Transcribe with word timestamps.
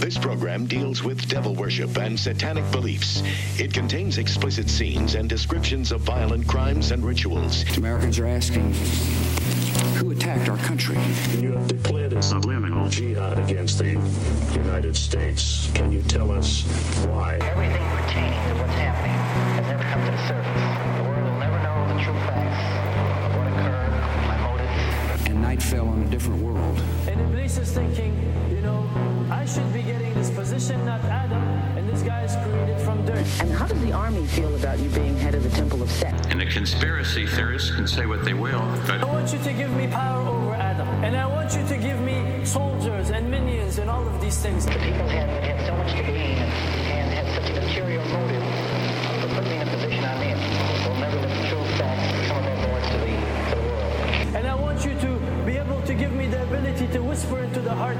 This 0.00 0.16
program 0.16 0.64
deals 0.64 1.04
with 1.04 1.28
devil 1.28 1.54
worship 1.54 1.96
and 1.98 2.18
satanic 2.18 2.68
beliefs. 2.72 3.22
It 3.58 3.72
contains 3.72 4.16
explicit 4.16 4.70
scenes 4.70 5.14
and 5.14 5.28
descriptions 5.28 5.92
of 5.92 6.00
violent 6.00 6.48
crimes 6.48 6.90
and 6.90 7.04
rituals. 7.04 7.64
Americans 7.76 8.18
are 8.18 8.26
asking 8.26 8.72
who 10.00 10.10
attacked 10.12 10.48
our 10.48 10.56
country? 10.56 10.96
You 11.38 11.52
have 11.52 11.68
declared 11.68 12.14
a 12.14 12.22
subliminal 12.22 12.88
jihad 12.88 13.38
against 13.38 13.78
the 13.78 13.90
United 14.54 14.96
States. 14.96 15.70
Can 15.74 15.92
you 15.92 16.00
tell 16.02 16.30
us 16.30 16.62
why? 17.04 17.36
Everything 17.42 17.86
pertaining 17.90 18.40
to 18.48 18.54
what's 18.60 18.74
happening 18.80 19.12
has 19.56 19.66
never 19.66 19.84
come 19.84 20.04
to 20.06 20.10
the 20.10 20.28
surface. 20.28 20.96
The 20.96 21.04
world 21.04 21.24
will 21.24 21.38
never 21.38 21.62
know 21.62 21.94
the 21.94 22.02
true 22.02 22.14
facts 22.24 22.64
of 23.26 23.36
what 23.36 23.46
occurred, 23.52 23.92
my 24.26 24.38
motives. 24.48 25.28
And 25.28 25.42
night 25.42 25.62
fell 25.62 25.88
on 25.88 26.02
a 26.02 26.06
different 26.06 26.42
world. 26.42 26.82
And 27.06 27.20
Iblis 27.20 27.58
is 27.58 27.72
thinking, 27.72 28.16
you 28.50 28.62
know, 28.62 28.88
I 28.94 28.99
should 29.50 29.72
be 29.72 29.82
getting 29.82 30.14
this 30.14 30.30
position, 30.30 30.84
not 30.84 31.00
Adam, 31.06 31.42
and 31.76 31.88
this 31.88 32.02
guy 32.02 32.22
is 32.22 32.36
created 32.36 32.80
from 32.82 33.04
dirt. 33.04 33.26
And 33.40 33.50
how 33.50 33.66
does 33.66 33.80
the 33.80 33.92
army 33.92 34.24
feel 34.26 34.54
about 34.54 34.78
you 34.78 34.88
being 34.90 35.16
head 35.16 35.34
of 35.34 35.42
the 35.42 35.50
Temple 35.50 35.82
of 35.82 35.90
Set? 35.90 36.14
And 36.30 36.40
the 36.40 36.46
conspiracy 36.46 37.26
theorists 37.26 37.74
can 37.74 37.88
say 37.88 38.06
what 38.06 38.24
they 38.24 38.32
will, 38.32 38.60
but 38.86 39.00
I 39.00 39.04
want 39.06 39.32
you 39.32 39.40
to 39.40 39.52
give 39.52 39.72
me 39.72 39.88
power 39.88 40.28
over 40.28 40.54
Adam, 40.54 40.86
and 41.02 41.16
I 41.16 41.26
want 41.26 41.56
you 41.56 41.66
to 41.66 41.76
give 41.78 42.00
me 42.00 42.44
soldiers 42.44 43.10
and 43.10 43.28
minions 43.28 43.78
and 43.78 43.90
all 43.90 44.06
of 44.06 44.20
these 44.20 44.38
things. 44.38 44.66
The 44.66 44.72
people 44.72 45.08
had, 45.08 45.28
had 45.42 45.66
so 45.66 45.74
much 45.76 45.96
to 45.96 46.02
gain 46.04 46.38
and 46.38 47.10
had 47.12 47.42
such 47.42 47.50
a 47.50 47.60
material 47.60 48.04
motive 48.04 48.39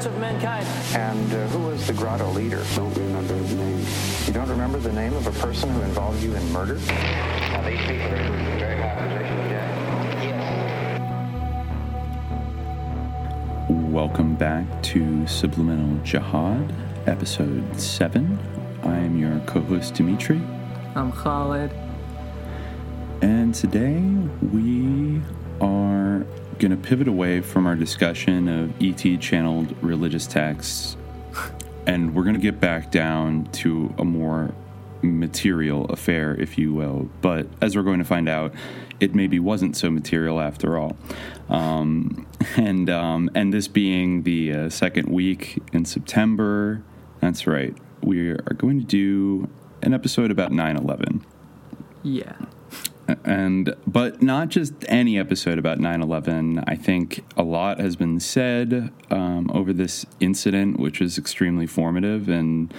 into 0.01 0.15
of 0.15 0.21
mankind. 0.21 0.67
And 0.95 1.33
uh, 1.33 1.47
who 1.49 1.67
was 1.67 1.87
the 1.87 1.93
grotto 1.93 2.31
leader? 2.31 2.65
Don't 2.75 2.95
remember 2.95 3.35
his 3.35 3.53
name. 3.55 3.85
You 4.27 4.33
don't 4.33 4.49
remember 4.49 4.79
the 4.79 4.93
name 4.93 5.13
of 5.13 5.27
a 5.27 5.33
person 5.33 5.69
who 5.69 5.83
involved 5.83 6.23
you 6.23 6.35
in 6.35 6.53
murder? 6.53 6.77
now 6.77 7.63
these 7.69 7.79
people 7.81 8.07
are 8.07 8.17
in 8.17 8.59
very 8.59 8.81
high 8.81 8.95
positions, 8.95 9.51
yeah. 9.51 9.69
Yes. 13.69 13.93
Welcome 13.93 14.37
back 14.37 14.83
to 14.85 15.27
Subliminal 15.27 16.03
Jihad, 16.03 16.73
episode 17.07 17.79
7. 17.79 18.39
I 18.85 18.97
am 18.97 19.19
your 19.19 19.39
co 19.41 19.61
host 19.61 19.93
Dimitri, 19.95 20.41
I'm 20.95 21.13
Khalid. 21.13 21.71
and 23.21 23.55
today 23.55 24.01
we 24.51 25.21
are 25.61 26.25
going 26.61 26.71
to 26.71 26.77
pivot 26.77 27.09
away 27.09 27.41
from 27.41 27.67
our 27.67 27.75
discussion 27.75 28.47
of 28.47 28.73
ET 28.83 29.19
channeled 29.21 29.75
religious 29.83 30.27
texts, 30.27 30.97
and 31.87 32.15
we're 32.15 32.23
going 32.23 32.35
to 32.35 32.41
get 32.41 32.61
back 32.61 32.91
down 32.91 33.47
to 33.53 33.93
a 33.99 34.05
more 34.05 34.55
material 35.01 35.87
affair, 35.87 36.35
if 36.39 36.59
you 36.59 36.75
will. 36.75 37.09
But 37.23 37.47
as 37.63 37.75
we're 37.75 37.83
going 37.83 38.01
to 38.01 38.05
find 38.05 38.29
out, 38.29 38.53
it 39.01 39.15
maybe 39.15 39.41
wasn't 39.41 39.75
so 39.75 39.91
material 39.91 40.39
after 40.39 40.77
all. 40.77 40.99
Um, 41.49 42.27
and 42.57 42.91
um, 42.91 43.31
and 43.35 43.55
this 43.55 43.67
being 43.67 44.25
the 44.25 44.53
uh, 44.53 44.69
second 44.69 45.09
week 45.09 45.63
in 45.73 45.87
September, 45.87 46.83
that's 47.21 47.47
right. 47.47 47.75
We 48.03 48.31
are 48.31 48.55
going 48.57 48.81
to 48.81 48.87
do 48.87 49.49
an 49.83 49.95
episode 49.95 50.31
about 50.31 50.53
9/11 50.53 51.23
Yeah. 52.03 52.37
And 53.25 53.75
but 53.87 54.23
not 54.23 54.49
just 54.49 54.73
any 54.89 55.19
episode 55.19 55.59
about 55.59 55.79
9-11 55.79 56.63
i 56.67 56.75
think 56.77 57.25
a 57.37 57.43
lot 57.43 57.79
has 57.79 57.97
been 57.97 58.19
said 58.21 58.93
um, 59.11 59.51
over 59.53 59.73
this 59.73 60.07
incident 60.21 60.79
which 60.79 61.01
is 61.01 61.19
extremely 61.19 61.67
formative 61.67 62.29
and 62.29 62.73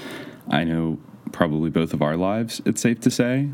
i 0.50 0.64
know 0.64 1.00
probably 1.32 1.70
both 1.70 1.94
of 1.94 2.02
our 2.02 2.18
lives 2.18 2.62
it's 2.66 2.82
safe 2.82 3.00
to 3.00 3.10
say 3.12 3.50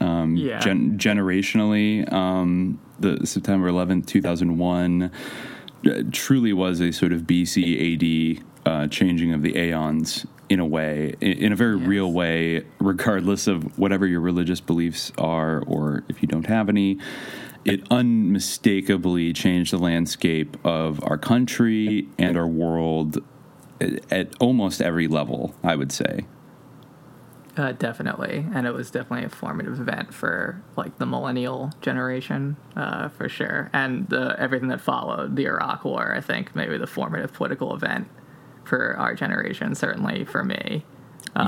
um, 0.00 0.36
Yeah. 0.36 0.58
gen- 0.58 0.98
generationally 0.98 2.10
um, 2.12 2.80
the 2.98 3.26
september 3.26 3.68
11th 3.70 4.06
2001 4.06 5.10
uh, 5.86 6.02
truly 6.12 6.52
was 6.52 6.80
a 6.80 6.92
sort 6.92 7.12
of 7.12 7.22
bc 7.22 8.38
ad 8.38 8.44
uh, 8.66 8.88
changing 8.88 9.32
of 9.32 9.42
the 9.42 9.56
aeons 9.56 10.26
in 10.48 10.60
a 10.60 10.66
way 10.66 11.14
in, 11.20 11.52
a 11.52 11.56
very 11.56 11.76
Yes. 11.78 11.86
real 11.88 12.12
way 12.12 12.64
regardless 12.78 13.46
of 13.46 13.78
whatever 13.78 14.06
your 14.06 14.20
religious 14.20 14.60
beliefs 14.60 15.10
are 15.18 15.62
or 15.66 16.04
if 16.08 16.20
you 16.22 16.28
don't 16.28 16.46
have 16.46 16.68
any 16.68 16.98
it 17.64 17.80
unmistakably 17.90 19.32
changed 19.32 19.72
the 19.72 19.78
landscape 19.78 20.56
of 20.64 21.00
our 21.04 21.16
country 21.16 22.06
and 22.18 22.36
our 22.36 22.46
world 22.46 23.18
at, 23.80 24.12
at 24.12 24.28
almost 24.40 24.82
every 24.82 25.08
level 25.08 25.54
i 25.64 25.74
would 25.74 25.90
say 25.92 26.26
Uh, 27.56 27.70
definitely, 27.70 28.44
and 28.52 28.66
it 28.66 28.74
was 28.74 28.90
definitely 28.90 29.24
a 29.24 29.28
formative 29.28 29.78
event 29.80 30.12
for 30.12 30.60
like 30.76 30.98
the 30.98 31.06
millennial 31.06 31.70
generation, 31.80 32.56
uh, 32.74 33.08
for 33.10 33.28
sure, 33.28 33.70
and 33.72 34.08
the, 34.08 34.34
everything 34.40 34.68
that 34.70 34.80
followed 34.80 35.36
the 35.36 35.44
Iraq 35.46 35.84
War. 35.84 36.12
I 36.12 36.20
think 36.20 36.56
maybe 36.56 36.76
the 36.78 36.88
formative 36.88 37.32
political 37.32 37.72
event 37.72 38.08
for 38.64 38.96
our 38.96 39.14
generation, 39.14 39.74
certainly 39.74 40.24
for 40.24 40.44
me. 40.44 40.84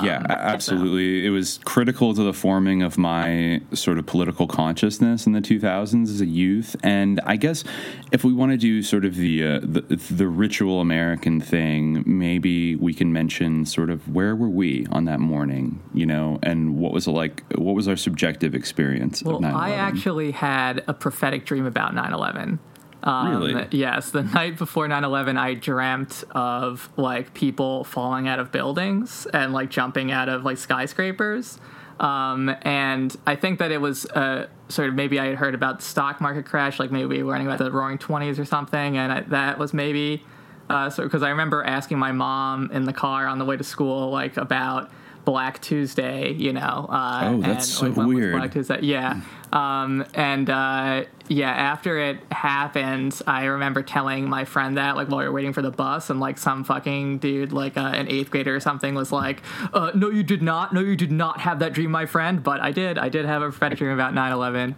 yeah, 0.03 0.21
a- 0.29 0.33
absolutely. 0.33 1.25
It 1.25 1.31
was 1.31 1.61
critical 1.65 2.13
to 2.13 2.23
the 2.25 2.33
forming 2.33 2.83
of 2.83 2.99
my 2.99 3.61
sort 3.73 3.99
of 3.99 4.07
political 4.07 4.49
consciousness 4.49 5.27
in 5.29 5.33
the 5.33 5.41
2000s 5.41 6.09
as 6.11 6.21
a 6.21 6.27
youth. 6.27 6.75
And 6.83 7.21
I 7.25 7.37
guess 7.37 7.63
if 8.11 8.25
we 8.25 8.33
want 8.33 8.51
to 8.51 8.59
do 8.59 8.83
sort 8.83 9.05
of 9.05 9.15
the, 9.15 9.45
uh, 9.45 9.61
the 9.63 9.83
the 10.11 10.27
ritual 10.27 10.81
American 10.81 11.41
thing, 11.41 12.03
maybe 12.05 12.75
we 12.75 12.95
can 12.95 13.13
mention 13.13 13.65
sort 13.65 13.91
of 13.91 14.09
where 14.13 14.35
were 14.35 14.49
we 14.51 14.87
on 14.91 15.05
that 15.05 15.21
morning, 15.21 15.81
you 15.95 16.05
know, 16.07 16.41
and 16.43 16.77
what 16.79 16.93
was 16.93 17.07
it 17.07 17.13
like? 17.13 17.45
What 17.55 17.77
was 17.77 17.87
our 17.87 17.97
subjective 17.97 18.57
experience 18.57 19.23
Well, 19.23 19.37
of 19.37 19.43
9/11? 19.43 19.55
I 19.55 19.71
actually 19.75 20.31
had 20.33 20.83
a 20.89 20.95
prophetic 20.95 21.45
dream 21.47 21.65
about 21.65 21.95
9/11. 21.95 22.59
Um, 23.07 23.29
Really? 23.41 23.67
Yes, 23.71 24.11
the 24.11 24.23
night 24.35 24.59
before 24.59 24.87
9/11, 24.89 25.39
I 25.39 25.55
dreamt 25.55 26.25
of 26.33 26.91
like 26.97 27.33
people 27.33 27.85
falling 27.85 28.29
out 28.29 28.39
of 28.41 28.53
buildings 28.53 29.27
and 29.33 29.53
like 29.53 29.71
jumping 29.71 30.11
out 30.11 30.29
of 30.29 30.45
like 30.45 30.59
skyscrapers. 30.59 31.59
Um, 32.01 32.55
and 32.63 33.17
I 33.27 33.37
think 33.37 33.59
that 33.61 33.71
it 33.71 33.81
was 33.81 34.05
uh, 34.07 34.49
sort 34.69 34.89
of 34.91 34.95
maybe 34.95 35.19
I 35.19 35.27
had 35.27 35.37
heard 35.37 35.55
about 35.55 35.79
the 35.79 35.85
stock 35.85 36.21
market 36.21 36.45
crash, 36.45 36.79
like 36.79 36.91
maybe 36.91 37.07
we 37.07 37.23
were 37.23 37.33
learning 37.33 37.47
about 37.47 37.59
the 37.59 37.71
Roaring 37.71 37.97
Twenties 37.97 38.39
or 38.39 38.45
something, 38.45 38.99
and 38.99 39.13
I, 39.13 39.21
that 39.21 39.59
was 39.59 39.73
maybe 39.73 40.23
uh, 40.69 40.91
so 40.91 41.05
because 41.05 41.23
I 41.23 41.31
remember 41.31 41.63
asking 41.63 41.99
my 41.99 42.13
mom 42.13 42.71
in 42.73 42.85
the 42.85 42.93
car 42.93 43.27
on 43.27 43.39
the 43.39 43.45
way 43.45 43.57
to 43.57 43.65
school 43.65 44.11
like 44.11 44.37
about 44.37 44.91
Black 45.27 45.61
Tuesday, 45.61 46.33
you 46.33 46.55
know. 46.55 46.87
Uh, 46.89 47.21
Oh, 47.25 47.41
that's 47.43 47.83
and, 47.83 47.95
so 47.95 48.01
like, 48.01 48.09
weird. 48.09 48.37
Black 48.37 48.53
Tuesday? 48.53 48.79
Yeah. 48.83 49.21
Um, 49.53 50.05
and 50.15 50.49
uh, 50.49 51.05
yeah, 51.29 51.51
after 51.51 51.99
it 51.99 52.19
happened, 52.33 53.21
I 53.27 53.45
remember 53.47 53.83
telling 53.83 54.29
my 54.29 54.45
friend 54.45 54.77
that, 54.79 54.97
like, 54.97 55.09
while 55.09 55.19
we 55.19 55.25
were 55.25 55.33
waiting 55.33 55.53
for 55.53 55.63
the 55.63 55.71
bus, 55.71 56.11
and 56.11 56.21
like 56.21 56.39
some 56.39 56.63
fucking 56.65 57.19
dude, 57.19 57.53
like 57.53 57.77
uh, 57.77 57.81
an 57.95 58.09
eighth 58.09 58.31
grader 58.31 58.55
or 58.55 58.61
something, 58.61 58.95
was 58.95 59.11
like, 59.13 59.43
uh, 59.75 59.91
"No, 59.95 60.11
you 60.11 60.23
did 60.23 60.43
not. 60.43 60.73
No, 60.73 60.81
you 60.81 60.97
did 60.97 61.13
not 61.13 61.41
have 61.41 61.59
that 61.59 61.73
dream, 61.75 61.91
my 61.91 62.07
friend." 62.07 62.43
But 62.43 62.61
I 62.61 62.71
did. 62.71 62.97
I 62.97 63.09
did 63.09 63.25
have 63.27 63.43
a 63.43 63.47
prophetic 63.51 63.79
dream 63.79 63.91
about 63.93 64.15
9/11. 64.15 64.75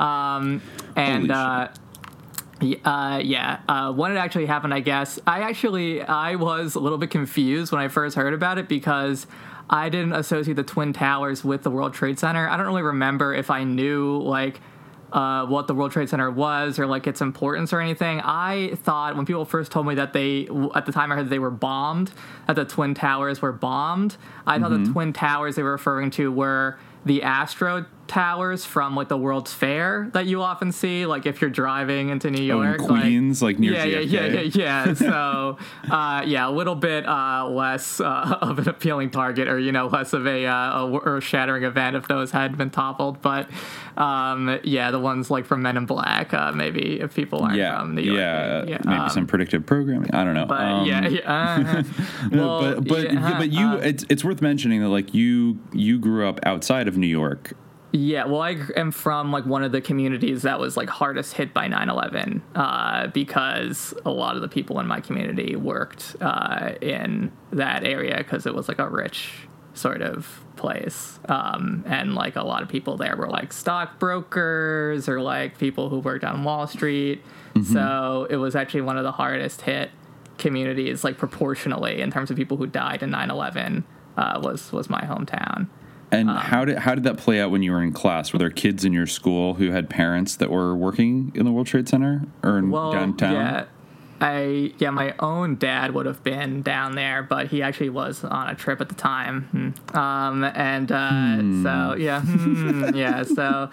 Um, 0.00 0.62
and 0.94 1.30
uh, 1.32 1.68
Uh, 2.84 3.20
yeah. 3.22 3.60
Uh, 3.68 3.92
when 3.92 4.12
it 4.12 4.16
actually 4.16 4.46
happened, 4.46 4.72
I 4.72 4.80
guess 4.80 5.18
I 5.26 5.40
actually 5.42 6.02
I 6.02 6.36
was 6.36 6.74
a 6.74 6.80
little 6.80 6.96
bit 6.98 7.10
confused 7.10 7.70
when 7.70 7.80
I 7.82 7.88
first 7.88 8.16
heard 8.16 8.32
about 8.32 8.56
it 8.56 8.66
because 8.66 9.26
I 9.68 9.88
didn't 9.88 10.12
associate 10.12 10.54
the 10.54 10.62
Twin 10.62 10.92
Towers 10.92 11.44
with 11.44 11.62
the 11.62 11.70
World 11.70 11.94
Trade 11.94 12.18
Center. 12.18 12.48
I 12.48 12.56
don't 12.56 12.66
really 12.66 12.82
remember 12.82 13.34
if 13.34 13.50
I 13.50 13.64
knew 13.64 14.18
like 14.22 14.60
uh, 15.12 15.46
what 15.46 15.66
the 15.66 15.74
World 15.74 15.92
Trade 15.92 16.08
Center 16.08 16.30
was 16.30 16.78
or 16.78 16.86
like 16.86 17.06
its 17.06 17.20
importance 17.20 17.72
or 17.72 17.80
anything. 17.80 18.20
I 18.20 18.74
thought 18.76 19.16
when 19.16 19.26
people 19.26 19.44
first 19.44 19.72
told 19.72 19.86
me 19.86 19.94
that 19.96 20.12
they 20.12 20.48
at 20.74 20.86
the 20.86 20.92
time 20.92 21.10
I 21.12 21.16
heard 21.16 21.30
they 21.30 21.38
were 21.38 21.50
bombed, 21.50 22.12
that 22.46 22.56
the 22.56 22.64
Twin 22.64 22.94
Towers 22.94 23.42
were 23.42 23.52
bombed. 23.52 24.16
I 24.46 24.58
thought 24.58 24.70
the 24.70 24.92
Twin 24.92 25.12
Towers 25.12 25.56
they 25.56 25.62
were 25.62 25.72
referring 25.72 26.10
to 26.12 26.30
were 26.30 26.78
the 27.04 27.22
Astro 27.22 27.86
towers 28.06 28.64
from 28.64 28.94
like 28.94 29.08
the 29.08 29.16
World's 29.18 29.52
Fair 29.52 30.08
that 30.12 30.26
you 30.26 30.42
often 30.42 30.72
see, 30.72 31.06
like 31.06 31.26
if 31.26 31.40
you're 31.40 31.50
driving 31.50 32.08
into 32.10 32.30
New 32.30 32.52
Oh, 32.52 32.62
York, 32.62 32.80
like- 32.82 33.00
Queens, 33.02 33.42
like, 33.42 33.58
near 33.58 33.72
yeah, 33.72 33.84
yeah, 33.84 33.98
yeah, 34.00 34.26
yeah, 34.26 34.40
yeah. 34.40 34.94
So, 35.06 35.58
uh, 35.90 36.22
yeah, 36.26 36.48
a 36.48 36.50
little 36.50 36.74
bit 36.74 37.06
uh, 37.06 37.48
less 37.48 38.00
uh, 38.00 38.38
of 38.42 38.58
an 38.58 38.68
appealing 38.68 39.10
target, 39.10 39.48
or 39.48 39.58
you 39.58 39.72
know, 39.72 39.86
less 39.86 40.12
of 40.12 40.26
a, 40.26 40.46
uh, 40.46 40.86
a 40.86 41.00
earth-shattering 41.04 41.64
event 41.64 41.96
if 41.96 42.08
those 42.08 42.30
had 42.30 42.56
been 42.56 42.70
toppled. 42.70 43.20
But 43.22 43.48
um, 43.96 44.58
yeah, 44.64 44.90
the 44.90 45.00
ones 45.00 45.30
like 45.30 45.46
from 45.46 45.62
Men 45.62 45.76
in 45.76 45.86
Black, 45.86 46.32
uh, 46.34 46.52
maybe 46.52 47.00
if 47.00 47.14
people 47.14 47.40
aren't 47.42 47.56
yeah, 47.56 47.78
from 47.80 47.94
New 47.94 48.02
York, 48.02 48.18
yeah, 48.18 48.78
maybe 48.84 48.98
um, 48.98 49.10
some 49.10 49.26
predictive 49.26 49.66
programming. 49.66 50.10
I 50.14 50.24
don't 50.24 50.34
know. 50.34 50.46
But 50.46 50.60
Um, 50.60 50.86
yeah, 50.86 51.08
yeah. 51.08 51.20
uh, 51.82 51.82
well, 52.32 52.74
but 52.80 52.88
but 52.88 53.12
yeah, 53.12 53.38
but 53.38 53.50
you, 53.50 53.66
uh, 53.66 53.76
it's 53.76 54.04
it's 54.08 54.24
worth 54.24 54.40
mentioning 54.42 54.80
that 54.82 54.88
like 54.88 55.14
you 55.14 55.58
you 55.72 55.98
grew 55.98 56.26
up 56.28 56.40
outside 56.44 56.88
of 56.88 56.96
New 56.96 57.06
York. 57.06 57.52
Yeah, 57.96 58.26
well, 58.26 58.42
I 58.42 58.58
am 58.76 58.90
from 58.90 59.32
like 59.32 59.46
one 59.46 59.64
of 59.64 59.72
the 59.72 59.80
communities 59.80 60.42
that 60.42 60.60
was 60.60 60.76
like 60.76 60.90
hardest 60.90 61.32
hit 61.32 61.54
by 61.54 61.66
9/11 61.66 62.42
uh, 62.54 63.06
because 63.08 63.94
a 64.04 64.10
lot 64.10 64.36
of 64.36 64.42
the 64.42 64.48
people 64.48 64.78
in 64.80 64.86
my 64.86 65.00
community 65.00 65.56
worked 65.56 66.14
uh, 66.20 66.72
in 66.82 67.32
that 67.52 67.84
area 67.84 68.18
because 68.18 68.44
it 68.44 68.54
was 68.54 68.68
like 68.68 68.78
a 68.78 68.88
rich 68.88 69.48
sort 69.72 70.02
of 70.02 70.44
place, 70.56 71.18
um, 71.30 71.84
and 71.86 72.14
like 72.14 72.36
a 72.36 72.42
lot 72.42 72.62
of 72.62 72.68
people 72.68 72.98
there 72.98 73.16
were 73.16 73.28
like 73.28 73.50
stockbrokers 73.50 75.08
or 75.08 75.22
like 75.22 75.56
people 75.56 75.88
who 75.88 76.00
worked 76.00 76.24
on 76.24 76.44
Wall 76.44 76.66
Street. 76.66 77.22
Mm-hmm. 77.54 77.72
So 77.72 78.26
it 78.28 78.36
was 78.36 78.54
actually 78.54 78.82
one 78.82 78.98
of 78.98 79.04
the 79.04 79.12
hardest 79.12 79.62
hit 79.62 79.90
communities, 80.36 81.02
like 81.02 81.16
proportionally 81.16 82.02
in 82.02 82.10
terms 82.10 82.30
of 82.30 82.36
people 82.36 82.58
who 82.58 82.66
died 82.66 83.02
in 83.02 83.10
9/11. 83.10 83.84
Uh, 84.18 84.40
was 84.42 84.70
was 84.72 84.90
my 84.90 85.02
hometown. 85.02 85.68
And 86.12 86.30
um, 86.30 86.36
how 86.36 86.64
did 86.64 86.78
how 86.78 86.94
did 86.94 87.04
that 87.04 87.16
play 87.16 87.40
out 87.40 87.50
when 87.50 87.62
you 87.62 87.72
were 87.72 87.82
in 87.82 87.92
class? 87.92 88.32
Were 88.32 88.38
there 88.38 88.50
kids 88.50 88.84
in 88.84 88.92
your 88.92 89.06
school 89.06 89.54
who 89.54 89.70
had 89.70 89.90
parents 89.90 90.36
that 90.36 90.50
were 90.50 90.74
working 90.74 91.32
in 91.34 91.44
the 91.44 91.52
World 91.52 91.66
Trade 91.66 91.88
Center 91.88 92.22
or 92.42 92.58
in 92.58 92.70
well, 92.70 92.92
downtown? 92.92 93.32
Yeah. 93.32 93.64
I 94.20 94.72
yeah, 94.78 94.90
my 94.90 95.14
own 95.18 95.56
dad 95.56 95.92
would 95.92 96.06
have 96.06 96.22
been 96.22 96.62
down 96.62 96.94
there, 96.94 97.22
but 97.22 97.48
he 97.48 97.62
actually 97.62 97.90
was 97.90 98.24
on 98.24 98.48
a 98.48 98.54
trip 98.54 98.80
at 98.80 98.88
the 98.88 98.94
time. 98.94 99.74
Hmm. 99.92 99.98
Um, 99.98 100.44
and 100.44 100.90
uh, 100.90 101.36
hmm. 101.36 101.62
so 101.62 101.96
yeah, 101.98 102.22
hmm, 102.22 102.94
yeah, 102.94 103.24
so 103.24 103.70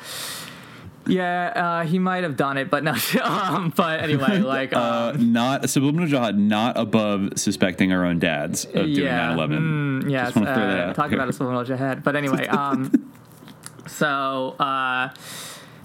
yeah, 1.05 1.47
uh, 1.55 1.85
he 1.85 2.00
might 2.00 2.23
have 2.23 2.38
done 2.38 2.57
it, 2.57 2.69
but 2.69 2.83
no. 2.83 2.95
um, 3.23 3.73
but 3.75 4.00
anyway, 4.00 4.39
like 4.39 4.73
uh, 4.73 5.11
um, 5.13 5.15
uh, 5.15 5.23
not 5.23 5.69
subliminal 5.69 6.07
jihad, 6.07 6.38
not 6.38 6.77
above 6.77 7.33
suspecting 7.35 7.91
our 7.91 8.05
own 8.05 8.19
dads 8.19 8.65
of 8.65 8.71
doing 8.73 9.05
yeah, 9.05 9.33
9/11. 9.33 9.50
Mm, 9.59 10.11
yes, 10.11 10.38
uh, 10.38 10.94
talk 10.95 11.11
about 11.11 11.29
a 11.29 11.33
subliminal 11.33 11.63
jihad. 11.63 12.03
But 12.03 12.15
anyway, 12.15 12.47
um, 12.47 13.11
so 13.88 14.55
uh, 14.59 15.09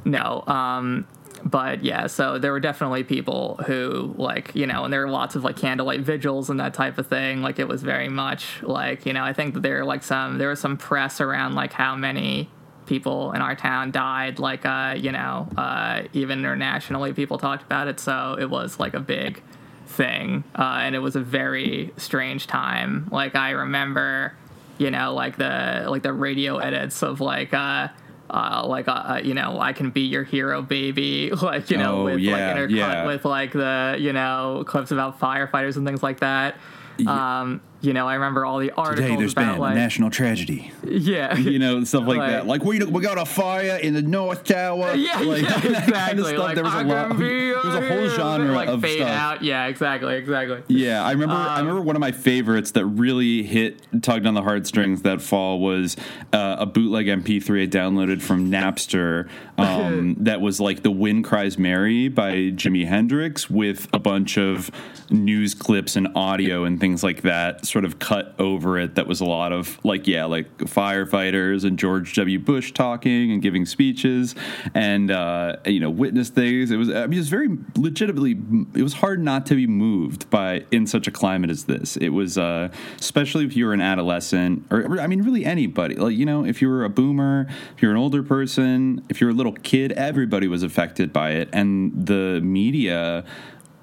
no, 0.04 0.44
um, 0.46 1.06
but 1.44 1.82
yeah, 1.82 2.06
so 2.06 2.38
there 2.38 2.52
were 2.52 2.60
definitely 2.60 3.04
people 3.04 3.60
who 3.66 4.14
like 4.16 4.54
you 4.54 4.66
know, 4.66 4.84
and 4.84 4.92
there 4.92 5.00
were 5.00 5.10
lots 5.10 5.34
of 5.34 5.44
like 5.44 5.56
candlelight 5.56 6.00
vigils 6.00 6.50
and 6.50 6.60
that 6.60 6.74
type 6.74 6.98
of 6.98 7.06
thing. 7.06 7.42
Like 7.42 7.58
it 7.58 7.68
was 7.68 7.82
very 7.82 8.08
much 8.08 8.62
like 8.62 9.04
you 9.06 9.12
know, 9.12 9.24
I 9.24 9.32
think 9.32 9.54
that 9.54 9.60
there 9.60 9.78
were 9.78 9.84
like 9.84 10.02
some 10.02 10.38
there 10.38 10.48
was 10.48 10.60
some 10.60 10.76
press 10.76 11.20
around 11.20 11.54
like 11.54 11.72
how 11.72 11.96
many 11.96 12.50
people 12.88 13.32
in 13.32 13.40
our 13.40 13.54
town 13.54 13.90
died. 13.92 14.38
Like, 14.38 14.66
uh, 14.66 14.94
you 14.96 15.12
know, 15.12 15.48
uh, 15.56 16.02
even 16.12 16.40
internationally, 16.40 17.12
people 17.12 17.38
talked 17.38 17.62
about 17.62 17.86
it. 17.86 18.00
So 18.00 18.36
it 18.40 18.46
was 18.50 18.80
like 18.80 18.94
a 18.94 19.00
big 19.00 19.42
thing, 19.86 20.42
uh, 20.58 20.80
and 20.82 20.94
it 20.94 20.98
was 21.00 21.14
a 21.14 21.20
very 21.20 21.92
strange 21.96 22.46
time. 22.46 23.08
Like, 23.12 23.36
I 23.36 23.50
remember, 23.50 24.34
you 24.78 24.90
know, 24.90 25.14
like 25.14 25.36
the 25.36 25.84
like 25.88 26.02
the 26.02 26.12
radio 26.12 26.58
edits 26.58 27.02
of 27.02 27.20
like. 27.20 27.54
Uh, 27.54 27.88
uh, 28.30 28.62
like 28.66 28.88
uh, 28.88 28.92
uh 28.92 29.20
you 29.24 29.32
know, 29.32 29.58
I 29.58 29.72
can 29.72 29.88
be 29.88 30.02
your 30.02 30.22
hero, 30.22 30.60
baby. 30.60 31.30
Like 31.42 31.70
you 31.70 31.78
know, 31.78 32.00
oh, 32.00 32.04
with 32.04 32.18
yeah, 32.18 32.32
like 32.32 32.56
intercut 32.56 32.76
yeah. 32.76 33.06
with 33.06 33.24
like 33.24 33.52
the 33.52 33.96
you 33.98 34.12
know 34.12 34.64
clips 34.66 34.90
about 34.90 35.18
firefighters 35.18 35.76
and 35.76 35.86
things 35.86 36.02
like 36.02 36.20
that. 36.20 36.56
Yeah. 36.98 37.40
Um, 37.40 37.62
you 37.80 37.92
know, 37.92 38.08
I 38.08 38.14
remember 38.14 38.44
all 38.44 38.58
the 38.58 38.72
articles 38.72 39.06
Today 39.06 39.16
there's 39.16 39.32
about 39.32 39.52
been 39.52 39.60
like 39.60 39.72
a 39.72 39.74
national 39.76 40.10
tragedy. 40.10 40.72
Yeah, 40.84 41.36
you 41.38 41.58
know 41.58 41.84
stuff 41.84 42.06
like, 42.06 42.18
like 42.18 42.30
that. 42.30 42.46
Like 42.46 42.64
we 42.64 42.84
we 42.84 43.02
got 43.02 43.18
a 43.18 43.24
fire 43.24 43.76
in 43.76 43.94
the 43.94 44.02
North 44.02 44.44
Tower. 44.44 44.94
Yeah, 45.08 45.20
like, 45.20 45.42
yeah 45.42 45.58
exactly. 45.58 45.92
Kind 45.92 46.18
of 46.18 46.26
like, 46.26 46.54
there 46.56 46.64
was 46.64 46.74
a 46.74 46.82
lot. 46.82 47.18
There 47.18 47.56
was 47.56 47.74
a 47.74 47.88
whole 47.88 48.08
genre 48.08 48.52
like 48.52 48.68
of 48.68 48.82
fade 48.82 48.98
stuff. 48.98 49.08
out. 49.08 49.42
Yeah, 49.42 49.66
exactly, 49.66 50.16
exactly. 50.16 50.62
Yeah, 50.66 51.04
I 51.04 51.12
remember. 51.12 51.34
Um, 51.34 51.40
I 51.40 51.60
remember 51.60 51.82
one 51.82 51.94
of 51.94 52.00
my 52.00 52.10
favorites 52.12 52.72
that 52.72 52.84
really 52.84 53.44
hit 53.44 53.86
tugged 54.02 54.26
on 54.26 54.34
the 54.34 54.42
heartstrings 54.42 55.02
that 55.02 55.22
fall 55.22 55.60
was 55.60 55.96
uh, 56.32 56.56
a 56.58 56.66
bootleg 56.66 57.06
MP3 57.06 57.62
I 57.62 57.66
downloaded 57.66 58.20
from 58.22 58.50
Napster. 58.50 59.28
Um, 59.56 60.16
that 60.20 60.40
was 60.40 60.60
like 60.60 60.82
"The 60.82 60.90
Wind 60.90 61.24
Cries 61.24 61.58
Mary" 61.58 62.08
by 62.08 62.32
Jimi 62.32 62.86
Hendrix 62.86 63.48
with 63.48 63.88
a 63.92 63.98
bunch 63.98 64.36
of 64.36 64.70
news 65.10 65.54
clips 65.54 65.96
and 65.96 66.08
audio 66.14 66.64
and 66.64 66.80
things 66.80 67.02
like 67.02 67.22
that, 67.22 67.66
sort 67.68 67.84
of 67.84 67.98
cut 67.98 68.34
over 68.38 68.78
it. 68.78 68.94
That 68.94 69.06
was 69.06 69.20
a 69.20 69.24
lot 69.24 69.52
of 69.52 69.82
like, 69.84 70.06
yeah, 70.06 70.24
like 70.24 70.56
firefighters 70.58 71.64
and 71.64 71.78
George 71.78 72.14
W. 72.14 72.38
Bush 72.38 72.72
talking 72.72 73.30
and 73.30 73.42
giving 73.42 73.66
speeches 73.66 74.34
and 74.74 75.10
uh, 75.10 75.56
you 75.64 75.80
know 75.80 75.90
witness 75.90 76.30
things. 76.30 76.70
It 76.70 76.76
was 76.76 76.90
I 76.90 77.06
mean, 77.06 77.14
it 77.14 77.18
was 77.18 77.28
very 77.28 77.48
legitimately. 77.76 78.38
It 78.74 78.82
was 78.82 78.94
hard 78.94 79.20
not 79.20 79.46
to 79.46 79.54
be 79.54 79.66
moved 79.66 80.28
by 80.30 80.64
in 80.70 80.86
such 80.86 81.06
a 81.06 81.10
climate 81.10 81.50
as 81.50 81.64
this. 81.64 81.96
It 81.96 82.10
was 82.10 82.38
uh, 82.38 82.70
especially 82.98 83.44
if 83.44 83.56
you 83.56 83.66
were 83.66 83.72
an 83.72 83.80
adolescent 83.80 84.66
or 84.70 85.00
I 85.00 85.06
mean, 85.06 85.22
really 85.22 85.44
anybody. 85.44 85.94
Like 85.94 86.16
you 86.16 86.26
know, 86.26 86.44
if 86.44 86.62
you 86.62 86.68
were 86.68 86.84
a 86.84 86.90
boomer, 86.90 87.46
if 87.76 87.82
you're 87.82 87.90
an 87.90 87.98
older 87.98 88.22
person, 88.22 89.04
if 89.08 89.20
you're 89.20 89.30
a 89.30 89.34
little 89.34 89.52
kid, 89.52 89.92
everybody 89.92 90.48
was 90.48 90.62
affected 90.62 91.12
by 91.12 91.32
it, 91.32 91.48
and 91.52 92.06
the 92.06 92.40
media 92.42 93.24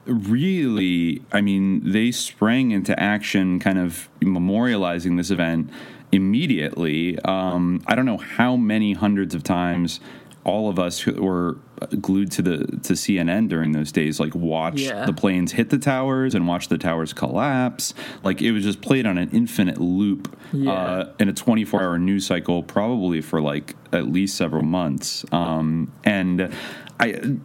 really, 0.06 1.22
I 1.32 1.42
mean, 1.42 1.92
they 1.92 2.12
sprang 2.12 2.72
into 2.72 2.98
action, 3.00 3.60
kind 3.60 3.80
of 3.80 4.10
memorializing 4.22 5.18
this 5.18 5.32
event 5.32 5.70
immediately. 6.12 7.20
Um, 7.20 7.84
I 7.88 7.96
don't 7.96 8.06
know 8.06 8.18
how 8.18 8.56
many 8.56 8.94
hundreds 8.94 9.36
of 9.36 9.44
times 9.44 10.00
all 10.46 10.70
of 10.70 10.78
us 10.78 11.00
who 11.00 11.22
were 11.22 11.58
glued 12.00 12.32
to 12.32 12.42
the 12.42 12.58
to 12.84 12.94
CNN 12.94 13.50
during 13.50 13.72
those 13.72 13.92
days, 13.92 14.20
like 14.20 14.34
watch 14.36 14.82
yeah. 14.82 15.06
the 15.06 15.12
planes 15.12 15.52
hit 15.52 15.72
the 15.72 15.78
towers 15.80 16.36
and 16.36 16.48
watch 16.48 16.68
the 16.68 16.78
towers 16.78 17.14
collapse. 17.14 17.94
Like 18.24 18.42
it 18.42 18.52
was 18.52 18.64
just 18.64 18.82
played 18.82 19.08
on 19.08 19.18
an 19.18 19.30
infinite 19.32 19.80
loop 19.80 20.38
yeah. 20.54 20.72
uh, 20.72 21.14
in 21.20 21.30
a 21.30 21.34
24 21.34 21.82
hour 21.82 21.98
news 21.98 22.28
cycle, 22.28 22.62
probably 22.62 23.22
for 23.22 23.42
like 23.42 23.76
at 23.92 24.08
least 24.08 24.38
several 24.38 24.64
months. 24.64 25.26
Um, 25.32 25.92
and 26.04 26.54
I, 27.00 27.38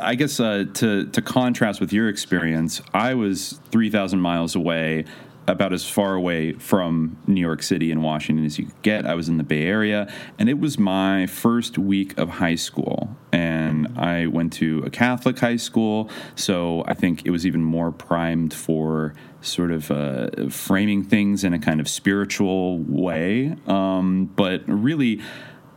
I 0.00 0.14
guess 0.14 0.38
uh, 0.38 0.64
to 0.74 1.06
to 1.06 1.22
contrast 1.22 1.80
with 1.80 1.92
your 1.92 2.08
experience, 2.08 2.80
I 2.94 3.14
was 3.14 3.60
three 3.70 3.90
thousand 3.90 4.20
miles 4.20 4.54
away, 4.54 5.04
about 5.46 5.72
as 5.72 5.88
far 5.88 6.14
away 6.14 6.52
from 6.52 7.16
New 7.26 7.40
York 7.40 7.62
City 7.62 7.90
and 7.90 8.02
Washington 8.02 8.44
as 8.44 8.58
you 8.58 8.66
could 8.66 8.82
get. 8.82 9.06
I 9.06 9.14
was 9.14 9.28
in 9.28 9.38
the 9.38 9.44
Bay 9.44 9.64
Area, 9.64 10.12
and 10.38 10.48
it 10.48 10.58
was 10.58 10.78
my 10.78 11.26
first 11.26 11.78
week 11.78 12.16
of 12.16 12.28
high 12.28 12.54
school, 12.54 13.16
and 13.32 13.88
I 13.98 14.26
went 14.26 14.52
to 14.54 14.82
a 14.86 14.90
Catholic 14.90 15.38
high 15.38 15.56
school, 15.56 16.08
so 16.36 16.84
I 16.86 16.94
think 16.94 17.26
it 17.26 17.30
was 17.30 17.44
even 17.44 17.64
more 17.64 17.90
primed 17.90 18.54
for 18.54 19.14
sort 19.40 19.72
of 19.72 19.90
uh, 19.90 20.48
framing 20.48 21.02
things 21.02 21.42
in 21.42 21.52
a 21.52 21.58
kind 21.58 21.80
of 21.80 21.88
spiritual 21.88 22.78
way. 22.78 23.56
Um, 23.66 24.26
but 24.36 24.62
really 24.68 25.20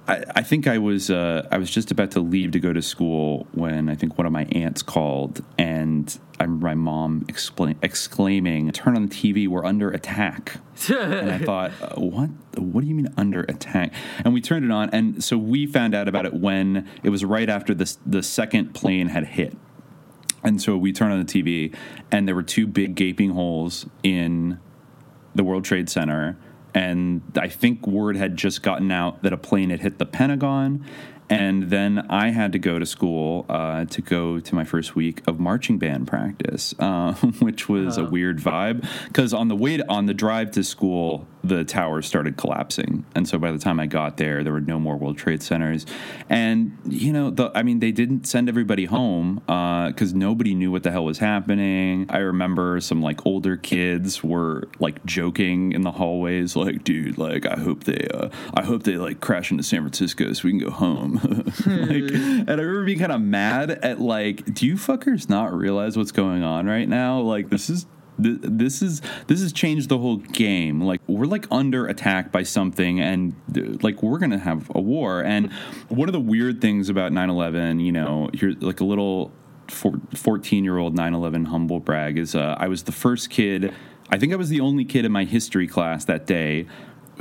I, 0.08 0.24
I 0.36 0.44
think 0.44 0.68
I 0.68 0.78
was 0.78 1.10
uh, 1.10 1.48
I 1.52 1.58
was 1.58 1.70
just 1.72 1.92
about 1.92 2.12
to 2.12 2.20
leave 2.20 2.52
to 2.52 2.60
go 2.60 2.74
to 2.74 2.82
school 2.82 3.48
when 3.54 3.90
I 3.90 3.96
think 3.96 4.18
one 4.18 4.28
of 4.28 4.34
my 4.34 4.46
aunts 4.46 4.84
called 4.84 5.44
and 5.58 6.18
I 6.40 6.46
my 6.46 6.76
mom 6.76 7.26
explain, 7.28 7.78
exclaiming, 7.82 8.72
"Turn 8.72 8.96
on 8.96 9.08
the 9.08 9.16
TV! 9.16 9.48
We're 9.48 9.66
under 9.66 9.90
attack!" 9.90 10.60
and 10.90 11.32
I 11.32 11.38
thought, 11.46 11.72
uh, 11.82 12.00
"What? 12.00 12.30
What 12.58 12.82
do 12.82 12.88
you 12.88 12.96
mean 12.96 13.14
under 13.18 13.42
attack?" 13.42 13.94
And 14.24 14.34
we 14.34 14.42
turned 14.42 14.66
it 14.66 14.72
on, 14.72 14.90
and 14.92 15.24
so 15.24 15.38
we 15.38 15.66
found 15.66 15.96
out 15.96 16.08
about 16.08 16.26
it 16.26 16.34
when 16.34 16.88
it 17.04 17.10
was 17.10 17.26
right 17.26 17.50
after 17.50 17.74
the 17.74 17.96
the 18.06 18.22
second 18.22 18.74
plane 18.74 19.08
had 19.08 19.26
hit. 19.26 19.58
And 20.44 20.62
so 20.62 20.78
we 20.78 20.94
turned 20.94 21.14
on 21.14 21.20
the 21.20 21.26
TV, 21.26 21.76
and 22.12 22.28
there 22.28 22.36
were 22.36 22.44
two 22.44 22.68
big 22.68 22.94
gaping 22.94 23.32
holes 23.32 23.88
in 24.04 24.60
the 25.34 25.44
World 25.44 25.66
Trade 25.66 25.90
Center 25.90 26.38
and 26.76 27.22
I 27.38 27.48
think 27.48 27.88
word 27.88 28.18
had 28.18 28.36
just 28.36 28.62
gotten 28.62 28.92
out 28.92 29.24
that 29.24 29.32
a 29.32 29.38
plane 29.38 29.70
had 29.70 29.80
hit 29.80 29.98
the 29.98 30.06
Pentagon, 30.06 30.86
and 31.30 31.70
then 31.70 32.06
I 32.10 32.30
had 32.30 32.52
to 32.54 32.60
go 32.60 32.78
to 32.78 32.86
school 32.86 33.46
uh, 33.50 33.86
to 33.86 34.02
go 34.02 34.40
to 34.40 34.56
my 34.56 34.64
first 34.64 34.96
week 34.96 35.22
of 35.28 35.40
marching 35.40 35.78
band 35.78 36.08
practice, 36.08 36.76
uh, 36.80 37.14
which 37.40 37.68
was 37.68 37.98
oh. 37.98 38.06
a 38.06 38.10
weird 38.10 38.40
vibe. 38.40 38.88
Because 39.08 39.34
on 39.34 39.48
the 39.48 39.56
way 39.56 39.78
to, 39.78 39.90
on 39.90 40.06
the 40.06 40.14
drive 40.14 40.52
to 40.52 40.64
school, 40.64 41.28
the 41.44 41.64
towers 41.64 42.08
started 42.08 42.38
collapsing, 42.38 43.06
and 43.14 43.28
so 43.28 43.38
by 43.38 43.52
the 43.52 43.60
time 43.60 43.80
I 43.80 43.86
got 43.86 44.18
there, 44.18 44.44
there 44.44 44.54
were 44.54 44.62
no 44.62 44.80
more 44.80 44.98
World 44.98 45.18
Trade 45.18 45.44
Centers. 45.44 45.86
And 46.28 46.78
you 46.88 47.14
know, 47.14 47.30
the, 47.30 47.52
I 47.54 47.62
mean, 47.62 47.80
they 47.80 47.92
didn't 47.92 48.26
send 48.26 48.50
everybody 48.50 48.86
home 48.86 49.36
because 49.46 50.14
uh, 50.14 50.18
nobody 50.18 50.56
knew 50.56 50.72
what 50.72 50.84
the 50.84 50.92
hell 50.92 51.06
was 51.06 51.20
happening. 51.20 52.08
I 52.10 52.18
remember 52.18 52.80
some 52.82 53.02
like 53.02 53.26
older 53.26 53.58
kids 53.58 54.24
were 54.24 54.68
like 54.80 55.06
joking 55.06 55.72
in 55.72 55.82
the 55.82 55.92
hallways, 55.92 56.56
like, 56.56 56.84
"Dude, 56.84 57.18
like, 57.18 57.46
I 57.46 57.60
hope 57.60 57.84
they, 57.84 58.08
uh, 58.14 58.30
I 58.54 58.64
hope 58.64 58.84
they 58.84 58.98
like 58.98 59.20
crash 59.20 59.52
into 59.52 59.64
San 59.64 59.82
Francisco 59.82 60.34
so 60.34 60.42
we 60.46 60.52
can 60.52 60.60
go 60.60 60.72
home." 60.72 61.15
like, 61.66 62.12
and 62.12 62.50
I 62.50 62.54
remember 62.54 62.86
being 62.86 63.00
kind 63.00 63.12
of 63.12 63.22
mad 63.22 63.72
at 63.72 64.00
like, 64.00 64.54
do 64.54 64.66
you 64.66 64.76
fuckers 64.76 65.30
not 65.30 65.54
realize 65.54 65.98
what's 65.98 66.12
going 66.12 66.44
on 66.44 66.66
right 66.68 66.88
now? 66.88 67.20
Like, 67.20 67.50
this 67.50 67.70
is 67.70 67.86
this 68.18 68.82
is 68.82 69.02
this 69.28 69.42
has 69.42 69.52
changed 69.52 69.90
the 69.90 69.98
whole 69.98 70.18
game. 70.18 70.82
Like 70.82 71.02
we're 71.08 71.26
like 71.26 71.48
under 71.52 71.88
attack 71.88 72.32
by 72.32 72.44
something 72.44 73.00
and 73.02 73.36
like 73.84 74.02
we're 74.02 74.20
gonna 74.20 74.40
have 74.40 74.72
a 74.74 74.80
war. 74.80 75.22
And 75.22 75.52
one 75.90 76.08
of 76.08 76.14
the 76.14 76.22
weird 76.22 76.62
things 76.62 76.90
about 76.90 77.12
9-11 77.12 77.84
you 77.84 77.92
know 77.92 78.30
you're 78.34 78.54
like 78.54 78.80
a 78.80 78.86
little 78.86 79.32
14 79.68 80.64
year 80.64 80.78
old 80.78 80.96
9-11 80.96 81.48
humble 81.48 81.80
brag 81.80 82.18
is 82.18 82.36
uh, 82.36 82.56
i 82.60 82.68
was 82.68 82.84
the 82.84 82.92
first 82.92 83.30
kid 83.32 83.74
i 84.10 84.18
think 84.18 84.32
i 84.32 84.36
was 84.36 84.50
the 84.50 84.60
only 84.60 84.86
kid 84.86 85.06
in 85.06 85.12
my 85.12 85.24
history 85.24 85.68
class 85.68 86.06
that 86.06 86.28
day 86.28 86.68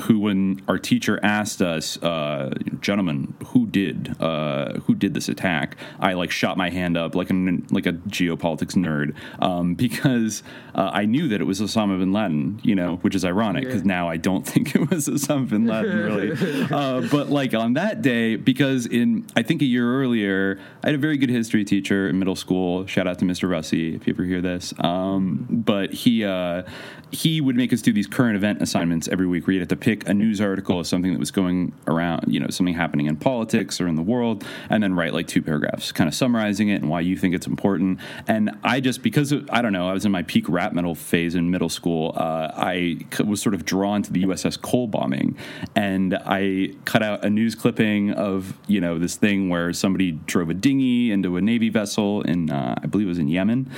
who, 0.02 0.18
when 0.18 0.62
our 0.68 0.78
teacher 0.78 1.20
asked 1.22 1.62
us, 1.62 2.02
uh, 2.02 2.54
"Gentlemen, 2.80 3.34
who 3.48 3.66
did 3.66 4.20
uh, 4.20 4.74
who 4.80 4.94
did 4.94 5.14
this 5.14 5.28
attack?" 5.28 5.76
I 6.00 6.14
like 6.14 6.30
shot 6.30 6.56
my 6.56 6.70
hand 6.70 6.96
up 6.96 7.14
like 7.14 7.30
a 7.30 7.34
like 7.70 7.86
a 7.86 7.92
geopolitics 7.92 8.74
nerd 8.74 9.14
um, 9.42 9.74
because 9.84 10.42
uh, 10.75 10.90
I 10.93 11.04
knew 11.04 11.28
that 11.28 11.40
it 11.40 11.45
was 11.45 11.61
Osama 11.61 11.99
bin 11.99 12.12
Laden. 12.12 12.61
You 12.62 12.75
know, 12.75 12.97
which 12.97 13.14
is 13.14 13.25
ironic 13.25 13.64
because 13.64 13.85
now 13.85 14.09
I 14.09 14.16
don't 14.16 14.47
think 14.47 14.75
it 14.75 14.90
was 14.90 15.09
Osama 15.09 15.49
bin 15.49 15.66
Laden 15.66 15.99
really. 15.99 16.66
uh, 16.71 17.02
but 17.11 17.31
like 17.31 17.54
on 17.54 17.75
that 17.75 18.02
day, 18.02 18.37
because 18.37 18.87
in 18.87 19.26
I 19.37 19.43
think 19.43 19.62
a 19.62 19.66
year 19.66 20.00
earlier, 20.00 20.59
I 20.83 20.88
had 20.88 20.95
a 20.95 20.99
very 20.99 21.16
good 21.16 21.31
history 21.31 21.64
teacher 21.64 22.09
in 22.09 22.19
middle 22.19 22.37
school. 22.37 22.87
Shout 22.87 23.07
out 23.07 23.19
to 23.21 23.25
Mr. 23.25 23.49
Russi 23.49 23.95
if 23.95 24.07
you 24.07 24.14
ever 24.14 24.25
hear 24.25 24.40
this. 24.40 24.75
Um, 24.78 25.47
but 25.50 25.93
he 25.93 26.25
uh, 26.25 26.62
he 27.14 27.40
would 27.40 27.57
make 27.57 27.73
us 27.73 27.81
do 27.81 27.93
these 27.93 28.07
current 28.07 28.37
event 28.37 28.61
assignments 28.61 29.09
every 29.09 29.26
week 29.26 29.47
where 29.47 29.54
you 29.54 29.61
had 29.61 29.69
to 29.69 29.76
pick 29.76 30.09
a 30.09 30.14
news 30.14 30.40
article 30.40 30.81
of 30.81 30.87
something 30.87 31.12
that 31.12 31.19
was 31.19 31.31
going 31.31 31.73
around, 31.87 32.25
you 32.33 32.40
know, 32.40 32.49
something 32.49 32.75
happening 32.75 33.07
in 33.07 33.16
politics 33.16 33.81
or 33.81 33.87
in 33.87 33.95
the 33.95 34.02
world, 34.02 34.45
and 34.69 34.83
then 34.83 34.95
write 34.95 35.14
like 35.14 35.26
two 35.26 35.43
paragraphs, 35.43 35.93
kind 35.93 36.09
of 36.09 36.14
summarizing 36.14 36.69
it 36.69 36.83
and 36.83 36.90
why 36.90 37.00
you 37.00 37.16
think 37.16 37.35
it's 37.35 37.47
important. 37.47 38.00
And 38.26 38.50
I 38.62 38.81
just 38.81 39.02
because 39.02 39.33
of, 39.33 39.49
I 39.50 39.62
don't 39.62 39.73
know, 39.73 39.88
I 39.88 39.93
was 39.93 40.04
in 40.04 40.12
my 40.12 40.23
peak 40.23 40.49
rap 40.49 40.63
metal 40.73 40.94
phase 40.94 41.35
in 41.35 41.50
middle 41.50 41.68
school. 41.68 42.12
Uh, 42.16 42.50
I 42.54 42.99
was 43.25 43.42
sort 43.42 43.54
of 43.54 43.64
drawn 43.64 44.02
to 44.02 44.12
the 44.12 44.25
USS 44.25 44.61
Cole 44.61 44.87
bombing, 44.87 45.37
and 45.75 46.14
I 46.25 46.71
cut 46.85 47.02
out 47.02 47.25
a 47.25 47.30
news 47.30 47.54
clipping 47.54 48.12
of 48.12 48.56
you 48.66 48.80
know 48.80 48.99
this 48.99 49.16
thing 49.16 49.49
where 49.49 49.73
somebody 49.73 50.12
drove 50.12 50.50
a 50.50 50.54
dinghy 50.54 51.11
into 51.11 51.37
a 51.37 51.40
navy 51.40 51.68
vessel 51.68 52.23
in 52.23 52.50
uh, 52.50 52.78
I 52.83 52.87
believe 52.87 53.06
it 53.06 53.11
was 53.11 53.18
in 53.18 53.28
Yemen 53.28 53.71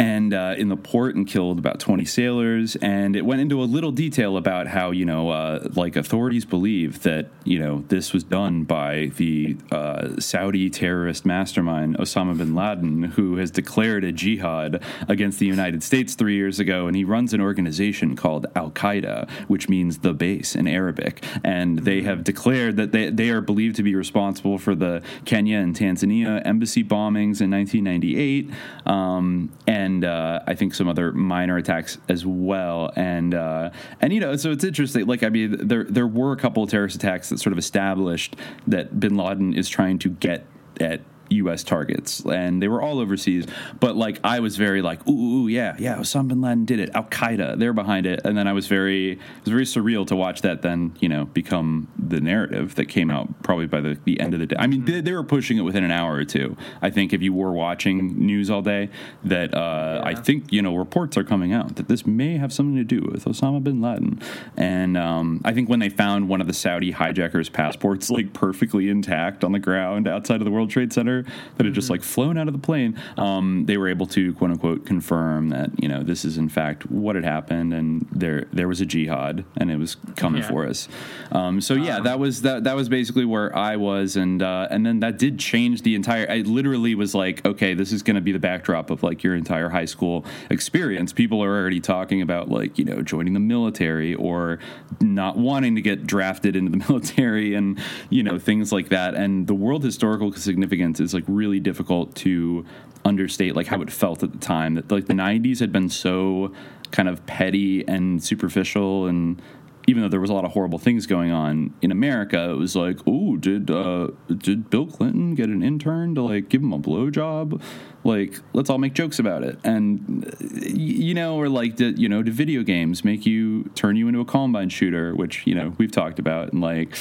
and 0.00 0.32
uh, 0.32 0.54
in 0.56 0.70
the 0.70 0.78
port 0.78 1.14
and 1.14 1.26
killed 1.26 1.58
about 1.58 1.78
20 1.78 2.06
sailors. 2.06 2.74
And 2.76 3.14
it 3.14 3.26
went 3.26 3.42
into 3.42 3.62
a 3.62 3.64
little 3.64 3.92
detail 3.92 4.38
about 4.38 4.66
how, 4.66 4.92
you 4.92 5.04
know, 5.04 5.28
uh, 5.28 5.68
like 5.74 5.94
authorities 5.94 6.46
believe 6.46 7.02
that, 7.02 7.28
you 7.44 7.58
know, 7.58 7.84
this 7.88 8.14
was 8.14 8.24
done 8.24 8.64
by 8.64 9.12
the 9.16 9.58
uh, 9.70 10.18
Saudi 10.18 10.70
terrorist 10.70 11.26
mastermind, 11.26 11.98
Osama 11.98 12.38
bin 12.38 12.54
Laden, 12.54 13.02
who 13.02 13.36
has 13.36 13.50
declared 13.50 14.02
a 14.02 14.10
jihad 14.10 14.82
against 15.06 15.38
the 15.38 15.44
United 15.44 15.82
States 15.82 16.14
three 16.14 16.34
years 16.34 16.58
ago. 16.58 16.86
And 16.86 16.96
he 16.96 17.04
runs 17.04 17.34
an 17.34 17.42
organization 17.42 18.16
called 18.16 18.46
Al 18.56 18.70
Qaeda, 18.70 19.28
which 19.48 19.68
means 19.68 19.98
the 19.98 20.14
base 20.14 20.56
in 20.56 20.66
Arabic. 20.66 21.22
And 21.44 21.80
they 21.80 22.00
have 22.02 22.24
declared 22.24 22.78
that 22.78 22.92
they, 22.92 23.10
they 23.10 23.28
are 23.28 23.42
believed 23.42 23.76
to 23.76 23.82
be 23.82 23.94
responsible 23.94 24.56
for 24.56 24.74
the 24.74 25.02
Kenya 25.26 25.58
and 25.58 25.76
Tanzania 25.76 26.40
embassy 26.46 26.82
bombings 26.82 27.42
in 27.42 27.50
1998. 27.50 28.50
Um, 28.86 29.52
and 29.66 29.89
and 29.90 30.04
uh, 30.04 30.40
I 30.46 30.54
think 30.54 30.74
some 30.74 30.88
other 30.88 31.12
minor 31.12 31.56
attacks 31.56 31.98
as 32.08 32.24
well. 32.24 32.92
And 32.96 33.34
uh, 33.34 33.70
and 34.00 34.12
you 34.12 34.20
know, 34.20 34.36
so 34.36 34.50
it's 34.50 34.64
interesting. 34.64 35.06
Like, 35.06 35.22
I 35.22 35.28
mean, 35.28 35.66
there 35.66 35.84
there 35.84 36.06
were 36.06 36.32
a 36.32 36.36
couple 36.36 36.62
of 36.62 36.70
terrorist 36.70 36.96
attacks 36.96 37.28
that 37.30 37.38
sort 37.40 37.52
of 37.52 37.58
established 37.58 38.36
that 38.66 38.98
Bin 39.00 39.16
Laden 39.16 39.54
is 39.54 39.68
trying 39.68 39.98
to 40.00 40.10
get 40.10 40.46
at 40.80 41.00
U.S. 41.30 41.62
targets, 41.62 42.20
and 42.24 42.62
they 42.62 42.68
were 42.68 42.82
all 42.82 42.98
overseas. 42.98 43.46
But 43.78 43.96
like, 43.96 44.20
I 44.24 44.40
was 44.40 44.56
very 44.56 44.82
like, 44.82 45.06
ooh, 45.08 45.44
ooh 45.44 45.48
yeah, 45.48 45.76
yeah, 45.78 45.96
Osama 45.96 46.28
bin 46.28 46.40
Laden 46.40 46.64
did 46.64 46.80
it. 46.80 46.90
Al 46.94 47.04
Qaeda, 47.04 47.58
they're 47.58 47.72
behind 47.72 48.06
it. 48.06 48.20
And 48.24 48.36
then 48.36 48.46
I 48.46 48.52
was 48.52 48.66
very, 48.66 49.12
it 49.12 49.18
was 49.44 49.52
very 49.52 49.64
surreal 49.64 50.06
to 50.08 50.16
watch 50.16 50.42
that 50.42 50.62
then, 50.62 50.94
you 51.00 51.08
know, 51.08 51.26
become 51.26 51.88
the 51.98 52.20
narrative 52.20 52.74
that 52.76 52.86
came 52.86 53.10
out 53.10 53.42
probably 53.42 53.66
by 53.66 53.80
the, 53.80 53.98
the 54.04 54.20
end 54.20 54.34
of 54.34 54.40
the 54.40 54.46
day. 54.46 54.56
I 54.58 54.66
mean, 54.66 54.84
they, 54.84 55.00
they 55.00 55.12
were 55.12 55.24
pushing 55.24 55.58
it 55.58 55.62
within 55.62 55.84
an 55.84 55.90
hour 55.90 56.14
or 56.14 56.24
two. 56.24 56.56
I 56.82 56.90
think 56.90 57.12
if 57.12 57.22
you 57.22 57.32
were 57.32 57.52
watching 57.52 58.18
news 58.18 58.50
all 58.50 58.62
day, 58.62 58.90
that 59.24 59.54
uh, 59.54 60.00
yeah. 60.02 60.08
I 60.08 60.14
think 60.14 60.52
you 60.52 60.62
know 60.62 60.76
reports 60.76 61.16
are 61.16 61.24
coming 61.24 61.52
out 61.52 61.76
that 61.76 61.88
this 61.88 62.06
may 62.06 62.36
have 62.36 62.52
something 62.52 62.76
to 62.76 62.84
do 62.84 63.08
with 63.10 63.24
Osama 63.24 63.62
bin 63.62 63.80
Laden. 63.80 64.20
And 64.56 64.96
um, 64.96 65.40
I 65.44 65.52
think 65.52 65.68
when 65.68 65.78
they 65.78 65.88
found 65.88 66.28
one 66.28 66.40
of 66.40 66.46
the 66.46 66.52
Saudi 66.52 66.90
hijackers' 66.90 67.48
passports 67.48 68.10
like 68.10 68.32
perfectly 68.32 68.88
intact 68.88 69.44
on 69.44 69.52
the 69.52 69.58
ground 69.58 70.08
outside 70.08 70.40
of 70.40 70.44
the 70.44 70.50
World 70.50 70.70
Trade 70.70 70.92
Center 70.92 71.19
that 71.56 71.64
had 71.64 71.74
just 71.74 71.86
mm-hmm. 71.86 71.92
like 71.92 72.02
flown 72.02 72.38
out 72.38 72.48
of 72.48 72.54
the 72.54 72.60
plane, 72.60 73.00
um, 73.16 73.64
they 73.66 73.76
were 73.76 73.88
able 73.88 74.06
to 74.06 74.32
quote 74.34 74.50
unquote 74.50 74.86
confirm 74.86 75.48
that 75.50 75.70
you 75.82 75.88
know 75.88 76.02
this 76.02 76.24
is 76.24 76.38
in 76.38 76.48
fact 76.48 76.90
what 76.90 77.14
had 77.14 77.24
happened, 77.24 77.72
and 77.72 78.06
there 78.12 78.46
there 78.52 78.68
was 78.68 78.80
a 78.80 78.86
jihad 78.86 79.44
and 79.56 79.70
it 79.70 79.78
was 79.78 79.96
coming 80.16 80.42
yeah. 80.42 80.48
for 80.48 80.66
us. 80.66 80.88
Um, 81.32 81.60
so 81.60 81.74
yeah, 81.74 81.98
um, 81.98 82.04
that 82.04 82.18
was 82.18 82.42
that 82.42 82.64
that 82.64 82.76
was 82.76 82.88
basically 82.88 83.24
where 83.24 83.56
I 83.56 83.76
was, 83.76 84.16
and 84.16 84.42
uh, 84.42 84.68
and 84.70 84.84
then 84.84 85.00
that 85.00 85.18
did 85.18 85.38
change 85.38 85.82
the 85.82 85.94
entire. 85.94 86.28
I 86.30 86.38
literally 86.38 86.94
was 86.94 87.14
like, 87.14 87.44
okay, 87.44 87.74
this 87.74 87.92
is 87.92 88.02
going 88.02 88.16
to 88.16 88.20
be 88.20 88.32
the 88.32 88.38
backdrop 88.38 88.90
of 88.90 89.02
like 89.02 89.22
your 89.22 89.34
entire 89.34 89.68
high 89.68 89.84
school 89.84 90.24
experience. 90.50 91.12
People 91.12 91.42
are 91.42 91.56
already 91.56 91.80
talking 91.80 92.22
about 92.22 92.48
like 92.48 92.78
you 92.78 92.84
know 92.84 93.02
joining 93.02 93.34
the 93.34 93.40
military 93.40 94.14
or 94.14 94.58
not 95.00 95.36
wanting 95.36 95.74
to 95.76 95.82
get 95.82 96.06
drafted 96.06 96.56
into 96.56 96.70
the 96.70 96.84
military, 96.88 97.54
and 97.54 97.78
you 98.08 98.22
know 98.22 98.38
things 98.38 98.72
like 98.72 98.88
that. 98.88 99.14
And 99.14 99.46
the 99.46 99.54
world 99.54 99.84
historical 99.84 100.32
significance 100.32 101.00
is 101.00 101.09
is 101.10 101.14
like 101.14 101.24
really 101.26 101.60
difficult 101.60 102.14
to 102.14 102.64
understate 103.04 103.56
like 103.56 103.66
how 103.66 103.80
it 103.80 103.90
felt 103.90 104.22
at 104.22 104.32
the 104.32 104.38
time 104.38 104.74
that 104.74 104.90
like 104.90 105.06
the 105.06 105.14
90s 105.14 105.60
had 105.60 105.72
been 105.72 105.88
so 105.88 106.52
kind 106.90 107.08
of 107.08 107.24
petty 107.26 107.86
and 107.88 108.22
superficial 108.22 109.06
and 109.06 109.40
even 109.86 110.02
though 110.02 110.08
there 110.08 110.20
was 110.20 110.30
a 110.30 110.34
lot 110.34 110.44
of 110.44 110.52
horrible 110.52 110.78
things 110.78 111.06
going 111.06 111.32
on 111.32 111.74
in 111.82 111.90
America, 111.90 112.50
it 112.50 112.56
was 112.56 112.76
like, 112.76 112.98
oh, 113.06 113.36
did 113.36 113.70
uh, 113.70 114.08
did 114.28 114.70
Bill 114.70 114.86
Clinton 114.86 115.34
get 115.34 115.48
an 115.48 115.62
intern 115.62 116.14
to 116.14 116.22
like 116.22 116.48
give 116.48 116.62
him 116.62 116.72
a 116.72 116.78
blowjob? 116.78 117.60
Like, 118.04 118.38
let's 118.52 118.70
all 118.70 118.78
make 118.78 118.94
jokes 118.94 119.18
about 119.18 119.42
it, 119.42 119.58
and 119.64 120.32
you 120.62 121.14
know, 121.14 121.36
or 121.36 121.48
like, 121.48 121.76
did 121.76 121.98
you 121.98 122.08
know, 122.08 122.22
do 122.22 122.30
video 122.30 122.62
games 122.62 123.04
make 123.04 123.26
you 123.26 123.64
turn 123.74 123.96
you 123.96 124.06
into 124.06 124.20
a 124.20 124.24
Columbine 124.24 124.68
shooter? 124.68 125.14
Which 125.14 125.46
you 125.46 125.54
know 125.54 125.74
we've 125.76 125.92
talked 125.92 126.18
about, 126.18 126.52
and 126.52 126.60
like, 126.60 126.96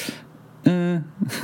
uh, 0.66 0.70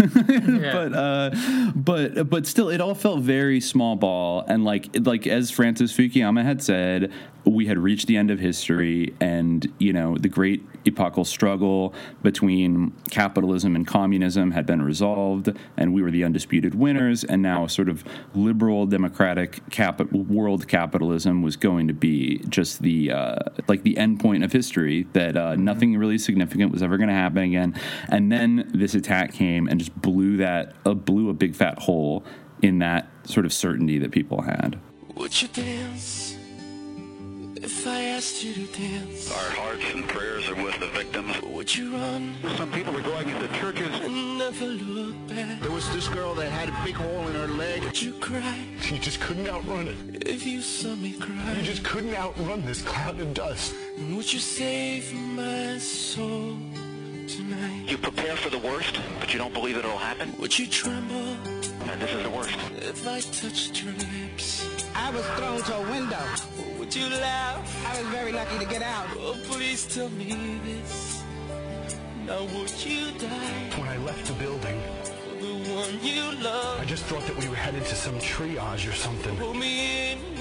yeah. 0.07 0.71
but 0.73 0.93
uh, 0.93 1.31
but 1.75 2.29
but 2.29 2.45
still, 2.45 2.69
it 2.69 2.81
all 2.81 2.95
felt 2.95 3.21
very 3.21 3.59
small 3.61 3.95
ball, 3.95 4.43
and 4.47 4.63
like 4.65 4.89
like 5.05 5.25
as 5.27 5.51
Francis 5.51 5.93
Fukuyama 5.93 6.43
had 6.43 6.61
said, 6.61 7.11
we 7.45 7.67
had 7.67 7.77
reached 7.77 8.07
the 8.07 8.17
end 8.17 8.31
of 8.31 8.39
history 8.39 9.13
and 9.19 9.71
you 9.79 9.93
know 9.93 10.17
the 10.17 10.29
great 10.29 10.65
epochal 10.85 11.25
struggle 11.25 11.93
between 12.21 12.91
capitalism 13.09 13.75
and 13.75 13.87
communism 13.87 14.51
had 14.51 14.65
been 14.65 14.81
resolved 14.81 15.51
and 15.77 15.93
we 15.93 16.01
were 16.01 16.11
the 16.11 16.23
undisputed 16.23 16.75
winners. 16.75 17.23
And 17.23 17.41
now 17.41 17.67
sort 17.67 17.89
of 17.89 18.03
liberal 18.33 18.85
democratic 18.85 19.67
cap- 19.69 20.01
world 20.11 20.67
capitalism 20.67 21.41
was 21.41 21.55
going 21.55 21.87
to 21.87 21.93
be 21.93 22.39
just 22.49 22.81
the 22.81 23.11
uh, 23.11 23.39
like 23.67 23.83
the 23.83 23.97
end 23.97 24.19
point 24.19 24.43
of 24.43 24.51
history 24.51 25.07
that 25.13 25.35
uh, 25.35 25.55
nothing 25.55 25.97
really 25.97 26.17
significant 26.17 26.71
was 26.71 26.83
ever 26.83 26.97
going 26.97 27.09
to 27.09 27.15
happen 27.15 27.43
again. 27.43 27.79
And 28.09 28.31
then 28.31 28.69
this 28.73 28.95
attack 29.05 29.33
came 29.33 29.67
and 29.67 29.79
just 29.79 29.95
blew 30.01 30.37
that 30.37 30.73
uh, 30.85 30.93
blew 30.93 31.29
a 31.29 31.33
big 31.33 31.55
fat 31.55 31.77
hole 31.79 32.23
in 32.61 32.79
that 32.79 33.07
sort 33.23 33.45
of 33.45 33.53
certainty 33.53 33.99
that 33.99 34.11
people 34.11 34.41
had 34.41 34.79
would 35.15 35.41
you 35.41 35.47
dance 35.49 36.35
if 37.57 37.87
I 37.87 38.01
asked 38.01 38.43
you 38.43 38.53
to 38.53 38.65
dance, 38.79 39.31
our 39.31 39.49
hearts 39.51 39.85
and 39.91 40.07
prayers 40.07 40.47
are 40.49 40.63
with 40.63 40.79
the 40.79 40.87
victims. 40.87 41.41
Would 41.41 41.75
you 41.75 41.93
run? 41.93 42.35
Some 42.57 42.71
people 42.71 42.93
were 42.93 43.01
going 43.01 43.27
into 43.27 43.47
churches 43.59 43.89
and 44.01 44.37
never 44.37 44.65
look 44.65 45.15
back. 45.27 45.61
There 45.61 45.71
was 45.71 45.89
this 45.91 46.07
girl 46.07 46.35
that 46.35 46.51
had 46.51 46.69
a 46.69 46.85
big 46.85 46.93
hole 46.93 47.27
in 47.27 47.33
her 47.33 47.47
leg. 47.47 47.83
Would 47.83 47.99
you 47.99 48.13
cry? 48.19 48.59
You 48.83 48.99
just 48.99 49.19
couldn't 49.19 49.47
outrun 49.47 49.87
it. 49.87 50.27
If 50.27 50.45
you 50.45 50.61
saw 50.61 50.95
me 50.95 51.13
cry, 51.13 51.53
you 51.57 51.63
just 51.63 51.83
couldn't 51.83 52.13
outrun 52.13 52.63
this 52.65 52.83
cloud 52.83 53.19
of 53.19 53.33
dust. 53.33 53.73
Would 54.11 54.31
you 54.31 54.39
save 54.39 55.11
my 55.13 55.79
soul? 55.79 56.57
Tonight. 57.27 57.85
You 57.87 57.97
prepare 57.97 58.35
for 58.35 58.51
the 58.51 58.59
worst, 58.59 58.99
but 59.19 59.33
you 59.33 59.39
don't 59.39 59.53
believe 59.53 59.77
it'll 59.77 59.97
happen? 59.97 60.31
Would 60.37 60.59
you 60.59 60.67
tremble? 60.67 61.35
And 61.89 61.99
this 61.99 62.13
is 62.13 62.21
the 62.21 62.29
worst. 62.29 62.55
If 62.77 63.07
I 63.07 63.19
touched 63.19 63.83
your 63.83 63.93
lips. 63.93 64.69
I 64.93 65.09
was 65.09 65.25
thrown 65.37 65.61
to 65.63 65.75
a 65.75 65.91
window. 65.91 66.23
Would 66.77 66.95
you 66.95 67.09
laugh? 67.09 67.85
I 67.87 67.99
was 67.99 68.07
very 68.09 68.31
lucky 68.31 68.59
to 68.59 68.65
get 68.65 68.83
out. 68.83 69.07
Oh, 69.17 69.35
please 69.45 69.87
tell 69.87 70.09
me 70.09 70.59
this. 70.65 71.23
Now 72.27 72.43
would 72.43 72.85
you 72.85 73.11
die? 73.17 73.71
When 73.77 73.87
I 73.87 73.97
left 73.97 74.25
the 74.25 74.33
building, 74.33 74.79
for 75.03 75.43
the 75.43 75.53
one 75.73 76.03
you 76.03 76.31
love. 76.43 76.79
I 76.79 76.85
just 76.85 77.05
thought 77.05 77.25
that 77.25 77.37
we 77.37 77.49
were 77.49 77.55
headed 77.55 77.85
to 77.85 77.95
some 77.95 78.15
triage 78.19 78.87
or 78.87 78.93
something. 78.93 79.35
Hold 79.37 79.57
me 79.57 80.11
in 80.11 80.34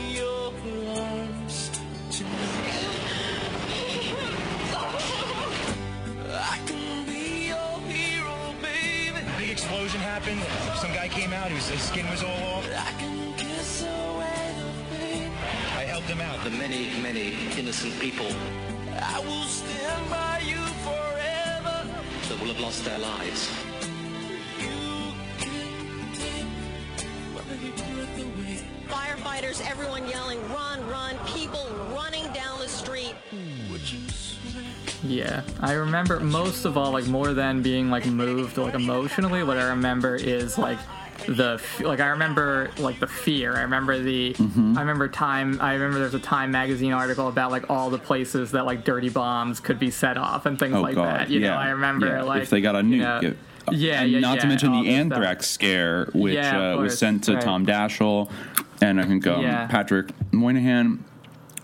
happened. 10.05 10.43
Some 10.77 10.93
guy 10.93 11.09
came 11.09 11.33
out. 11.33 11.51
His, 11.51 11.69
his 11.69 11.83
skin 11.83 12.09
was 12.11 12.23
all 12.23 12.43
off. 12.55 12.65
I 12.69 12.93
can 13.01 13.35
kiss 13.37 13.83
away 13.83 14.35
helped 15.95 16.11
him 16.11 16.21
out. 16.21 16.43
The 16.43 16.51
many, 16.51 16.91
many 17.01 17.35
innocent 17.57 17.99
people. 18.01 18.27
I 19.01 19.21
will 19.21 19.45
stand 19.45 20.11
by 20.11 20.43
you 20.45 20.61
forever. 20.89 21.77
That 22.29 22.41
will 22.41 22.49
have 22.53 22.59
lost 22.59 22.85
their 22.85 22.99
lives. 22.99 23.49
Firefighters, 28.89 29.65
everyone 29.71 30.09
yelling, 30.09 30.41
run, 30.51 30.85
run, 30.89 31.17
Yeah, 35.05 35.43
I 35.61 35.73
remember 35.75 36.19
most 36.21 36.65
of 36.65 36.77
all, 36.79 36.91
like 36.93 37.07
more 37.07 37.33
than 37.35 37.63
being 37.63 37.91
like 37.91 38.07
moved 38.07 38.57
like 38.57 38.75
emotionally. 38.75 39.43
What 39.43 39.59
I 39.59 39.69
remember 39.69 40.17
is 40.17 40.57
like 40.59 40.79
the 41.27 41.61
like 41.81 42.01
I 42.01 42.09
remember 42.09 42.71
like 42.79 43.01
the 43.01 43.07
fear. 43.07 43.55
I 43.57 43.63
remember 43.63 43.99
the 43.99 44.33
Mm-hmm. 44.35 44.77
I 44.79 44.81
remember 44.81 45.09
time. 45.09 45.61
I 45.61 45.75
remember 45.75 45.99
there's 45.99 46.15
a 46.15 46.19
Time 46.19 46.51
magazine 46.51 46.93
article 46.93 47.29
about 47.29 47.51
like 47.51 47.69
all 47.71 47.91
the 47.91 47.99
places 47.99 48.51
that 48.53 48.65
like 48.67 48.85
dirty 48.85 49.11
bombs 49.11 49.61
could 49.61 49.79
be 49.79 49.91
set 49.91 50.17
off 50.17 50.47
and 50.47 50.59
things 50.59 50.75
Oh 50.75 50.81
like 50.81 50.95
god, 50.95 51.21
that. 51.21 51.31
You 51.31 51.41
yeah. 51.41 51.51
know, 51.51 51.57
I 51.57 51.69
remember 51.71 52.07
yeah. 52.07 52.23
like 52.23 52.43
if 52.43 52.51
they 52.51 52.61
got 52.61 52.75
a 52.75 52.79
you 52.79 52.97
nuke. 52.97 53.23
know, 53.23 53.29
it- 53.29 53.37
yeah, 53.73 54.03
and 54.03 54.11
yeah, 54.13 54.21
not 54.21 54.41
to 54.41 54.43
yeah, 54.43 54.49
mention 54.49 54.69
all 54.75 54.83
the 54.83 54.89
this 54.89 54.95
stuff. 54.95 55.01
anthrax 55.17 55.47
scare, 55.47 56.05
which 56.13 56.35
Yeah, 56.35 56.75
uh, 56.75 56.77
was 56.77 56.99
sent 56.99 57.25
to 57.25 57.35
right. 57.35 57.43
Tom 57.43 57.65
Daschle 57.65 58.31
and 58.83 59.01
I 59.01 59.05
think 59.07 59.27
um, 59.27 59.41
Yeah. 59.43 59.67
Patrick 59.69 60.11
Moynihan 60.33 61.03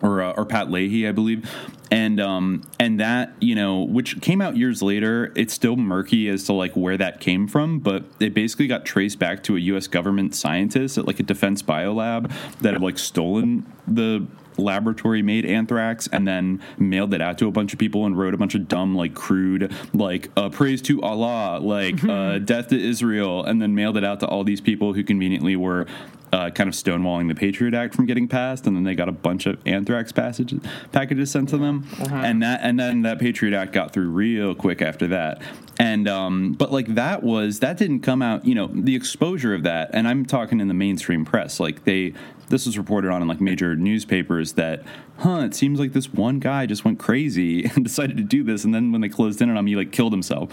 or 0.02 0.22
uh, 0.22 0.32
or 0.32 0.44
Pat 0.44 0.70
Leahy, 0.70 1.06
I 1.06 1.12
believe, 1.12 1.50
and 1.90 2.20
um 2.20 2.62
and 2.78 3.00
that 3.00 3.34
you 3.40 3.54
know 3.54 3.82
which 3.82 4.20
came 4.20 4.40
out 4.40 4.56
years 4.56 4.82
later. 4.82 5.32
It's 5.36 5.54
still 5.54 5.76
murky 5.76 6.28
as 6.28 6.44
to 6.44 6.52
like 6.52 6.72
where 6.74 6.96
that 6.96 7.20
came 7.20 7.46
from, 7.46 7.78
but 7.78 8.04
it 8.20 8.34
basically 8.34 8.66
got 8.66 8.84
traced 8.84 9.18
back 9.18 9.42
to 9.44 9.56
a 9.56 9.60
U.S. 9.60 9.86
government 9.86 10.34
scientist 10.34 10.98
at 10.98 11.06
like 11.06 11.20
a 11.20 11.24
defense 11.24 11.62
biolab 11.62 12.32
that 12.60 12.74
had 12.74 12.82
like 12.82 12.98
stolen 12.98 13.66
the 13.86 14.26
laboratory 14.56 15.22
made 15.22 15.44
anthrax 15.44 16.08
and 16.12 16.26
then 16.26 16.60
mailed 16.78 17.14
it 17.14 17.20
out 17.20 17.38
to 17.38 17.46
a 17.46 17.50
bunch 17.50 17.72
of 17.72 17.78
people 17.78 18.06
and 18.06 18.18
wrote 18.18 18.34
a 18.34 18.36
bunch 18.36 18.54
of 18.54 18.68
dumb 18.68 18.94
like 18.94 19.14
crude 19.14 19.72
like 19.94 20.28
uh, 20.36 20.48
praise 20.48 20.82
to 20.82 21.00
allah 21.02 21.58
like 21.58 22.02
uh, 22.08 22.38
death 22.38 22.68
to 22.68 22.80
israel 22.80 23.44
and 23.44 23.60
then 23.60 23.74
mailed 23.74 23.96
it 23.96 24.04
out 24.04 24.20
to 24.20 24.26
all 24.26 24.44
these 24.44 24.60
people 24.60 24.92
who 24.92 25.02
conveniently 25.02 25.56
were 25.56 25.86
uh, 26.32 26.50
kind 26.50 26.68
of 26.68 26.74
stonewalling 26.74 27.28
the 27.28 27.34
Patriot 27.34 27.74
Act 27.74 27.94
from 27.94 28.06
getting 28.06 28.28
passed, 28.28 28.66
and 28.66 28.76
then 28.76 28.84
they 28.84 28.94
got 28.94 29.08
a 29.08 29.12
bunch 29.12 29.46
of 29.46 29.58
anthrax 29.66 30.12
passages, 30.12 30.60
packages 30.92 31.30
sent 31.30 31.48
to 31.48 31.58
them, 31.58 31.86
and 32.10 32.42
that 32.42 32.60
and 32.62 32.78
then 32.78 33.02
that 33.02 33.18
Patriot 33.18 33.56
Act 33.56 33.72
got 33.72 33.92
through 33.92 34.10
real 34.10 34.54
quick 34.54 34.80
after 34.80 35.08
that. 35.08 35.42
And 35.78 36.08
um, 36.08 36.52
but 36.52 36.70
like 36.70 36.94
that 36.94 37.22
was 37.22 37.60
that 37.60 37.78
didn't 37.78 38.00
come 38.00 38.22
out, 38.22 38.44
you 38.44 38.54
know, 38.54 38.68
the 38.72 38.94
exposure 38.94 39.54
of 39.54 39.64
that, 39.64 39.90
and 39.92 40.06
I'm 40.06 40.24
talking 40.24 40.60
in 40.60 40.68
the 40.68 40.74
mainstream 40.74 41.24
press, 41.24 41.58
like 41.58 41.84
they 41.84 42.14
this 42.50 42.66
was 42.66 42.76
reported 42.76 43.10
on 43.10 43.22
in 43.22 43.28
like 43.28 43.40
major 43.40 43.74
newspapers 43.74 44.52
that, 44.52 44.82
huh, 45.18 45.40
it 45.40 45.54
seems 45.54 45.80
like 45.80 45.92
this 45.92 46.12
one 46.12 46.38
guy 46.38 46.66
just 46.66 46.84
went 46.84 46.98
crazy 46.98 47.64
and 47.74 47.84
decided 47.84 48.16
to 48.16 48.22
do 48.22 48.44
this, 48.44 48.64
and 48.64 48.74
then 48.74 48.92
when 48.92 49.00
they 49.00 49.08
closed 49.08 49.40
in 49.40 49.48
on 49.48 49.56
him, 49.56 49.66
he 49.66 49.76
like 49.76 49.92
killed 49.92 50.12
himself. 50.12 50.52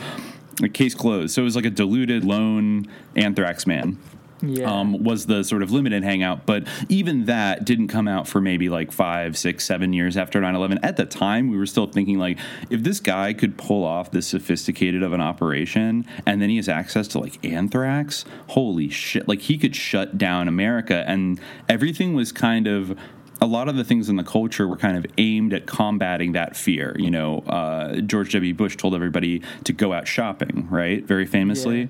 Like 0.60 0.74
case 0.74 0.96
closed. 0.96 1.36
So 1.36 1.42
it 1.42 1.46
was 1.46 1.56
like 1.56 1.66
a 1.66 1.70
deluded 1.70 2.26
lone 2.26 2.88
anthrax 3.16 3.68
man 3.68 4.00
Yeah. 4.42 4.72
um, 4.72 5.04
was 5.04 5.26
the 5.26 5.44
sort 5.44 5.64
of 5.64 5.72
limited 5.72 6.04
hangout. 6.04 6.46
But 6.46 6.68
even 6.90 7.26
that 7.26 7.66
didn't 7.66 7.88
come 7.88 8.08
out 8.08 8.28
for 8.28 8.42
maybe 8.42 8.70
like 8.70 8.92
five, 8.92 9.38
six, 9.38 9.66
seven 9.66 9.94
years 9.94 10.18
after 10.18 10.40
9 10.40 10.56
11. 10.56 10.80
At 10.84 10.98
the 10.98 11.06
time, 11.06 11.50
we 11.50 11.58
were 11.58 11.66
still 11.66 11.88
thinking, 11.88 12.20
like, 12.20 12.38
if 12.70 12.84
this 12.84 13.00
guy 13.00 13.34
could 13.34 13.58
pull 13.58 13.84
off 13.84 14.12
this 14.12 14.28
sophisticated 14.28 15.04
of 15.04 15.14
an 15.14 15.22
operation 15.22 16.06
and 16.26 16.42
then 16.42 16.50
he 16.50 16.58
has 16.58 16.70
access 16.70 17.08
to 17.10 17.20
like 17.20 17.44
anthrax, 17.46 18.26
holy 18.50 18.90
shit. 18.90 19.28
Like, 19.28 19.42
he 19.42 19.58
could 19.58 19.76
shut 19.76 20.18
down 20.18 20.48
America. 20.48 21.04
And 21.08 21.40
everything 21.68 22.14
was 22.14 22.32
kind 22.32 22.68
of. 22.68 22.98
A 23.40 23.46
lot 23.46 23.70
of 23.70 23.76
the 23.76 23.84
things 23.84 24.10
in 24.10 24.16
the 24.16 24.24
culture 24.24 24.68
were 24.68 24.78
kind 24.78 24.98
of 24.98 25.06
aimed 25.20 25.54
at 25.54 25.68
combating 25.68 26.32
that 26.32 26.58
fear. 26.58 26.96
You 26.98 27.12
know, 27.12 27.42
uh, 27.42 27.98
George 28.02 28.34
W. 28.34 28.52
Bush 28.56 28.76
told 28.76 28.96
everybody 28.96 29.44
to 29.66 29.74
go 29.74 29.94
out 29.94 30.08
shopping, 30.08 30.68
right? 30.72 31.04
Very 31.04 31.28
famously 31.28 31.88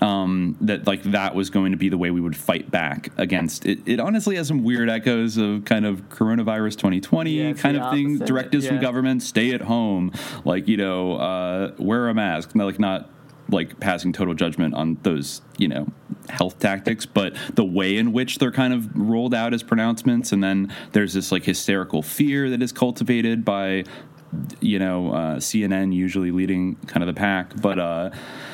um, 0.00 0.56
that 0.60 0.86
like 0.86 1.02
that 1.04 1.34
was 1.34 1.50
going 1.50 1.72
to 1.72 1.78
be 1.78 1.88
the 1.88 1.98
way 1.98 2.10
we 2.10 2.20
would 2.20 2.36
fight 2.36 2.70
back 2.70 3.10
against 3.16 3.66
it. 3.66 3.78
It 3.86 4.00
honestly 4.00 4.36
has 4.36 4.48
some 4.48 4.62
weird 4.62 4.90
echoes 4.90 5.36
of 5.36 5.64
kind 5.64 5.86
of 5.86 6.08
coronavirus 6.08 6.76
2020 6.76 7.30
Yeah, 7.30 7.52
kind 7.54 7.76
of 7.76 7.92
thing. 7.92 8.16
opposite, 8.16 8.26
Directives 8.26 8.66
from 8.66 8.80
government: 8.80 9.22
stay 9.22 9.52
at 9.52 9.62
home, 9.62 10.12
like 10.44 10.68
you 10.68 10.76
know, 10.76 11.14
uh, 11.16 11.72
wear 11.78 12.08
a 12.08 12.14
mask. 12.14 12.54
Not, 12.54 12.64
like 12.64 12.78
not 12.78 13.10
like 13.48 13.78
passing 13.80 14.12
total 14.12 14.34
judgment 14.34 14.74
on 14.74 14.98
those 15.02 15.40
you 15.56 15.68
know 15.68 15.86
health 16.28 16.58
tactics 16.58 17.06
but 17.06 17.32
the 17.54 17.64
way 17.64 17.96
in 17.96 18.12
which 18.12 18.38
they're 18.38 18.50
kind 18.50 18.74
of 18.74 18.88
rolled 18.96 19.32
out 19.32 19.54
as 19.54 19.62
pronouncements 19.62 20.32
and 20.32 20.42
then 20.42 20.72
there's 20.90 21.14
this 21.14 21.30
like 21.30 21.44
hysterical 21.44 22.02
fear 22.02 22.50
that 22.50 22.60
is 22.60 22.72
cultivated 22.72 23.44
by 23.44 23.84
you 24.60 24.78
know 24.78 25.12
uh, 25.12 25.36
cnn 25.36 25.94
usually 25.94 26.30
leading 26.30 26.76
kind 26.86 27.02
of 27.02 27.06
the 27.06 27.18
pack 27.18 27.52
but 27.60 27.78
uh 27.78 28.10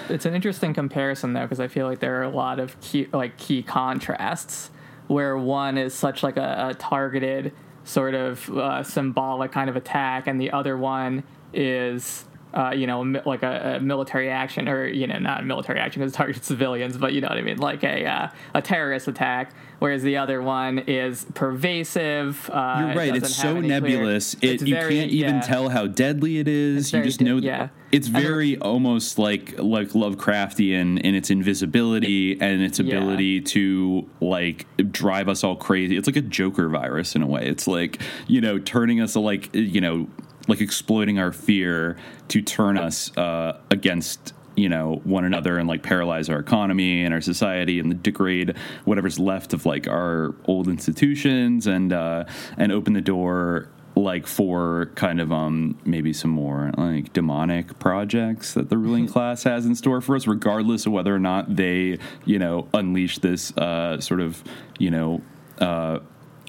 it's 0.09 0.27
an 0.27 0.35
interesting 0.35 0.75
comparison 0.75 1.33
though 1.33 1.43
because 1.43 1.61
I 1.61 1.69
feel 1.69 1.87
like 1.87 2.01
there 2.01 2.21
are 2.21 2.25
a 2.25 2.29
lot 2.29 2.61
of 2.61 2.79
key 2.81 3.09
like 3.13 3.37
key 3.39 3.63
contrasts 3.63 4.71
where 5.07 5.37
one 5.37 5.79
is 5.79 5.95
such 5.95 6.23
like 6.23 6.37
a, 6.37 6.69
a 6.71 6.75
targeted 6.75 7.53
sort 7.85 8.15
of 8.15 8.49
uh, 8.51 8.83
symbolic 8.83 9.53
kind 9.53 9.69
of 9.69 9.77
attack, 9.77 10.27
and 10.27 10.41
the 10.41 10.51
other 10.51 10.77
one 10.77 11.25
is. 11.53 12.25
Uh, 12.55 12.71
you 12.71 12.87
know, 12.87 13.01
like 13.25 13.43
a, 13.43 13.77
a 13.77 13.81
military 13.81 14.29
action, 14.31 14.69
or 14.69 14.87
you 14.87 15.07
know, 15.07 15.19
not 15.19 15.41
a 15.41 15.43
military 15.45 15.79
action 15.81 16.01
because 16.03 16.13
it 16.13 16.17
targets 16.17 16.47
civilians, 16.55 16.97
but 16.99 17.13
you 17.15 17.21
know 17.21 17.29
what 17.29 17.39
I 17.39 17.43
mean, 17.43 17.59
like 17.59 17.83
a 17.83 18.05
uh, 18.07 18.29
a 18.55 18.61
terrorist 18.63 19.09
attack. 19.09 19.53
Whereas 19.79 20.05
the 20.05 20.17
other 20.19 20.41
one 20.41 20.79
is 20.81 21.27
pervasive. 21.35 22.49
Uh, 22.53 22.77
You're 22.81 22.91
it 22.91 22.97
right. 22.97 23.17
It's 23.17 23.35
so 23.35 23.49
any 23.57 23.61
clear- 23.69 23.69
nebulous. 23.81 24.35
It, 24.41 24.63
you 24.63 24.75
very- 24.77 24.95
can't 24.95 25.11
even 25.11 25.35
yeah. 25.37 25.41
tell 25.41 25.71
how 25.71 25.87
deadly 25.89 26.39
it 26.39 26.47
is. 26.47 26.93
You 26.93 27.03
just 27.03 27.19
di- 27.19 27.25
know. 27.25 27.39
yeah. 27.39 27.69
It's 27.91 28.07
very 28.09 28.57
almost 28.59 29.19
like 29.19 29.59
like 29.59 29.89
Lovecraftian 29.91 31.01
in 31.01 31.15
its 31.15 31.31
invisibility 31.31 32.41
and 32.41 32.63
its 32.63 32.79
Yeah. 32.79 32.97
ability 32.97 33.41
to 33.43 34.09
like 34.21 34.67
drive 34.93 35.29
us 35.29 35.43
all 35.45 35.57
crazy. 35.57 35.97
It's 35.97 36.07
like 36.07 36.17
a 36.17 36.23
Joker 36.23 36.69
virus 36.69 37.15
in 37.17 37.23
a 37.23 37.27
way. 37.27 37.47
It's 37.47 37.67
like 37.67 38.01
you 38.29 38.41
know 38.41 38.59
turning 38.59 39.01
us 39.01 39.17
like 39.17 39.51
you 39.55 39.81
know 39.81 40.09
like 40.53 40.61
exploiting 40.61 41.19
our 41.19 41.33
fear 41.33 41.97
to 42.29 42.43
turn 42.43 42.77
us 42.77 43.17
uh, 43.17 43.59
against 43.71 44.35
you 44.55 44.69
know 44.69 45.01
one 45.05 45.25
another 45.25 45.57
and 45.57 45.67
like 45.67 45.83
paralyze 45.83 46.29
our 46.29 46.39
economy 46.39 47.03
and 47.03 47.15
our 47.15 47.23
society 47.23 47.81
and 47.81 48.03
degrade 48.03 48.55
whatever's 48.85 49.19
left 49.19 49.55
of 49.55 49.65
like 49.65 49.89
our 49.89 50.35
old 50.45 50.69
institutions 50.69 51.67
and 51.67 51.91
uh 51.91 52.23
and 52.59 52.71
open 52.71 52.93
the 52.93 53.01
door 53.01 53.67
like 53.97 54.27
for 54.27 54.91
kind 54.95 55.23
of 55.23 55.33
um 55.33 55.75
maybe 55.87 56.13
some 56.13 56.31
more 56.31 56.71
like 56.77 57.15
demonic 57.15 57.79
projects 57.79 58.53
that 58.53 58.69
the 58.69 58.77
ruling 58.77 59.07
class 59.15 59.45
has 59.45 59.65
in 59.65 59.75
store 59.75 60.03
for 60.03 60.15
us 60.15 60.27
regardless 60.27 60.85
of 60.85 60.93
whether 60.93 61.15
or 61.15 61.19
not 61.19 61.57
they 61.57 61.99
you 62.27 62.39
know 62.39 62.69
unleash 62.75 63.21
this 63.21 63.57
uh 63.57 63.99
sort 64.03 64.21
of 64.21 64.45
you 64.79 64.91
know 64.91 65.23
uh 65.61 65.99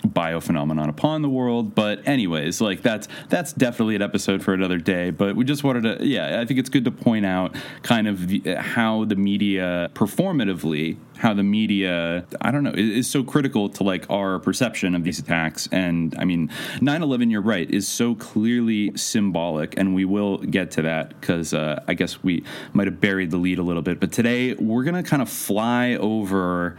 biophenomenon 0.05 0.89
upon 0.89 1.21
the 1.21 1.29
world. 1.29 1.75
But 1.75 2.07
anyways 2.07 2.61
like 2.61 2.81
that's 2.81 3.07
that's 3.29 3.53
definitely 3.53 3.95
an 3.95 4.01
episode 4.01 4.43
for 4.43 4.53
another 4.53 4.77
day. 4.77 5.09
But 5.09 5.35
we 5.35 5.45
just 5.45 5.63
wanted 5.63 5.99
to 5.99 6.05
yeah 6.05 6.41
i 6.41 6.45
think 6.45 6.59
it's 6.59 6.69
good 6.69 6.85
to 6.85 6.91
point 6.91 7.25
out 7.25 7.55
kind 7.81 8.07
of 8.07 8.27
the, 8.27 8.55
how 8.55 9.05
the 9.05 9.15
media 9.15 9.89
performatively 9.93 10.97
how 11.17 11.33
the 11.33 11.43
media 11.43 12.25
i 12.41 12.51
don't 12.51 12.63
know 12.63 12.71
is, 12.71 12.89
is 12.89 13.09
so 13.09 13.23
critical 13.23 13.69
to 13.69 13.83
like 13.83 14.09
our 14.09 14.39
perception 14.39 14.95
of 14.95 15.03
these 15.03 15.19
attacks. 15.19 15.67
And 15.71 16.15
i 16.17 16.25
mean 16.25 16.49
9-11 16.79 17.31
you're 17.31 17.41
right 17.41 17.69
is 17.69 17.87
so 17.87 18.15
clearly 18.15 18.95
symbolic. 18.97 19.77
And 19.77 19.95
we 19.95 20.05
will 20.05 20.37
get 20.37 20.71
to 20.71 20.81
that 20.83 21.19
because 21.19 21.53
uh, 21.53 21.83
i 21.87 21.93
guess 21.93 22.23
we 22.23 22.43
might 22.73 22.87
have 22.87 22.99
buried 22.99 23.31
the 23.31 23.37
lead 23.37 23.59
a 23.59 23.63
little 23.63 23.81
bit. 23.81 23.99
But 23.99 24.11
today 24.11 24.53
we're 24.55 24.83
gonna 24.83 25.03
kind 25.03 25.21
of 25.21 25.29
fly 25.29 25.95
over 25.95 26.77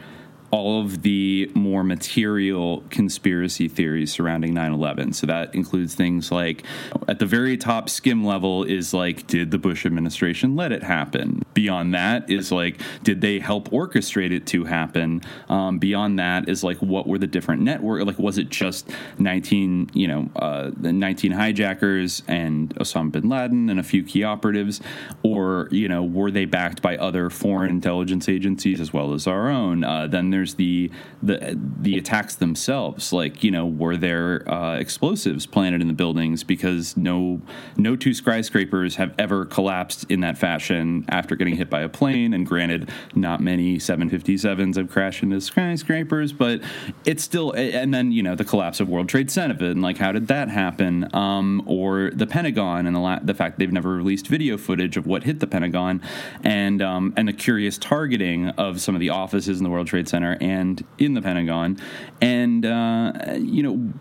all 0.55 0.81
of 0.81 1.03
the 1.03 1.51
more 1.53 1.83
material 1.83 2.85
conspiracy 2.89 3.67
theories 3.67 4.13
surrounding 4.13 4.55
9-11 4.55 5.13
so 5.13 5.27
that 5.27 5.53
includes 5.53 5.97
things 5.97 6.31
like 6.31 6.63
at 7.09 7.19
the 7.19 7.27
very 7.27 7.57
top 7.57 7.91
skim 7.91 8.25
level 8.25 8.63
is 8.63 8.95
like 8.95 9.27
did 9.27 9.51
the 9.51 9.59
bush 9.59 9.85
administration 9.85 10.55
let 10.55 10.71
it 10.71 10.85
happen? 10.85 11.43
Beyond 11.55 11.93
that 11.95 12.31
is 12.31 12.53
like 12.53 12.81
did 13.03 13.21
they 13.21 13.41
help 13.41 13.69
orchestrate 13.71 14.31
it 14.31 14.47
to 14.49 14.63
happen? 14.65 15.23
Um, 15.49 15.81
beyond 15.81 16.21
that 16.21 16.49
is 16.49 16.63
like 16.63 16.77
what 16.79 17.09
were 17.09 17.19
the 17.19 17.27
different 17.27 17.63
network 17.63 18.07
like 18.07 18.21
was 18.21 18.39
it 18.39 18.49
just 18.49 18.89
19 19.19 19.91
you 19.93 20.07
know 20.07 20.31
uh, 20.37 20.71
the 20.77 20.93
19 20.93 21.33
hijackers 21.33 22.23
and 22.29 22.73
osama 22.77 23.11
bin 23.11 23.29
laden 23.29 23.69
and 23.69 23.81
a 23.81 23.83
few 23.83 24.05
key 24.05 24.23
operatives? 24.23 24.81
Or 25.25 25.67
you 25.73 25.89
know 25.89 26.05
were 26.05 26.31
they 26.31 26.45
backed 26.45 26.81
by 26.81 26.97
other 26.97 27.29
foreign 27.29 27.71
intelligence 27.71 28.29
agencies 28.29 28.81
as 28.81 28.93
well 28.93 29.15
as 29.15 29.27
our 29.27 29.49
own? 29.49 29.83
Uh, 29.83 30.07
then 30.07 30.31
there's 30.31 30.44
the 30.53 30.91
the 31.23 31.59
the 31.81 31.97
attacks 31.97 32.35
themselves. 32.35 33.13
Like 33.13 33.43
you 33.43 33.51
know 33.51 33.67
were 33.67 33.97
there 33.97 34.51
uh, 34.51 34.77
explosives 34.77 35.47
planted 35.47 35.81
in 35.81 35.89
the 35.89 35.95
buildings? 35.95 36.45
Because 36.45 36.97
no 36.97 37.41
no 37.77 37.97
two 37.97 38.13
skyscrapers 38.13 38.97
have 38.97 39.15
ever 39.19 39.47
collapsed 39.47 40.11
in 40.11 40.21
that 40.21 40.37
fashion 40.37 41.07
after 41.09 41.37
getting 41.37 41.57
hit 41.57 41.71
by 41.71 41.81
a 41.81 41.89
plane. 41.89 42.35
And 42.35 42.47
granted 42.47 42.91
not 43.15 43.41
many 43.41 43.79
757s 43.79 44.77
have 44.77 44.91
crashed 44.91 45.23
into 45.23 45.41
skyscrapers 45.41 46.33
but 46.33 46.61
it's 47.05 47.23
still 47.23 47.53
and 47.53 47.95
then 47.95 48.13
you 48.13 48.23
know 48.23 48.35
the 48.35 48.45
collapse 48.45 48.81
of 48.81 48.89
World 48.89 49.09
Trade 49.09 49.31
Center 49.31 49.55
and 49.61 49.83
like 49.83 49.99
how 49.99 50.13
did 50.13 50.27
that 50.29 50.49
happen? 50.49 51.09
Um, 51.15 51.63
or 51.67 52.11
the 52.13 52.27
Pentagon 52.27 52.87
and 52.87 52.97
the, 52.97 53.01
la- 53.01 53.21
the 53.23 53.35
fact 53.35 53.59
they've 53.59 53.73
never 53.73 53.91
released 53.91 54.27
video 54.27 54.57
footage 54.57 54.97
of 54.97 55.07
what 55.07 55.25
hit 55.25 55.41
the 55.41 55.47
Pentagon. 55.47 56.03
And 56.43 56.83
um, 56.83 57.15
and 57.17 57.29
the 57.29 57.33
curious 57.33 57.79
targeting 57.79 58.49
of 58.51 58.81
some 58.81 58.95
of 58.95 59.01
the 59.01 59.11
offices 59.11 59.59
in 59.59 59.65
the 59.65 59.71
World 59.71 59.87
Trade 59.87 60.09
Center 60.09 60.34
and 60.41 60.85
in 60.99 61.15
the 61.15 61.23
Pentagon 61.23 61.79
and 62.21 62.65
uh, 62.65 63.13
you 63.39 63.63
know 63.63 63.93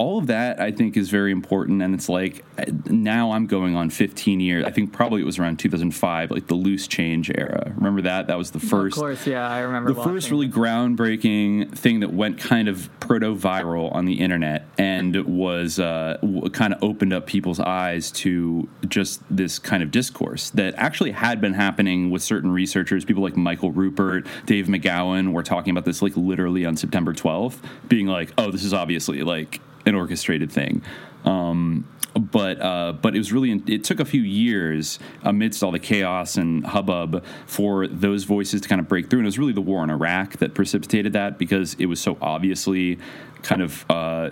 all 0.00 0.18
of 0.18 0.28
that 0.28 0.60
I 0.60 0.72
think 0.72 0.96
is 0.96 1.10
very 1.10 1.30
important, 1.30 1.82
and 1.82 1.94
it's 1.94 2.08
like 2.08 2.42
now 2.88 3.32
I'm 3.32 3.46
going 3.46 3.76
on 3.76 3.90
15 3.90 4.40
years. 4.40 4.64
I 4.64 4.70
think 4.70 4.92
probably 4.92 5.20
it 5.20 5.24
was 5.24 5.38
around 5.38 5.58
2005, 5.58 6.30
like 6.30 6.46
the 6.46 6.54
loose 6.54 6.86
change 6.88 7.30
era. 7.30 7.72
Remember 7.76 8.00
that? 8.02 8.26
That 8.28 8.38
was 8.38 8.50
the 8.50 8.60
first. 8.60 8.96
Of 8.96 9.02
course, 9.02 9.26
yeah, 9.26 9.46
I 9.46 9.60
remember. 9.60 9.92
The 9.92 10.02
first 10.02 10.30
really 10.30 10.48
groundbreaking 10.48 11.76
thing 11.76 12.00
that 12.00 12.14
went 12.14 12.38
kind 12.38 12.66
of 12.66 12.88
proto 13.00 13.34
viral 13.34 13.94
on 13.94 14.06
the 14.06 14.14
internet 14.14 14.66
and 14.78 15.14
was 15.26 15.78
uh, 15.78 16.16
kind 16.52 16.72
of 16.72 16.82
opened 16.82 17.12
up 17.12 17.26
people's 17.26 17.60
eyes 17.60 18.10
to 18.12 18.68
just 18.88 19.22
this 19.28 19.58
kind 19.58 19.82
of 19.82 19.90
discourse 19.90 20.48
that 20.50 20.74
actually 20.76 21.10
had 21.10 21.42
been 21.42 21.54
happening 21.54 22.10
with 22.10 22.22
certain 22.22 22.50
researchers. 22.50 23.04
People 23.04 23.22
like 23.22 23.36
Michael 23.36 23.72
Ruppert, 23.72 24.26
Dave 24.46 24.66
McGowan 24.66 25.32
were 25.32 25.42
talking 25.42 25.59
about 25.68 25.84
this 25.84 26.00
like 26.00 26.16
literally 26.16 26.64
on 26.64 26.76
September 26.76 27.12
12th, 27.12 27.58
being 27.88 28.06
like, 28.06 28.32
"Oh, 28.38 28.50
this 28.50 28.64
is 28.64 28.72
obviously 28.72 29.22
like 29.22 29.60
an 29.84 29.94
orchestrated 29.94 30.50
thing." 30.50 30.82
Um, 31.24 31.86
but 32.14 32.60
uh, 32.60 32.92
but 32.92 33.14
it 33.14 33.18
was 33.18 33.32
really 33.32 33.62
it 33.66 33.84
took 33.84 34.00
a 34.00 34.04
few 34.04 34.22
years 34.22 34.98
amidst 35.22 35.62
all 35.62 35.70
the 35.70 35.78
chaos 35.78 36.36
and 36.36 36.66
hubbub 36.66 37.24
for 37.46 37.86
those 37.86 38.24
voices 38.24 38.60
to 38.62 38.68
kind 38.68 38.80
of 38.80 38.88
break 38.88 39.08
through 39.08 39.20
and 39.20 39.26
it 39.26 39.28
was 39.28 39.38
really 39.38 39.52
the 39.52 39.60
war 39.60 39.84
in 39.84 39.90
Iraq 39.90 40.38
that 40.38 40.54
precipitated 40.54 41.12
that 41.12 41.38
because 41.38 41.74
it 41.74 41.86
was 41.86 42.00
so 42.00 42.18
obviously 42.20 42.98
kind 43.42 43.62
of 43.62 43.84
uh, 43.90 44.30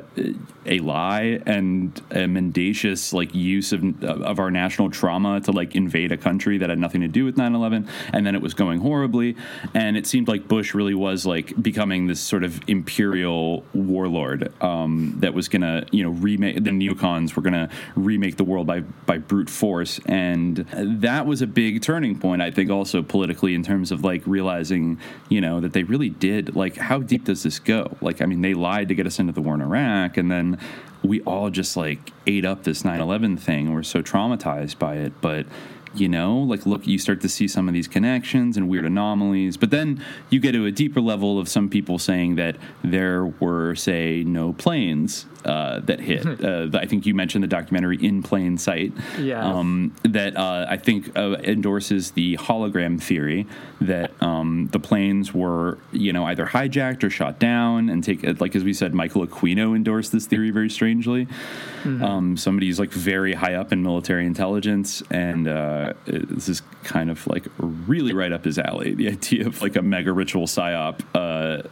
a 0.66 0.78
lie 0.80 1.40
and 1.46 2.00
a 2.10 2.26
mendacious 2.26 3.12
like 3.12 3.34
use 3.34 3.72
of 3.72 4.02
of 4.02 4.38
our 4.38 4.50
national 4.50 4.90
trauma 4.90 5.40
to 5.40 5.52
like 5.52 5.74
invade 5.74 6.12
a 6.12 6.16
country 6.16 6.58
that 6.58 6.68
had 6.70 6.78
nothing 6.78 7.00
to 7.00 7.08
do 7.08 7.24
with 7.24 7.36
9/11 7.36 7.88
and 8.12 8.26
then 8.26 8.34
it 8.34 8.42
was 8.42 8.54
going 8.54 8.80
horribly. 8.80 9.36
And 9.74 9.96
it 9.96 10.06
seemed 10.06 10.28
like 10.28 10.48
Bush 10.48 10.74
really 10.74 10.94
was 10.94 11.26
like 11.26 11.60
becoming 11.60 12.06
this 12.06 12.20
sort 12.20 12.44
of 12.44 12.60
imperial 12.66 13.64
warlord 13.74 14.52
um, 14.62 15.14
that 15.18 15.34
was 15.34 15.48
going 15.48 15.62
to 15.62 15.86
you 15.90 16.02
know 16.02 16.10
remake 16.10 16.62
the 16.62 16.70
neocons 16.70 17.34
were 17.34 17.42
going 17.42 17.54
to 17.54 17.68
remake 17.96 18.36
the 18.36 18.44
world 18.44 18.66
by 18.66 18.80
by 18.80 19.18
brute 19.18 19.50
force. 19.50 20.00
And 20.06 20.56
that 20.74 21.26
was 21.26 21.42
a 21.42 21.46
big 21.46 21.82
turning 21.82 22.18
point 22.18 22.42
I 22.42 22.50
think 22.50 22.70
also 22.70 23.02
politically 23.02 23.54
in 23.54 23.62
terms 23.62 23.90
of 23.90 24.04
like 24.04 24.22
realizing 24.26 24.98
you 25.28 25.40
know 25.40 25.60
that 25.60 25.72
they 25.72 25.82
really 25.84 26.10
did 26.10 26.54
like 26.54 26.76
how 26.76 26.98
deep 26.98 27.24
does 27.24 27.42
this 27.42 27.58
go? 27.58 27.96
Like 28.00 28.20
I 28.20 28.26
mean 28.26 28.42
they 28.42 28.54
lied 28.54 28.88
to 28.88 28.94
get 28.98 29.06
us 29.06 29.18
into 29.18 29.32
the 29.32 29.40
war 29.40 29.54
in 29.54 29.62
Iraq, 29.62 30.16
and 30.16 30.30
then 30.30 30.58
we 31.02 31.20
all 31.22 31.48
just 31.48 31.76
like 31.76 32.12
ate 32.26 32.44
up 32.44 32.64
this 32.64 32.82
9/11 32.82 33.38
thing. 33.38 33.72
We're 33.72 33.84
so 33.84 34.02
traumatized 34.02 34.78
by 34.78 34.96
it, 34.96 35.12
but 35.20 35.46
you 35.94 36.08
know 36.08 36.36
like 36.36 36.66
look 36.66 36.86
you 36.86 36.98
start 36.98 37.20
to 37.22 37.28
see 37.30 37.48
some 37.48 37.66
of 37.66 37.72
these 37.72 37.88
connections 37.88 38.58
and 38.58 38.68
weird 38.68 38.84
anomalies 38.84 39.56
but 39.56 39.70
then 39.70 40.04
you 40.28 40.38
get 40.38 40.52
to 40.52 40.66
a 40.66 40.70
deeper 40.70 41.00
level 41.00 41.38
of 41.38 41.48
some 41.48 41.66
people 41.68 41.98
saying 41.98 42.34
that 42.34 42.56
there 42.84 43.24
were 43.24 43.74
say 43.74 44.22
no 44.22 44.52
planes 44.52 45.24
uh, 45.48 45.80
that 45.80 45.98
hit. 46.00 46.44
uh, 46.44 46.68
I 46.74 46.84
think 46.86 47.06
you 47.06 47.14
mentioned 47.14 47.42
the 47.42 47.48
documentary 47.48 47.96
In 48.04 48.22
Plain 48.22 48.58
Sight. 48.58 48.92
Yeah. 49.18 49.42
Um, 49.44 49.94
that 50.02 50.36
uh, 50.36 50.66
I 50.68 50.76
think 50.76 51.16
uh, 51.16 51.36
endorses 51.42 52.10
the 52.10 52.36
hologram 52.36 53.00
theory 53.00 53.46
that 53.80 54.10
um, 54.22 54.68
the 54.72 54.78
planes 54.78 55.32
were, 55.32 55.78
you 55.90 56.12
know, 56.12 56.24
either 56.26 56.44
hijacked 56.44 57.02
or 57.02 57.10
shot 57.10 57.38
down 57.38 57.88
and 57.88 58.04
take, 58.04 58.40
like 58.40 58.54
as 58.54 58.64
we 58.64 58.74
said, 58.74 58.92
Michael 58.92 59.26
Aquino 59.26 59.74
endorsed 59.74 60.12
this 60.12 60.26
theory 60.26 60.50
very 60.50 60.68
strangely. 60.68 61.26
Mm-hmm. 61.84 62.04
Um, 62.04 62.36
somebody 62.36 62.66
who's 62.66 62.78
like 62.78 62.90
very 62.90 63.32
high 63.32 63.54
up 63.54 63.72
in 63.72 63.82
military 63.82 64.26
intelligence, 64.26 65.02
and 65.10 65.48
uh, 65.48 65.94
this 66.04 66.48
is 66.48 66.60
kind 66.82 67.10
of 67.10 67.26
like 67.26 67.46
really 67.58 68.12
right 68.12 68.32
up 68.32 68.44
his 68.44 68.58
alley. 68.58 68.94
The 68.94 69.08
idea 69.08 69.46
of 69.46 69.62
like 69.62 69.76
a 69.76 69.82
mega 69.82 70.12
ritual 70.12 70.46
psyop 70.46 71.00
uh, 71.14 71.62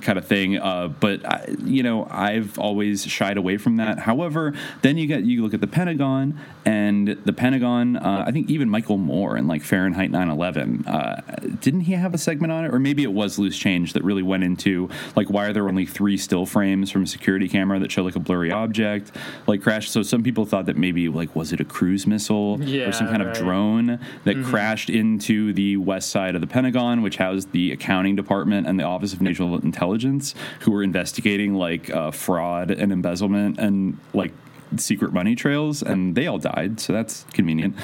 kind 0.00 0.18
of 0.18 0.26
thing. 0.26 0.58
but 1.00 1.24
I, 1.24 1.54
you 1.64 1.82
know, 1.82 2.06
I've 2.10 2.58
always 2.58 3.04
shied 3.14 3.36
away 3.36 3.56
from 3.56 3.76
that. 3.76 4.00
However, 4.00 4.52
then 4.82 4.98
you 4.98 5.06
get 5.06 5.24
you 5.24 5.42
look 5.42 5.54
at 5.54 5.60
the 5.60 5.66
Pentagon, 5.66 6.38
and 6.64 7.08
the 7.08 7.32
Pentagon. 7.32 7.96
Uh, 7.96 8.24
I 8.26 8.32
think 8.32 8.50
even 8.50 8.68
Michael 8.68 8.98
Moore 8.98 9.36
in 9.36 9.46
like 9.46 9.62
Fahrenheit 9.62 10.10
9/11. 10.10 10.86
Uh, 10.86 11.20
didn't 11.60 11.82
he 11.82 11.92
have 11.92 12.14
a 12.14 12.18
segment 12.18 12.52
on 12.52 12.64
it, 12.64 12.74
or 12.74 12.78
maybe 12.78 13.02
it 13.02 13.12
was 13.12 13.38
Loose 13.38 13.56
Change 13.56 13.92
that 13.92 14.02
really 14.02 14.22
went 14.22 14.44
into 14.44 14.88
like 15.16 15.28
why 15.30 15.46
are 15.46 15.52
there 15.52 15.68
only 15.68 15.86
three 15.86 16.16
still 16.16 16.46
frames 16.46 16.90
from 16.90 17.02
a 17.02 17.06
security 17.06 17.48
camera 17.48 17.78
that 17.78 17.92
show 17.92 18.02
like 18.02 18.16
a 18.16 18.20
blurry 18.20 18.50
object 18.50 19.12
like 19.46 19.62
crash? 19.62 19.90
So 19.90 20.02
some 20.02 20.22
people 20.22 20.44
thought 20.46 20.66
that 20.66 20.76
maybe 20.76 21.08
like 21.08 21.34
was 21.36 21.52
it 21.52 21.60
a 21.60 21.64
cruise 21.64 22.06
missile 22.06 22.58
yeah, 22.62 22.88
or 22.88 22.92
some 22.92 23.08
kind 23.08 23.24
right. 23.24 23.36
of 23.36 23.42
drone 23.42 23.98
that 24.24 24.36
mm-hmm. 24.36 24.50
crashed 24.50 24.90
into 24.90 25.52
the 25.52 25.76
west 25.76 26.10
side 26.10 26.34
of 26.34 26.40
the 26.40 26.46
Pentagon, 26.46 27.02
which 27.02 27.16
housed 27.16 27.52
the 27.52 27.72
accounting 27.72 28.16
department 28.16 28.66
and 28.66 28.78
the 28.78 28.84
Office 28.84 29.12
of 29.12 29.20
National 29.20 29.58
Intelligence, 29.58 30.34
who 30.60 30.72
were 30.72 30.82
investigating 30.82 31.54
like 31.54 31.90
uh, 31.90 32.10
fraud 32.10 32.70
and 32.70 32.92
embezzlement 32.94 33.58
and 33.58 33.98
like 34.14 34.32
secret 34.76 35.12
money 35.12 35.34
trails, 35.34 35.82
and 35.82 36.14
they 36.14 36.26
all 36.26 36.38
died. 36.38 36.80
So 36.80 36.92
that's 36.92 37.24
convenient. 37.32 37.76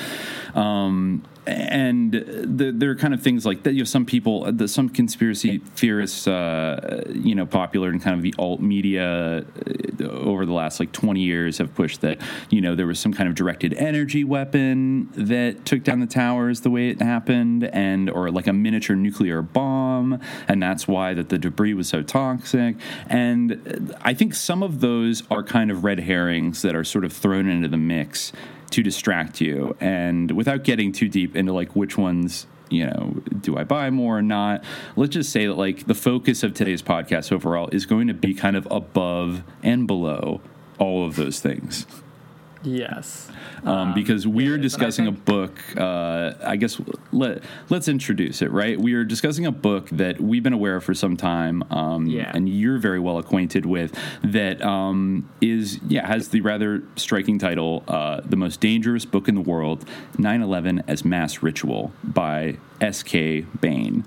Um, 0.54 1.22
and 1.46 2.12
the, 2.12 2.72
there 2.74 2.90
are 2.90 2.96
kind 2.96 3.14
of 3.14 3.22
things 3.22 3.46
like 3.46 3.62
that. 3.62 3.72
You 3.72 3.80
know, 3.80 3.84
some 3.84 4.04
people, 4.04 4.50
the, 4.52 4.68
some 4.68 4.88
conspiracy 4.88 5.58
theorists, 5.58 6.26
uh, 6.26 7.04
you 7.10 7.34
know, 7.34 7.46
popular 7.46 7.90
in 7.90 8.00
kind 8.00 8.16
of 8.16 8.22
the 8.22 8.34
alt 8.38 8.60
media 8.60 9.44
uh, 10.00 10.04
over 10.04 10.44
the 10.44 10.52
last 10.52 10.80
like 10.80 10.92
20 10.92 11.20
years 11.20 11.58
have 11.58 11.74
pushed 11.74 12.02
that, 12.02 12.18
you 12.50 12.60
know, 12.60 12.74
there 12.74 12.86
was 12.86 12.98
some 12.98 13.12
kind 13.12 13.28
of 13.28 13.34
directed 13.34 13.74
energy 13.74 14.24
weapon 14.24 15.08
that 15.14 15.64
took 15.64 15.82
down 15.82 16.00
the 16.00 16.06
towers 16.06 16.60
the 16.60 16.70
way 16.70 16.90
it 16.90 17.00
happened, 17.00 17.64
and 17.64 18.10
or 18.10 18.30
like 18.30 18.46
a 18.46 18.52
miniature 18.52 18.96
nuclear 18.96 19.42
bomb, 19.42 20.20
and 20.46 20.62
that's 20.62 20.86
why 20.86 21.14
that 21.14 21.28
the 21.28 21.38
debris 21.38 21.74
was 21.74 21.88
so 21.88 22.02
toxic. 22.02 22.76
And 23.08 23.96
I 24.02 24.14
think 24.14 24.34
some 24.34 24.62
of 24.62 24.80
those 24.80 25.22
are 25.30 25.42
kind 25.42 25.70
of 25.70 25.84
red 25.84 26.00
herrings 26.00 26.62
that 26.62 26.74
are 26.74 26.84
sort 26.84 27.04
of 27.04 27.12
thrown 27.12 27.48
into 27.48 27.68
the 27.68 27.76
mix 27.76 28.32
to 28.70 28.82
distract 28.82 29.40
you. 29.40 29.76
And 29.80 30.32
without 30.32 30.64
getting 30.64 30.92
too 30.92 31.08
deep 31.08 31.36
into 31.36 31.52
like 31.52 31.74
which 31.76 31.98
ones 31.98 32.46
you 32.70 32.86
know, 32.86 33.16
do 33.40 33.58
I 33.58 33.64
buy 33.64 33.90
more 33.90 34.18
or 34.18 34.22
not? 34.22 34.64
Let's 34.96 35.12
just 35.12 35.32
say 35.32 35.46
that 35.46 35.54
like 35.54 35.86
the 35.86 35.94
focus 35.94 36.42
of 36.42 36.54
today's 36.54 36.82
podcast 36.82 37.32
overall 37.32 37.68
is 37.72 37.84
going 37.84 38.06
to 38.06 38.14
be 38.14 38.32
kind 38.32 38.56
of 38.56 38.66
above 38.70 39.42
and 39.62 39.86
below 39.86 40.40
all 40.78 41.04
of 41.04 41.16
those 41.16 41.40
things. 41.40 41.84
Yes, 42.62 43.30
um, 43.64 43.94
because 43.94 44.26
we're 44.26 44.58
discussing 44.58 45.06
think, 45.06 45.18
a 45.18 45.20
book. 45.20 45.76
Uh, 45.76 46.34
I 46.44 46.56
guess 46.56 46.80
let 47.12 47.42
let's 47.68 47.88
introduce 47.88 48.42
it. 48.42 48.50
Right, 48.50 48.78
we 48.78 48.94
are 48.94 49.04
discussing 49.04 49.46
a 49.46 49.52
book 49.52 49.88
that 49.90 50.20
we've 50.20 50.42
been 50.42 50.52
aware 50.52 50.76
of 50.76 50.84
for 50.84 50.94
some 50.94 51.16
time, 51.16 51.62
um, 51.70 52.06
yeah. 52.06 52.30
and 52.34 52.48
you're 52.48 52.78
very 52.78 52.98
well 52.98 53.18
acquainted 53.18 53.66
with. 53.66 53.96
That 54.22 54.62
um, 54.62 55.28
is, 55.40 55.80
yeah, 55.88 56.06
has 56.06 56.28
the 56.28 56.40
rather 56.40 56.82
striking 56.96 57.38
title, 57.38 57.84
uh, 57.88 58.20
"The 58.24 58.36
Most 58.36 58.60
Dangerous 58.60 59.04
Book 59.04 59.28
in 59.28 59.34
the 59.34 59.40
World: 59.40 59.84
9/11 60.16 60.84
as 60.86 61.04
Mass 61.04 61.42
Ritual" 61.42 61.92
by 62.02 62.56
S.K. 62.80 63.42
Bain. 63.60 64.04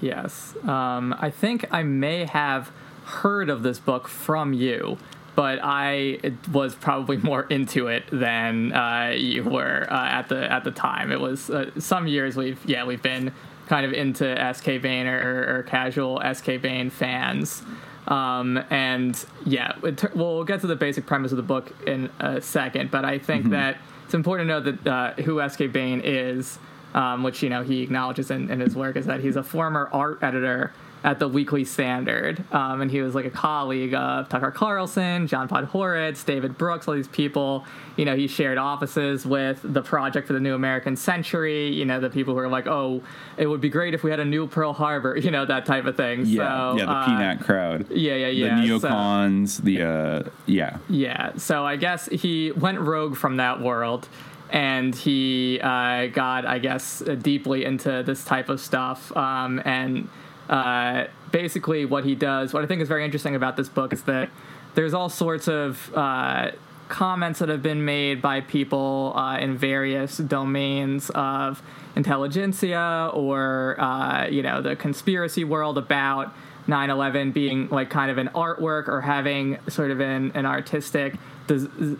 Yes, 0.00 0.54
um, 0.64 1.14
I 1.18 1.30
think 1.30 1.66
I 1.70 1.82
may 1.82 2.24
have 2.24 2.70
heard 3.04 3.48
of 3.48 3.62
this 3.62 3.78
book 3.78 4.06
from 4.06 4.52
you 4.52 4.98
but 5.38 5.60
I 5.62 6.18
was 6.50 6.74
probably 6.74 7.16
more 7.18 7.42
into 7.42 7.86
it 7.86 8.02
than 8.10 8.72
uh, 8.72 9.14
you 9.16 9.44
were 9.44 9.86
uh, 9.88 9.94
at 9.94 10.28
the 10.28 10.52
at 10.52 10.64
the 10.64 10.72
time. 10.72 11.12
It 11.12 11.20
was 11.20 11.48
uh, 11.48 11.70
some 11.78 12.08
years 12.08 12.36
we've 12.36 12.58
yeah 12.66 12.84
we've 12.84 13.00
been 13.00 13.32
kind 13.68 13.86
of 13.86 13.92
into 13.92 14.34
SK 14.52 14.82
Bain 14.82 15.06
or, 15.06 15.58
or 15.58 15.62
casual 15.62 16.20
SK 16.34 16.60
Bain 16.60 16.90
fans. 16.90 17.62
Um, 18.08 18.60
and 18.68 19.24
yeah, 19.46 19.76
it, 19.84 20.12
we'll 20.16 20.42
get 20.42 20.60
to 20.62 20.66
the 20.66 20.74
basic 20.74 21.06
premise 21.06 21.30
of 21.30 21.36
the 21.36 21.44
book 21.44 21.72
in 21.86 22.10
a 22.18 22.40
second, 22.40 22.90
but 22.90 23.04
I 23.04 23.20
think 23.20 23.42
mm-hmm. 23.42 23.52
that 23.52 23.78
it's 24.06 24.14
important 24.14 24.48
to 24.48 24.54
know 24.54 24.72
that 24.72 24.86
uh, 24.88 25.22
who 25.22 25.48
SK 25.48 25.70
Bain 25.70 26.00
is, 26.02 26.58
um, 26.94 27.22
which 27.22 27.44
you 27.44 27.48
know 27.48 27.62
he 27.62 27.84
acknowledges 27.84 28.32
in, 28.32 28.50
in 28.50 28.58
his 28.58 28.74
work, 28.74 28.96
is 28.96 29.06
that 29.06 29.20
he's 29.20 29.36
a 29.36 29.44
former 29.44 29.88
art 29.92 30.18
editor 30.20 30.72
at 31.04 31.18
the 31.18 31.28
Weekly 31.28 31.64
Standard. 31.64 32.42
Um, 32.52 32.80
and 32.80 32.90
he 32.90 33.00
was 33.00 33.14
like 33.14 33.24
a 33.24 33.30
colleague 33.30 33.94
of 33.94 34.28
Tucker 34.28 34.50
Carlson, 34.50 35.26
John 35.26 35.48
Podhoretz, 35.48 36.24
David 36.24 36.58
Brooks, 36.58 36.88
all 36.88 36.94
these 36.94 37.08
people. 37.08 37.64
You 37.96 38.04
know, 38.04 38.16
he 38.16 38.26
shared 38.26 38.58
offices 38.58 39.24
with 39.24 39.60
the 39.62 39.82
Project 39.82 40.26
for 40.26 40.32
the 40.32 40.40
New 40.40 40.54
American 40.54 40.96
Century, 40.96 41.68
you 41.68 41.84
know, 41.84 42.00
the 42.00 42.10
people 42.10 42.34
who 42.34 42.40
are 42.40 42.48
like, 42.48 42.66
oh, 42.66 43.02
it 43.36 43.46
would 43.46 43.60
be 43.60 43.68
great 43.68 43.94
if 43.94 44.02
we 44.02 44.10
had 44.10 44.20
a 44.20 44.24
new 44.24 44.46
Pearl 44.46 44.72
Harbor, 44.72 45.16
you 45.22 45.30
know, 45.30 45.44
that 45.46 45.66
type 45.66 45.84
of 45.84 45.96
thing. 45.96 46.24
Yeah, 46.26 46.72
so, 46.72 46.78
yeah, 46.78 46.84
the 46.84 46.90
uh, 46.90 47.06
PNAC 47.06 47.44
crowd. 47.44 47.90
Yeah, 47.90 48.14
yeah, 48.14 48.28
yeah. 48.28 48.60
The 48.60 48.68
neocons, 48.68 49.48
so, 49.48 49.62
the, 49.62 49.82
uh, 49.82 50.30
yeah. 50.46 50.78
Yeah, 50.88 51.36
so 51.36 51.64
I 51.64 51.76
guess 51.76 52.06
he 52.06 52.52
went 52.52 52.80
rogue 52.80 53.16
from 53.16 53.36
that 53.36 53.60
world 53.60 54.08
and 54.50 54.94
he 54.94 55.60
uh, 55.60 56.06
got, 56.06 56.46
I 56.46 56.58
guess, 56.58 57.00
deeply 57.00 57.64
into 57.64 58.02
this 58.04 58.24
type 58.24 58.48
of 58.48 58.60
stuff. 58.60 59.14
Um, 59.16 59.60
and 59.64 60.08
uh, 60.48 61.06
basically, 61.30 61.84
what 61.84 62.04
he 62.04 62.14
does, 62.14 62.52
what 62.52 62.64
I 62.64 62.66
think 62.66 62.80
is 62.82 62.88
very 62.88 63.04
interesting 63.04 63.34
about 63.34 63.56
this 63.56 63.68
book 63.68 63.92
is 63.92 64.02
that 64.04 64.30
there's 64.74 64.94
all 64.94 65.08
sorts 65.08 65.48
of 65.48 65.92
uh, 65.94 66.50
comments 66.88 67.38
that 67.40 67.48
have 67.48 67.62
been 67.62 67.84
made 67.84 68.22
by 68.22 68.40
people 68.40 69.12
uh, 69.14 69.38
in 69.38 69.56
various 69.56 70.16
domains 70.18 71.10
of 71.10 71.62
intelligentsia 71.96 73.10
or 73.12 73.76
uh, 73.78 74.26
you 74.26 74.42
know 74.42 74.62
the 74.62 74.76
conspiracy 74.76 75.44
world 75.44 75.78
about 75.78 76.34
9/11 76.66 77.32
being 77.32 77.68
like 77.70 77.90
kind 77.90 78.10
of 78.10 78.18
an 78.18 78.28
artwork 78.28 78.88
or 78.88 79.00
having 79.00 79.58
sort 79.68 79.90
of 79.90 80.00
an, 80.00 80.32
an 80.34 80.46
artistic 80.46 81.16
des- 81.46 81.96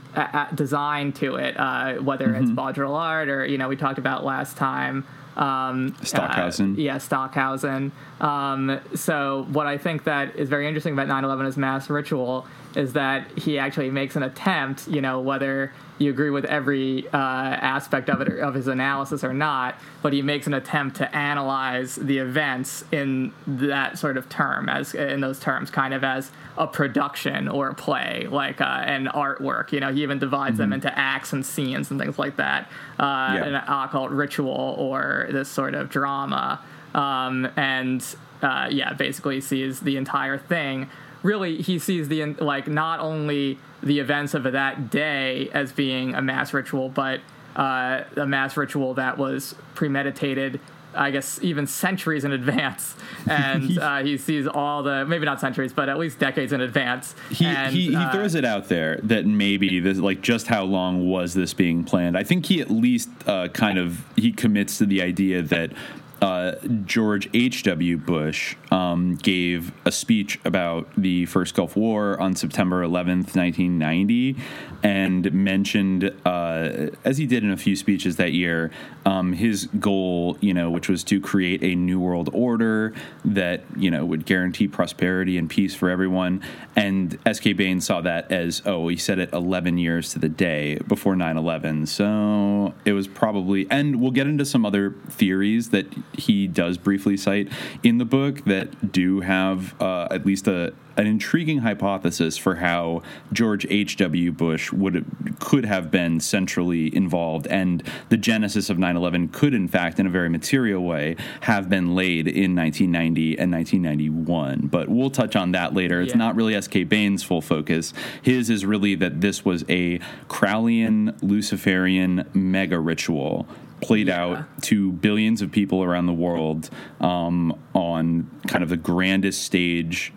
design 0.54 1.12
to 1.12 1.36
it, 1.36 1.58
uh, 1.58 1.94
whether 1.94 2.34
it's 2.34 2.50
Baudrillard 2.50 2.98
art 2.98 3.28
or 3.28 3.46
you 3.46 3.58
know 3.58 3.68
we 3.68 3.76
talked 3.76 3.98
about 3.98 4.24
last 4.24 4.56
time. 4.56 5.06
Um, 5.38 5.94
Stockhausen. 6.02 6.72
uh, 6.74 6.78
yeah, 6.78 6.98
Stockhausen. 6.98 7.92
Um, 8.20 8.80
so 8.94 9.46
what 9.50 9.66
I 9.66 9.78
think 9.78 10.04
that 10.04 10.34
is 10.36 10.48
very 10.48 10.66
interesting 10.66 10.92
about 10.92 11.06
9/11 11.06 11.46
as 11.46 11.56
mass 11.56 11.88
ritual 11.88 12.46
is 12.74 12.92
that 12.92 13.26
he 13.38 13.58
actually 13.58 13.90
makes 13.90 14.16
an 14.16 14.22
attempt. 14.22 14.88
You 14.88 15.00
know, 15.00 15.20
whether 15.20 15.72
you 15.98 16.10
agree 16.10 16.30
with 16.30 16.44
every 16.44 17.08
uh, 17.08 17.16
aspect 17.16 18.08
of 18.08 18.20
it 18.20 18.28
or 18.28 18.38
of 18.38 18.54
his 18.54 18.68
analysis 18.68 19.24
or 19.24 19.34
not, 19.34 19.74
but 20.00 20.12
he 20.12 20.22
makes 20.22 20.46
an 20.46 20.54
attempt 20.54 20.96
to 20.96 21.16
analyze 21.16 21.96
the 21.96 22.18
events 22.18 22.84
in 22.92 23.32
that 23.48 23.98
sort 23.98 24.16
of 24.16 24.28
term, 24.28 24.68
as 24.68 24.94
in 24.94 25.20
those 25.20 25.40
terms, 25.40 25.70
kind 25.70 25.92
of 25.92 26.04
as 26.04 26.30
a 26.56 26.68
production 26.68 27.48
or 27.48 27.70
a 27.70 27.74
play, 27.74 28.28
like 28.30 28.60
uh, 28.60 28.64
an 28.64 29.06
artwork. 29.06 29.72
You 29.72 29.80
know, 29.80 29.92
he 29.92 30.02
even 30.04 30.20
divides 30.20 30.58
them 30.58 30.72
into 30.72 30.96
acts 30.96 31.32
and 31.32 31.44
scenes 31.44 31.90
and 31.90 31.98
things 32.00 32.16
like 32.18 32.36
that. 32.36 32.70
Uh, 32.98 33.32
Yeah. 33.34 33.44
An 33.44 33.54
occult 33.56 34.10
ritual 34.10 34.76
or 34.78 35.28
this 35.30 35.48
sort 35.48 35.74
of 35.74 35.90
drama, 35.90 36.60
um, 36.94 37.48
and 37.56 38.04
uh, 38.42 38.68
yeah, 38.70 38.92
basically 38.92 39.40
sees 39.40 39.80
the 39.80 39.96
entire 39.96 40.38
thing. 40.38 40.88
Really, 41.22 41.62
he 41.62 41.78
sees 41.78 42.08
the 42.08 42.24
like 42.34 42.68
not 42.68 43.00
only 43.00 43.58
the 43.82 43.98
events 43.98 44.34
of 44.34 44.44
that 44.44 44.90
day 44.90 45.50
as 45.52 45.72
being 45.72 46.14
a 46.14 46.22
mass 46.22 46.52
ritual, 46.52 46.88
but 46.88 47.20
uh, 47.56 48.04
a 48.16 48.26
mass 48.26 48.56
ritual 48.56 48.94
that 48.94 49.18
was 49.18 49.54
premeditated. 49.74 50.60
I 50.94 51.10
guess 51.10 51.38
even 51.42 51.66
centuries 51.66 52.24
in 52.24 52.32
advance, 52.32 52.96
and 53.26 53.78
uh, 53.78 54.02
he 54.02 54.16
sees 54.16 54.48
all 54.48 54.82
the 54.82 55.04
maybe 55.04 55.26
not 55.26 55.38
centuries, 55.38 55.72
but 55.72 55.88
at 55.88 55.98
least 55.98 56.18
decades 56.18 56.52
in 56.52 56.60
advance. 56.60 57.14
He, 57.30 57.44
and, 57.44 57.74
he, 57.74 57.88
he 57.88 57.96
uh, 57.96 58.10
throws 58.10 58.34
it 58.34 58.44
out 58.44 58.68
there 58.68 58.98
that 59.02 59.26
maybe 59.26 59.80
this 59.80 59.98
like 59.98 60.22
just 60.22 60.46
how 60.46 60.64
long 60.64 61.08
was 61.08 61.34
this 61.34 61.52
being 61.52 61.84
planned 61.84 62.16
i 62.16 62.22
think 62.22 62.46
he 62.46 62.60
at 62.60 62.70
least 62.70 63.10
uh, 63.26 63.48
kind 63.48 63.78
of 63.78 64.04
he 64.16 64.32
commits 64.32 64.78
to 64.78 64.86
the 64.86 65.02
idea 65.02 65.42
that 65.42 65.72
uh, 66.20 66.56
George 66.84 67.28
H.W. 67.32 67.96
Bush 67.98 68.56
um, 68.70 69.14
gave 69.16 69.72
a 69.84 69.92
speech 69.92 70.40
about 70.44 70.88
the 70.96 71.26
first 71.26 71.54
Gulf 71.54 71.76
War 71.76 72.20
on 72.20 72.34
September 72.34 72.82
11th, 72.82 73.36
1990, 73.36 74.36
and 74.82 75.32
mentioned, 75.32 76.12
uh, 76.24 76.90
as 77.04 77.18
he 77.18 77.26
did 77.26 77.44
in 77.44 77.50
a 77.50 77.56
few 77.56 77.76
speeches 77.76 78.16
that 78.16 78.32
year, 78.32 78.70
um, 79.06 79.32
his 79.32 79.66
goal, 79.78 80.36
you 80.40 80.52
know, 80.52 80.70
which 80.70 80.88
was 80.88 81.04
to 81.04 81.20
create 81.20 81.62
a 81.62 81.74
new 81.74 82.00
world 82.00 82.30
order 82.32 82.92
that, 83.24 83.62
you 83.76 83.90
know, 83.90 84.04
would 84.04 84.26
guarantee 84.26 84.66
prosperity 84.68 85.38
and 85.38 85.48
peace 85.48 85.74
for 85.74 85.88
everyone. 85.88 86.42
And 86.74 87.18
S.K. 87.24 87.52
Bain 87.52 87.80
saw 87.80 88.00
that 88.00 88.30
as, 88.30 88.62
oh, 88.66 88.88
he 88.88 88.96
said 88.96 89.18
it 89.18 89.32
11 89.32 89.78
years 89.78 90.12
to 90.12 90.18
the 90.18 90.28
day 90.28 90.78
before 90.86 91.16
9 91.16 91.36
11. 91.36 91.86
So 91.86 92.74
it 92.84 92.92
was 92.92 93.06
probably, 93.06 93.66
and 93.70 94.00
we'll 94.00 94.10
get 94.10 94.26
into 94.26 94.44
some 94.44 94.66
other 94.66 94.94
theories 95.08 95.70
that 95.70 95.86
he 96.12 96.46
does 96.46 96.78
briefly 96.78 97.16
cite 97.16 97.48
in 97.82 97.98
the 97.98 98.04
book 98.04 98.44
that 98.44 98.92
do 98.92 99.20
have 99.20 99.80
uh, 99.80 100.08
at 100.10 100.24
least 100.26 100.46
a 100.48 100.72
an 100.96 101.06
intriguing 101.06 101.58
hypothesis 101.58 102.36
for 102.36 102.56
how 102.56 103.02
George 103.32 103.64
H.W. 103.70 104.32
Bush 104.32 104.72
would 104.72 105.04
could 105.38 105.64
have 105.64 105.92
been 105.92 106.18
centrally 106.18 106.92
involved, 106.94 107.46
and 107.46 107.84
the 108.08 108.16
genesis 108.16 108.68
of 108.68 108.78
9/11 108.78 109.32
could, 109.32 109.54
in 109.54 109.68
fact, 109.68 110.00
in 110.00 110.06
a 110.06 110.10
very 110.10 110.28
material 110.28 110.82
way, 110.82 111.14
have 111.42 111.68
been 111.68 111.94
laid 111.94 112.26
in 112.26 112.56
1990 112.56 113.38
and 113.38 113.52
1991. 113.52 114.66
But 114.66 114.88
we'll 114.88 115.10
touch 115.10 115.36
on 115.36 115.52
that 115.52 115.72
later. 115.72 116.00
It's 116.00 116.12
Yeah. 116.14 116.18
not 116.18 116.34
really 116.34 116.56
S.K. 116.56 116.82
Bain's 116.82 117.22
full 117.22 117.42
focus. 117.42 117.94
His 118.22 118.50
is 118.50 118.66
really 118.66 118.96
that 118.96 119.20
this 119.20 119.44
was 119.44 119.64
a 119.68 120.00
Crowleyan 120.28 121.14
Luciferian 121.22 122.24
mega 122.34 122.78
ritual 122.80 123.46
played 123.80 124.08
out 124.08 124.44
to 124.62 124.92
billions 124.92 125.40
of 125.42 125.50
people 125.52 125.82
around 125.82 126.06
the 126.06 126.12
world 126.12 126.68
um, 127.00 127.58
on 127.74 128.30
kind 128.46 128.62
of 128.62 128.68
the 128.70 128.76
grandest 128.76 129.42
stage 129.42 130.12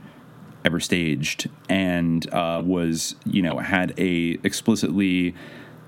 ever 0.63 0.80
staged 0.80 1.50
and 1.69 2.32
uh, 2.34 2.62
was 2.63 3.15
you 3.26 3.41
know 3.41 3.58
had 3.60 3.93
a 3.97 4.38
explicitly 4.43 5.34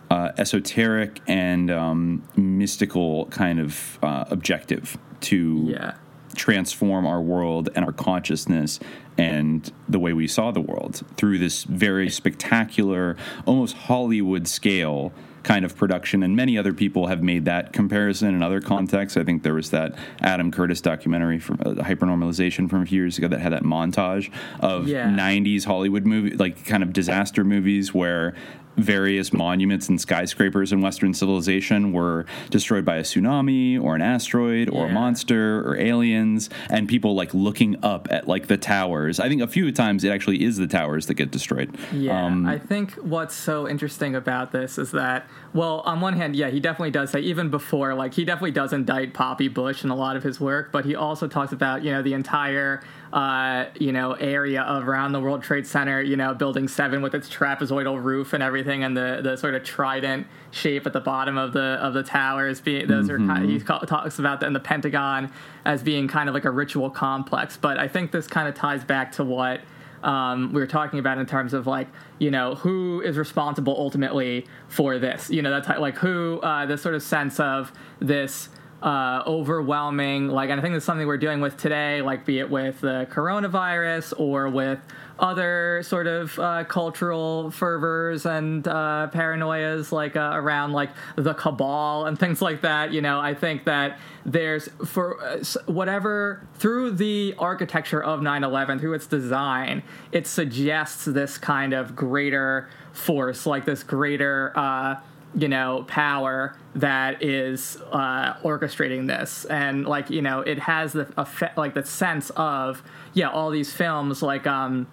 uh, 0.09 0.31
esoteric 0.37 1.19
and 1.27 1.69
um, 1.71 2.23
mystical 2.35 3.25
kind 3.27 3.59
of 3.59 3.99
uh, 4.03 4.25
objective 4.29 4.97
to 5.21 5.67
Yeah. 5.69 5.93
transform 6.35 7.05
our 7.07 7.21
world 7.21 7.69
and 7.75 7.85
our 7.85 7.91
consciousness 7.91 8.79
and 9.17 9.71
the 9.87 9.99
way 9.99 10.11
we 10.13 10.27
saw 10.27 10.49
the 10.51 10.59
world 10.61 11.03
through 11.17 11.37
this 11.37 11.63
very 11.65 12.09
spectacular, 12.09 13.15
almost 13.45 13.75
Hollywood 13.75 14.47
scale 14.47 15.13
kind 15.43 15.65
of 15.65 15.75
production. 15.75 16.23
And 16.23 16.35
many 16.35 16.57
other 16.57 16.73
people 16.73 17.07
have 17.07 17.21
made 17.21 17.45
that 17.45 17.73
comparison 17.73 18.33
in 18.33 18.41
other 18.41 18.61
contexts. 18.61 19.17
I 19.17 19.23
think 19.23 19.43
there 19.43 19.53
was 19.53 19.69
that 19.71 19.93
Adam 20.21 20.51
Curtis 20.51 20.81
documentary 20.81 21.39
from 21.39 21.59
uh, 21.65 21.83
Hypernormalization 21.83 22.69
from 22.69 22.81
a 22.81 22.85
few 22.85 23.01
years 23.01 23.17
ago 23.17 23.27
that 23.27 23.41
had 23.41 23.51
that 23.53 23.63
montage 23.63 24.31
of 24.61 24.87
Yeah. 24.87 25.07
90s 25.09 25.65
Hollywood 25.65 26.05
movie, 26.05 26.31
like 26.35 26.65
kind 26.65 26.81
of 26.83 26.93
disaster 26.93 27.43
movies 27.43 27.93
where 27.93 28.33
various 28.77 29.31
monuments 29.33 29.89
and 29.89 29.99
skyscrapers 29.99 30.71
in 30.71 30.81
Western 30.81 31.13
civilization 31.13 31.93
were 31.93 32.25
destroyed 32.49 32.85
by 32.85 32.97
a 32.97 33.03
tsunami 33.03 33.81
or 33.81 33.95
an 33.95 34.01
asteroid 34.01 34.69
or 34.69 34.87
a 34.87 34.89
monster 34.89 35.67
or 35.67 35.77
aliens, 35.77 36.49
and 36.69 36.87
people 36.87 37.15
like 37.15 37.33
looking 37.33 37.75
up 37.83 38.07
at 38.11 38.27
like 38.27 38.47
the 38.47 38.57
towers. 38.57 39.19
I 39.19 39.29
think 39.29 39.41
a 39.41 39.47
few 39.47 39.71
times 39.71 40.03
it 40.03 40.09
actually 40.09 40.43
is 40.43 40.57
the 40.57 40.67
towers 40.67 41.05
that 41.07 41.15
get 41.15 41.31
destroyed. 41.31 41.75
Yeah, 41.91 42.25
Um, 42.25 42.45
I 42.45 42.57
think 42.57 42.93
what's 42.95 43.35
so 43.35 43.67
interesting 43.67 44.15
about 44.15 44.51
this 44.51 44.77
is 44.77 44.91
that, 44.91 45.27
well, 45.53 45.81
on 45.81 46.01
one 46.01 46.13
hand, 46.13 46.35
yeah, 46.35 46.49
he 46.49 46.59
definitely 46.59 46.91
does 46.91 47.11
say, 47.11 47.19
even 47.21 47.49
before, 47.49 47.93
like, 47.93 48.13
he 48.13 48.25
definitely 48.25 48.51
does 48.51 48.73
indict 48.73 49.13
Poppy 49.13 49.47
Bush 49.47 49.83
in 49.83 49.89
a 49.89 49.95
lot 49.95 50.15
of 50.15 50.23
his 50.23 50.39
work, 50.39 50.71
but 50.71 50.85
he 50.85 50.95
also 50.95 51.27
talks 51.27 51.51
about, 51.51 51.83
you 51.83 51.91
know, 51.91 52.01
the 52.01 52.13
entire, 52.13 52.81
uh, 53.13 53.69
you 53.79 53.91
know, 53.91 54.13
area 54.13 54.65
around 54.67 55.11
the 55.11 55.19
World 55.19 55.43
Trade 55.43 55.67
Center, 55.67 56.01
you 56.01 56.17
know, 56.17 56.33
Building 56.33 56.67
7 56.67 56.99
with 57.03 57.13
its 57.13 57.29
trapezoidal 57.29 58.03
roof 58.03 58.33
and 58.33 58.41
everything, 58.41 58.83
and 58.83 58.97
the, 58.97 59.19
the 59.21 59.37
sort 59.37 59.53
of 59.53 59.63
trident 59.63 60.25
shape 60.49 60.87
at 60.87 60.93
the 60.93 60.99
bottom 60.99 61.37
of 61.37 61.53
the 61.53 61.77
of 61.79 61.93
the 61.93 62.01
towers. 62.01 62.59
Being, 62.59 62.87
those 62.87 63.11
are 63.11 63.19
kind 63.19 63.47
he 63.47 63.59
ca- 63.59 63.81
talks 63.81 64.17
about 64.17 64.39
that 64.39 64.47
in 64.47 64.53
the 64.53 64.59
Pentagon 64.59 65.31
as 65.63 65.83
being 65.83 66.07
kind 66.07 66.27
of 66.27 66.33
like 66.33 66.45
a 66.45 66.49
ritual 66.49 66.89
complex. 66.89 67.55
But 67.55 67.77
I 67.77 67.87
think 67.87 68.11
this 68.11 68.25
kind 68.25 68.47
of 68.47 68.55
ties 68.55 68.83
back 68.83 69.11
to 69.13 69.23
what 69.23 69.61
um, 70.01 70.51
we 70.51 70.59
were 70.59 70.67
talking 70.67 70.97
about 70.97 71.19
in 71.19 71.27
terms 71.27 71.53
of 71.53 71.67
like 71.67 71.89
you 72.17 72.31
know 72.31 72.55
who 72.55 72.99
is 73.01 73.19
responsible 73.19 73.75
ultimately 73.77 74.47
for 74.67 74.97
this 74.97 75.29
you 75.29 75.41
know 75.43 75.51
that's 75.51 75.67
like 75.79 75.97
who 75.97 76.39
uh, 76.41 76.65
this 76.65 76.81
sort 76.81 76.95
of 76.95 77.03
sense 77.03 77.39
of 77.39 77.71
this 77.99 78.49
uh, 78.83 79.23
overwhelming. 79.25 80.27
Like 80.27 80.49
and 80.53 80.59
i 80.59 80.61
think 80.61 80.73
that's 80.73 80.85
something 80.85 81.07
we're 81.07 81.17
dealing 81.17 81.41
with 81.41 81.57
today 81.57 82.01
like 82.01 82.25
be 82.25 82.39
it 82.39 82.49
with 82.49 82.81
the 82.81 83.07
coronavirus 83.11 84.13
or 84.17 84.47
with 84.47 84.79
other 85.19 85.81
sort 85.85 86.07
of 86.07 86.37
uh, 86.39 86.63
cultural 86.65 87.51
fervors 87.51 88.25
and 88.25 88.67
uh, 88.67 89.09
paranoias 89.13 89.91
like 89.91 90.15
uh, 90.15 90.31
around 90.33 90.73
like 90.73 90.89
the 91.15 91.33
cabal 91.33 92.05
and 92.05 92.17
things 92.19 92.41
like 92.41 92.61
that 92.61 92.91
you 92.91 93.01
know? 93.01 93.19
I 93.19 93.33
think 93.33 93.65
that 93.65 93.99
there's 94.25 94.69
for 94.85 95.21
uh, 95.23 95.43
whatever 95.65 96.45
through 96.55 96.91
the 96.91 97.35
architecture 97.37 98.03
of 98.03 98.21
9-11 98.21 98.79
through 98.79 98.93
its 98.93 99.07
design 99.07 99.83
it 100.11 100.27
suggests 100.27 101.05
this 101.05 101.37
kind 101.37 101.73
of 101.73 101.95
greater 101.95 102.69
force 102.91 103.45
like 103.45 103.65
this 103.65 103.83
greater 103.83 104.51
uh, 104.55 104.95
you 105.35 105.47
know 105.47 105.85
power 105.87 106.55
that 106.75 107.23
is 107.23 107.77
uh, 107.91 108.33
orchestrating 108.35 109.07
this. 109.07 109.45
And 109.45 109.85
like 109.85 110.09
you 110.09 110.21
know 110.21 110.41
it 110.41 110.59
has 110.59 110.93
the 110.93 111.11
effect 111.17 111.57
like 111.57 111.73
the 111.73 111.85
sense 111.85 112.29
of 112.31 112.83
yeah 113.13 113.29
all 113.29 113.49
these 113.49 113.71
films 113.71 114.21
like 114.21 114.47
um 114.47 114.87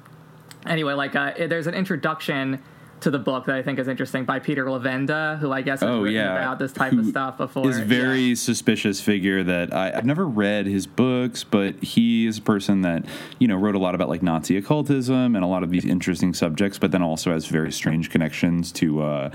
anyway 0.66 0.94
like 0.94 1.16
uh, 1.16 1.32
there's 1.36 1.66
an 1.66 1.74
introduction 1.74 2.62
to 3.00 3.10
the 3.10 3.18
book 3.18 3.46
that 3.46 3.56
I 3.56 3.62
think 3.62 3.78
is 3.78 3.88
interesting 3.88 4.24
by 4.24 4.38
Peter 4.38 4.64
Levenda, 4.66 5.38
who 5.38 5.52
I 5.52 5.62
guess 5.62 5.80
has 5.80 5.88
Oh, 5.90 6.00
written 6.02 6.14
yeah. 6.16 6.36
about 6.36 6.58
this 6.58 6.72
type 6.72 6.92
of 6.92 7.06
stuff 7.06 7.36
before. 7.38 7.68
is 7.68 7.78
very 7.78 8.34
suspicious 8.34 9.00
figure 9.00 9.42
that 9.44 9.72
I, 9.74 9.92
I've 9.92 10.04
never 10.04 10.26
read 10.26 10.66
his 10.66 10.86
books, 10.86 11.44
but 11.44 11.74
he 11.82 12.26
is 12.26 12.38
a 12.38 12.42
person 12.42 12.82
that 12.82 13.04
you 13.38 13.48
know 13.48 13.56
wrote 13.56 13.74
a 13.74 13.78
lot 13.78 13.94
about 13.94 14.08
like 14.08 14.22
Nazi 14.22 14.56
occultism 14.56 15.34
and 15.34 15.44
a 15.44 15.48
lot 15.48 15.62
of 15.62 15.70
these 15.70 15.84
interesting 15.84 16.34
subjects, 16.34 16.78
but 16.78 16.90
then 16.92 17.02
also 17.02 17.32
has 17.32 17.46
very 17.46 17.72
strange 17.72 18.10
connections 18.10 18.72
to 18.72 19.02
uh, 19.02 19.30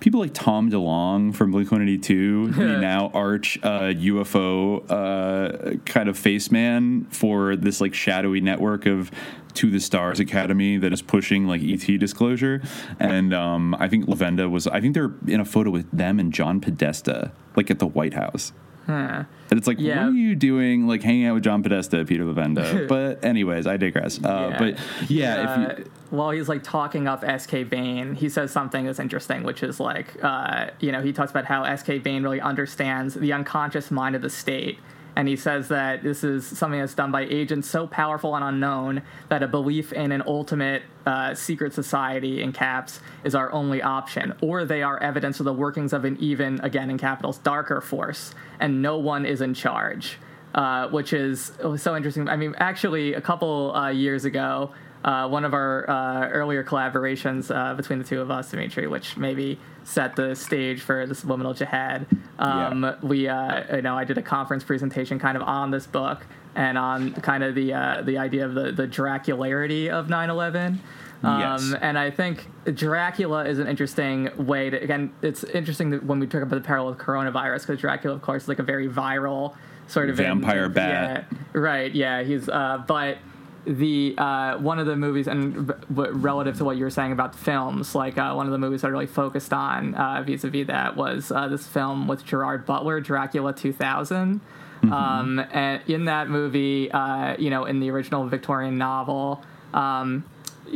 people 0.00 0.20
like 0.20 0.34
Tom 0.34 0.70
DeLonge 0.70 1.34
from 1.34 1.50
Blink 1.50 1.70
One 1.70 1.82
Eighty 1.82 1.98
Two, 1.98 2.50
the 2.50 2.78
now 2.80 3.10
arch 3.14 3.58
uh, 3.62 3.80
UFO 3.92 4.84
uh, 4.90 5.76
kind 5.84 6.08
of 6.08 6.18
face 6.18 6.50
man 6.50 7.04
for 7.10 7.56
this 7.56 7.80
like 7.80 7.94
shadowy 7.94 8.40
network 8.40 8.86
of 8.86 9.10
to 9.54 9.70
the 9.70 9.80
Stars 9.80 10.20
Academy 10.20 10.76
that 10.78 10.92
is 10.92 11.02
pushing 11.02 11.46
like 11.46 11.62
ET 11.62 11.98
disclosure, 11.98 12.62
and 12.98 13.32
um, 13.34 13.74
I 13.78 13.88
think 13.88 14.06
Levenda 14.06 14.50
was. 14.50 14.66
I 14.66 14.80
think 14.80 14.94
they're 14.94 15.12
in 15.26 15.40
a 15.40 15.44
photo 15.44 15.70
with 15.70 15.90
them 15.90 16.18
and 16.18 16.32
John 16.32 16.60
Podesta, 16.60 17.32
like 17.56 17.70
at 17.70 17.78
the 17.78 17.86
White 17.86 18.14
House. 18.14 18.52
Huh. 18.86 19.24
And 19.50 19.58
it's 19.58 19.66
like, 19.68 19.78
Yeah. 19.78 20.04
what 20.06 20.14
are 20.14 20.16
you 20.16 20.34
doing, 20.34 20.88
like 20.88 21.02
hanging 21.02 21.26
out 21.26 21.34
with 21.34 21.44
John 21.44 21.62
Podesta, 21.62 22.04
Peter 22.04 22.24
Levenda? 22.24 22.88
but 22.88 23.24
anyways, 23.24 23.66
I 23.66 23.76
digress. 23.76 24.18
Uh, 24.22 24.54
But 24.58 24.78
yeah, 25.08 25.52
if 25.74 25.78
you, 25.78 25.84
uh, 25.84 25.88
while 26.10 26.30
he's 26.30 26.48
like 26.48 26.62
talking 26.62 27.06
up 27.06 27.22
SK 27.40 27.68
Bain, 27.68 28.14
he 28.14 28.28
says 28.28 28.50
something 28.50 28.86
that's 28.86 28.98
interesting, 28.98 29.42
which 29.44 29.62
is 29.62 29.78
like, 29.78 30.16
uh, 30.24 30.68
you 30.80 30.90
know, 30.92 31.02
he 31.02 31.12
talks 31.12 31.30
about 31.30 31.44
how 31.44 31.64
SK 31.76 32.02
Bain 32.02 32.22
really 32.22 32.40
understands 32.40 33.14
the 33.14 33.32
unconscious 33.32 33.90
mind 33.90 34.16
of 34.16 34.22
the 34.22 34.30
state. 34.30 34.78
And 35.16 35.28
he 35.28 35.36
says 35.36 35.68
that 35.68 36.02
this 36.02 36.24
is 36.24 36.46
something 36.46 36.80
that's 36.80 36.94
done 36.94 37.10
by 37.10 37.22
agents 37.22 37.68
so 37.68 37.86
powerful 37.86 38.34
and 38.36 38.44
unknown 38.44 39.02
that 39.28 39.42
a 39.42 39.48
belief 39.48 39.92
in 39.92 40.12
an 40.12 40.22
ultimate 40.26 40.82
uh, 41.06 41.34
secret 41.34 41.72
society, 41.72 42.42
in 42.42 42.52
caps, 42.52 43.00
is 43.24 43.34
our 43.34 43.52
only 43.52 43.82
option. 43.82 44.34
Or 44.40 44.64
they 44.64 44.82
are 44.82 45.02
evidence 45.02 45.40
of 45.40 45.44
the 45.44 45.52
workings 45.52 45.92
of 45.92 46.04
an 46.04 46.16
even, 46.20 46.60
again 46.60 46.90
in 46.90 46.98
capitals, 46.98 47.38
darker 47.38 47.80
force, 47.80 48.34
and 48.60 48.82
no 48.82 48.98
one 48.98 49.26
is 49.26 49.40
in 49.40 49.54
charge 49.54 50.18
uh, 50.54 50.88
which 50.88 51.12
is 51.12 51.52
so 51.76 51.96
interesting. 51.96 52.28
I 52.28 52.36
mean, 52.36 52.54
actually, 52.58 53.14
a 53.14 53.20
couple 53.20 53.74
uh, 53.74 53.88
years 53.88 54.24
ago, 54.24 54.72
uh, 55.04 55.28
one 55.28 55.44
of 55.44 55.54
our 55.54 55.88
uh, 55.88 56.28
earlier 56.28 56.62
collaborations 56.62 57.54
uh, 57.54 57.74
between 57.74 57.98
the 57.98 58.04
two 58.04 58.20
of 58.20 58.30
us, 58.30 58.50
Dimitri, 58.50 58.86
which 58.86 59.16
maybe 59.16 59.58
set 59.84 60.14
the 60.14 60.34
stage 60.34 60.80
for 60.82 61.06
the 61.06 61.14
subliminal 61.14 61.54
jihad. 61.54 62.06
Um, 62.38 62.94
We, 63.02 63.28
uh, 63.28 63.76
you 63.76 63.82
know, 63.82 63.96
I 63.96 64.04
did 64.04 64.18
a 64.18 64.22
conference 64.22 64.62
presentation 64.64 65.18
kind 65.18 65.36
of 65.36 65.42
on 65.42 65.70
this 65.70 65.86
book 65.86 66.26
and 66.54 66.76
on 66.76 67.14
kind 67.14 67.44
of 67.44 67.54
the 67.54 67.72
uh, 67.72 68.02
the 68.02 68.18
idea 68.18 68.44
of 68.44 68.54
the 68.54 68.72
the 68.72 68.86
Dracularity 68.86 69.88
of 69.88 70.08
9/11. 70.08 70.78
Um, 71.22 71.40
Yes. 71.40 71.74
And 71.80 71.98
I 71.98 72.10
think 72.10 72.46
Dracula 72.74 73.44
is 73.44 73.58
an 73.58 73.66
interesting 73.66 74.30
way 74.36 74.70
to 74.70 74.76
again. 74.76 75.12
It's 75.22 75.44
interesting 75.44 75.90
that 75.90 76.04
when 76.04 76.18
we 76.18 76.26
talk 76.26 76.42
about 76.42 76.56
the 76.56 76.66
parallel 76.66 76.92
with 76.92 76.98
coronavirus, 76.98 77.60
because 77.66 77.80
Dracula, 77.80 78.16
of 78.16 78.22
course, 78.22 78.44
is 78.44 78.48
like 78.48 78.58
a 78.58 78.62
very 78.64 78.88
viral 78.88 79.54
sort 79.86 80.10
of 80.10 80.16
Vampire 80.16 80.68
bat. 80.68 81.26
Yeah, 81.30 81.38
right. 81.52 81.94
Yeah, 81.94 82.22
he's. 82.22 82.48
Uh, 82.48 82.82
but 82.86 83.18
the 83.66 84.14
uh, 84.18 84.58
one 84.58 84.78
of 84.78 84.86
the 84.86 84.96
movies, 84.96 85.26
and 85.26 85.72
relative 85.88 86.56
to 86.58 86.64
what 86.64 86.76
you 86.76 86.84
were 86.84 86.90
saying 86.90 87.12
about 87.12 87.34
films, 87.34 87.94
like 87.94 88.18
uh, 88.18 88.32
one 88.32 88.46
of 88.46 88.52
the 88.52 88.58
movies 88.58 88.84
I 88.84 88.88
really 88.88 89.06
focused 89.06 89.52
on 89.52 89.94
uh, 89.94 90.22
vis-a-vis 90.22 90.66
that 90.66 90.96
was 90.96 91.30
uh, 91.30 91.48
this 91.48 91.66
film 91.66 92.08
with 92.08 92.24
Gerard 92.24 92.66
Butler, 92.66 93.00
Dracula 93.00 93.52
2000. 93.52 94.40
Um, 94.82 95.44
and 95.52 95.82
in 95.88 96.06
that 96.06 96.28
movie, 96.28 96.90
uh, 96.90 97.36
you 97.38 97.50
know, 97.50 97.66
in 97.66 97.80
the 97.80 97.90
original 97.90 98.26
Victorian 98.26 98.78
novel, 98.78 99.42
um, 99.74 100.24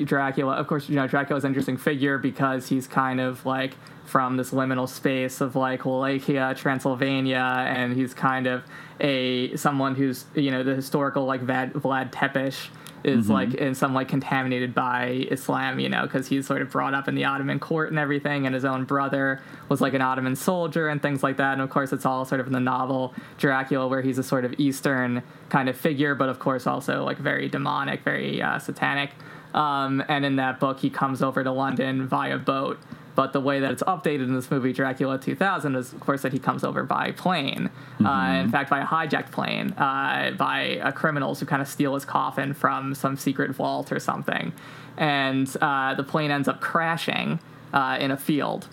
Dracula, 0.04 0.54
of 0.54 0.66
course, 0.66 0.88
you 0.88 0.96
know, 0.96 1.06
Dracula's 1.06 1.44
an 1.44 1.48
interesting 1.48 1.76
figure 1.76 2.18
because 2.18 2.68
he's 2.68 2.86
kind 2.86 3.20
of 3.20 3.46
like 3.46 3.76
from 4.04 4.36
this 4.36 4.50
liminal 4.50 4.88
space 4.88 5.40
of 5.40 5.56
like 5.56 5.84
Wallachia, 5.84 6.54
Transylvania, 6.56 7.64
and 7.66 7.94
he's 7.94 8.12
kind 8.12 8.46
of 8.46 8.62
a 9.00 9.54
someone 9.56 9.94
who's 9.94 10.24
you 10.34 10.50
know 10.50 10.62
the 10.62 10.74
historical 10.74 11.24
like 11.26 11.42
Vlad, 11.44 11.72
Vlad 11.72 12.10
Tepes 12.12 12.68
is 13.02 13.26
Mhm. 13.26 13.30
like 13.30 13.54
in 13.54 13.74
some 13.74 13.92
like 13.92 14.08
contaminated 14.08 14.74
by 14.74 15.26
Islam, 15.30 15.78
you 15.78 15.90
know, 15.90 16.02
because 16.04 16.26
he's 16.28 16.46
sort 16.46 16.62
of 16.62 16.70
brought 16.70 16.94
up 16.94 17.06
in 17.06 17.14
the 17.14 17.24
Ottoman 17.26 17.58
court 17.58 17.90
and 17.90 17.98
everything, 17.98 18.46
and 18.46 18.54
his 18.54 18.64
own 18.64 18.84
brother 18.84 19.40
was 19.68 19.82
like 19.82 19.92
an 19.92 20.00
Ottoman 20.00 20.34
soldier 20.36 20.88
and 20.88 21.02
things 21.02 21.22
like 21.22 21.36
that. 21.36 21.52
And 21.52 21.60
of 21.60 21.68
course, 21.68 21.92
it's 21.92 22.06
all 22.06 22.24
sort 22.24 22.40
of 22.40 22.46
in 22.46 22.54
the 22.54 22.60
novel 22.60 23.12
Dracula, 23.36 23.88
where 23.88 24.00
he's 24.00 24.16
a 24.16 24.22
sort 24.22 24.46
of 24.46 24.54
Eastern 24.58 25.22
kind 25.50 25.68
of 25.68 25.76
figure, 25.76 26.14
but 26.14 26.30
of 26.30 26.38
course 26.38 26.66
also 26.66 27.04
like 27.04 27.18
very 27.18 27.46
demonic, 27.48 28.02
very 28.04 28.40
uh, 28.40 28.58
satanic. 28.58 29.10
Um, 29.52 30.02
and 30.08 30.24
in 30.24 30.36
that 30.36 30.58
book, 30.58 30.80
he 30.80 30.88
comes 30.88 31.22
over 31.22 31.44
to 31.44 31.50
London 31.52 32.08
via 32.08 32.38
boat. 32.38 32.78
But 33.14 33.32
the 33.32 33.40
way 33.40 33.60
that 33.60 33.70
it's 33.70 33.82
updated 33.84 34.24
in 34.24 34.34
this 34.34 34.50
movie, 34.50 34.72
Dracula 34.72 35.18
2000, 35.18 35.76
is 35.76 35.92
of 35.92 36.00
course 36.00 36.22
that 36.22 36.32
he 36.32 36.38
comes 36.38 36.64
over 36.64 36.82
by 36.82 37.12
plane. 37.12 37.70
Uh, 38.04 38.40
in 38.42 38.50
fact, 38.50 38.70
by 38.70 38.80
a 38.80 38.86
hijacked 38.86 39.30
plane, 39.30 39.70
uh, 39.72 40.32
by 40.36 40.78
uh, 40.78 40.90
criminals 40.90 41.40
who 41.40 41.46
kind 41.46 41.62
of 41.62 41.68
steal 41.68 41.94
his 41.94 42.04
coffin 42.04 42.54
from 42.54 42.94
some 42.94 43.16
secret 43.16 43.52
vault 43.52 43.92
or 43.92 44.00
something. 44.00 44.52
And 44.96 45.48
uh, 45.60 45.94
the 45.94 46.02
plane 46.02 46.30
ends 46.30 46.48
up 46.48 46.60
crashing 46.60 47.38
uh, 47.72 47.98
in 48.00 48.10
a 48.10 48.16
field. 48.16 48.68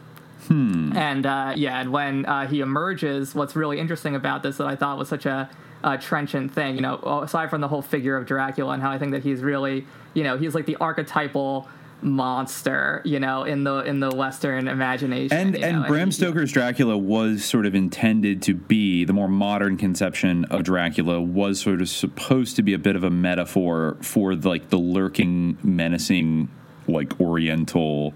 And 0.98 1.26
uh, 1.26 1.54
yeah, 1.56 1.80
and 1.80 1.92
when 1.92 2.26
uh, 2.26 2.48
he 2.48 2.62
emerges, 2.62 3.36
what's 3.36 3.56
really 3.56 3.80
interesting 3.80 4.16
about 4.16 4.44
this 4.44 4.58
that 4.58 4.68
I 4.68 4.76
thought 4.76 4.98
was 4.98 5.08
such 5.08 5.26
a, 5.26 5.50
a 5.84 5.98
trenchant 5.98 6.52
thing, 6.52 6.76
you 6.76 6.82
know, 6.82 6.98
aside 7.24 7.50
from 7.50 7.62
the 7.62 7.68
whole 7.68 7.82
figure 7.82 8.18
of 8.18 8.26
Dracula 8.26 8.74
and 8.74 8.82
how 8.82 8.92
I 8.92 8.98
think 8.98 9.12
that 9.12 9.24
he's 9.24 9.42
really, 9.42 9.86
you 10.14 10.24
know, 10.24 10.38
he's 10.38 10.56
like 10.56 10.66
the 10.66 10.78
archetypal 10.78 11.70
monster, 12.04 13.02
you 13.06 13.20
know, 13.20 13.44
in 13.44 13.64
the 13.64 13.80
in 13.80 14.00
the 14.00 14.10
Western 14.10 14.68
imagination. 14.68 15.36
and 15.38 15.56
and 15.56 15.82
know, 15.82 15.88
Bram 15.88 16.12
Stoker's 16.12 16.52
Dracula 16.52 16.98
was 16.98 17.44
sort 17.46 17.66
of 17.66 17.76
intended 17.76 18.42
to 18.44 18.54
be 18.54 19.06
the 19.06 19.14
more 19.14 19.28
modern 19.28 19.78
conception 19.78 20.46
of 20.46 20.64
Dracula 20.64 21.22
was 21.22 21.60
sort 21.60 21.82
of 21.82 21.90
supposed 21.90 22.56
to 22.58 22.62
be 22.64 22.74
a 22.74 22.80
bit 22.80 22.96
of 22.96 23.04
a 23.04 23.10
metaphor 23.10 23.98
for 24.02 24.36
like 24.36 24.70
the 24.70 24.78
lurking, 24.80 25.58
menacing, 25.64 26.50
like 26.88 27.20
Oriental 27.20 28.14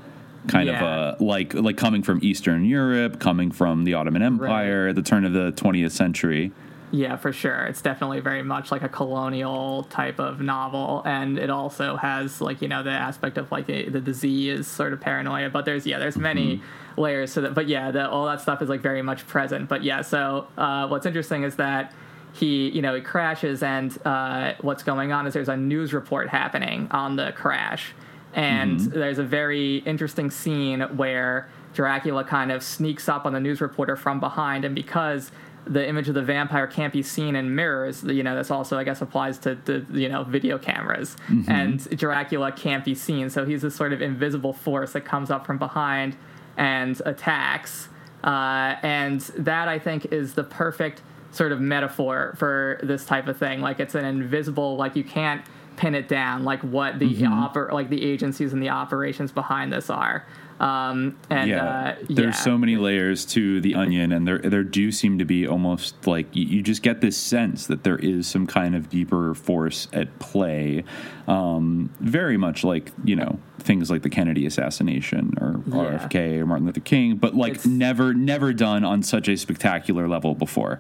kind 0.48 0.68
Yeah. 0.68 0.84
of 0.84 1.20
a 1.20 1.24
like 1.24 1.54
like 1.54 1.78
coming 1.78 2.04
from 2.04 2.20
Eastern 2.22 2.66
Europe, 2.66 3.20
coming 3.20 3.50
from 3.52 3.84
the 3.84 3.96
Ottoman 3.96 4.22
Empire 4.22 4.90
at 4.90 4.96
the 4.96 5.02
turn 5.02 5.26
of 5.26 5.34
the 5.34 5.52
20th 5.54 5.92
century. 5.92 6.52
Yeah, 6.92 7.18
for 7.18 7.34
sure. 7.34 7.66
It's 7.66 7.82
definitely 7.82 8.20
very 8.20 8.44
much 8.44 8.72
like 8.72 8.84
a 8.84 8.90
colonial 8.90 9.84
type 9.84 10.20
of 10.20 10.40
novel, 10.40 11.02
and 11.06 11.38
it 11.38 11.50
also 11.50 11.96
has 11.98 12.42
like 12.42 12.62
you 12.62 12.68
know 12.68 12.84
the 12.84 12.92
aspect 12.92 13.38
of 13.38 13.52
like 13.52 13.66
the, 13.66 13.90
the 13.90 14.00
disease 14.00 14.68
sort 14.68 14.94
of 14.94 15.02
paranoia. 15.02 15.50
But 15.50 15.66
there's 15.66 15.86
yeah, 15.86 16.00
there's 16.00 16.18
many 16.18 16.62
layers 16.98 17.34
to 17.34 17.42
that. 17.42 17.54
But 17.54 17.68
yeah, 17.68 17.92
the, 17.92 18.10
all 18.10 18.26
that 18.28 18.42
stuff 18.42 18.62
is 18.62 18.70
like 18.70 18.82
very 18.82 19.02
much 19.02 19.28
present. 19.28 19.68
But 19.68 19.84
yeah, 19.84 20.02
so 20.02 20.48
uh, 20.58 20.88
what's 20.88 21.06
interesting 21.06 21.44
is 21.44 21.56
that 21.56 21.94
he 22.34 22.70
you 22.70 22.82
know 22.82 22.94
he 22.96 23.02
crashes, 23.02 23.64
and 23.64 23.98
uh, 24.06 24.54
what's 24.62 24.84
going 24.84 25.12
on 25.12 25.26
is 25.28 25.34
there's 25.34 25.50
a 25.50 25.58
news 25.58 25.94
report 25.94 26.30
happening 26.30 26.88
on 26.92 27.16
the 27.16 27.32
crash, 27.34 27.94
and 28.34 28.80
there's 28.80 29.20
a 29.20 29.24
very 29.24 29.78
interesting 29.78 30.30
scene 30.30 30.82
where 30.98 31.50
Dracula 31.74 32.24
kind 32.24 32.52
of 32.52 32.64
sneaks 32.64 33.10
up 33.10 33.26
on 33.26 33.34
the 33.34 33.40
news 33.40 33.60
reporter 33.60 33.96
from 33.96 34.20
behind, 34.20 34.66
and 34.66 34.76
because 34.76 35.32
the 35.66 35.88
image 35.88 36.08
of 36.08 36.16
the 36.16 36.22
vampire 36.22 36.68
can't 36.68 36.94
be 36.94 37.02
seen 37.02 37.36
in 37.36 37.56
mirrors, 37.56 38.04
you 38.04 38.24
know, 38.24 38.36
this 38.36 38.52
also, 38.52 38.78
I 38.78 38.84
guess, 38.84 39.02
applies 39.02 39.38
to 39.40 39.56
the, 39.66 39.86
you 39.92 40.10
know, 40.10 40.24
video 40.24 40.58
cameras. 40.58 41.16
Mhm. 41.28 41.50
And 41.50 41.98
Dracula 41.98 42.52
can't 42.52 42.86
be 42.86 42.94
seen. 42.96 43.30
So 43.30 43.46
he's 43.46 43.62
this 43.64 43.76
sort 43.76 43.92
of 43.94 44.02
invisible 44.02 44.54
force 44.54 44.94
that 44.94 45.02
comes 45.06 45.32
up 45.32 45.46
from 45.46 45.58
behind 45.58 46.16
and 46.58 47.02
attacks. 47.06 47.90
Uh, 48.24 48.76
and 48.84 49.22
that, 49.38 49.68
I 49.68 49.80
think, 49.80 50.06
is 50.12 50.34
the 50.36 50.44
perfect 50.44 51.02
sort 51.32 51.52
of 51.52 51.60
metaphor 51.60 52.34
for 52.38 52.80
this 52.82 53.06
type 53.06 53.28
of 53.28 53.38
thing. 53.38 53.60
Like, 53.62 53.80
it's 53.80 53.96
an 53.96 54.06
invisible, 54.06 54.78
like, 54.78 54.96
you 54.96 55.04
can't 55.04 55.42
pin 55.78 55.94
it 55.94 56.08
down, 56.08 56.44
like, 56.46 56.62
what 56.62 57.00
the, 57.00 57.14
Mhm. 57.14 57.52
oper- 57.54 57.72
like, 57.72 57.90
the 57.90 58.04
agencies 58.04 58.54
and 58.54 58.64
the 58.64 58.70
operations 58.70 59.32
behind 59.32 59.74
this 59.74 59.90
are. 59.90 60.24
Um, 60.60 61.18
and 61.30 61.50
yeah, 61.50 61.66
uh, 61.66 61.96
there's 62.10 62.38
so 62.38 62.58
many 62.58 62.78
layers 62.78 63.26
to 63.28 63.60
the 63.60 63.76
onion, 63.76 64.14
and 64.14 64.26
there 64.26 64.40
there 64.40 64.64
do 64.64 64.92
seem 64.92 65.20
to 65.20 65.26
be 65.26 65.46
almost 65.46 66.08
like 66.08 66.34
you, 66.34 66.46
you 66.46 66.62
just 66.62 66.82
get 66.82 67.02
this 67.02 67.18
sense 67.18 67.68
that 67.68 67.84
there 67.84 67.98
is 67.98 68.26
some 68.28 68.48
kind 68.48 68.74
of 68.74 68.90
deeper 68.90 69.34
force 69.34 69.90
at 69.92 70.18
play. 70.20 70.86
Um, 71.28 71.90
very 72.00 72.38
much 72.38 72.64
like 72.64 72.92
you 73.04 73.16
know 73.18 73.40
things 73.60 73.90
like 73.90 74.04
the 74.04 74.10
Kennedy 74.10 74.46
assassination 74.46 75.34
or 75.42 75.62
Yeah. 75.68 75.98
RFK 75.98 76.40
or 76.40 76.46
Martin 76.46 76.68
Luther 76.68 76.80
King, 76.80 77.18
but 77.18 77.36
like 77.36 77.66
never 77.66 78.14
never 78.14 78.54
done 78.54 78.86
on 78.86 79.04
such 79.04 79.28
a 79.28 79.36
spectacular 79.36 80.08
level 80.08 80.36
before. 80.36 80.80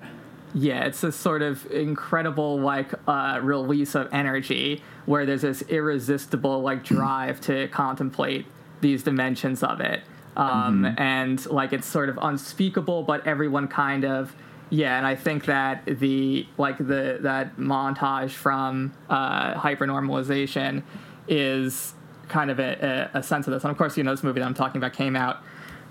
Yeah, 0.53 0.85
it's 0.85 1.01
this 1.01 1.17
sort 1.17 1.41
of 1.41 1.69
incredible 1.69 2.61
like 2.61 2.93
uh, 3.09 3.39
release 3.43 3.93
of 3.93 4.07
energy 4.13 4.81
where 5.05 5.25
there's 5.25 5.41
this 5.41 5.63
irresistible 5.63 6.61
like 6.61 6.85
drive 6.85 7.41
to 7.41 7.67
contemplate 7.67 8.45
these 8.85 9.01
dimensions 9.03 9.63
of 9.63 9.79
it, 9.81 10.01
um, 10.37 10.83
Mhm. 10.83 10.99
and 10.99 11.45
like 11.47 11.73
it's 11.73 11.87
sort 11.87 12.07
of 12.09 12.19
unspeakable, 12.21 13.01
but 13.03 13.25
everyone 13.25 13.67
kind 13.67 14.05
of 14.05 14.35
yeah. 14.71 14.97
And 14.97 15.05
I 15.05 15.15
think 15.15 15.45
that 15.45 15.85
the 15.85 16.45
like 16.57 16.77
the 16.77 17.19
that 17.21 17.57
montage 17.57 18.31
from 18.31 18.93
uh, 19.09 19.53
hypernormalization 19.53 20.81
is 21.27 21.93
kind 22.27 22.49
of 22.51 22.59
a, 22.59 23.09
a, 23.13 23.19
a 23.19 23.23
sense 23.23 23.47
of 23.47 23.53
this. 23.53 23.63
And 23.63 23.71
of 23.71 23.77
course, 23.77 23.95
you 23.97 24.03
know, 24.03 24.11
this 24.11 24.23
movie 24.23 24.39
that 24.39 24.45
I'm 24.45 24.55
talking 24.55 24.77
about 24.79 24.93
came 24.93 25.15
out 25.15 25.37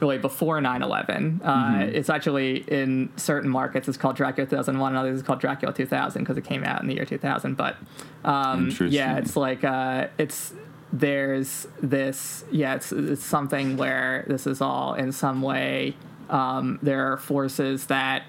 really 0.00 0.18
before 0.18 0.61
9-11 0.61 1.40
uh, 1.44 1.54
Mhm. 1.54 1.83
it's 1.94 2.11
actually 2.11 2.57
in 2.66 3.11
certain 3.16 3.48
markets 3.48 3.87
it's 3.87 3.96
called 3.96 4.16
dracula 4.16 4.44
2001 4.44 4.90
and 4.90 4.98
others 4.98 5.20
it's 5.20 5.26
called 5.26 5.38
dracula 5.40 5.72
2000 5.72 6.20
because 6.22 6.37
it 6.37 6.42
came 6.44 6.64
out 6.64 6.83
in 6.83 6.88
the 6.88 6.94
year 6.94 7.04
2000 7.04 7.57
but 7.57 7.76
um, 8.24 8.70
yeah 8.88 9.16
it's 9.18 9.37
like 9.37 9.62
uh, 9.62 10.09
it's 10.18 10.52
there's 10.98 11.66
this 11.82 12.44
yeah 12.52 12.76
it's, 12.76 12.92
it's 12.92 13.24
something 13.24 13.76
where 13.76 14.24
this 14.28 14.46
is 14.46 14.60
all 14.60 14.94
in 14.94 15.10
some 15.10 15.42
way 15.42 15.94
um, 16.30 16.78
there 16.82 17.12
are 17.12 17.16
forces 17.16 17.86
that 17.86 18.22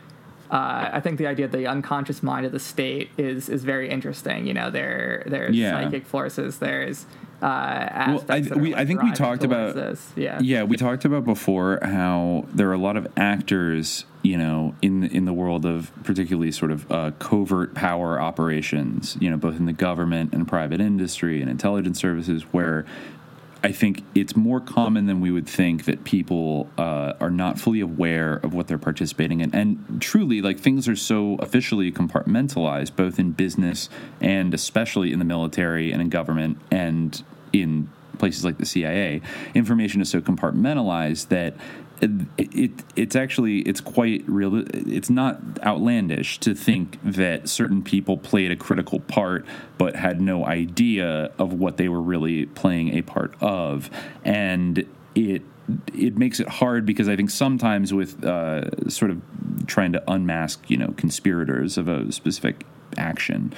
uh, 0.51 0.89
I 0.93 0.99
think 0.99 1.17
the 1.19 1.27
idea 1.27 1.45
of 1.45 1.51
the 1.51 1.65
unconscious 1.67 2.21
mind 2.23 2.45
of 2.45 2.51
the 2.51 2.59
state 2.59 3.09
is 3.17 3.49
is 3.49 3.63
very 3.63 3.89
interesting. 3.89 4.45
You 4.45 4.53
know, 4.53 4.69
there 4.69 5.23
there's 5.25 5.55
Yeah. 5.55 5.71
psychic 5.71 6.05
forces. 6.05 6.59
There's 6.59 7.05
uh, 7.41 8.05
Well. 8.07 8.25
I, 8.29 8.39
we, 8.39 8.71
like, 8.71 8.75
I 8.75 8.85
think 8.85 9.03
we 9.03 9.11
talked 9.11 9.43
about 9.43 9.75
this. 9.75 10.11
Yeah. 10.15 10.39
yeah 10.41 10.63
we 10.63 10.77
talked 10.77 11.05
about 11.05 11.25
before 11.25 11.79
how 11.81 12.45
there 12.53 12.69
are 12.69 12.73
a 12.73 12.77
lot 12.77 12.97
of 12.97 13.07
actors 13.17 14.05
you 14.25 14.37
know, 14.37 14.73
in 14.81 15.03
in 15.03 15.25
the 15.25 15.33
world 15.33 15.65
of 15.65 15.91
particularly 16.03 16.51
sort 16.51 16.71
of 16.71 16.91
uh, 16.91 17.11
covert 17.19 17.75
power 17.75 18.19
operations, 18.19 19.15
you 19.21 19.29
know, 19.29 19.37
both 19.37 19.57
in 19.57 19.65
the 19.65 19.73
government 19.73 20.33
and 20.33 20.47
private 20.47 20.81
industry 20.81 21.41
and 21.41 21.49
intelligence 21.49 21.99
services, 21.99 22.41
where 22.51 22.85
I 23.65 23.71
think 23.71 24.03
it's 24.13 24.35
more 24.35 24.59
common 24.59 25.07
than 25.07 25.21
we 25.21 25.31
would 25.31 25.49
think 25.49 25.85
that 25.85 26.03
people 26.03 26.69
uh, 26.77 27.13
are 27.19 27.31
not 27.31 27.59
fully 27.59 27.79
aware 27.79 28.35
of 28.35 28.53
what 28.53 28.67
they're 28.67 28.77
participating 28.77 29.41
in. 29.41 29.55
And 29.55 29.99
truly, 29.99 30.39
like 30.39 30.59
things 30.59 30.87
are 30.87 30.95
so 30.95 31.37
officially 31.39 31.91
compartmentalized, 31.91 32.95
both 32.95 33.17
in 33.17 33.31
business 33.31 33.89
and 34.21 34.53
especially 34.53 35.11
in 35.11 35.17
the 35.17 35.25
military 35.25 35.91
and 35.91 35.99
in 35.99 36.09
government 36.09 36.59
and 36.69 37.23
in 37.53 37.89
places 38.19 38.45
like 38.45 38.59
the 38.59 38.67
CIA. 38.67 39.21
Information 39.55 39.99
is 39.99 40.11
so 40.11 40.21
compartmentalized 40.21 41.29
that 41.29 41.55
it, 42.01 42.11
it, 42.37 42.71
it's 42.95 43.15
actually 43.15 43.59
it's 43.59 43.81
quite 43.81 44.23
real 44.27 44.63
it's 44.73 45.09
not 45.09 45.39
outlandish 45.63 46.39
to 46.39 46.53
think 46.53 46.99
that 47.03 47.47
certain 47.47 47.81
people 47.81 48.17
played 48.17 48.51
a 48.51 48.55
critical 48.55 48.99
part 48.99 49.45
but 49.77 49.95
had 49.95 50.21
no 50.21 50.45
idea 50.45 51.31
of 51.37 51.53
what 51.53 51.77
they 51.77 51.89
were 51.89 52.01
really 52.01 52.45
playing 52.47 52.95
a 52.97 53.01
part 53.01 53.33
of. 53.41 53.89
And 54.23 54.85
it 55.13 55.41
it 55.93 56.17
makes 56.17 56.39
it 56.39 56.47
hard 56.47 56.85
because 56.85 57.09
I 57.09 57.15
think 57.15 57.31
sometimes 57.31 57.93
with 57.93 58.23
uh, 58.23 58.89
sort 58.89 59.09
of 59.11 59.21
trying 59.65 59.93
to 59.93 60.11
unmask, 60.11 60.69
you 60.69 60.77
know, 60.77 60.93
conspirators 60.95 61.77
of 61.77 61.87
a 61.87 62.11
specific 62.11 62.65
action, 62.97 63.51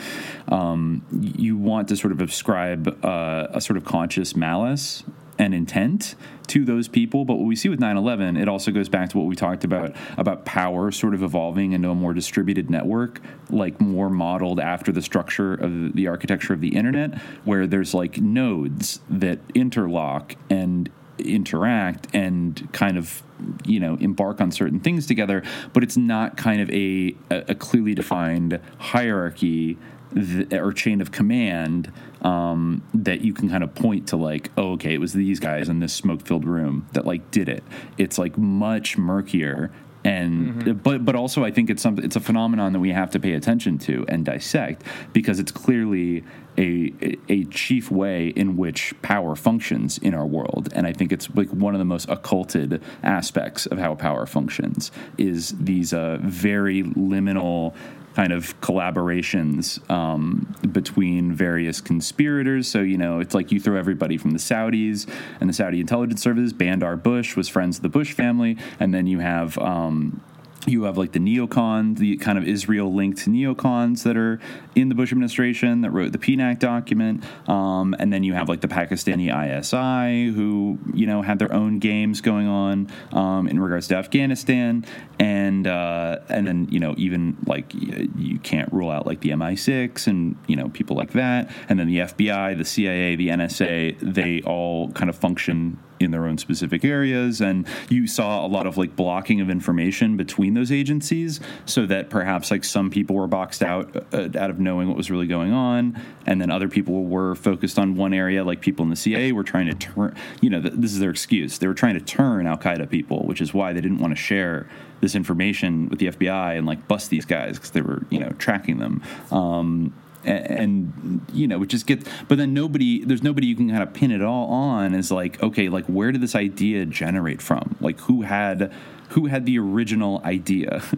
um, 0.47 1.05
you 1.11 1.57
want 1.57 1.89
to 1.89 1.97
sort 1.97 2.13
of 2.13 2.21
ascribe 2.21 3.03
uh, 3.03 3.47
a 3.51 3.59
sort 3.59 3.75
of 3.75 3.83
conscious 3.83 4.35
malice 4.35 5.03
and 5.39 5.53
intent 5.53 6.15
to 6.47 6.65
those 6.65 6.88
people. 6.88 7.25
But 7.25 7.35
what 7.35 7.45
we 7.45 7.55
see 7.55 7.69
with 7.69 7.79
9 7.79 7.97
11, 7.97 8.38
it 8.38 8.47
also 8.47 8.71
goes 8.71 8.89
back 8.89 9.09
to 9.09 9.17
what 9.17 9.27
we 9.27 9.35
talked 9.35 9.63
about 9.63 9.95
about 10.17 10.45
power 10.45 10.91
sort 10.91 11.13
of 11.13 11.23
evolving 11.23 11.73
into 11.73 11.89
a 11.89 11.95
more 11.95 12.13
distributed 12.13 12.69
network, 12.69 13.21
like 13.49 13.79
more 13.79 14.09
modeled 14.09 14.59
after 14.59 14.91
the 14.91 15.01
structure 15.01 15.53
of 15.53 15.93
the 15.93 16.07
architecture 16.07 16.53
of 16.53 16.61
the 16.61 16.75
internet, 16.75 17.17
where 17.43 17.67
there's 17.67 17.93
like 17.93 18.19
nodes 18.19 18.99
that 19.09 19.39
interlock 19.53 20.35
and 20.49 20.89
interact 21.19 22.07
and 22.13 22.69
kind 22.73 22.97
of 22.97 23.23
you 23.65 23.79
know 23.79 23.95
embark 23.99 24.41
on 24.41 24.51
certain 24.51 24.79
things 24.79 25.07
together 25.07 25.43
but 25.73 25.83
it's 25.83 25.97
not 25.97 26.38
kind 26.38 26.61
of 26.61 26.69
a 26.69 27.15
a 27.29 27.55
clearly 27.55 27.93
defined 27.93 28.59
hierarchy 28.77 29.77
th- 30.13 30.53
or 30.53 30.71
chain 30.71 31.01
of 31.01 31.11
command 31.11 31.91
um, 32.21 32.83
that 32.93 33.21
you 33.21 33.33
can 33.33 33.49
kind 33.49 33.63
of 33.63 33.73
point 33.75 34.07
to 34.07 34.17
like 34.17 34.51
oh 34.57 34.73
okay 34.73 34.93
it 34.93 34.99
was 34.99 35.13
these 35.13 35.39
guys 35.39 35.69
in 35.69 35.79
this 35.79 35.93
smoke 35.93 36.25
filled 36.25 36.45
room 36.45 36.87
that 36.93 37.05
like 37.05 37.29
did 37.31 37.49
it 37.49 37.63
it's 37.97 38.17
like 38.17 38.37
much 38.37 38.97
murkier 38.97 39.71
and 40.03 40.63
mm-hmm. 40.63 40.71
but 40.73 41.03
but 41.03 41.15
also 41.15 41.43
I 41.43 41.51
think 41.51 41.69
it's 41.69 41.81
something 41.81 42.03
it's 42.05 42.15
a 42.15 42.21
phenomenon 42.21 42.73
that 42.73 42.79
we 42.79 42.91
have 42.91 43.11
to 43.11 43.19
pay 43.19 43.33
attention 43.33 43.77
to 43.79 44.05
and 44.07 44.23
dissect 44.23 44.83
because 45.11 45.39
it's 45.39 45.51
clearly 45.51 46.23
a 46.57 46.93
a 47.27 47.43
chief 47.45 47.91
way 47.91 48.29
in 48.29 48.57
which 48.57 48.93
power 49.01 49.35
functions 49.35 49.97
in 49.97 50.13
our 50.13 50.25
world 50.25 50.69
and 50.73 50.87
I 50.87 50.93
think 50.93 51.11
it's 51.11 51.29
like 51.35 51.49
one 51.49 51.75
of 51.75 51.79
the 51.79 51.85
most 51.85 52.09
occulted 52.09 52.81
aspects 53.03 53.65
of 53.65 53.79
how 53.79 53.95
power 53.95 54.25
functions 54.25 54.91
is 55.17 55.53
these 55.59 55.93
uh, 55.93 56.19
very 56.21 56.83
liminal 56.83 57.73
kind 58.18 58.34
of 58.34 58.59
collaborations 58.61 59.88
um, 59.91 60.55
between 60.72 61.32
various 61.32 61.80
conspirators. 61.80 62.68
So, 62.68 62.80
you 62.80 62.97
know, 62.97 63.20
it's 63.20 63.36
like 63.36 63.51
you 63.51 63.59
throw 63.59 63.78
everybody 63.78 64.18
from 64.18 64.32
the 64.32 64.39
Saudis 64.39 65.07
and 65.39 65.47
the 65.47 65.53
Saudi 65.53 65.80
intelligence 65.80 66.24
services. 66.24 66.51
Bandar 66.51 66.95
Bush 66.95 67.36
was 67.36 67.47
friends 67.47 67.78
of 67.78 67.84
the 67.84 67.89
Bush 67.89 68.13
family. 68.13 68.57
And 68.80 68.91
then 68.91 69.05
you 69.05 69.20
have. 69.20 69.55
Um, 69.59 70.24
you 70.68 70.84
have 70.84 70.97
like 70.97 71.13
the 71.13 71.20
neocons, 71.20 71.97
the 71.97 72.18
kind 72.18 72.38
of 72.38 72.45
Israel 72.45 72.93
linked 72.93 73.20
neocons 73.20 74.03
that 74.03 74.18
are 74.18 74.39
in 74.76 74.89
the 74.89 74.95
Bush 74.95 75.11
administration 75.11 75.82
that 75.82 75.91
wrote 75.91 76.11
the 76.11 76.18
PNAC 76.18 76.59
document. 76.59 77.24
Um, 77.47 77.95
and 77.97 78.11
then 78.11 78.24
you 78.24 78.34
have 78.34 78.49
like 78.49 78.61
the 78.61 78.68
Pakistani 78.68 79.28
ISI 79.32 80.32
who, 80.34 80.78
you 80.93 81.07
know, 81.07 81.22
had 81.22 81.39
their 81.39 81.53
own 81.53 81.80
games 81.80 82.22
going 82.22 82.47
on 82.47 82.89
um, 83.13 83.47
in 83.47 83.59
regards 83.59 83.88
to 83.88 83.95
Afghanistan. 83.95 84.86
And, 85.20 85.65
uh, 85.65 86.20
and 86.30 86.45
then, 86.45 86.68
you 86.70 86.80
know, 86.80 86.93
even 86.97 87.38
like 87.45 87.74
you 87.74 88.38
can't 88.39 88.72
rule 88.74 88.91
out 88.91 89.07
like 89.07 89.22
the 89.22 89.30
MI6 89.30 90.07
and, 90.07 90.38
you 90.47 90.55
know, 90.55 90.70
people 90.70 90.97
like 90.97 91.13
that. 91.13 91.49
And 91.70 91.80
then 91.80 91.88
the 91.88 91.99
FBI, 91.99 92.57
the 92.57 92.65
CIA, 92.65 93.15
the 93.15 93.30
NSA, 93.30 93.97
they 94.01 94.41
all 94.41 94.91
kind 94.91 95.09
of 95.09 95.15
function 95.15 95.80
in 95.99 96.11
their 96.11 96.25
own 96.25 96.37
specific 96.37 96.85
areas 96.85 97.41
and 97.41 97.67
you 97.89 98.07
saw 98.07 98.45
a 98.45 98.47
lot 98.47 98.67
of 98.67 98.77
like 98.77 98.95
blocking 98.95 99.41
of 99.41 99.49
information 99.49 100.17
between 100.17 100.53
those 100.53 100.71
agencies 100.71 101.39
so 101.65 101.85
that 101.85 102.09
perhaps 102.09 102.51
like 102.51 102.63
some 102.63 102.89
people 102.89 103.15
were 103.15 103.27
boxed 103.27 103.63
out 103.63 103.95
uh, 104.13 104.29
out 104.37 104.49
of 104.49 104.59
knowing 104.59 104.87
what 104.87 104.97
was 104.97 105.09
really 105.09 105.27
going 105.27 105.51
on 105.51 105.99
and 106.25 106.41
then 106.41 106.51
other 106.51 106.67
people 106.67 107.05
were 107.05 107.35
focused 107.35 107.79
on 107.79 107.95
one 107.95 108.13
area 108.13 108.43
like 108.43 108.61
people 108.61 108.83
in 108.83 108.89
the 108.89 108.95
CIA 108.95 109.31
were 109.31 109.43
trying 109.43 109.67
to 109.67 109.73
turn 109.73 110.15
you 110.41 110.49
know 110.49 110.61
th- 110.61 110.73
this 110.75 110.93
is 110.93 110.99
their 110.99 111.11
excuse. 111.11 111.57
They 111.57 111.67
were 111.67 111.73
trying 111.73 111.95
to 111.95 112.01
turn 112.01 112.47
al-Qaeda 112.47 112.89
people 112.89 113.25
which 113.25 113.41
is 113.41 113.53
why 113.53 113.73
they 113.73 113.81
didn't 113.81 113.99
want 113.99 114.11
to 114.11 114.21
share 114.21 114.67
this 115.01 115.15
information 115.15 115.89
with 115.89 115.99
the 115.99 116.07
FBI 116.07 116.57
and 116.57 116.65
like 116.65 116.87
bust 116.87 117.09
these 117.09 117.25
guys 117.25 117.55
because 117.57 117.71
they 117.71 117.81
were 117.81 118.03
you 118.09 118.19
know 118.19 118.29
tracking 118.37 118.77
them. 118.77 119.01
Um, 119.31 119.93
and, 120.28 120.59
and, 120.59 121.25
you 121.34 121.47
know 121.47 121.61
it 121.63 121.67
just 121.67 121.88
gets 121.88 122.07
but 122.28 122.38
then 122.38 122.53
nobody 122.53 123.03
there's 123.03 123.23
nobody 123.23 123.47
you 123.47 123.55
can 123.55 123.69
kind 123.69 123.84
of 123.84 123.93
pin 123.93 124.11
it 124.11 124.21
all 124.21 124.47
on 124.49 124.93
is 124.93 125.11
like 125.11 125.41
okay 125.41 125.69
like 125.69 125.86
where 125.86 126.11
did 126.11 126.21
this 126.21 126.36
idea 126.36 126.86
generate 126.86 127.41
from 127.41 127.75
like 127.80 127.99
who 128.01 128.21
had 128.21 128.71
who 129.09 129.28
had 129.28 129.45
the 129.45 129.57
original 129.57 130.21
idea 130.25 130.84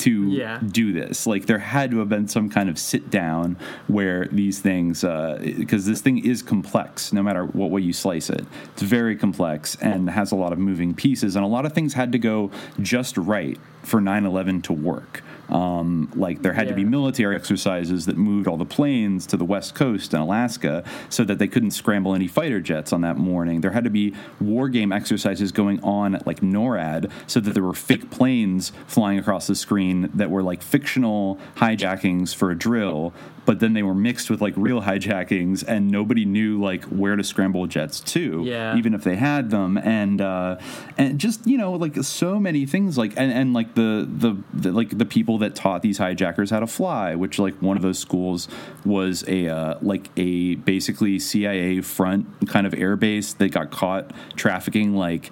to 0.00 0.30
yeah. 0.30 0.58
do 0.66 0.92
this. 0.92 1.26
Like 1.26 1.46
there 1.46 1.58
had 1.58 1.90
to 1.90 1.98
have 1.98 2.08
been 2.08 2.26
some 2.26 2.48
kind 2.48 2.68
of 2.68 2.78
sit 2.78 3.10
down 3.10 3.56
where 3.86 4.26
these 4.32 4.58
things, 4.58 5.02
because 5.02 5.86
uh, 5.86 5.90
this 5.90 6.00
thing 6.00 6.24
is 6.24 6.42
complex, 6.42 7.12
no 7.12 7.22
matter 7.22 7.44
what 7.44 7.70
way 7.70 7.82
you 7.82 7.92
slice 7.92 8.30
it. 8.30 8.44
It's 8.72 8.82
very 8.82 9.14
complex 9.14 9.76
and 9.76 10.08
has 10.08 10.32
a 10.32 10.36
lot 10.36 10.52
of 10.52 10.58
moving 10.58 10.94
pieces, 10.94 11.36
and 11.36 11.44
a 11.44 11.48
lot 11.48 11.66
of 11.66 11.74
things 11.74 11.92
had 11.92 12.12
to 12.12 12.18
go 12.18 12.50
just 12.80 13.16
right 13.16 13.58
for 13.82 14.00
9/11 14.00 14.62
to 14.64 14.72
work. 14.72 15.22
Um, 15.50 16.10
like 16.14 16.42
there 16.42 16.52
had 16.52 16.66
yeah. 16.66 16.70
to 16.70 16.76
be 16.76 16.84
military 16.84 17.34
exercises 17.34 18.06
that 18.06 18.16
moved 18.16 18.46
all 18.46 18.56
the 18.56 18.64
planes 18.64 19.26
to 19.26 19.36
the 19.36 19.44
west 19.44 19.74
coast 19.74 20.14
and 20.14 20.22
Alaska 20.22 20.84
so 21.08 21.24
that 21.24 21.38
they 21.38 21.48
couldn't 21.48 21.72
scramble 21.72 22.14
any 22.14 22.28
fighter 22.28 22.60
jets 22.60 22.92
on 22.92 23.00
that 23.02 23.16
morning. 23.16 23.60
There 23.60 23.72
had 23.72 23.84
to 23.84 23.90
be 23.90 24.14
war 24.40 24.68
game 24.68 24.92
exercises 24.92 25.52
going 25.52 25.82
on 25.82 26.14
at 26.14 26.26
like 26.26 26.40
NORAD 26.40 27.10
so 27.26 27.40
that 27.40 27.54
there 27.54 27.62
were 27.62 27.74
fake 27.74 28.10
planes 28.10 28.72
flying 28.86 29.18
across 29.18 29.46
the 29.46 29.54
screen 29.54 30.10
that 30.14 30.30
were 30.30 30.42
like 30.42 30.62
fictional 30.62 31.38
hijackings 31.56 32.34
for 32.34 32.50
a 32.50 32.56
drill 32.56 33.12
but 33.46 33.60
then 33.60 33.72
they 33.72 33.82
were 33.82 33.94
mixed 33.94 34.30
with 34.30 34.40
like 34.40 34.54
real 34.56 34.82
hijackings 34.82 35.64
and 35.66 35.90
nobody 35.90 36.24
knew 36.24 36.60
like 36.60 36.84
where 36.84 37.16
to 37.16 37.24
scramble 37.24 37.66
jets 37.66 38.00
to 38.00 38.42
yeah. 38.44 38.76
even 38.76 38.94
if 38.94 39.04
they 39.04 39.16
had 39.16 39.50
them 39.50 39.76
and 39.78 40.20
uh 40.20 40.56
and 40.98 41.18
just 41.18 41.46
you 41.46 41.58
know 41.58 41.72
like 41.72 41.96
so 42.02 42.38
many 42.38 42.66
things 42.66 42.96
like 42.96 43.12
and, 43.16 43.32
and 43.32 43.52
like 43.52 43.74
the, 43.74 44.08
the 44.10 44.36
the 44.52 44.72
like 44.72 44.96
the 44.96 45.04
people 45.04 45.38
that 45.38 45.54
taught 45.54 45.82
these 45.82 45.98
hijackers 45.98 46.50
how 46.50 46.60
to 46.60 46.66
fly 46.66 47.14
which 47.14 47.38
like 47.38 47.54
one 47.60 47.76
of 47.76 47.82
those 47.82 47.98
schools 47.98 48.48
was 48.84 49.24
a 49.28 49.48
uh, 49.48 49.78
like 49.82 50.10
a 50.16 50.54
basically 50.56 51.18
CIA 51.18 51.80
front 51.80 52.26
kind 52.48 52.66
of 52.66 52.74
air 52.74 52.96
base 52.96 53.32
that 53.34 53.50
got 53.50 53.70
caught 53.70 54.10
trafficking 54.36 54.94
like 54.94 55.30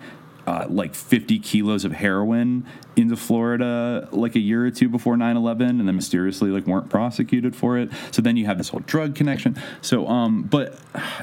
uh, 0.48 0.66
like 0.70 0.94
50 0.94 1.40
kilos 1.40 1.84
of 1.84 1.92
heroin 1.92 2.64
into 2.96 3.16
Florida 3.16 4.08
like 4.12 4.34
a 4.34 4.38
year 4.38 4.64
or 4.64 4.70
two 4.70 4.88
before 4.88 5.14
9/11 5.14 5.68
and 5.68 5.86
then 5.86 5.94
mysteriously 5.94 6.48
like 6.48 6.66
weren't 6.66 6.88
prosecuted 6.88 7.54
for 7.54 7.76
it. 7.76 7.90
So 8.12 8.22
then 8.22 8.38
you 8.38 8.46
have 8.46 8.56
this 8.56 8.70
whole 8.70 8.80
drug 8.80 9.14
connection. 9.14 9.60
So 9.82 10.06
um 10.08 10.44
but 10.44 10.78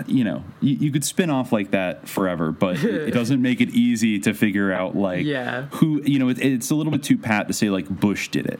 you 0.05 0.23
know, 0.23 0.43
you, 0.61 0.75
you 0.75 0.91
could 0.91 1.03
spin 1.03 1.31
off 1.31 1.51
like 1.51 1.71
that 1.71 2.07
forever, 2.07 2.51
but 2.51 2.83
it, 2.83 3.07
it, 3.07 3.11
doesn't 3.15 3.41
make 3.41 3.61
it 3.61 3.69
easy 3.69 4.19
to 4.19 4.33
figure 4.35 4.71
out 4.71 4.95
like 4.95 5.25
yeah. 5.25 5.63
who, 5.71 6.03
you 6.03 6.19
know, 6.19 6.29
it, 6.29 6.39
it's 6.39 6.69
a 6.69 6.75
little 6.75 6.91
bit 6.91 7.01
too 7.01 7.17
pat 7.17 7.47
to 7.47 7.53
say 7.53 7.71
like 7.71 7.89
Bush 7.89 8.29
did 8.29 8.45
it. 8.45 8.59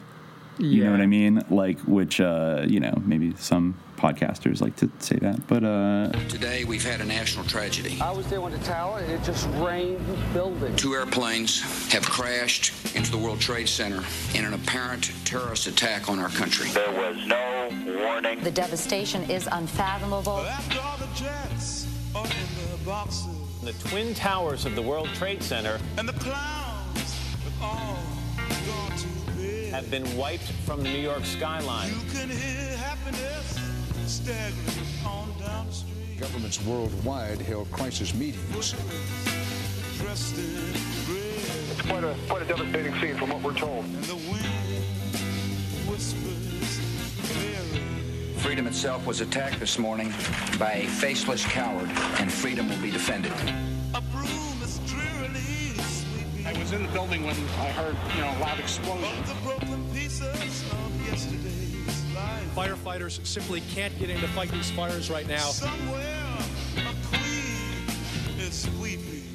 You 0.58 0.68
yeah. 0.68 0.84
know 0.86 0.92
what 0.92 1.00
I 1.00 1.06
mean? 1.06 1.44
Like, 1.50 1.78
which, 1.80 2.18
uh, 2.18 2.64
you 2.66 2.80
know, 2.80 3.02
maybe 3.04 3.34
some 3.36 3.76
podcasters 3.96 4.60
like 4.60 4.76
to 4.76 4.90
say 4.98 5.16
that. 5.16 5.46
But 5.46 5.64
uh, 5.64 6.10
today 6.28 6.64
we've 6.64 6.84
had 6.84 7.00
a 7.00 7.04
national 7.04 7.44
tragedy. 7.46 7.98
I 8.00 8.10
was 8.12 8.26
there 8.28 8.40
when 8.40 8.52
the 8.52 8.58
tower, 8.58 9.00
it 9.00 9.22
just 9.24 9.48
rained 9.54 10.04
buildings. 10.32 10.80
Two 10.80 10.94
airplanes 10.94 11.60
have 11.92 12.04
crashed 12.04 12.72
into 12.94 13.10
the 13.10 13.18
World 13.18 13.40
Trade 13.40 13.68
Center 13.68 14.04
in 14.34 14.44
an 14.44 14.54
apparent 14.54 15.12
terrorist 15.24 15.66
attack 15.66 16.08
on 16.08 16.18
our 16.18 16.28
country. 16.28 16.68
There 16.70 16.92
was 16.92 17.16
no 17.26 17.68
warning. 18.00 18.40
The 18.40 18.50
devastation 18.50 19.28
is 19.30 19.48
unfathomable. 19.50 20.36
The 20.36 21.32
the 23.66 23.72
twin 23.88 24.14
towers 24.14 24.64
of 24.64 24.76
the 24.76 24.82
World 24.82 25.08
Trade 25.14 25.42
Center. 25.42 25.80
And 25.98 26.08
the 26.08 26.12
clowns 26.12 27.20
all 27.60 27.98
gone 28.38 28.96
to 28.96 29.70
have 29.70 29.90
been 29.90 30.16
wiped 30.16 30.52
from 30.64 30.84
the 30.84 30.88
New 30.88 31.00
York 31.00 31.24
skyline. 31.24 31.90
Governments 36.20 36.64
worldwide 36.64 37.40
held 37.40 37.68
crisis 37.72 38.14
meetings. 38.14 38.72
quite 41.88 42.04
a, 42.04 42.14
quite 42.28 42.42
a 42.42 42.44
devastating 42.44 42.94
scene 43.00 43.16
from 43.16 43.30
what 43.30 43.42
we're 43.42 43.52
told. 43.52 43.84
Freedom 48.36 48.68
itself 48.68 49.04
was 49.06 49.20
attacked 49.20 49.58
this 49.58 49.76
morning 49.76 50.14
by 50.56 50.74
a 50.74 50.86
faceless 50.86 51.44
coward, 51.44 51.90
and 52.20 52.32
freedom 52.32 52.68
will 52.68 52.80
be 52.80 52.92
defended. 52.92 53.32
I 56.46 56.56
was 56.56 56.70
in 56.70 56.86
the 56.86 56.92
building 56.92 57.24
when 57.24 57.34
I 57.34 57.70
heard, 57.70 57.96
you 58.14 58.20
know, 58.20 58.30
a 58.30 58.38
loud 58.38 58.60
explosion. 58.60 59.10
Firefighters 62.56 63.24
simply 63.26 63.60
can't 63.74 63.96
get 63.98 64.08
in 64.08 64.18
to 64.18 64.28
fight 64.28 64.50
these 64.50 64.70
fires 64.70 65.10
right 65.10 65.28
now. 65.28 65.50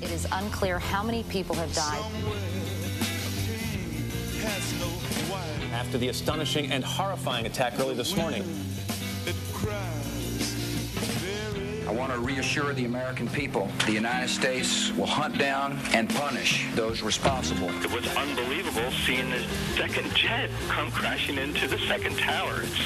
It 0.02 0.12
is 0.12 0.28
unclear 0.32 0.80
how 0.80 1.04
many 1.04 1.22
people 1.26 1.56
have 1.56 1.72
died. 1.76 2.04
After 5.72 6.00
the 6.00 6.08
astonishing 6.08 6.72
and 6.72 6.84
horrifying 6.84 7.46
attack 7.46 7.80
early 7.80 7.94
this 7.94 8.16
morning. 8.16 8.44
Want 12.12 12.24
to 12.24 12.34
reassure 12.34 12.74
the 12.74 12.84
American 12.84 13.28
people 13.30 13.70
the 13.86 13.94
United 13.94 14.28
States 14.28 14.92
will 14.98 15.06
hunt 15.06 15.38
down 15.38 15.80
and 15.94 16.10
punish 16.10 16.68
those 16.76 17.02
responsible. 17.02 17.70
It 17.82 17.92
was 17.92 18.06
unbelievable 18.18 18.92
seeing 19.06 19.30
the 19.30 19.40
second 19.78 20.14
jet 20.14 20.50
come 20.68 20.92
crashing 20.92 21.38
into 21.38 21.70
the 21.70 21.78
second 21.80 22.18
tower. 22.18 22.64
It's, 22.64 22.78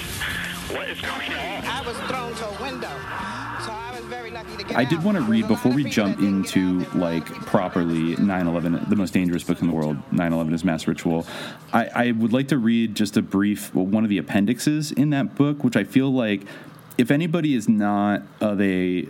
what 0.72 0.90
is 0.90 1.02
going 1.02 1.32
on? 1.32 1.66
I 1.66 1.84
was 1.88 1.98
thrown 2.10 2.36
to 2.36 2.46
a 2.46 2.72
window. 2.72 2.92
So 3.66 3.72
I 3.72 3.94
was 3.96 4.06
very 4.06 4.30
lucky 4.30 4.58
to 4.58 4.64
get 4.64 4.78
I 4.78 4.84
did 4.84 5.04
want 5.04 5.18
to 5.18 5.24
read 5.24 5.48
before 5.48 5.72
we 5.72 5.86
jump 5.86 6.20
into 6.20 6.82
like 6.94 7.26
properly 7.26 8.16
9/11, 8.18 8.90
the 8.90 8.96
most 8.96 9.14
dangerous 9.14 9.44
book 9.44 9.60
in 9.60 9.68
the 9.68 9.74
world. 9.74 9.98
9/11 10.12 10.54
is 10.54 10.64
mass 10.64 10.88
ritual. 10.88 11.26
I, 11.74 11.90
I 11.96 12.12
would 12.12 12.34
like 12.34 12.50
to 12.50 12.60
read 12.60 12.94
just 12.94 13.18
a 13.18 13.24
brief 13.24 13.74
one 13.74 14.04
of 14.04 14.10
the 14.10 14.20
appendixes 14.20 14.92
in 14.92 15.10
that 15.12 15.34
book, 15.34 15.64
which 15.64 15.76
I 15.76 15.84
feel 15.84 16.12
like 16.12 16.42
if 16.98 17.12
anybody 17.12 17.56
is 17.56 17.68
not 17.68 18.22
of 18.42 18.62
a 18.62 19.08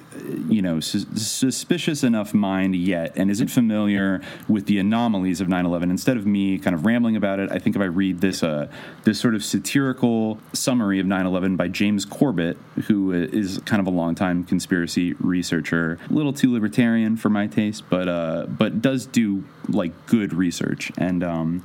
you 0.49 0.61
know 0.61 0.79
sus- 0.79 1.05
suspicious 1.15 2.03
enough 2.03 2.33
mind 2.33 2.75
yet 2.75 3.13
and 3.15 3.29
isn't 3.29 3.47
familiar 3.47 4.21
with 4.47 4.65
the 4.65 4.79
anomalies 4.79 5.41
of 5.41 5.47
9/11 5.47 5.83
instead 5.83 6.17
of 6.17 6.25
me 6.25 6.57
kind 6.57 6.73
of 6.73 6.85
rambling 6.85 7.15
about 7.15 7.39
it 7.39 7.51
I 7.51 7.59
think 7.59 7.75
if 7.75 7.81
I 7.81 7.85
read 7.85 8.21
this 8.21 8.43
uh, 8.43 8.67
this 9.03 9.19
sort 9.19 9.35
of 9.35 9.43
satirical 9.43 10.39
summary 10.53 10.99
of 10.99 11.05
9/11 11.05 11.57
by 11.57 11.67
James 11.67 12.05
Corbett 12.05 12.57
who 12.87 13.11
is 13.11 13.59
kind 13.65 13.79
of 13.79 13.87
a 13.87 13.95
longtime 13.95 14.43
conspiracy 14.45 15.13
researcher 15.13 15.99
a 16.09 16.13
little 16.13 16.33
too 16.33 16.51
libertarian 16.51 17.17
for 17.17 17.29
my 17.29 17.47
taste 17.47 17.83
but 17.89 18.07
uh, 18.07 18.45
but 18.47 18.81
does 18.81 19.05
do 19.05 19.43
like 19.69 19.93
good 20.07 20.33
research. 20.33 20.91
And 20.97 21.23
um, 21.23 21.63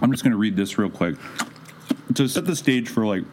I'm 0.00 0.10
just 0.10 0.22
going 0.22 0.32
to 0.32 0.38
read 0.38 0.56
this 0.56 0.78
real 0.78 0.90
quick. 0.90 1.16
To 2.14 2.28
set 2.28 2.44
the 2.44 2.56
stage 2.56 2.88
for 2.88 3.06
like 3.06 3.24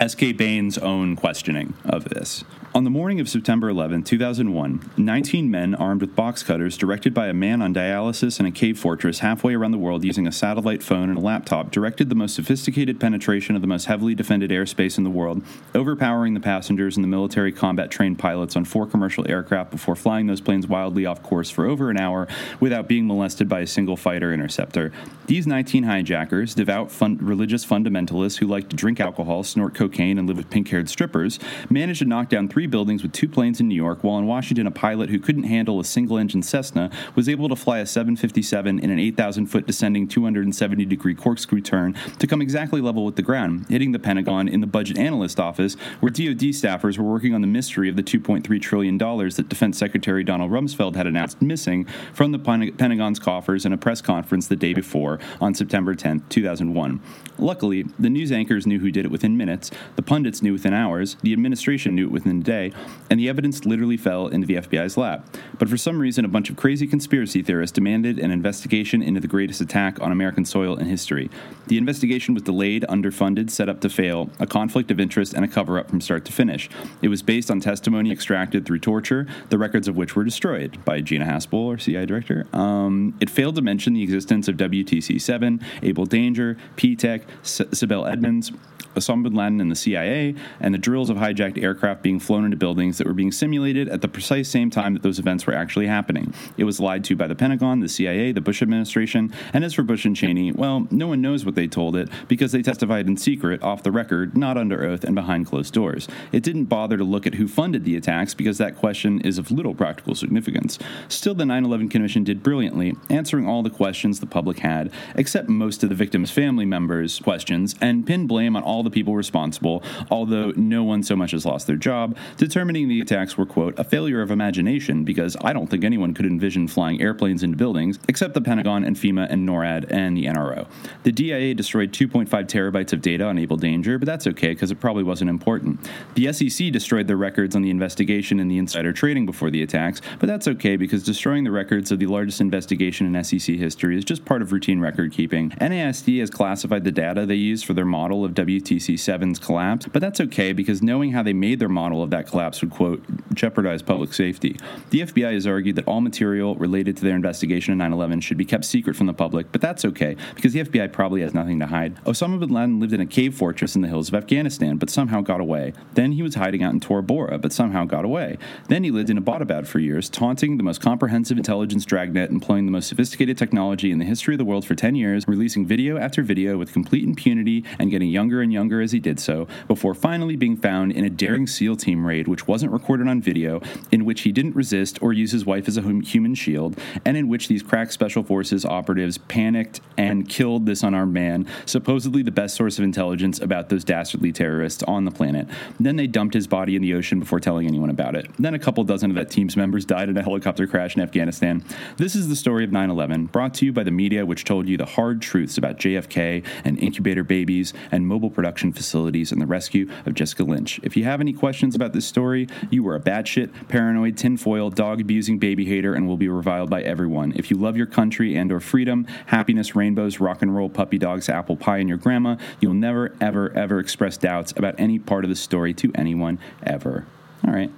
S.K. 0.00 0.32
Bain's 0.32 0.78
own 0.78 1.16
questioning 1.16 1.74
of 1.84 2.04
this. 2.04 2.44
On 2.78 2.84
the 2.84 2.90
morning 2.90 3.18
of 3.18 3.28
September 3.28 3.68
11, 3.70 4.04
2001, 4.04 4.92
19 4.96 5.50
men 5.50 5.74
armed 5.74 6.00
with 6.00 6.14
box 6.14 6.44
cutters, 6.44 6.76
directed 6.76 7.12
by 7.12 7.26
a 7.26 7.34
man 7.34 7.60
on 7.60 7.74
dialysis 7.74 8.38
in 8.38 8.46
a 8.46 8.52
cave 8.52 8.78
fortress 8.78 9.18
halfway 9.18 9.56
around 9.56 9.72
the 9.72 9.78
world 9.78 10.04
using 10.04 10.28
a 10.28 10.30
satellite 10.30 10.80
phone 10.80 11.08
and 11.08 11.18
a 11.18 11.20
laptop, 11.20 11.72
directed 11.72 12.08
the 12.08 12.14
most 12.14 12.36
sophisticated 12.36 13.00
penetration 13.00 13.56
of 13.56 13.62
the 13.62 13.66
most 13.66 13.86
heavily 13.86 14.14
defended 14.14 14.52
airspace 14.52 14.96
in 14.96 15.02
the 15.02 15.10
world, 15.10 15.42
overpowering 15.74 16.34
the 16.34 16.40
passengers 16.40 16.96
and 16.96 17.02
the 17.02 17.08
military 17.08 17.50
combat 17.50 17.90
trained 17.90 18.16
pilots 18.16 18.54
on 18.54 18.64
four 18.64 18.86
commercial 18.86 19.28
aircraft 19.28 19.72
before 19.72 19.96
flying 19.96 20.28
those 20.28 20.40
planes 20.40 20.68
wildly 20.68 21.04
off 21.04 21.20
course 21.20 21.50
for 21.50 21.66
over 21.66 21.90
an 21.90 21.98
hour 21.98 22.28
without 22.60 22.86
being 22.86 23.08
molested 23.08 23.48
by 23.48 23.58
a 23.58 23.66
single 23.66 23.96
fighter 23.96 24.32
interceptor. 24.32 24.92
These 25.26 25.48
19 25.48 25.82
hijackers, 25.82 26.54
devout 26.54 26.92
fun- 26.92 27.18
religious 27.20 27.66
fundamentalists 27.66 28.38
who 28.38 28.46
like 28.46 28.68
to 28.68 28.76
drink 28.76 29.00
alcohol, 29.00 29.42
snort 29.42 29.74
cocaine, 29.74 30.16
and 30.16 30.28
live 30.28 30.36
with 30.36 30.48
pink 30.48 30.68
haired 30.68 30.88
strippers, 30.88 31.40
managed 31.68 31.98
to 31.98 32.04
knock 32.04 32.28
down 32.28 32.46
three 32.46 32.67
buildings 32.68 33.02
with 33.02 33.12
two 33.12 33.28
planes 33.28 33.60
in 33.60 33.68
New 33.68 33.74
York, 33.74 34.04
while 34.04 34.18
in 34.18 34.26
Washington, 34.26 34.66
a 34.66 34.70
pilot 34.70 35.10
who 35.10 35.18
couldn't 35.18 35.44
handle 35.44 35.80
a 35.80 35.84
single 35.84 36.18
engine 36.18 36.42
Cessna 36.42 36.90
was 37.14 37.28
able 37.28 37.48
to 37.48 37.56
fly 37.56 37.78
a 37.78 37.86
757 37.86 38.78
in 38.78 38.90
an 38.90 38.98
8,000 38.98 39.46
foot 39.46 39.66
descending 39.66 40.06
270 40.06 40.84
degree 40.84 41.14
corkscrew 41.14 41.60
turn 41.60 41.94
to 42.18 42.26
come 42.26 42.40
exactly 42.40 42.80
level 42.80 43.04
with 43.04 43.16
the 43.16 43.22
ground, 43.22 43.66
hitting 43.68 43.92
the 43.92 43.98
Pentagon 43.98 44.48
in 44.48 44.60
the 44.60 44.66
budget 44.66 44.98
analyst 44.98 45.40
office, 45.40 45.74
where 46.00 46.10
DoD 46.10 46.52
staffers 46.54 46.98
were 46.98 47.04
working 47.04 47.34
on 47.34 47.40
the 47.40 47.46
mystery 47.46 47.88
of 47.88 47.96
the 47.96 48.02
$2.3 48.02 48.60
trillion 48.60 48.98
that 48.98 49.46
Defense 49.48 49.78
Secretary 49.78 50.22
Donald 50.22 50.50
Rumsfeld 50.50 50.94
had 50.94 51.06
announced 51.06 51.42
missing 51.42 51.84
from 52.12 52.32
the 52.32 52.38
Pentagon's 52.38 53.18
coffers 53.18 53.64
in 53.64 53.72
a 53.72 53.78
press 53.78 54.00
conference 54.00 54.46
the 54.46 54.56
day 54.56 54.74
before 54.74 55.18
on 55.40 55.54
September 55.54 55.94
10, 55.94 56.24
2001. 56.28 57.00
Luckily, 57.38 57.84
the 57.98 58.10
news 58.10 58.32
anchors 58.32 58.66
knew 58.66 58.80
who 58.80 58.90
did 58.90 59.04
it 59.04 59.10
within 59.10 59.36
minutes, 59.36 59.70
the 59.96 60.02
pundits 60.02 60.42
knew 60.42 60.52
within 60.52 60.74
hours, 60.74 61.16
the 61.22 61.32
administration 61.32 61.94
knew 61.94 62.06
it 62.06 62.12
within 62.12 62.42
day, 62.48 62.72
and 63.08 63.20
the 63.20 63.28
evidence 63.28 63.64
literally 63.64 63.96
fell 63.96 64.26
into 64.26 64.46
the 64.46 64.56
FBI's 64.56 64.96
lap. 64.96 65.24
But 65.58 65.68
for 65.68 65.76
some 65.76 66.00
reason, 66.00 66.24
a 66.24 66.28
bunch 66.28 66.50
of 66.50 66.56
crazy 66.56 66.86
conspiracy 66.86 67.42
theorists 67.42 67.74
demanded 67.74 68.18
an 68.18 68.32
investigation 68.32 69.02
into 69.02 69.20
the 69.20 69.28
greatest 69.28 69.60
attack 69.60 70.00
on 70.00 70.10
American 70.10 70.44
soil 70.44 70.76
in 70.76 70.86
history. 70.86 71.30
The 71.68 71.78
investigation 71.78 72.34
was 72.34 72.42
delayed, 72.42 72.84
underfunded, 72.88 73.50
set 73.50 73.68
up 73.68 73.80
to 73.82 73.88
fail, 73.88 74.30
a 74.40 74.46
conflict 74.46 74.90
of 74.90 74.98
interest, 74.98 75.34
and 75.34 75.44
a 75.44 75.48
cover 75.48 75.78
up 75.78 75.90
from 75.90 76.00
start 76.00 76.24
to 76.24 76.32
finish. 76.32 76.68
It 77.02 77.08
was 77.08 77.22
based 77.22 77.50
on 77.50 77.60
testimony 77.60 78.10
extracted 78.10 78.64
through 78.64 78.80
torture, 78.80 79.26
the 79.50 79.58
records 79.58 79.86
of 79.86 79.96
which 79.96 80.16
were 80.16 80.24
destroyed 80.24 80.82
by 80.84 81.02
Gina 81.02 81.26
Haspel, 81.26 81.68
our 81.70 81.76
CI 81.76 82.06
director. 82.06 82.46
Um, 82.52 83.14
it 83.20 83.28
failed 83.30 83.56
to 83.56 83.62
mention 83.62 83.92
the 83.92 84.02
existence 84.02 84.48
of 84.48 84.56
WTC 84.56 85.20
7, 85.20 85.60
Able 85.82 86.06
Danger, 86.06 86.56
P-Tech, 86.76 87.22
S- 87.42 87.60
Sibel 87.72 88.10
Edmonds, 88.10 88.50
Osama 88.98 89.24
bin 89.24 89.34
Laden 89.34 89.60
and 89.60 89.70
the 89.70 89.76
CIA, 89.76 90.34
and 90.60 90.74
the 90.74 90.78
drills 90.78 91.10
of 91.10 91.16
hijacked 91.16 91.62
aircraft 91.62 92.02
being 92.02 92.20
flown 92.20 92.44
into 92.44 92.56
buildings 92.56 92.98
that 92.98 93.06
were 93.06 93.14
being 93.14 93.32
simulated 93.32 93.88
at 93.88 94.02
the 94.02 94.08
precise 94.08 94.48
same 94.48 94.70
time 94.70 94.94
that 94.94 95.02
those 95.02 95.18
events 95.18 95.46
were 95.46 95.54
actually 95.54 95.86
happening. 95.86 96.34
It 96.56 96.64
was 96.64 96.80
lied 96.80 97.04
to 97.04 97.16
by 97.16 97.26
the 97.26 97.34
Pentagon, 97.34 97.80
the 97.80 97.88
CIA, 97.88 98.32
the 98.32 98.40
Bush 98.40 98.62
administration, 98.62 99.32
and 99.52 99.64
as 99.64 99.74
for 99.74 99.82
Bush 99.82 100.04
and 100.04 100.16
Cheney, 100.16 100.52
well, 100.52 100.86
no 100.90 101.08
one 101.08 101.20
knows 101.20 101.44
what 101.44 101.54
they 101.54 101.66
told 101.66 101.96
it 101.96 102.08
because 102.28 102.52
they 102.52 102.62
testified 102.62 103.06
in 103.06 103.16
secret, 103.16 103.62
off 103.62 103.82
the 103.82 103.92
record, 103.92 104.36
not 104.36 104.56
under 104.56 104.84
oath, 104.84 105.04
and 105.04 105.14
behind 105.14 105.46
closed 105.46 105.72
doors. 105.74 106.08
It 106.32 106.42
didn't 106.42 106.66
bother 106.66 106.96
to 106.96 107.04
look 107.04 107.26
at 107.26 107.34
who 107.34 107.48
funded 107.48 107.84
the 107.84 107.96
attacks 107.96 108.34
because 108.34 108.58
that 108.58 108.76
question 108.76 109.20
is 109.20 109.38
of 109.38 109.50
little 109.50 109.74
practical 109.74 110.14
significance. 110.14 110.78
Still, 111.08 111.34
the 111.34 111.46
9 111.46 111.64
11 111.64 111.88
Commission 111.88 112.24
did 112.24 112.42
brilliantly, 112.42 112.94
answering 113.10 113.46
all 113.46 113.62
the 113.62 113.70
questions 113.70 114.20
the 114.20 114.26
public 114.26 114.60
had, 114.60 114.90
except 115.14 115.48
most 115.48 115.82
of 115.82 115.88
the 115.88 115.94
victims' 115.94 116.30
family 116.30 116.64
members' 116.64 117.18
questions, 117.20 117.74
and 117.80 118.06
pinned 118.06 118.28
blame 118.28 118.56
on 118.56 118.62
all 118.62 118.82
the 118.82 118.87
people 118.90 119.14
responsible, 119.14 119.82
although 120.10 120.52
no 120.56 120.82
one 120.84 121.02
so 121.02 121.16
much 121.16 121.34
as 121.34 121.44
lost 121.44 121.66
their 121.66 121.76
job, 121.76 122.16
determining 122.36 122.88
the 122.88 123.00
attacks 123.00 123.36
were, 123.36 123.46
quote, 123.46 123.78
a 123.78 123.84
failure 123.84 124.22
of 124.22 124.30
imagination 124.30 125.04
because 125.04 125.36
I 125.40 125.52
don't 125.52 125.68
think 125.68 125.84
anyone 125.84 126.14
could 126.14 126.26
envision 126.26 126.68
flying 126.68 127.00
airplanes 127.00 127.42
into 127.42 127.56
buildings 127.56 127.98
except 128.08 128.34
the 128.34 128.40
Pentagon 128.40 128.84
and 128.84 128.96
FEMA 128.96 129.30
and 129.30 129.48
NORAD 129.48 129.90
and 129.90 130.16
the 130.16 130.26
NRO. 130.26 130.66
The 131.02 131.12
DIA 131.12 131.54
destroyed 131.54 131.92
2.5 131.92 132.28
terabytes 132.28 132.92
of 132.92 133.02
data 133.02 133.24
on 133.24 133.38
Able 133.38 133.56
Danger, 133.56 133.98
but 133.98 134.06
that's 134.06 134.26
okay 134.26 134.48
because 134.48 134.70
it 134.70 134.80
probably 134.80 135.02
wasn't 135.02 135.30
important. 135.30 135.88
The 136.14 136.32
SEC 136.32 136.72
destroyed 136.72 137.06
their 137.06 137.16
records 137.16 137.54
on 137.54 137.62
the 137.62 137.70
investigation 137.70 138.40
and 138.40 138.50
the 138.50 138.58
insider 138.58 138.92
trading 138.92 139.26
before 139.26 139.50
the 139.50 139.62
attacks, 139.62 140.00
but 140.18 140.26
that's 140.26 140.48
okay 140.48 140.76
because 140.76 141.02
destroying 141.02 141.44
the 141.44 141.50
records 141.50 141.92
of 141.92 141.98
the 141.98 142.06
largest 142.06 142.40
investigation 142.40 143.14
in 143.14 143.24
SEC 143.24 143.56
history 143.56 143.96
is 143.96 144.04
just 144.04 144.24
part 144.24 144.42
of 144.42 144.52
routine 144.52 144.80
record 144.80 145.12
keeping. 145.12 145.50
NASD 145.50 146.20
has 146.20 146.30
classified 146.30 146.84
the 146.84 146.92
data 146.92 147.26
they 147.26 147.34
use 147.34 147.62
for 147.62 147.74
their 147.74 147.84
model 147.84 148.24
of 148.24 148.32
WTC 148.32 148.77
7's 148.78 149.38
collapse, 149.38 149.86
but 149.86 150.00
that's 150.00 150.20
okay 150.20 150.52
because 150.52 150.82
knowing 150.82 151.12
how 151.12 151.22
they 151.22 151.32
made 151.32 151.58
their 151.58 151.68
model 151.68 152.02
of 152.02 152.10
that 152.10 152.26
collapse 152.26 152.60
would, 152.60 152.70
quote, 152.70 153.02
jeopardize 153.34 153.82
public 153.82 154.12
safety. 154.12 154.56
The 154.90 155.00
FBI 155.00 155.32
has 155.34 155.46
argued 155.46 155.76
that 155.76 155.86
all 155.86 156.00
material 156.00 156.54
related 156.56 156.96
to 156.98 157.04
their 157.04 157.14
investigation 157.14 157.72
of 157.72 157.78
9 157.78 157.92
11 157.92 158.20
should 158.20 158.36
be 158.36 158.44
kept 158.44 158.64
secret 158.64 158.96
from 158.96 159.06
the 159.06 159.14
public, 159.14 159.52
but 159.52 159.60
that's 159.60 159.84
okay 159.84 160.16
because 160.34 160.52
the 160.52 160.64
FBI 160.64 160.92
probably 160.92 161.22
has 161.22 161.34
nothing 161.34 161.58
to 161.60 161.66
hide. 161.66 161.96
Osama 162.04 162.38
bin 162.38 162.50
Laden 162.50 162.80
lived 162.80 162.92
in 162.92 163.00
a 163.00 163.06
cave 163.06 163.34
fortress 163.34 163.74
in 163.74 163.82
the 163.82 163.88
hills 163.88 164.08
of 164.08 164.14
Afghanistan, 164.14 164.76
but 164.76 164.90
somehow 164.90 165.20
got 165.20 165.40
away. 165.40 165.72
Then 165.94 166.12
he 166.12 166.22
was 166.22 166.34
hiding 166.34 166.62
out 166.62 166.72
in 166.72 166.80
Tora 166.80 167.02
Bora, 167.02 167.38
but 167.38 167.52
somehow 167.52 167.84
got 167.84 168.04
away. 168.04 168.38
Then 168.68 168.84
he 168.84 168.90
lived 168.90 169.10
in 169.10 169.22
Abbottabad 169.22 169.66
for 169.66 169.78
years, 169.78 170.08
taunting 170.08 170.56
the 170.56 170.62
most 170.62 170.80
comprehensive 170.80 171.36
intelligence 171.36 171.84
dragnet, 171.84 172.30
employing 172.30 172.66
the 172.66 172.72
most 172.72 172.88
sophisticated 172.88 173.38
technology 173.38 173.90
in 173.90 173.98
the 173.98 174.04
history 174.04 174.34
of 174.34 174.38
the 174.38 174.44
world 174.44 174.64
for 174.64 174.74
10 174.74 174.94
years, 174.94 175.26
releasing 175.28 175.66
video 175.66 175.98
after 175.98 176.22
video 176.22 176.58
with 176.58 176.72
complete 176.72 177.04
impunity 177.04 177.64
and 177.78 177.90
getting 177.90 178.08
younger 178.08 178.40
and 178.40 178.52
younger 178.52 178.57
as 178.58 178.92
he 178.92 178.98
did 178.98 179.20
so, 179.20 179.46
before 179.66 179.94
finally 179.94 180.36
being 180.36 180.56
found 180.56 180.92
in 180.92 181.04
a 181.04 181.10
daring 181.10 181.46
SEAL 181.46 181.76
team 181.76 182.04
raid, 182.04 182.26
which 182.26 182.48
wasn't 182.48 182.72
recorded 182.72 183.06
on 183.06 183.22
video, 183.22 183.62
in 183.92 184.04
which 184.04 184.22
he 184.22 184.32
didn't 184.32 184.56
resist 184.56 185.00
or 185.00 185.12
use 185.12 185.30
his 185.30 185.46
wife 185.46 185.68
as 185.68 185.76
a 185.76 185.82
hum- 185.82 186.00
human 186.00 186.34
shield, 186.34 186.78
and 187.04 187.16
in 187.16 187.28
which 187.28 187.46
these 187.48 187.62
crack 187.62 187.92
special 187.92 188.22
forces 188.24 188.64
operatives 188.64 189.16
panicked 189.16 189.80
and 189.96 190.28
killed 190.28 190.66
this 190.66 190.82
unarmed 190.82 191.14
man, 191.14 191.46
supposedly 191.66 192.22
the 192.22 192.32
best 192.32 192.56
source 192.56 192.78
of 192.78 192.84
intelligence 192.84 193.40
about 193.40 193.68
those 193.68 193.84
dastardly 193.84 194.32
terrorists 194.32 194.82
on 194.82 195.04
the 195.04 195.10
planet. 195.12 195.46
Then 195.78 195.96
they 195.96 196.08
dumped 196.08 196.34
his 196.34 196.48
body 196.48 196.74
in 196.74 196.82
the 196.82 196.94
ocean 196.94 197.20
before 197.20 197.40
telling 197.40 197.66
anyone 197.66 197.90
about 197.90 198.16
it. 198.16 198.28
Then 198.38 198.54
a 198.54 198.58
couple 198.58 198.82
dozen 198.84 199.10
of 199.10 199.16
that 199.16 199.30
team's 199.30 199.56
members 199.56 199.84
died 199.84 200.08
in 200.08 200.16
a 200.16 200.22
helicopter 200.22 200.66
crash 200.66 200.96
in 200.96 201.02
Afghanistan. 201.02 201.64
This 201.96 202.16
is 202.16 202.28
the 202.28 202.36
story 202.36 202.64
of 202.64 202.72
9 202.72 202.90
11, 202.90 203.26
brought 203.26 203.54
to 203.54 203.66
you 203.66 203.72
by 203.72 203.84
the 203.84 203.90
media, 203.90 204.26
which 204.26 204.44
told 204.44 204.68
you 204.68 204.76
the 204.76 204.84
hard 204.84 205.22
truths 205.22 205.58
about 205.58 205.78
JFK 205.78 206.44
and 206.64 206.78
incubator 206.78 207.22
babies 207.22 207.72
and 207.92 208.06
mobile 208.06 208.30
production 208.30 208.47
facilities 208.56 209.32
and 209.32 209.40
the 209.40 209.46
rescue 209.46 209.88
of 210.06 210.14
Jessica 210.14 210.44
Lynch. 210.44 210.80
If 210.82 210.96
you 210.96 211.04
have 211.04 211.20
any 211.20 211.32
questions 211.32 211.74
about 211.74 211.92
this 211.92 212.06
story, 212.06 212.48
you 212.70 212.86
are 212.88 212.94
a 212.94 213.00
batshit, 213.00 213.50
paranoid, 213.68 214.16
tinfoil, 214.16 214.70
dog 214.70 215.00
abusing 215.00 215.38
baby 215.38 215.64
hater 215.64 215.94
and 215.94 216.08
will 216.08 216.16
be 216.16 216.28
reviled 216.28 216.70
by 216.70 216.82
everyone. 216.82 217.32
If 217.36 217.50
you 217.50 217.56
love 217.56 217.76
your 217.76 217.86
country 217.86 218.36
and 218.36 218.50
or 218.50 218.60
freedom, 218.60 219.06
happiness, 219.26 219.76
rainbows, 219.76 220.20
rock 220.20 220.42
and 220.42 220.54
roll, 220.54 220.68
puppy 220.68 220.98
dogs, 220.98 221.28
apple 221.28 221.56
pie, 221.56 221.78
and 221.78 221.88
your 221.88 221.98
grandma, 221.98 222.36
you'll 222.60 222.74
never, 222.74 223.14
ever, 223.20 223.50
ever 223.56 223.78
express 223.78 224.16
doubts 224.16 224.52
about 224.56 224.74
any 224.78 224.98
part 224.98 225.24
of 225.24 225.30
the 225.30 225.36
story 225.36 225.74
to 225.74 225.92
anyone 225.94 226.38
ever. 226.62 227.06
All 227.46 227.52
right. 227.52 227.70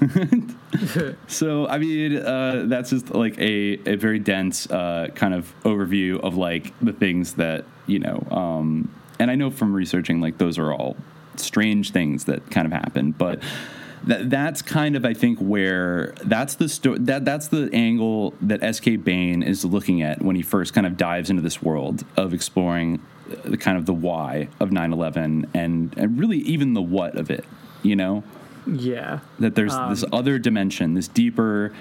so 1.28 1.68
I 1.68 1.78
mean, 1.78 2.16
uh, 2.16 2.64
that's 2.66 2.90
just 2.90 3.14
like 3.14 3.38
a, 3.38 3.78
a 3.86 3.96
very 3.96 4.18
dense 4.18 4.70
uh, 4.70 5.08
kind 5.14 5.34
of 5.34 5.54
overview 5.62 6.20
of 6.20 6.36
like 6.36 6.72
the 6.80 6.92
things 6.92 7.34
that 7.34 7.64
you 7.86 7.98
know. 7.98 8.26
Um, 8.30 8.90
and 9.18 9.30
I 9.30 9.34
know 9.34 9.50
from 9.50 9.72
researching, 9.74 10.20
like 10.20 10.38
those 10.38 10.58
are 10.58 10.72
all 10.72 10.96
strange 11.36 11.90
things 11.90 12.24
that 12.24 12.50
kind 12.50 12.66
of 12.66 12.72
happen, 12.72 13.12
but. 13.12 13.42
That, 14.06 14.28
that's 14.28 14.60
kind 14.60 14.96
of 14.96 15.06
I 15.06 15.14
think 15.14 15.38
where 15.38 16.12
that's 16.22 16.56
the 16.56 16.68
sto- 16.68 16.98
that 16.98 17.24
that's 17.24 17.48
the 17.48 17.70
angle 17.72 18.34
that 18.42 18.62
S.K. 18.62 18.96
Bain 18.96 19.42
is 19.42 19.64
looking 19.64 20.02
at 20.02 20.20
when 20.20 20.36
he 20.36 20.42
first 20.42 20.74
kind 20.74 20.86
of 20.86 20.98
dives 20.98 21.30
into 21.30 21.40
this 21.40 21.62
world 21.62 22.04
of 22.14 22.34
exploring 22.34 23.00
the 23.46 23.56
kind 23.56 23.78
of 23.78 23.86
the 23.86 23.94
why 23.94 24.48
of 24.60 24.68
9/11 24.68 25.48
and 25.54 25.94
and 25.96 26.18
really 26.18 26.36
even 26.40 26.74
the 26.74 26.82
what 26.82 27.16
of 27.16 27.30
it, 27.30 27.46
you 27.82 27.96
know 27.96 28.22
Yeah. 28.66 29.20
that 29.38 29.54
there's 29.54 29.72
Um, 29.72 29.88
this 29.88 30.04
other 30.12 30.38
dimension, 30.38 30.92
this 30.92 31.08
deeper 31.08 31.72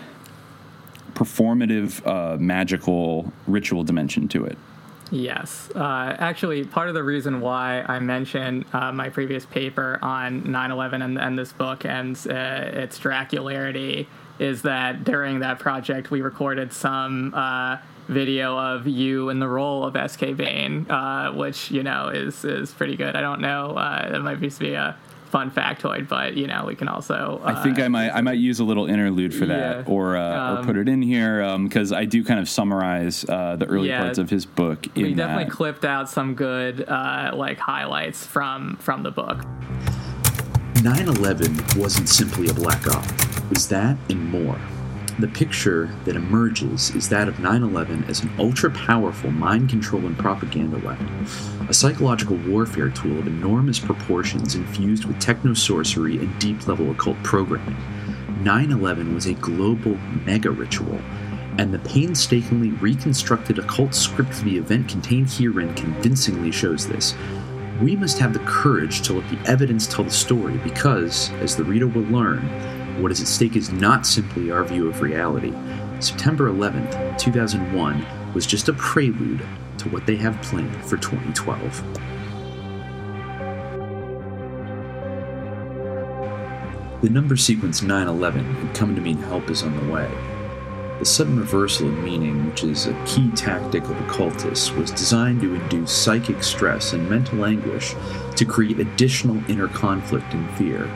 performative, 1.14 2.06
uh, 2.08 2.38
magical 2.38 3.34
ritual 3.48 3.84
dimension 3.84 4.30
to 4.30 4.46
it. 4.46 4.58
Yes. 5.14 5.70
Uh, 5.76 6.16
actually, 6.18 6.64
part 6.64 6.88
of 6.88 6.96
the 6.96 7.04
reason 7.04 7.40
why 7.40 7.84
I 7.88 8.00
mentioned 8.00 8.66
uh, 8.74 8.92
my 8.92 9.10
previous 9.10 9.46
paper 9.46 10.00
on 10.02 10.52
9 10.52 10.72
11 10.72 11.04
and, 11.04 11.20
and 11.20 11.38
this 11.38 11.54
book 11.54 11.86
and 11.86 12.18
uh, 12.28 12.34
its 12.34 12.98
Dracularity 12.98 14.08
is 14.40 14.64
that 14.64 15.04
during 15.04 15.42
that 15.42 15.60
project, 15.60 16.10
we 16.10 16.24
recorded 16.24 16.74
some 16.74 17.32
uh, 17.36 17.78
video 18.08 18.58
of 18.58 18.88
you 18.88 19.30
in 19.30 19.38
the 19.38 19.48
role 19.48 19.86
of 19.86 19.96
S.K. 19.96 20.34
Bain, 20.34 20.90
uh, 20.90 21.32
which, 21.32 21.70
you 21.70 21.84
know, 21.84 22.08
is, 22.08 22.44
is 22.44 22.72
pretty 22.72 22.96
good. 22.96 23.16
I 23.16 23.22
don't 23.22 23.40
know. 23.40 23.78
Uh, 23.78 24.14
it 24.16 24.20
might 24.20 24.40
be 24.40 24.74
a 24.74 24.98
fun 25.34 25.50
factoid, 25.50 26.08
but, 26.08 26.38
you 26.38 26.46
know, 26.46 26.66
we 26.68 26.76
can 26.76 26.88
also. 26.88 27.42
Uh, 27.44 27.54
I 27.58 27.64
think 27.64 27.80
I 27.80 27.88
might 27.88 28.12
I 28.12 28.22
might 28.22 28.38
use 28.38 28.60
a 28.60 28.64
little 28.64 28.86
interlude 28.86 29.34
for 29.34 29.48
that, 29.48 29.78
Yeah. 29.88 29.94
or 29.94 30.16
uh, 30.16 30.54
or 30.54 30.58
Um, 30.60 30.66
put 30.66 30.78
it 30.78 30.88
in 30.88 31.02
here 31.02 31.36
because 31.64 31.92
I 31.92 32.06
do 32.06 32.24
kind 32.24 32.40
of 32.40 32.48
summarize 32.48 33.26
uh, 33.28 33.56
the 33.56 33.66
early 33.66 33.90
Yeah. 33.90 34.02
parts 34.04 34.20
of 34.20 34.30
his 34.30 34.46
book. 34.46 34.86
In 34.96 35.04
we 35.04 35.14
definitely 35.16 35.46
that. 35.46 35.52
clipped 35.52 35.86
out 35.86 36.08
some 36.08 36.36
good 36.36 36.86
uh, 36.88 37.32
like 37.34 37.58
highlights 37.58 38.26
from 38.28 38.78
from 38.80 39.02
the 39.02 39.12
book. 39.12 39.40
9 40.84 41.08
11 41.08 41.58
wasn't 41.78 42.08
simply 42.10 42.48
a 42.50 42.54
black 42.54 42.86
op, 42.96 43.04
it 43.06 43.50
was 43.50 43.68
that 43.70 43.98
and 44.10 44.30
more. 44.30 44.60
The 45.20 45.28
picture 45.28 45.94
that 46.06 46.16
emerges 46.16 46.90
is 46.96 47.08
that 47.10 47.28
of 47.28 47.40
9 47.40 47.62
11 47.62 48.06
as 48.06 48.24
an 48.24 48.32
ultra 48.40 48.72
powerful 48.72 49.30
mind 49.30 49.70
control 49.70 50.08
and 50.08 50.18
propaganda 50.18 50.80
weapon, 50.80 51.08
a 51.70 51.74
psychological 51.74 52.38
warfare 52.38 52.90
tool 52.90 53.20
of 53.20 53.28
enormous 53.28 53.78
proportions 53.78 54.56
infused 54.56 55.06
with 55.06 55.20
techno 55.20 55.54
sorcery 55.54 56.18
and 56.18 56.40
deep 56.40 56.68
level 56.68 56.90
occult 56.90 57.22
programming. 57.22 57.78
9 58.42 58.72
11 58.72 59.14
was 59.14 59.28
a 59.28 59.36
global 59.36 59.96
mega 60.26 60.50
ritual, 60.50 61.00
and 61.60 61.72
the 61.72 61.80
painstakingly 61.80 62.72
reconstructed 62.72 63.60
occult 63.60 63.94
script 63.94 64.34
for 64.34 64.46
the 64.46 64.58
event 64.58 64.90
contained 64.90 65.30
herein 65.30 65.76
convincingly 65.76 66.52
shows 66.52 66.88
this. 66.88 67.14
We 67.80 67.96
must 67.96 68.18
have 68.18 68.34
the 68.34 68.40
courage 68.40 69.04
to 69.04 69.14
let 69.14 69.30
the 69.30 69.50
evidence 69.50 69.86
tell 69.86 70.06
the 70.06 70.12
story 70.12 70.58
because, 70.64 71.30
as 71.34 71.56
the 71.56 71.64
reader 71.64 71.88
will 71.88 72.04
learn, 72.04 72.40
what 73.02 73.12
is 73.12 73.22
at 73.22 73.28
stake 73.28 73.56
is 73.56 73.72
not 73.72 74.06
simply 74.06 74.52
our 74.52 74.64
view 74.64 74.88
of 74.88 75.02
reality. 75.02 75.54
September 76.00 76.52
11th, 76.52 77.18
2001 77.18 78.06
was 78.34 78.46
just 78.46 78.70
a 78.70 78.74
prelude 78.74 79.46
to 79.78 79.90
what 79.90 80.06
they 80.06 80.16
have 80.16 80.42
planned 80.42 80.76
for 80.86 80.98
2012. 80.98 81.84
The 87.02 87.10
number 87.10 87.36
sequence 87.36 87.82
911 87.82 88.46
had 88.46 88.76
come 88.76 88.96
to 88.96 89.02
mean 89.02 89.18
help 89.18 89.50
is 89.50 89.64
on 89.64 89.76
the 89.76 89.94
way. 89.94 90.10
The 91.00 91.06
sudden 91.06 91.38
reversal 91.38 91.90
of 91.90 91.98
meaning, 91.98 92.46
which 92.50 92.64
is 92.64 92.88
a 92.88 93.04
key 93.06 93.30
tactic 93.32 93.84
of 93.84 94.00
occultists, 94.08 94.72
was 94.72 94.90
designed 94.92 95.42
to 95.42 95.54
induce 95.54 95.92
psychic 95.92 96.42
stress 96.42 96.94
and 96.94 97.10
mental 97.10 97.44
anguish 97.44 97.94
to 98.38 98.46
create 98.46 98.80
additional 98.80 99.36
inner 99.50 99.68
conflict 99.68 100.34
and 100.34 100.50
fear. 100.52 100.90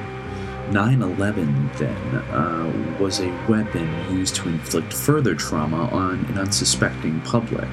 9 0.71 1.01
11, 1.01 1.69
then, 1.77 2.15
uh, 2.31 2.97
was 2.99 3.19
a 3.19 3.29
weapon 3.47 3.87
used 4.11 4.35
to 4.35 4.49
inflict 4.49 4.93
further 4.93 5.33
trauma 5.35 5.87
on 5.89 6.25
an 6.25 6.37
unsuspecting 6.37 7.21
public. 7.21 7.69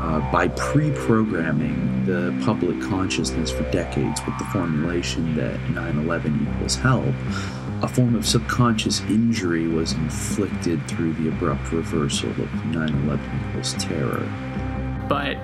Uh, 0.00 0.18
by 0.32 0.48
pre 0.48 0.90
programming 0.92 2.06
the 2.06 2.34
public 2.42 2.80
consciousness 2.80 3.50
for 3.50 3.70
decades 3.70 4.24
with 4.24 4.38
the 4.38 4.44
formulation 4.46 5.34
that 5.34 5.60
9 5.70 5.98
11 5.98 6.48
equals 6.50 6.76
help, 6.76 7.14
a 7.82 7.88
form 7.88 8.14
of 8.14 8.26
subconscious 8.26 9.00
injury 9.02 9.66
was 9.66 9.92
inflicted 9.92 10.86
through 10.88 11.12
the 11.14 11.28
abrupt 11.28 11.72
reversal 11.72 12.30
of 12.30 12.64
9 12.66 12.76
11 12.76 13.40
equals 13.48 13.74
terror. 13.74 14.26
But 15.08 15.36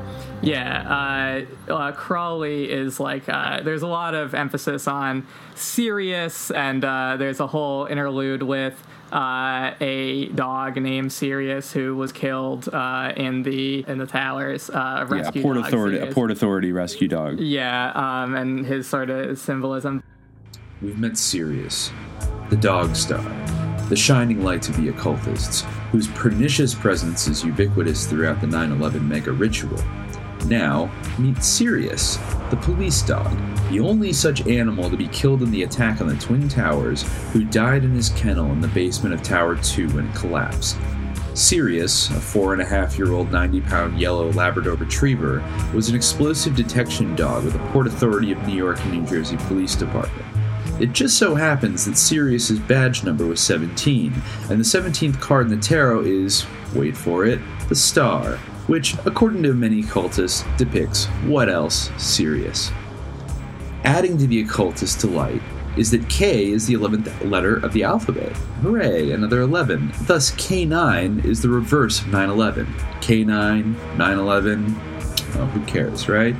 yeah, 0.42 1.44
uh, 1.68 1.72
uh, 1.72 1.92
Crowley 1.92 2.70
is 2.70 3.00
like 3.00 3.28
uh, 3.28 3.60
there's 3.62 3.82
a 3.82 3.86
lot 3.86 4.14
of 4.14 4.34
emphasis 4.34 4.86
on 4.86 5.26
Sirius, 5.54 6.50
and 6.50 6.84
uh, 6.84 7.16
there's 7.18 7.40
a 7.40 7.46
whole 7.46 7.86
interlude 7.86 8.42
with 8.42 8.86
uh, 9.12 9.72
a 9.80 10.26
dog 10.28 10.76
named 10.76 11.12
Sirius 11.12 11.72
who 11.72 11.96
was 11.96 12.12
killed 12.12 12.68
uh, 12.68 13.12
in 13.16 13.42
the 13.42 13.84
in 13.88 13.98
the 13.98 14.06
towers. 14.06 14.70
Uh, 14.70 15.06
a 15.08 15.16
Yeah, 15.16 15.28
a 15.28 15.42
port 15.42 15.56
dog, 15.56 15.66
authority, 15.66 15.98
a 15.98 16.12
port 16.12 16.30
authority 16.30 16.72
rescue 16.72 17.08
dog. 17.08 17.40
Yeah, 17.40 17.92
um, 17.94 18.34
and 18.34 18.66
his 18.66 18.86
sort 18.86 19.10
of 19.10 19.38
symbolism. 19.38 20.02
We've 20.82 20.98
met 20.98 21.16
Sirius, 21.16 21.90
the 22.50 22.56
Dog 22.56 22.94
Star, 22.94 23.22
the 23.88 23.96
shining 23.96 24.44
light 24.44 24.68
of 24.68 24.76
the 24.76 24.90
occultists, 24.90 25.64
whose 25.90 26.06
pernicious 26.08 26.74
presence 26.74 27.26
is 27.28 27.42
ubiquitous 27.42 28.06
throughout 28.06 28.42
the 28.42 28.46
9 28.46 28.72
11 28.72 29.08
mega 29.08 29.32
ritual. 29.32 29.82
Now, 30.48 30.90
meet 31.18 31.42
Sirius, 31.42 32.16
the 32.50 32.58
police 32.60 33.02
dog, 33.02 33.36
the 33.70 33.80
only 33.80 34.12
such 34.12 34.46
animal 34.46 34.88
to 34.88 34.96
be 34.96 35.08
killed 35.08 35.42
in 35.42 35.50
the 35.50 35.64
attack 35.64 36.00
on 36.00 36.06
the 36.06 36.14
Twin 36.16 36.48
Towers, 36.48 37.02
who 37.32 37.44
died 37.44 37.82
in 37.82 37.90
his 37.92 38.10
kennel 38.10 38.52
in 38.52 38.60
the 38.60 38.68
basement 38.68 39.12
of 39.12 39.24
Tower 39.24 39.56
2 39.56 39.88
when 39.88 40.06
it 40.06 40.14
collapsed. 40.14 40.76
Sirius, 41.34 42.08
a 42.10 42.20
four 42.20 42.52
and 42.52 42.62
a 42.62 42.64
half 42.64 42.96
year 42.96 43.12
old 43.12 43.32
90 43.32 43.60
pound 43.62 44.00
yellow 44.00 44.30
Labrador 44.32 44.74
retriever, 44.74 45.44
was 45.74 45.88
an 45.88 45.96
explosive 45.96 46.54
detection 46.54 47.16
dog 47.16 47.44
with 47.44 47.52
the 47.52 47.58
Port 47.70 47.88
Authority 47.88 48.30
of 48.30 48.46
New 48.46 48.54
York 48.54 48.78
and 48.84 48.92
New 48.92 49.06
Jersey 49.06 49.36
Police 49.36 49.74
Department. 49.74 50.24
It 50.80 50.92
just 50.92 51.18
so 51.18 51.34
happens 51.34 51.84
that 51.86 51.98
Sirius's 51.98 52.60
badge 52.60 53.02
number 53.02 53.26
was 53.26 53.40
17, 53.40 54.14
and 54.48 54.60
the 54.60 54.64
17th 54.64 55.20
card 55.20 55.50
in 55.50 55.58
the 55.58 55.62
tarot 55.62 56.02
is, 56.02 56.46
wait 56.74 56.96
for 56.96 57.26
it, 57.26 57.40
the 57.68 57.74
star, 57.74 58.38
which, 58.66 58.94
according 59.04 59.42
to 59.44 59.54
many 59.54 59.82
cultists, 59.82 60.44
depicts 60.56 61.06
what 61.24 61.48
else? 61.48 61.90
Sirius. 61.96 62.70
Adding 63.84 64.18
to 64.18 64.26
the 64.26 64.40
occultist 64.40 65.00
delight 65.00 65.42
is 65.76 65.90
that 65.90 66.08
K 66.08 66.50
is 66.50 66.66
the 66.66 66.74
11th 66.74 67.30
letter 67.30 67.56
of 67.56 67.72
the 67.72 67.84
alphabet. 67.84 68.32
Hooray, 68.62 69.12
another 69.12 69.42
11. 69.42 69.92
Thus, 70.02 70.30
K9 70.32 71.24
is 71.24 71.42
the 71.42 71.48
reverse 71.48 72.00
of 72.00 72.08
9 72.08 72.30
11. 72.30 72.66
K9, 73.00 73.96
9 73.96 74.18
11, 74.18 74.74
well, 75.34 75.46
who 75.46 75.64
cares, 75.66 76.08
right? 76.08 76.34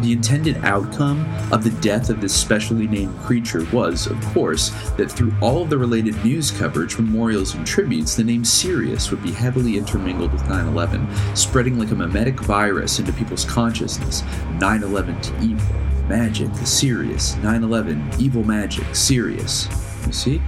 The 0.00 0.12
intended 0.12 0.56
outcome 0.64 1.24
of 1.52 1.62
the 1.62 1.70
death 1.80 2.10
of 2.10 2.20
this 2.20 2.34
specially 2.34 2.86
named 2.86 3.16
creature 3.20 3.64
was, 3.72 4.06
of 4.06 4.20
course, 4.26 4.70
that 4.96 5.10
through 5.10 5.32
all 5.40 5.62
of 5.62 5.70
the 5.70 5.78
related 5.78 6.22
news 6.24 6.50
coverage, 6.50 6.98
memorials, 6.98 7.54
and 7.54 7.66
tributes, 7.66 8.16
the 8.16 8.24
name 8.24 8.44
Sirius 8.44 9.10
would 9.10 9.22
be 9.22 9.30
heavily 9.30 9.78
intermingled 9.78 10.32
with 10.32 10.48
9 10.48 10.66
11, 10.66 11.08
spreading 11.36 11.78
like 11.78 11.92
a 11.92 11.94
mimetic 11.94 12.40
virus 12.40 12.98
into 12.98 13.12
people's 13.12 13.44
consciousness 13.44 14.24
9 14.58 14.82
11 14.82 15.20
to 15.20 15.40
evil, 15.40 15.76
Magic, 16.08 16.54
Sirius, 16.66 17.36
911, 17.36 18.20
Evil 18.20 18.42
Magic, 18.42 18.94
Sirius. 18.94 19.68
You 20.06 20.12
see? 20.12 20.38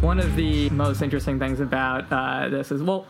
One 0.00 0.20
of 0.20 0.36
the 0.36 0.70
most 0.70 1.02
interesting 1.02 1.38
things 1.38 1.60
about 1.60 2.10
uh, 2.12 2.48
this 2.48 2.70
is, 2.70 2.82
well, 2.82 3.06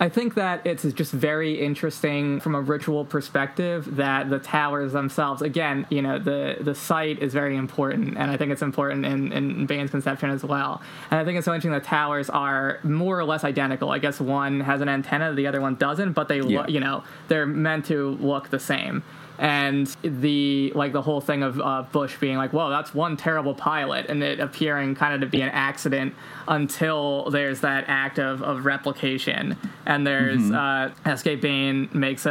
I 0.00 0.08
think 0.08 0.34
that 0.34 0.66
it's 0.66 0.82
just 0.94 1.12
very 1.12 1.60
interesting 1.60 2.40
from 2.40 2.54
a 2.56 2.60
ritual 2.60 3.04
perspective 3.04 3.96
that 3.96 4.30
the 4.30 4.40
towers 4.40 4.92
themselves, 4.92 5.42
again, 5.42 5.86
you 5.90 6.02
know, 6.02 6.18
the, 6.18 6.56
the 6.60 6.74
site 6.74 7.20
is 7.20 7.32
very 7.32 7.56
important, 7.56 8.16
and 8.18 8.30
I 8.30 8.36
think 8.36 8.50
it's 8.50 8.62
important 8.62 9.06
in, 9.06 9.32
in 9.32 9.66
Bain's 9.66 9.90
conception 9.92 10.30
as 10.30 10.42
well. 10.42 10.82
And 11.10 11.20
I 11.20 11.24
think 11.24 11.38
it's 11.38 11.44
so 11.44 11.52
interesting 11.54 11.72
that 11.72 11.84
towers 11.84 12.28
are 12.30 12.80
more 12.82 13.16
or 13.18 13.24
less 13.24 13.44
identical. 13.44 13.90
I 13.90 13.98
guess 13.98 14.18
one 14.20 14.60
has 14.60 14.80
an 14.80 14.88
antenna, 14.88 15.34
the 15.34 15.46
other 15.46 15.60
one 15.60 15.76
doesn't, 15.76 16.12
but 16.14 16.26
they, 16.28 16.40
Yeah. 16.40 16.60
lo- 16.60 16.66
you 16.68 16.80
know, 16.80 17.04
they're 17.28 17.46
meant 17.46 17.84
to 17.86 18.10
look 18.20 18.48
the 18.50 18.58
same. 18.58 19.04
And 19.38 19.86
the 20.02 20.72
like 20.74 20.92
the 20.92 21.02
whole 21.02 21.20
thing 21.20 21.42
of 21.42 21.60
uh, 21.60 21.82
Bush 21.90 22.16
being 22.18 22.36
like, 22.36 22.52
"Whoa, 22.52 22.70
that's 22.70 22.94
one 22.94 23.16
terrible 23.16 23.54
pilot," 23.54 24.06
and 24.08 24.22
it 24.22 24.38
appearing 24.38 24.94
kind 24.94 25.14
of 25.14 25.20
to 25.20 25.26
be 25.26 25.40
an 25.40 25.48
accident 25.48 26.14
until 26.46 27.28
there's 27.30 27.60
that 27.60 27.84
act 27.88 28.18
of, 28.18 28.42
of 28.42 28.64
replication. 28.66 29.56
And 29.86 30.06
there's 30.06 30.40
Mhm. 30.42 30.90
uh, 30.90 30.94
S.K. 31.10 31.36
Bain 31.36 31.88
makes 31.92 32.26
a, 32.26 32.30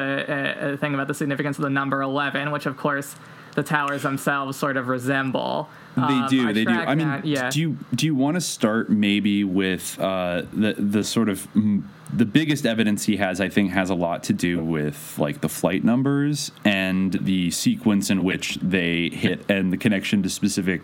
a, 0.62 0.74
a 0.74 0.78
thing 0.78 0.94
about 0.94 1.08
the 1.08 1.14
significance 1.14 1.58
of 1.58 1.64
the 1.64 1.70
number 1.70 2.02
eleven, 2.02 2.52
which 2.52 2.66
of 2.66 2.78
course 2.78 3.16
the 3.56 3.64
towers 3.64 4.04
themselves 4.04 4.56
sort 4.58 4.78
of 4.78 4.88
resemble. 4.88 5.68
They 5.98 6.02
Um, 6.04 6.28
do. 6.30 6.48
I 6.48 6.54
they 6.54 6.64
do. 6.64 6.72
I 6.72 6.96
mean, 6.96 7.08
that, 7.08 7.26
yeah. 7.26 7.50
do 7.50 7.60
you 7.60 7.78
do 7.94 8.06
you 8.06 8.16
want 8.16 8.36
to 8.36 8.42
start 8.42 8.90
maybe 8.90 9.44
with 9.44 10.00
uh, 10.00 10.44
the 10.54 10.74
the 10.78 11.04
sort 11.04 11.28
of 11.28 11.46
mm, 11.54 11.84
the 12.16 12.26
biggest 12.26 12.66
evidence 12.66 13.06
he 13.06 13.18
has? 13.18 13.40
I 13.42 13.50
think 13.50 13.72
has 13.72 13.90
a 13.90 13.96
lot 13.96 14.24
to 14.24 14.34
do 14.34 14.64
with 14.64 15.16
like 15.18 15.42
the 15.42 15.50
flight 15.50 15.84
numbers 15.84 16.52
and 16.66 17.14
the 17.14 17.52
sequence 17.52 18.10
in 18.10 18.24
which 18.24 18.56
they 18.62 19.10
hit 19.10 19.50
and 19.50 19.72
the 19.72 19.78
connection 19.78 20.22
to 20.24 20.30
specific 20.30 20.82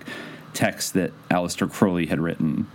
texts 0.54 0.92
that 0.92 1.12
Aleister 1.30 1.72
Crowley 1.72 2.06
had 2.08 2.20
written. 2.20 2.68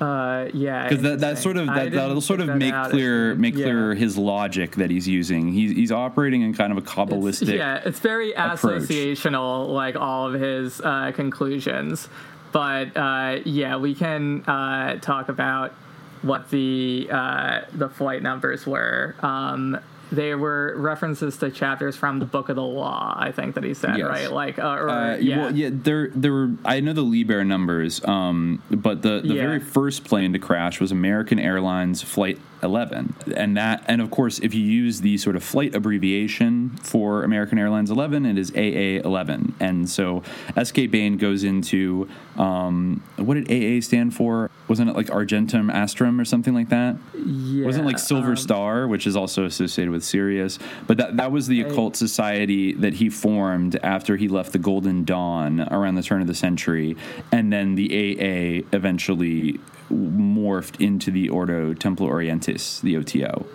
Uh, 0.00 0.48
yeah, 0.54 0.88
Because 0.88 1.02
that, 1.02 1.18
that 1.20 1.38
sort 1.38 1.56
of 1.56 1.66
that, 1.66 1.90
that'll 1.90 2.20
sort 2.20 2.40
of 2.40 2.48
make 2.56 2.72
clear 2.90 3.34
make 3.34 3.56
Yeah. 3.56 3.64
clear 3.64 3.94
his 3.94 4.16
logic 4.16 4.76
that 4.76 4.90
he's 4.90 5.08
using. 5.08 5.52
He's 5.52 5.72
he's 5.72 5.90
operating 5.90 6.42
in 6.42 6.54
kind 6.54 6.70
of 6.70 6.78
a 6.78 6.82
kabbalistic. 6.82 7.56
Yeah, 7.56 7.80
it's 7.84 7.98
very 7.98 8.32
approach. 8.32 8.82
associational, 8.82 9.68
like 9.74 9.96
all 9.96 10.32
of 10.32 10.40
his 10.40 10.80
uh, 10.80 11.10
conclusions. 11.16 12.08
But 12.52 12.96
uh, 12.96 13.40
yeah, 13.44 13.76
we 13.76 13.94
can 13.96 14.42
uh, 14.44 14.98
talk 15.00 15.28
about 15.28 15.74
what 16.22 16.50
the 16.50 17.08
uh, 17.10 17.60
the 17.72 17.88
flight 17.88 18.22
numbers 18.22 18.66
were. 18.66 19.14
Um, 19.20 19.78
they 20.10 20.34
were 20.34 20.74
references 20.78 21.36
to 21.36 21.50
chapters 21.50 21.94
from 21.94 22.18
the 22.18 22.24
Book 22.24 22.48
of 22.48 22.56
the 22.56 22.62
Law. 22.62 23.14
I 23.18 23.30
think 23.30 23.54
that 23.56 23.62
he 23.64 23.74
said 23.74 23.98
Yes. 23.98 24.08
right, 24.08 24.32
like 24.32 24.58
uh, 24.58 24.62
or 24.66 24.88
Uh, 24.88 25.16
yeah. 25.18 25.36
Well, 25.38 25.54
yeah, 25.54 25.68
there, 25.70 26.08
there 26.14 26.32
were. 26.32 26.50
I 26.64 26.80
know 26.80 26.94
the 26.94 27.02
Liber 27.02 27.44
numbers, 27.44 28.02
um, 28.06 28.62
but 28.70 29.02
the, 29.02 29.20
the 29.20 29.34
Yeah. 29.34 29.42
very 29.42 29.60
first 29.60 30.04
plane 30.04 30.32
to 30.32 30.38
crash 30.38 30.80
was 30.80 30.90
American 30.92 31.38
Airlines 31.38 32.00
Flight 32.00 32.38
11, 32.62 33.14
and 33.36 33.56
that, 33.56 33.84
and 33.86 34.00
of 34.00 34.10
course, 34.10 34.38
if 34.40 34.54
you 34.54 34.62
use 34.62 35.00
the 35.00 35.16
sort 35.18 35.36
of 35.36 35.44
flight 35.44 35.74
abbreviation 35.74 36.70
for 36.82 37.22
American 37.22 37.58
Airlines 37.58 37.90
11, 37.90 38.26
it 38.26 38.38
is 38.38 38.50
AA 38.52 39.06
11, 39.06 39.54
and 39.60 39.88
so 39.88 40.22
sk 40.62 40.74
Bain 40.90 41.16
goes 41.16 41.44
into 41.44 42.08
um, 42.36 43.02
what 43.16 43.34
did 43.34 43.50
AA 43.50 43.80
stand 43.80 44.14
for? 44.14 44.50
Wasn't 44.68 44.88
it 44.88 44.96
like 44.96 45.06
Argenteum 45.06 45.72
Astrum 45.72 46.20
or 46.20 46.24
something 46.24 46.54
like 46.54 46.68
that? 46.68 46.96
Yeah, 47.14 47.64
Wasn't 47.64 47.84
it 47.84 47.86
like 47.86 47.98
Silver 47.98 48.30
um, 48.30 48.36
Star, 48.36 48.86
which 48.86 49.06
is 49.06 49.16
also 49.16 49.44
associated 49.44 49.90
with 49.90 50.04
Sirius, 50.04 50.58
but 50.86 50.98
that 50.98 51.16
that 51.16 51.32
was 51.32 51.46
the 51.46 51.62
occult 51.62 51.96
society 51.96 52.72
that 52.74 52.94
he 52.94 53.08
formed 53.08 53.78
after 53.82 54.16
he 54.16 54.28
left 54.28 54.52
the 54.52 54.58
Golden 54.58 55.04
Dawn 55.04 55.60
around 55.72 55.96
the 55.96 56.02
turn 56.02 56.20
of 56.20 56.26
the 56.26 56.34
century, 56.34 56.96
and 57.32 57.52
then 57.52 57.74
the 57.74 57.88
AA 57.92 58.66
eventually 58.76 59.58
morphed 59.90 60.80
into 60.80 61.10
the 61.10 61.28
Ordo 61.28 61.74
Templi 61.74 62.08
Orientis, 62.08 62.80
the 62.80 62.96
OTO, 62.96 63.46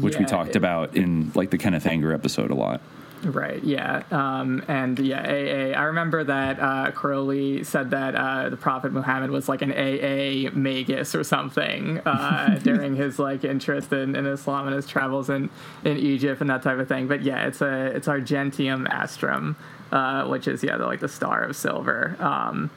which 0.00 0.18
we 0.18 0.24
talked 0.24 0.50
it- 0.50 0.56
about 0.56 0.96
in 0.96 1.32
like 1.34 1.50
the 1.50 1.58
Kenneth 1.58 1.86
Anger 1.86 2.12
episode 2.12 2.50
a 2.50 2.54
lot. 2.54 2.80
Right. 3.24 3.60
Yeah. 3.64 4.04
Um, 4.12 4.62
and 4.68 4.96
yeah, 5.00 5.20
AA. 5.22 5.76
I 5.76 5.82
remember 5.86 6.22
that 6.22 6.60
uh, 6.60 6.92
Crowley 6.92 7.64
said 7.64 7.90
that 7.90 8.14
uh, 8.14 8.48
the 8.48 8.56
Prophet 8.56 8.92
Muhammad 8.92 9.32
was 9.32 9.48
like 9.48 9.60
an 9.60 9.72
AA 9.72 10.50
magus 10.56 11.16
or 11.16 11.24
something 11.24 11.98
uh, 12.06 12.60
during 12.62 12.94
his 12.94 13.18
like 13.18 13.42
interest 13.42 13.92
in, 13.92 14.14
in 14.14 14.24
Islam 14.24 14.68
and 14.68 14.76
his 14.76 14.86
travels 14.86 15.30
in, 15.30 15.50
in 15.84 15.96
Egypt 15.96 16.40
and 16.40 16.48
that 16.50 16.62
type 16.62 16.78
of 16.78 16.86
thing. 16.86 17.08
But 17.08 17.22
yeah, 17.22 17.48
it's 17.48 17.60
a 17.60 17.86
it's 17.86 18.06
Argenteum 18.06 18.86
Astrum, 18.88 19.56
uh, 19.90 20.28
which 20.28 20.46
is 20.46 20.62
yeah 20.62 20.76
the, 20.76 20.86
like 20.86 21.00
the 21.00 21.08
star 21.08 21.42
of 21.42 21.56
silver. 21.56 22.14
Um, 22.20 22.70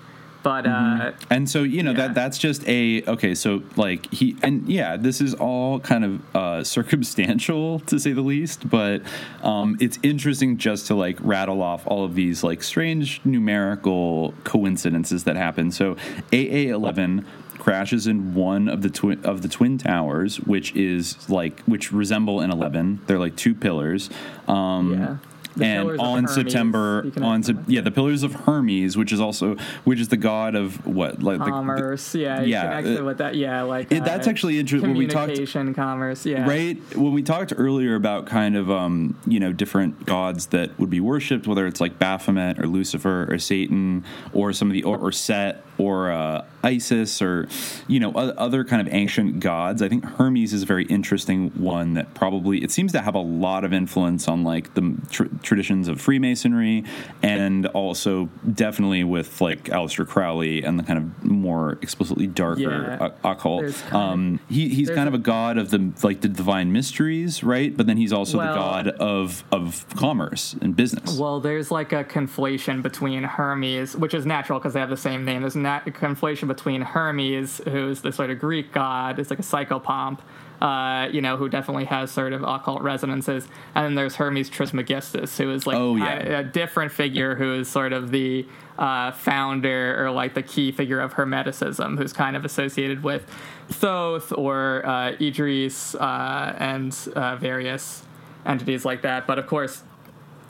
but 0.43 0.65
uh, 0.65 1.11
And 1.29 1.49
so 1.49 1.63
you 1.63 1.83
know 1.83 1.93
that 1.93 2.13
that's 2.13 2.37
just 2.37 2.67
a 2.67 3.03
okay. 3.03 3.35
So 3.35 3.63
like 3.75 4.11
he 4.11 4.35
and 4.41 4.67
yeah, 4.67 4.97
this 4.97 5.21
is 5.21 5.33
all 5.33 5.79
kind 5.79 6.03
of 6.05 6.35
uh, 6.35 6.63
circumstantial 6.75 7.79
to 7.81 7.99
say 7.99 8.13
the 8.13 8.21
least. 8.21 8.69
But 8.69 9.01
um, 9.43 9.77
it's 9.79 9.99
interesting 10.03 10.57
just 10.57 10.87
to 10.87 10.95
like 10.95 11.17
rattle 11.21 11.61
off 11.61 11.85
all 11.85 12.03
of 12.03 12.15
these 12.15 12.43
like 12.43 12.63
strange 12.63 13.21
numerical 13.23 14.33
coincidences 14.43 15.23
that 15.25 15.35
happen. 15.35 15.71
So 15.71 15.97
AA 16.33 16.71
eleven 16.73 17.25
crashes 17.59 18.07
in 18.07 18.33
one 18.33 18.67
of 18.67 18.81
the 18.81 18.89
twin 18.89 19.23
of 19.23 19.43
the 19.43 19.47
twin 19.47 19.77
towers, 19.77 20.39
which 20.41 20.75
is 20.75 21.29
like 21.29 21.61
which 21.61 21.91
resemble 21.91 22.39
an 22.39 22.51
eleven. 22.51 22.99
They're 23.05 23.19
like 23.19 23.35
two 23.35 23.53
pillars. 23.53 24.09
Um, 24.47 24.93
Yeah. 24.93 25.17
The 25.55 25.65
and 25.65 25.99
on 25.99 26.27
September, 26.27 27.11
on 27.21 27.43
Sep- 27.43 27.57
yeah, 27.67 27.81
the 27.81 27.91
pillars 27.91 28.23
of 28.23 28.33
Hermes, 28.33 28.95
which 28.95 29.11
is 29.11 29.19
also 29.19 29.55
which 29.83 29.99
is 29.99 30.07
the 30.07 30.17
god 30.17 30.55
of 30.55 30.85
what 30.85 31.21
like 31.21 31.39
the- 31.39 31.45
commerce. 31.45 32.15
yeah. 32.15 32.41
Yeah, 32.41 32.61
Connected 32.63 33.01
uh, 33.01 33.03
with 33.05 33.17
that. 33.17 33.35
Yeah. 33.35 33.63
Like 33.63 33.91
it- 33.91 34.05
that's 34.05 34.27
uh, 34.27 34.29
actually 34.29 34.59
interesting. 34.59 34.89
When 34.91 34.97
we 34.97 35.07
talked- 35.07 35.31
Communication, 35.31 35.73
commerce. 35.73 36.25
Yeah. 36.25 36.47
Right 36.47 36.77
when 36.95 37.13
we 37.13 37.21
talked 37.23 37.53
earlier 37.55 37.95
about 37.95 38.25
kind 38.25 38.55
of 38.55 38.71
um, 38.71 39.17
you 39.27 39.39
know 39.39 39.51
different 39.51 40.05
gods 40.05 40.47
that 40.47 40.77
would 40.79 40.89
be 40.89 40.99
worshipped, 40.99 41.47
whether 41.47 41.67
it's 41.67 41.81
like 41.81 41.99
Baphomet 41.99 42.59
or 42.59 42.67
Lucifer 42.67 43.27
or 43.31 43.37
Satan 43.37 44.03
or 44.33 44.53
some 44.53 44.69
of 44.69 44.73
the 44.73 44.83
or, 44.83 44.97
or 44.97 45.11
Set 45.11 45.63
or 45.77 46.11
uh, 46.11 46.45
Isis 46.63 47.21
or 47.21 47.47
you 47.87 47.99
know 47.99 48.11
other 48.13 48.63
kind 48.63 48.85
of 48.87 48.93
ancient 48.93 49.39
gods. 49.39 49.81
I 49.81 49.89
think 49.89 50.05
Hermes 50.05 50.53
is 50.53 50.63
a 50.63 50.65
very 50.65 50.85
interesting 50.85 51.49
one 51.51 51.93
that 51.95 52.13
probably 52.13 52.63
it 52.63 52.71
seems 52.71 52.91
to 52.93 53.01
have 53.01 53.15
a 53.15 53.19
lot 53.19 53.63
of 53.63 53.73
influence 53.73 54.27
on 54.27 54.43
like 54.43 54.73
the 54.75 54.95
tr- 55.09 55.25
traditions 55.41 55.87
of 55.87 55.99
Freemasonry 55.99 56.83
and 57.21 57.65
also 57.67 58.29
definitely 58.53 59.03
with 59.03 59.41
like 59.41 59.65
Aleister 59.65 60.07
Crowley 60.07 60.63
and 60.63 60.77
the 60.79 60.83
kind 60.83 60.97
of 60.99 61.23
more 61.25 61.77
explicitly 61.81 62.27
darker 62.27 62.61
Yeah. 62.61 63.09
occult. 63.23 63.93
Um, 63.93 64.39
he, 64.49 64.69
he's 64.69 64.89
kind 64.89 65.07
of 65.07 65.13
a 65.13 65.17
god 65.19 65.57
of 65.57 65.69
the 65.71 65.91
like 66.03 66.21
the 66.21 66.27
divine 66.27 66.71
mysteries, 66.71 67.43
right? 67.43 67.75
But 67.75 67.87
then 67.87 67.97
he's 67.97 68.13
also 68.13 68.37
Well- 68.37 68.53
the 68.53 68.59
god 68.59 68.87
of 68.89 69.43
of 69.51 69.85
commerce 69.95 70.55
and 70.61 70.75
business. 70.75 71.17
Well, 71.17 71.39
there's 71.39 71.71
like 71.71 71.93
a 71.93 72.03
conflation 72.03 72.81
between 72.81 73.23
Hermes, 73.23 73.95
which 73.95 74.13
is 74.13 74.25
natural 74.25 74.59
because 74.59 74.73
they 74.73 74.79
have 74.79 74.89
the 74.89 74.97
same 74.97 75.25
name. 75.25 75.41
There's 75.41 75.55
a 75.55 75.59
conflation 75.59 76.47
between 76.47 76.81
Hermes, 76.81 77.61
who's 77.69 78.01
the 78.01 78.11
sort 78.11 78.29
of 78.29 78.39
Greek 78.39 78.71
god, 78.71 79.19
is 79.19 79.29
like 79.29 79.39
a 79.39 79.43
psychopomp, 79.43 80.19
uh, 80.61 81.07
you 81.11 81.21
know, 81.21 81.37
who 81.37 81.49
definitely 81.49 81.85
has 81.85 82.11
sort 82.11 82.33
of 82.33 82.43
occult 82.43 82.81
resonances. 82.83 83.47
And 83.75 83.85
then 83.85 83.95
there's 83.95 84.15
Hermes 84.15 84.49
Trismegistus, 84.49 85.37
who 85.37 85.51
is 85.51 85.65
like 85.65 85.77
Oh, 85.77 85.95
yeah. 85.95 86.37
a, 86.37 86.39
a 86.39 86.43
different 86.43 86.91
figure 86.91 87.35
who 87.35 87.53
is 87.55 87.67
sort 87.69 87.93
of 87.93 88.11
the 88.11 88.45
uh, 88.77 89.11
founder 89.11 90.03
or 90.05 90.11
like 90.11 90.33
the 90.35 90.43
key 90.43 90.71
figure 90.71 90.99
of 90.99 91.13
Hermeticism, 91.13 91.97
who's 91.97 92.13
kind 92.13 92.35
of 92.35 92.45
associated 92.45 93.03
with 93.03 93.25
Thoth 93.69 94.31
or 94.33 94.85
uh, 94.85 95.13
Idris 95.19 95.95
uh, 95.95 96.55
and 96.57 96.95
uh, 97.15 97.35
various 97.37 98.03
entities 98.45 98.85
like 98.85 99.01
that. 99.01 99.25
But 99.27 99.39
of 99.39 99.47
course, 99.47 99.83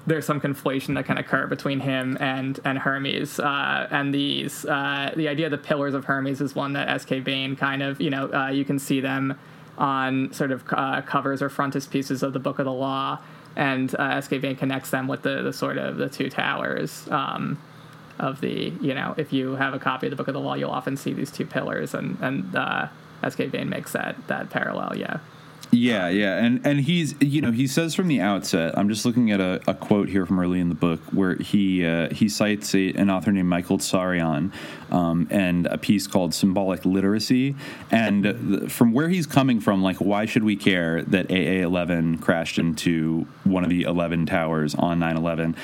there's 0.08 0.26
some 0.26 0.42
conflation 0.42 0.96
that 0.96 1.06
can 1.06 1.18
occur 1.20 1.46
between 1.48 1.80
him 1.82 2.18
and 2.20 2.60
and 2.66 2.80
Hermes. 2.80 3.40
Uh, 3.40 3.88
and 3.92 4.14
these 4.14 4.66
uh, 4.66 5.12
the 5.16 5.28
idea 5.28 5.46
of 5.48 5.52
the 5.52 5.58
pillars 5.58 5.94
of 5.94 6.06
Hermes 6.06 6.42
is 6.42 6.56
one 6.56 6.74
that 6.74 6.90
S.K. 6.90 7.20
Bain 7.22 7.56
kind 7.56 7.84
of 7.84 8.02
you 8.02 8.10
know 8.10 8.32
uh, 8.34 8.48
you 8.50 8.66
can 8.66 8.80
see 8.80 9.00
them 9.00 9.38
on 9.82 10.32
sort 10.32 10.52
of 10.52 10.64
uh, 10.72 11.02
covers 11.02 11.42
or 11.42 11.50
frontispieces 11.50 12.22
of 12.22 12.34
the 12.34 12.40
Book 12.40 12.60
of 12.60 12.66
the 12.66 12.72
Law, 12.72 13.20
and 13.56 13.94
uh, 13.96 14.22
connects 14.56 14.92
them 14.92 15.08
with 15.08 15.24
the 15.24 15.42
the 15.42 15.52
sort 15.52 15.78
of 15.78 15.98
the 15.98 16.08
two 16.08 16.30
towers. 16.30 17.10
Um, 17.10 17.58
of 18.20 18.40
the 18.40 18.72
you 18.82 18.94
know 18.94 19.16
if 19.18 19.34
you 19.34 19.56
have 19.56 19.74
a 19.74 19.80
copy 19.80 20.06
of 20.06 20.12
the 20.12 20.16
Book 20.16 20.28
of 20.28 20.36
the 20.36 20.40
Law, 20.40 20.54
you'll 20.54 20.70
often 20.70 20.96
see 20.96 21.12
these 21.12 21.32
two 21.32 21.46
pillars, 21.46 21.94
and 21.96 22.18
and 22.22 22.56
uh, 22.56 22.88
makes 23.70 23.92
that 23.94 24.16
that 24.28 24.52
parallel. 24.52 24.96
Yeah. 24.96 25.18
Yeah, 25.74 26.10
yeah, 26.10 26.38
and 26.38 26.66
and 26.68 26.82
he's 26.82 27.16
you 27.22 27.42
know 27.42 27.52
he 27.52 27.66
says 27.66 27.96
from 27.96 28.10
the 28.10 28.20
outset. 28.20 28.78
I'm 28.78 28.90
just 28.90 29.06
looking 29.06 29.32
at 29.32 29.40
a, 29.40 29.62
a 29.68 29.74
quote 29.74 30.10
here 30.10 30.26
from 30.26 30.38
early 30.38 30.60
in 30.60 30.68
the 30.68 30.76
book 30.76 31.00
where 31.12 31.36
he 31.36 31.86
uh, 31.86 32.14
he 32.14 32.28
cites 32.28 32.76
a, 32.76 32.92
an 32.94 33.10
author 33.10 33.32
named 33.32 33.48
Michael 33.48 33.78
Tsarion 33.78 34.52
um, 34.92 35.28
and 35.32 35.68
a 35.68 35.78
piece 35.78 36.08
called 36.08 36.34
"Symbolic 36.34 36.84
Literacy." 36.84 37.56
And 37.90 38.70
from 38.70 38.92
where 38.92 39.08
he's 39.08 39.26
coming 39.26 39.62
from, 39.62 39.82
like 39.82 39.98
why 39.98 40.26
should 40.26 40.44
we 40.44 40.58
care 40.58 41.04
that 41.04 41.30
AA11 41.30 42.22
crashed 42.22 42.60
into 42.60 43.26
one 43.46 43.64
of 43.64 43.70
the 43.70 43.84
11 43.84 44.26
towers 44.26 44.76
on 44.76 45.00
9/11? 45.00 45.56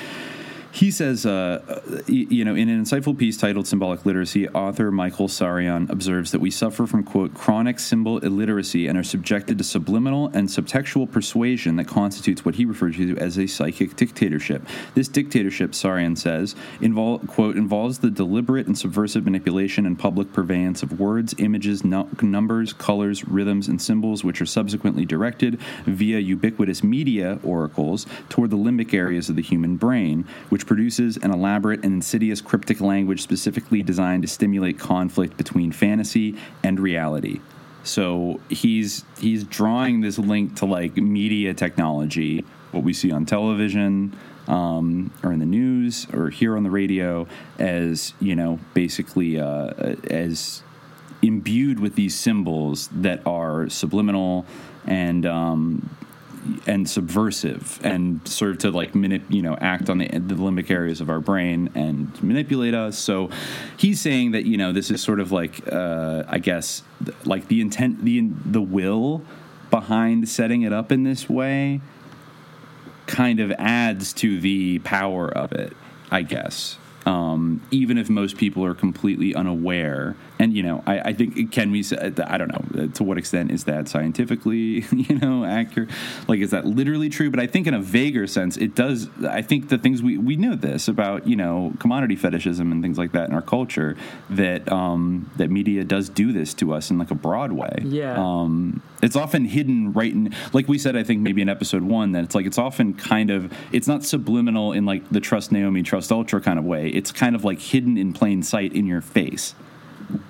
He 0.78 0.92
says, 0.92 1.26
uh, 1.26 1.60
uh, 1.68 2.02
you 2.06 2.44
know, 2.44 2.54
in 2.54 2.68
an 2.68 2.80
insightful 2.80 3.18
piece 3.18 3.36
titled 3.36 3.66
Symbolic 3.66 4.06
Literacy, 4.06 4.48
author 4.50 4.92
Michael 4.92 5.26
Tsarion 5.26 5.90
observes 5.90 6.30
that 6.30 6.38
we 6.38 6.52
suffer 6.52 6.86
from, 6.86 7.02
quote, 7.02 7.34
chronic 7.34 7.80
symbol 7.80 8.18
illiteracy 8.18 8.86
and 8.86 8.96
are 8.96 9.02
subjected 9.02 9.58
to 9.58 9.64
subliminal 9.64 10.28
and 10.34 10.48
subtextual 10.48 11.10
persuasion 11.10 11.74
that 11.76 11.88
constitutes 11.88 12.44
what 12.44 12.54
he 12.54 12.64
refers 12.64 12.96
to 12.96 13.16
as 13.16 13.38
a 13.38 13.48
psychic 13.48 13.96
dictatorship. 13.96 14.62
This 14.94 15.08
dictatorship, 15.08 15.72
Sarian 15.72 16.16
says, 16.16 16.54
invol- 16.80 17.26
quote, 17.26 17.56
involves 17.56 17.98
the 17.98 18.10
deliberate 18.10 18.68
and 18.68 18.78
subversive 18.78 19.24
manipulation 19.24 19.84
and 19.84 19.98
public 19.98 20.32
purveyance 20.32 20.84
of 20.84 21.00
words, 21.00 21.34
images, 21.38 21.82
numbers, 21.82 22.72
colors, 22.72 23.26
rhythms, 23.26 23.66
and 23.66 23.82
symbols, 23.82 24.22
which 24.22 24.40
are 24.40 24.46
subsequently 24.46 25.04
directed 25.04 25.58
via 25.86 26.20
ubiquitous 26.20 26.84
media 26.84 27.40
oracles 27.42 28.06
toward 28.28 28.50
the 28.50 28.56
limbic 28.56 28.94
areas 28.94 29.28
of 29.28 29.34
the 29.34 29.42
human 29.42 29.74
brain, 29.74 30.24
which 30.50 30.67
produces 30.68 31.16
an 31.16 31.32
elaborate 31.32 31.82
and 31.82 31.94
insidious 31.94 32.42
cryptic 32.42 32.78
language 32.78 33.22
specifically 33.22 33.82
designed 33.82 34.22
to 34.22 34.28
stimulate 34.28 34.78
conflict 34.78 35.34
between 35.38 35.72
fantasy 35.72 36.36
and 36.62 36.78
reality. 36.78 37.40
So 37.84 38.38
he's 38.50 39.02
he's 39.18 39.44
drawing 39.44 40.02
this 40.02 40.18
link 40.18 40.56
to 40.56 40.66
like 40.66 40.94
media 40.98 41.54
technology, 41.54 42.44
what 42.72 42.84
we 42.84 42.92
see 42.92 43.10
on 43.10 43.24
television, 43.24 44.14
um, 44.46 45.10
or 45.22 45.32
in 45.32 45.38
the 45.38 45.46
news, 45.46 46.06
or 46.12 46.28
here 46.28 46.54
on 46.54 46.64
the 46.64 46.70
radio, 46.70 47.26
as 47.58 48.12
you 48.20 48.36
know, 48.36 48.60
basically 48.74 49.40
uh, 49.40 49.68
as 50.10 50.62
imbued 51.22 51.80
with 51.80 51.94
these 51.94 52.14
symbols 52.14 52.88
that 52.92 53.26
are 53.26 53.70
subliminal 53.70 54.44
and 54.86 55.24
um, 55.24 55.88
and 56.66 56.88
subversive 56.88 57.80
and 57.82 58.26
serve 58.26 58.58
to 58.58 58.70
like 58.70 58.92
manip, 58.92 59.22
you 59.28 59.42
know 59.42 59.56
act 59.60 59.88
on 59.90 59.98
the, 59.98 60.08
the 60.08 60.34
limbic 60.34 60.70
areas 60.70 61.00
of 61.00 61.10
our 61.10 61.20
brain 61.20 61.70
and 61.74 62.22
manipulate 62.22 62.74
us 62.74 62.98
so 62.98 63.30
he's 63.76 64.00
saying 64.00 64.32
that 64.32 64.44
you 64.44 64.56
know 64.56 64.72
this 64.72 64.90
is 64.90 65.02
sort 65.02 65.20
of 65.20 65.32
like 65.32 65.60
uh, 65.72 66.24
i 66.28 66.38
guess 66.38 66.82
like 67.24 67.48
the 67.48 67.60
intent 67.60 68.04
the 68.04 68.20
the 68.44 68.62
will 68.62 69.22
behind 69.70 70.28
setting 70.28 70.62
it 70.62 70.72
up 70.72 70.90
in 70.90 71.04
this 71.04 71.28
way 71.28 71.80
kind 73.06 73.40
of 73.40 73.50
adds 73.52 74.12
to 74.12 74.40
the 74.40 74.78
power 74.80 75.28
of 75.28 75.52
it 75.52 75.72
i 76.10 76.22
guess 76.22 76.78
um, 77.08 77.62
even 77.70 77.96
if 77.96 78.10
most 78.10 78.36
people 78.36 78.64
are 78.64 78.74
completely 78.74 79.34
unaware. 79.34 80.14
And 80.38 80.54
you 80.54 80.62
know, 80.62 80.82
I, 80.86 81.00
I, 81.00 81.12
think 81.12 81.50
can 81.52 81.70
we? 81.70 81.84
I 82.00 82.38
don't 82.38 82.48
know 82.48 82.86
to 82.88 83.04
what 83.04 83.18
extent 83.18 83.50
is 83.50 83.64
that 83.64 83.88
scientifically, 83.88 84.84
you 84.92 85.18
know, 85.18 85.44
accurate? 85.44 85.90
Like, 86.28 86.40
is 86.40 86.50
that 86.50 86.64
literally 86.66 87.08
true? 87.08 87.30
But 87.30 87.40
I 87.40 87.46
think 87.46 87.66
in 87.66 87.74
a 87.74 87.80
vaguer 87.80 88.26
sense, 88.26 88.56
it 88.56 88.74
does. 88.74 89.08
I 89.26 89.42
think 89.42 89.68
the 89.68 89.78
things 89.78 90.02
we 90.02 90.18
we 90.18 90.36
know 90.36 90.54
this 90.54 90.88
about, 90.88 91.26
you 91.26 91.36
know, 91.36 91.72
commodity 91.78 92.16
fetishism 92.16 92.70
and 92.70 92.82
things 92.82 92.98
like 92.98 93.12
that 93.12 93.28
in 93.28 93.34
our 93.34 93.42
culture 93.42 93.96
that 94.30 94.70
um, 94.70 95.30
that 95.36 95.50
media 95.50 95.84
does 95.84 96.08
do 96.08 96.32
this 96.32 96.54
to 96.54 96.72
us 96.72 96.90
in 96.90 96.98
like 96.98 97.10
a 97.10 97.16
broad 97.16 97.52
way. 97.52 97.78
Yeah. 97.84 98.16
Um, 98.16 98.82
it's 99.00 99.14
often 99.14 99.44
hidden 99.44 99.92
right 99.92 100.12
in, 100.12 100.34
like 100.52 100.66
we 100.66 100.76
said, 100.76 100.96
I 100.96 101.04
think 101.04 101.20
maybe 101.20 101.40
in 101.40 101.48
episode 101.48 101.82
one 101.82 102.12
that 102.12 102.24
it's 102.24 102.34
like 102.34 102.46
it's 102.46 102.58
often 102.58 102.94
kind 102.94 103.30
of 103.30 103.52
it's 103.70 103.86
not 103.86 104.04
subliminal 104.04 104.72
in 104.72 104.86
like 104.86 105.08
the 105.10 105.20
trust 105.20 105.52
Naomi, 105.52 105.82
trust 105.82 106.10
Ultra 106.10 106.40
kind 106.40 106.58
of 106.58 106.64
way 106.64 106.88
it's 106.88 107.12
kind 107.12 107.34
of 107.34 107.44
like 107.44 107.60
hidden 107.60 107.96
in 107.96 108.12
plain 108.12 108.42
sight 108.42 108.72
in 108.72 108.86
your 108.86 109.00
face. 109.00 109.54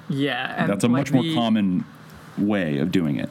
Yeah, 0.09 0.67
that's 0.67 0.85
a 0.85 0.89
much 0.89 1.13
more 1.13 1.25
common 1.35 1.85
way 2.37 2.79
of 2.79 2.91
doing 2.91 3.17
it. 3.17 3.31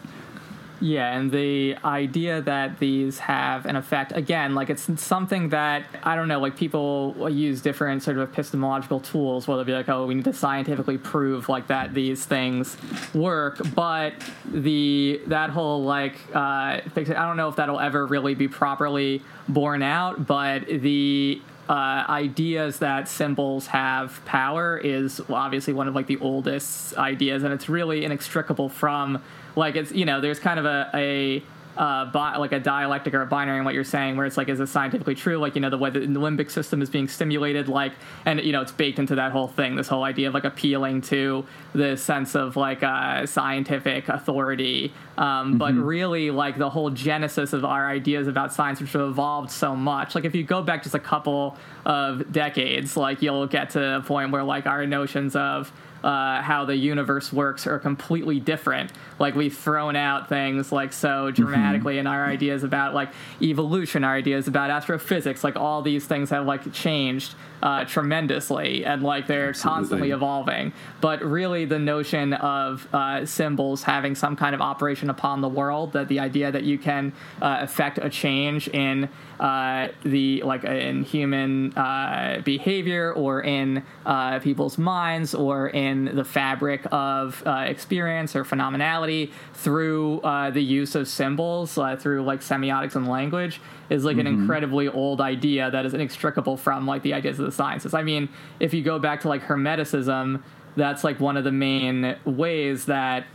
Yeah, 0.80 1.18
and 1.18 1.32
the 1.32 1.76
idea 1.84 2.42
that 2.42 2.78
these 2.80 3.18
have 3.20 3.66
an 3.66 3.76
effect, 3.76 4.12
again, 4.16 4.54
like 4.54 4.70
it's 4.70 5.02
something 5.02 5.50
that, 5.50 5.86
I 6.04 6.16
don't 6.16 6.28
know, 6.28 6.40
like 6.40 6.56
people 6.56 7.28
use 7.32 7.62
different 7.62 8.04
sort 8.04 8.18
of 8.18 8.30
epistemological 8.30 9.00
tools, 9.00 9.48
whether 9.48 9.64
it 9.64 9.66
be 9.66 9.74
like, 9.74 9.90
oh, 9.90 10.06
we 10.06 10.14
need 10.14 10.26
to 10.26 10.34
scientifically 10.34 11.00
prove 11.00 11.50
like 11.50 11.68
that 11.68 11.96
these 11.96 12.26
things 12.26 12.78
work, 13.16 13.60
but 13.74 14.14
the, 14.46 15.20
that 15.28 15.50
whole 15.50 15.84
like, 15.84 16.16
uh, 16.36 16.40
I 16.40 16.82
don't 16.96 17.38
know 17.38 17.50
if 17.50 17.56
that'll 17.56 17.80
ever 17.80 18.06
really 18.06 18.36
be 18.36 18.48
properly 18.48 19.24
borne 19.48 19.82
out, 19.82 20.28
but 20.28 20.68
the 20.68 21.42
uh, 21.70 22.06
ideas 22.10 22.80
that 22.80 23.08
symbols 23.08 23.68
have 23.68 24.24
power 24.26 24.78
is 24.78 25.22
obviously 25.30 25.74
one 25.74 25.88
of 25.88 25.96
like 25.96 26.08
the 26.08 26.18
oldest 26.18 26.96
ideas, 26.98 27.44
and 27.44 27.54
it's 27.54 27.68
really 27.68 28.06
inextricable 28.06 28.70
from 28.70 29.22
like 29.56 29.76
it's 29.76 29.92
you 29.92 30.06
know 30.06 30.22
there's 30.22 30.40
kind 30.40 30.60
of 30.60 30.66
a, 30.66 30.90
a 30.94 31.44
uh, 31.78 32.06
bi- 32.06 32.38
like 32.38 32.52
a 32.52 32.60
dialectic 32.60 33.14
or 33.14 33.22
a 33.22 33.26
binary 33.26 33.60
in 33.60 33.66
what 33.66 33.74
you're 33.74 33.84
saying, 33.84 34.18
where 34.18 34.26
it's 34.26 34.38
like, 34.38 34.50
is 34.50 34.60
it 34.60 34.68
scientifically 34.68 35.16
true? 35.16 35.38
Like, 35.38 35.56
you 35.56 35.62
know, 35.62 35.70
the 35.70 35.78
way 35.78 35.90
the 35.90 36.00
limbic 36.00 36.50
system 36.50 36.82
is 36.82 36.90
being 36.90 37.08
stimulated, 37.08 37.70
like, 37.70 37.94
and 38.26 38.42
you 38.42 38.52
know, 38.52 38.62
it's 38.62 38.72
baked 38.72 39.00
into 39.00 39.16
that 39.16 39.32
whole 39.32 39.48
thing. 39.48 39.76
This 39.76 39.88
whole 39.88 40.04
idea 40.04 40.28
of 40.28 40.34
like 40.34 40.44
appealing 40.44 41.02
to 41.04 41.46
the 41.74 41.96
sense 41.96 42.36
of 42.36 42.56
like 42.56 42.84
uh, 42.84 43.26
scientific 43.26 44.10
authority, 44.10 44.92
um, 45.18 45.26
mm-hmm. 45.26 45.58
but 45.58 45.74
really 45.76 46.32
like 46.32 46.58
the 46.58 46.70
whole 46.70 46.90
genesis 46.90 47.54
of 47.54 47.64
our 47.64 47.88
ideas 47.88 48.28
about 48.28 48.54
science, 48.54 48.82
which 48.82 48.94
have 48.94 49.02
evolved 49.02 49.52
so 49.52 49.76
much. 49.76 50.16
Like, 50.16 50.26
if 50.26 50.34
you 50.34 50.44
go 50.44 50.64
back 50.64 50.84
just 50.84 50.96
a 50.96 51.00
couple 51.00 51.58
of 51.86 52.32
decades, 52.32 52.98
like 52.98 53.22
you'll 53.22 53.48
get 53.48 53.70
to 53.72 53.98
a 53.98 54.02
point 54.02 54.32
where 54.32 54.44
like 54.44 54.66
our 54.66 54.86
notions 54.86 55.36
of 55.36 55.72
uh, 56.04 56.42
how 56.42 56.66
the 56.66 56.76
universe 56.76 57.34
works 57.34 57.68
are 57.68 57.80
completely 57.80 58.40
different. 58.40 58.92
Like 59.20 59.36
we've 59.36 59.56
thrown 59.56 59.96
out 59.96 60.30
things 60.30 60.72
like 60.72 60.94
so 60.94 61.08
mm-hmm. 61.08 61.36
dramatically, 61.36 61.94
mm-hmm. 61.94 62.00
and 62.00 62.08
our 62.08 62.26
ideas 62.26 62.64
about 62.64 62.94
like 62.94 63.10
evolution, 63.42 64.04
our 64.04 64.16
ideas 64.16 64.48
about 64.48 64.70
astrophysics, 64.70 65.44
like 65.44 65.56
all 65.56 65.82
these 65.82 66.06
things 66.06 66.30
have 66.30 66.46
like 66.46 66.72
changed 66.74 67.36
uh, 67.62 67.86
tremendously, 67.86 68.86
and 68.86 69.02
like 69.02 69.28
they're 69.28 69.50
Absolutely. 69.50 69.78
constantly 69.78 70.12
evolving. 70.12 70.74
But 71.02 71.24
really, 71.24 71.66
the 71.66 71.80
notion 71.80 72.34
of 72.34 72.88
uh, 72.94 73.26
symbols 73.26 73.84
having 73.84 74.16
some 74.16 74.36
kind 74.36 74.54
of 74.54 74.62
operation 74.62 75.10
upon 75.10 75.42
the 75.42 75.50
world, 75.50 75.94
that 75.94 76.08
the 76.08 76.20
idea 76.20 76.52
that 76.52 76.64
you 76.64 76.78
can 76.78 77.14
uh, 77.42 77.58
affect 77.62 77.98
a 77.98 78.10
change 78.10 78.68
in 78.68 79.10
uh, 79.40 79.90
the 80.04 80.42
like 80.44 80.66
uh, 80.66 80.72
in 80.72 81.04
human 81.04 81.74
uh, 81.78 82.42
behavior 82.44 83.14
or 83.14 83.42
in 83.42 83.84
uh, 84.06 84.40
people's 84.40 84.78
minds 84.78 85.34
or 85.34 85.70
in 85.70 86.16
the 86.16 86.24
fabric 86.24 86.86
of 86.92 87.44
uh, 87.46 87.66
experience 87.68 88.36
or 88.36 88.44
phenomenality 88.44 89.32
through 89.54 90.20
uh, 90.22 90.50
the 90.50 90.64
use 90.64 90.96
of 90.96 91.08
symbols 91.08 91.78
through 92.00 92.24
like 92.24 92.42
semiotics 92.42 92.96
and 92.96 93.08
language 93.08 93.62
is 93.90 94.04
like 94.04 94.18
mm-hmm. 94.18 94.28
an 94.28 94.34
incredibly 94.34 94.88
old 94.88 95.22
idea 95.22 95.72
that 95.72 95.86
is 95.86 95.94
inextricable 95.94 96.58
from 96.58 96.86
like 96.86 97.04
the 97.04 97.14
ideas 97.14 97.40
of 97.40 97.46
the 97.46 97.52
sciences. 97.52 97.94
I 97.94 98.04
mean, 98.04 98.30
if 98.60 98.74
you 98.74 98.82
go 98.82 99.00
back 99.00 99.22
to 99.22 99.30
like 99.30 99.44
Hermeticism, 99.44 100.42
that's 100.76 101.04
like 101.04 101.20
one 101.20 101.38
of 101.38 101.44
the 101.44 101.52
main 101.52 102.16
ways 102.26 102.86
that 102.86 103.26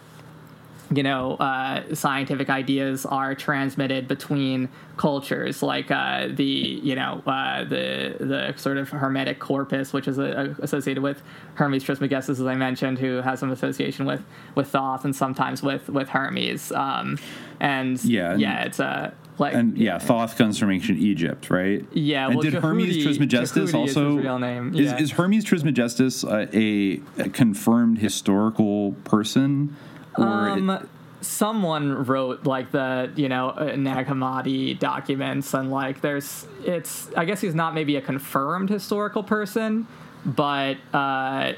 you 0.94 1.02
know, 1.02 1.34
uh, 1.36 1.94
scientific 1.94 2.50
ideas 2.50 3.06
are 3.06 3.34
transmitted 3.34 4.08
between 4.08 4.68
cultures, 4.96 5.62
like 5.62 5.90
uh, 5.90 6.28
the, 6.30 6.44
you 6.44 6.94
know, 6.94 7.22
uh, 7.26 7.64
the 7.64 8.16
the 8.20 8.54
sort 8.56 8.78
of 8.78 8.90
Hermetic 8.90 9.38
corpus, 9.38 9.92
which 9.92 10.08
is 10.08 10.18
uh, 10.18 10.54
associated 10.60 11.02
with 11.02 11.22
Hermes 11.54 11.84
Trismegistus, 11.84 12.38
as 12.38 12.46
I 12.46 12.54
mentioned, 12.54 12.98
who 12.98 13.22
has 13.22 13.40
some 13.40 13.50
association 13.50 14.06
with 14.06 14.22
with 14.54 14.68
Thoth 14.68 15.04
and 15.04 15.14
sometimes 15.14 15.62
with 15.62 15.88
with 15.88 16.08
Hermes. 16.08 16.72
Um, 16.72 17.18
and 17.60 18.02
yeah, 18.04 18.36
yeah, 18.36 18.64
it's 18.64 18.80
a 18.80 18.84
uh, 18.84 19.10
like, 19.38 19.54
and 19.54 19.76
yeah, 19.78 19.98
Thoth 19.98 20.36
comes 20.36 20.58
from 20.58 20.70
ancient 20.70 20.98
Egypt, 20.98 21.50
right? 21.50 21.84
Yeah. 21.92 22.26
And 22.26 22.36
well, 22.36 22.42
did 22.42 22.54
Djehuti, 22.54 22.60
Hermes 22.60 23.02
Trismegistus 23.02 23.72
Djehuti 23.72 23.74
also? 23.74 24.10
Is 24.10 24.16
his 24.16 24.24
real 24.24 24.38
name. 24.38 24.74
Yeah. 24.74 24.94
Is, 24.94 25.00
is 25.00 25.10
Hermes 25.12 25.44
Trismegistus 25.44 26.24
uh, 26.24 26.46
a, 26.52 27.00
a, 27.18 27.28
confirmed 27.30 27.98
historical 27.98 28.92
person? 29.04 29.74
Um, 30.16 30.70
it, 30.70 30.88
someone 31.22 32.04
wrote 32.04 32.44
like 32.46 32.72
the 32.72 33.10
you 33.16 33.28
know 33.28 33.50
uh, 33.50 33.76
Nag 33.76 34.06
Hammadi 34.06 34.78
documents, 34.78 35.54
and 35.54 35.70
like 35.70 36.00
there's 36.00 36.46
it's 36.64 37.08
I 37.16 37.24
guess 37.24 37.40
he's 37.40 37.54
not 37.54 37.74
maybe 37.74 37.96
a 37.96 38.02
confirmed 38.02 38.68
historical 38.68 39.22
person, 39.22 39.86
but 40.24 40.76
uh, 40.92 41.52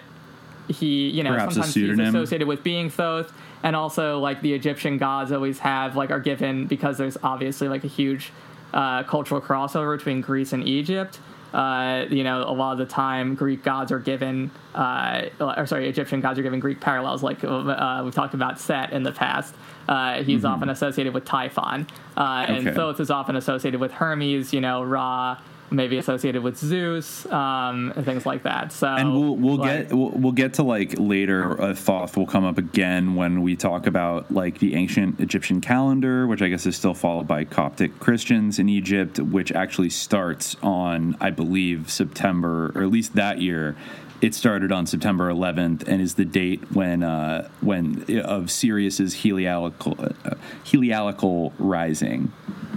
he 0.69 1.11
you 1.11 1.23
know 1.23 1.33
Perhaps 1.33 1.55
sometimes 1.55 1.75
he's 1.75 1.99
associated 1.99 2.49
with 2.49 2.63
being 2.63 2.91
Thoth, 2.91 3.33
and 3.63 3.75
also 3.75 4.19
like 4.19 4.41
the 4.43 4.53
Egyptian 4.55 4.99
gods 4.99 5.33
always 5.33 5.59
have 5.61 5.97
like 5.97 6.11
are 6.11 6.21
given 6.21 6.67
because 6.67 6.99
there's 6.99 7.17
obviously 7.23 7.69
like 7.69 7.85
a 7.85 7.89
huge 7.89 8.33
uh, 8.73 9.03
cultural 9.05 9.41
crossover 9.41 9.97
between 9.97 10.21
Greece 10.21 10.53
and 10.53 10.67
Egypt 10.67 11.19
uh, 11.55 12.07
you 12.11 12.25
know, 12.25 12.43
a 12.43 12.51
lot 12.51 12.73
of 12.73 12.79
the 12.79 12.85
time 12.93 13.37
Greek 13.37 13.63
gods 13.63 13.93
are 13.93 14.01
given, 14.01 14.51
uh, 14.75 15.27
or 15.39 15.67
sorry, 15.67 15.89
Egyptian 15.89 16.21
gods 16.21 16.37
are 16.37 16.43
given 16.43 16.59
Greek 16.59 16.81
parallels. 16.81 17.23
Like 17.23 17.45
uh, 17.45 18.03
we've 18.05 18.13
talked 18.13 18.35
about 18.35 18.59
Set 18.59 18.93
in 18.93 19.05
the 19.05 19.13
past. 19.13 19.55
Uh, 19.89 20.25
he's 20.25 20.39
mm-hmm. 20.39 20.47
often 20.47 20.69
associated 20.69 21.15
with 21.15 21.25
Typhon, 21.25 21.87
uh, 22.17 22.47
and 22.49 22.67
okay. 22.67 22.77
Thoth 22.77 22.99
is 22.99 23.09
often 23.09 23.37
associated 23.37 23.81
with 23.81 23.93
Hermes. 23.93 24.53
You 24.53 24.61
know, 24.61 24.83
Ra 24.83 25.39
maybe 25.71 25.99
associated 25.99 26.43
with 26.43 26.59
Zeus, 26.59 27.27
um, 27.27 27.93
and 27.97 28.05
things 28.05 28.27
like 28.27 28.43
that. 28.45 28.73
So, 28.73 28.89
and 28.89 29.13
we'll 29.13 29.37
we'll 29.37 29.57
like, 29.57 29.89
get 29.89 29.97
we'll, 29.97 30.11
we'll 30.11 30.33
get 30.33 30.55
to 30.55 30.63
like 30.63 30.95
later. 30.99 31.55
a 31.55 31.75
Thoth 31.75 32.17
will 32.17 32.27
come 32.27 32.45
up 32.45 32.59
again 32.59 33.15
when 33.15 33.43
we 33.43 33.57
talk 33.57 33.87
about 33.87 34.33
like 34.33 34.59
the 34.59 34.75
ancient 34.75 35.21
Egyptian 35.21 35.61
calendar, 35.61 36.27
which 36.27 36.43
I 36.43 36.49
guess 36.49 36.67
is 36.67 36.77
still 36.77 36.95
followed 36.95 37.27
by 37.27 37.45
Coptic 37.45 37.99
Christians 38.01 38.59
in 38.59 38.69
Egypt, 38.69 39.19
which 39.19 39.53
actually 39.53 39.91
starts 39.91 40.57
on 40.63 41.17
I 41.21 41.31
believe 41.31 41.91
September 41.91 42.73
or 42.75 42.83
at 42.83 42.91
least 42.91 43.15
that 43.15 43.41
year. 43.41 43.77
It 44.21 44.35
started 44.35 44.73
on 44.73 44.87
September 44.87 45.31
11th 45.31 45.87
and 45.87 46.01
is 46.01 46.15
the 46.15 46.25
date 46.25 46.73
when 46.73 47.03
uh, 47.03 47.49
when 47.61 48.05
of 48.25 48.51
Sirius's 48.51 49.17
heliacal 49.17 50.15
uh, 50.25 50.35
heliacal 50.65 51.53
rising. 51.59 52.33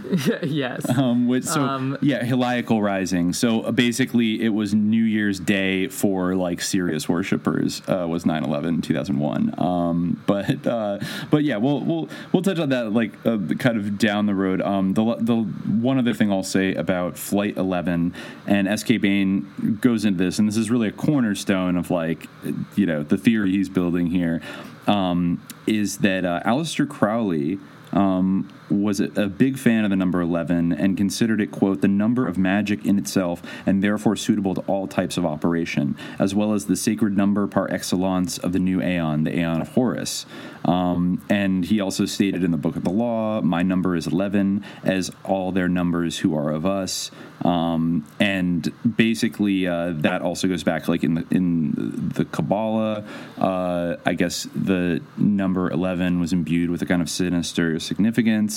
yes. 0.44 0.88
Um, 0.98 1.28
which, 1.28 1.46
so 1.46 1.62
Um, 1.62 1.98
yeah, 2.02 2.24
heliacal 2.24 2.82
rising. 2.82 3.34
So 3.34 3.62
uh, 3.62 3.72
basically, 3.72 4.44
it 4.44 4.50
was 4.50 4.74
New 4.74 5.04
Year's 5.04 5.40
Day 5.40 5.88
for 5.88 6.36
like 6.36 6.62
Sirius 6.62 7.10
worshippers. 7.10 7.82
Uh, 7.88 8.06
was 8.08 8.24
9/11 8.24 8.84
2001. 8.84 9.54
Um, 9.58 10.22
but 10.26 10.66
uh, 10.66 11.00
but 11.30 11.44
yeah, 11.44 11.58
we'll 11.58 11.82
we'll 11.82 12.10
we'll 12.32 12.44
touch 12.44 12.60
on 12.60 12.70
that 12.70 12.94
like 12.94 13.14
uh, 13.26 13.38
kind 13.60 13.78
of 13.78 13.98
down 13.98 14.26
the 14.26 14.36
road. 14.36 14.62
Um, 14.62 14.94
the 14.94 15.16
the 15.20 15.36
one 15.36 15.98
other 15.98 16.14
thing 16.14 16.32
I'll 16.32 16.44
say 16.44 16.74
about 16.74 17.18
Flight 17.18 17.58
11 17.58 18.14
and 18.46 18.80
SK 18.80 19.02
Bain 19.02 19.78
goes 19.82 20.06
into 20.06 20.24
this, 20.24 20.40
and 20.40 20.48
this 20.48 20.58
is 20.58 20.70
really 20.72 20.88
a 20.88 20.92
cornerstone 20.92 21.78
of 21.78 21.92
like 21.92 22.28
you 22.76 22.86
know 22.86 23.04
the 23.04 23.18
theory 23.18 23.52
he's 23.52 23.70
building 23.70 24.08
here. 24.08 24.42
Um, 24.88 25.42
is 25.66 25.98
that 25.98 26.24
uh, 26.24 26.42
Aleister 26.46 26.88
Crowley 26.88 27.60
um, 27.92 28.50
was 28.70 29.00
a, 29.00 29.28
big 29.28 29.58
fan 29.58 29.84
of 29.84 29.90
the 29.90 29.96
number 29.96 30.22
11 30.22 30.74
and 30.74 30.98
considered 30.98 31.42
it, 31.42 31.52
quote, 31.52 31.82
the 31.82 31.88
number 31.88 32.28
of 32.28 32.38
magic 32.38 32.86
in 32.86 32.98
itself 32.98 33.42
and 33.66 33.84
therefore 33.84 34.16
suitable 34.16 34.56
to 34.56 34.62
all 34.62 34.88
types 34.88 35.18
of 35.18 35.26
operation, 35.26 35.96
as 36.18 36.34
well 36.34 36.54
as 36.54 36.66
the 36.66 36.76
sacred 36.76 37.16
number 37.16 37.46
par 37.48 37.68
excellence 37.70 38.38
of 38.38 38.54
the 38.54 38.60
new 38.60 38.82
Aeon, 38.82 39.24
the 39.24 39.38
Aeon 39.38 39.62
of 39.62 39.70
Horus. 39.70 40.26
Um, 40.66 41.24
and 41.30 41.66
he 41.66 41.80
also 41.80 42.06
stated 42.06 42.44
in 42.44 42.52
the 42.52 42.58
Book 42.58 42.76
of 42.76 42.84
the 42.84 42.90
Law, 42.90 43.42
my 43.42 43.62
number 43.64 43.96
is 43.96 44.08
11, 44.08 44.64
as 44.84 45.12
all 45.24 45.52
their 45.52 45.68
numbers 45.68 46.18
who 46.20 46.36
are 46.36 46.50
of 46.50 46.66
us. 46.66 47.12
Um, 47.44 48.06
and 48.20 48.72
basically, 48.96 49.68
uh, 49.68 49.94
that 49.98 50.22
also 50.22 50.48
goes 50.48 50.64
back, 50.64 50.88
like 50.88 51.04
in 51.04 51.14
the 51.14 51.26
in 51.30 52.10
the 52.16 52.26
Kabbalah. 52.26 53.04
Uh, 53.38 53.98
I 54.06 54.14
guess 54.14 54.48
the 54.56 55.02
number 55.18 55.70
eleven 55.70 56.20
was 56.20 56.34
imbued 56.34 56.70
with 56.70 56.82
a 56.82 56.86
kind 56.86 57.02
of 57.02 57.10
sinister 57.10 57.80
significance, 57.80 58.57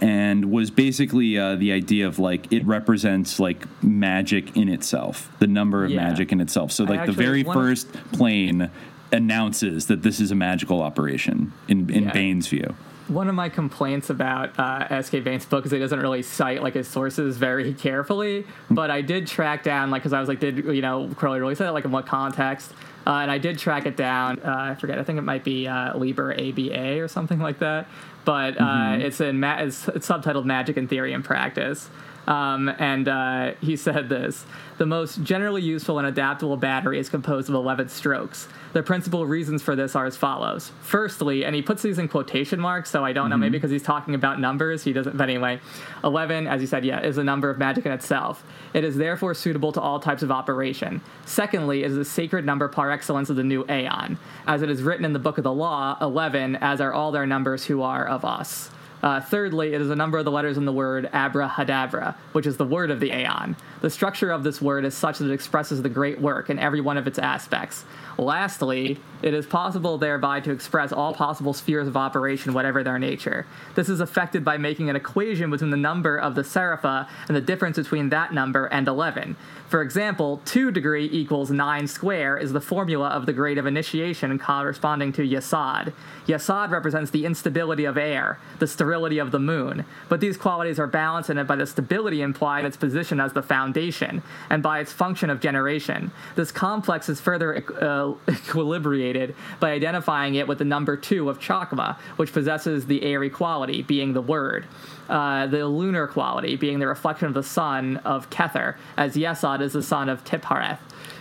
and 0.00 0.50
was 0.50 0.70
basically 0.70 1.38
uh, 1.38 1.54
the 1.56 1.72
idea 1.72 2.06
of 2.06 2.18
like 2.18 2.52
it 2.52 2.64
represents 2.66 3.38
like 3.40 3.64
magic 3.82 4.56
in 4.56 4.68
itself, 4.68 5.30
the 5.38 5.46
number 5.46 5.84
of 5.84 5.90
Yeah. 5.90 6.02
magic 6.04 6.32
in 6.32 6.40
itself. 6.40 6.72
So 6.72 6.84
like 6.84 7.06
the 7.06 7.12
very 7.12 7.42
first 7.44 7.92
plane 8.12 8.70
announces 9.12 9.86
that 9.86 10.02
this 10.02 10.20
is 10.20 10.30
a 10.30 10.34
magical 10.34 10.82
operation 10.82 11.52
in 11.68 11.88
in 11.90 12.04
Yeah. 12.04 12.12
Bain's 12.12 12.48
view. 12.48 12.74
One 13.06 13.28
of 13.28 13.34
my 13.34 13.50
complaints 13.50 14.08
about 14.08 14.58
uh, 14.58 14.86
S.K. 14.88 15.20
Bain's 15.20 15.44
book 15.44 15.66
is 15.66 15.70
he 15.72 15.78
doesn't 15.78 16.00
really 16.00 16.22
cite 16.22 16.62
like 16.62 16.72
his 16.72 16.88
sources 16.88 17.36
very 17.36 17.74
carefully. 17.74 18.46
But 18.70 18.90
I 18.90 19.02
did 19.02 19.26
track 19.26 19.62
down 19.62 19.90
like 19.90 20.00
because 20.02 20.14
I 20.14 20.20
was 20.20 20.28
like, 20.28 20.40
did 20.40 20.64
you 20.64 20.80
know 20.80 21.10
Crowley 21.14 21.38
really 21.40 21.54
say 21.54 21.64
that? 21.64 21.74
Like 21.74 21.84
in 21.84 21.92
what 21.92 22.06
context? 22.06 22.72
Uh, 23.06 23.10
and 23.16 23.30
I 23.30 23.36
did 23.36 23.58
track 23.58 23.84
it 23.84 23.98
down. 23.98 24.40
Uh, 24.42 24.70
I 24.70 24.74
forget. 24.74 24.98
I 24.98 25.04
think 25.04 25.18
it 25.18 25.22
might 25.22 25.44
be 25.44 25.68
uh, 25.68 25.96
Liber 25.98 26.32
ABA 26.32 26.98
or 27.02 27.08
something 27.08 27.38
like 27.38 27.58
that. 27.58 27.86
But 28.24 28.60
uh, 28.60 28.64
Mhm. 28.64 29.00
it's 29.02 29.20
in 29.20 29.40
ma- 29.40 29.58
it's, 29.58 29.86
it's 29.88 30.08
subtitled 30.08 30.44
Magic 30.44 30.76
in 30.76 30.88
Theory 30.88 31.12
and 31.12 31.24
Practice. 31.24 31.88
Um, 32.26 32.68
and 32.78 33.06
uh, 33.08 33.52
he 33.60 33.76
said 33.76 34.08
this 34.08 34.46
The 34.78 34.86
most 34.86 35.22
generally 35.22 35.62
useful 35.62 35.98
and 35.98 36.06
adaptable 36.06 36.56
battery 36.56 36.98
is 36.98 37.08
composed 37.08 37.48
of 37.48 37.54
11 37.54 37.88
strokes. 37.88 38.48
The 38.72 38.82
principal 38.82 39.24
reasons 39.26 39.62
for 39.62 39.76
this 39.76 39.94
are 39.94 40.06
as 40.06 40.16
follows. 40.16 40.72
Firstly, 40.82 41.44
and 41.44 41.54
he 41.54 41.62
puts 41.62 41.82
these 41.82 41.98
in 41.98 42.08
quotation 42.08 42.58
marks, 42.58 42.90
so 42.90 43.04
I 43.04 43.12
don't 43.12 43.30
know, 43.30 43.36
Mhm. 43.36 43.40
maybe 43.40 43.52
because 43.58 43.70
he's 43.70 43.82
talking 43.82 44.14
about 44.14 44.40
numbers, 44.40 44.82
he 44.82 44.92
doesn't, 44.92 45.16
but 45.16 45.24
anyway, 45.28 45.60
11, 46.02 46.46
as 46.48 46.60
you 46.60 46.66
said, 46.66 46.84
yeah, 46.84 47.00
is 47.00 47.18
a 47.18 47.24
number 47.24 47.50
of 47.50 47.58
magic 47.58 47.86
in 47.86 47.92
itself. 47.92 48.42
It 48.72 48.82
is 48.84 48.96
therefore 48.96 49.34
suitable 49.34 49.70
to 49.72 49.80
all 49.80 50.00
types 50.00 50.22
of 50.22 50.32
operation. 50.32 51.02
Secondly, 51.24 51.84
it 51.84 51.90
is 51.92 51.96
a 51.96 52.04
sacred 52.04 52.44
number 52.44 52.66
par 52.68 52.90
excellence 52.90 53.30
of 53.30 53.36
the 53.36 53.44
new 53.44 53.64
Aeon. 53.68 54.18
As 54.46 54.62
it 54.62 54.70
is 54.70 54.82
written 54.82 55.04
in 55.04 55.12
the 55.12 55.18
Book 55.20 55.38
of 55.38 55.44
the 55.44 55.52
Law, 55.52 55.96
11, 56.00 56.56
as 56.56 56.80
are 56.80 56.92
all 56.92 57.12
their 57.12 57.26
numbers 57.26 57.66
who 57.66 57.82
are 57.82 58.04
of 58.04 58.24
us. 58.24 58.70
Uh, 59.04 59.20
thirdly, 59.20 59.74
it 59.74 59.82
is 59.82 59.90
a 59.90 59.94
number 59.94 60.16
of 60.16 60.24
the 60.24 60.30
letters 60.30 60.56
in 60.56 60.64
the 60.64 60.72
word 60.72 61.10
abrahadabra, 61.12 62.16
which 62.32 62.46
is 62.46 62.56
the 62.56 62.64
word 62.64 62.90
of 62.90 63.00
the 63.00 63.10
aeon. 63.10 63.54
The 63.82 63.90
structure 63.90 64.30
of 64.30 64.44
this 64.44 64.62
word 64.62 64.86
is 64.86 64.94
such 64.94 65.18
that 65.18 65.26
it 65.26 65.34
expresses 65.34 65.82
the 65.82 65.90
great 65.90 66.22
work 66.22 66.48
in 66.48 66.58
every 66.58 66.80
one 66.80 66.96
of 66.96 67.06
its 67.06 67.18
aspects. 67.18 67.84
Lastly, 68.16 68.98
it 69.24 69.32
is 69.32 69.46
possible 69.46 69.96
thereby 69.96 70.38
to 70.38 70.52
express 70.52 70.92
all 70.92 71.14
possible 71.14 71.54
spheres 71.54 71.88
of 71.88 71.96
operation, 71.96 72.52
whatever 72.52 72.84
their 72.84 72.98
nature. 72.98 73.46
This 73.74 73.88
is 73.88 74.02
effected 74.02 74.44
by 74.44 74.58
making 74.58 74.90
an 74.90 74.96
equation 74.96 75.50
between 75.50 75.70
the 75.70 75.78
number 75.78 76.18
of 76.18 76.34
the 76.34 76.42
Sephira 76.42 77.08
and 77.26 77.34
the 77.34 77.40
difference 77.40 77.78
between 77.78 78.10
that 78.10 78.34
number 78.34 78.66
and 78.66 78.86
11. 78.86 79.34
For 79.66 79.80
example, 79.80 80.42
2 80.44 80.70
degree 80.70 81.08
equals 81.10 81.50
9 81.50 81.86
square 81.86 82.36
is 82.36 82.52
the 82.52 82.60
formula 82.60 83.08
of 83.08 83.24
the 83.24 83.32
grade 83.32 83.56
of 83.56 83.64
initiation 83.64 84.38
corresponding 84.38 85.10
to 85.14 85.26
Yesod. 85.26 85.94
Yesod 86.26 86.70
represents 86.70 87.10
the 87.10 87.24
instability 87.24 87.86
of 87.86 87.96
air, 87.96 88.38
the 88.58 88.66
sterility 88.66 89.18
of 89.18 89.30
the 89.30 89.38
moon, 89.38 89.86
but 90.10 90.20
these 90.20 90.36
qualities 90.36 90.78
are 90.78 90.86
balanced 90.86 91.30
in 91.30 91.38
it 91.38 91.46
by 91.46 91.56
the 91.56 91.66
stability 91.66 92.20
implied 92.20 92.60
in 92.60 92.66
its 92.66 92.76
position 92.76 93.20
as 93.20 93.32
the 93.32 93.42
foundation, 93.42 94.22
and 94.50 94.62
by 94.62 94.80
its 94.80 94.92
function 94.92 95.30
of 95.30 95.40
generation. 95.40 96.12
This 96.36 96.52
complex 96.52 97.08
is 97.08 97.22
further 97.22 97.56
uh, 97.56 98.12
equilibrated 98.28 99.13
by 99.60 99.72
identifying 99.72 100.34
it 100.34 100.48
with 100.48 100.58
the 100.58 100.64
number 100.64 100.96
2 100.96 101.28
of 101.28 101.38
Chokmah, 101.38 101.96
which 102.16 102.32
possesses 102.32 102.86
the 102.86 103.02
airy 103.02 103.30
quality, 103.30 103.82
being 103.82 104.12
the 104.12 104.22
word. 104.22 104.66
Uh, 105.08 105.46
the 105.46 105.66
lunar 105.66 106.06
quality 106.06 106.56
being 106.56 106.78
the 106.78 106.86
reflection 106.86 107.28
of 107.28 107.34
the 107.34 107.42
sun 107.42 107.98
of 107.98 108.30
Kether, 108.30 108.76
as 108.96 109.14
Yesod 109.14 109.60
is 109.60 109.74
the 109.74 109.82
son 109.82 110.08
of 110.08 110.24
Tiphareth. 110.24 110.78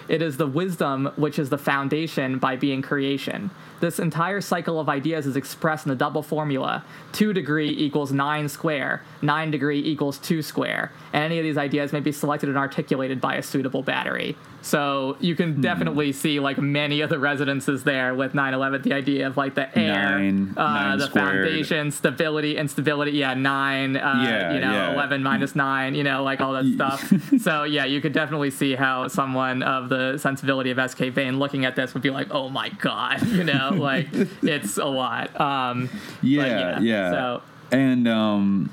It 0.07 0.21
is 0.21 0.37
the 0.37 0.47
wisdom 0.47 1.11
which 1.15 1.39
is 1.39 1.49
the 1.49 1.57
foundation 1.57 2.37
by 2.39 2.55
being 2.55 2.81
creation. 2.81 3.51
This 3.83 3.99
entire 3.99 4.39
cycle 4.39 4.79
of 4.79 4.87
ideas 4.87 5.25
is 5.25 5.35
expressed 5.35 5.85
in 5.85 5.89
the 5.89 5.95
double 5.97 6.23
formula 6.23 6.85
2 7.11 7.33
degree 7.33 7.67
equals 7.69 8.13
9 8.13 8.47
square, 8.47 9.01
9 9.21 9.51
degree 9.51 9.79
equals 9.83 10.17
2 10.19 10.41
square, 10.41 10.93
and 11.11 11.21
any 11.25 11.37
of 11.37 11.43
these 11.43 11.57
ideas 11.57 11.91
may 11.91 11.99
be 11.99 12.13
selected 12.13 12.47
and 12.47 12.57
articulated 12.57 13.19
by 13.19 13.35
a 13.35 13.43
suitable 13.43 13.83
battery. 13.83 14.37
So 14.61 15.17
you 15.19 15.35
can 15.35 15.59
definitely 15.59 16.13
see 16.13 16.39
like 16.39 16.57
many 16.57 17.01
of 17.01 17.09
the 17.09 17.19
resonances 17.19 17.83
there 17.83 18.15
with 18.15 18.31
9/11. 18.33 18.83
The 18.83 18.93
idea 18.93 19.27
of 19.27 19.35
like 19.35 19.55
the 19.55 19.67
air, 19.77 20.17
Nine- 20.19 20.53
uh, 20.55 20.63
nine 20.63 20.97
the 20.99 21.05
squared. 21.07 21.43
foundation, 21.45 21.91
stability, 21.91 22.55
instability. 22.55 23.11
Yeah, 23.11 23.33
nine. 23.33 23.97
Uh, 23.97 24.21
Yeah, 24.23 24.53
you 24.53 24.61
know, 24.61 24.71
yeah. 24.71 24.93
11 24.93 25.21
minus 25.21 25.53
nine. 25.53 25.95
You 25.95 26.05
know, 26.05 26.23
like 26.23 26.39
all 26.39 26.53
that 26.53 26.63
stuff. 26.75 27.11
so 27.41 27.65
yeah, 27.65 27.83
you 27.83 27.99
could 27.99 28.13
definitely 28.13 28.51
see 28.51 28.73
how 28.75 29.09
someone 29.09 29.61
of 29.63 29.89
the 29.89 30.17
sensibility 30.17 30.71
of 30.71 30.79
SK 30.89 31.13
Bain 31.13 31.39
looking 31.39 31.65
at 31.65 31.75
this 31.75 31.93
would 31.93 32.01
be 32.03 32.09
like, 32.09 32.29
oh 32.31 32.47
my 32.47 32.69
god, 32.69 33.21
you 33.27 33.43
know, 33.43 33.71
like 33.79 34.07
it's 34.41 34.77
a 34.77 34.85
lot. 34.85 35.39
Um, 35.39 35.89
but 35.91 36.21
Yeah, 36.21 36.79
yeah. 36.79 37.11
So 37.11 37.41
and 37.71 38.07
um, 38.07 38.69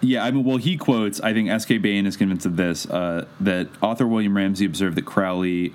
yeah, 0.00 0.24
I 0.24 0.30
mean, 0.30 0.44
well, 0.44 0.58
he 0.58 0.76
quotes. 0.76 1.20
I 1.20 1.32
think 1.32 1.48
S.K. 1.48 1.78
Bain 1.78 2.06
is 2.06 2.16
convinced 2.16 2.46
of 2.46 2.56
this. 2.56 2.86
Uh, 2.86 3.26
that 3.40 3.68
author 3.82 4.06
William 4.06 4.36
Ramsey 4.36 4.64
observed 4.64 4.96
that 4.96 5.04
Crowley 5.04 5.70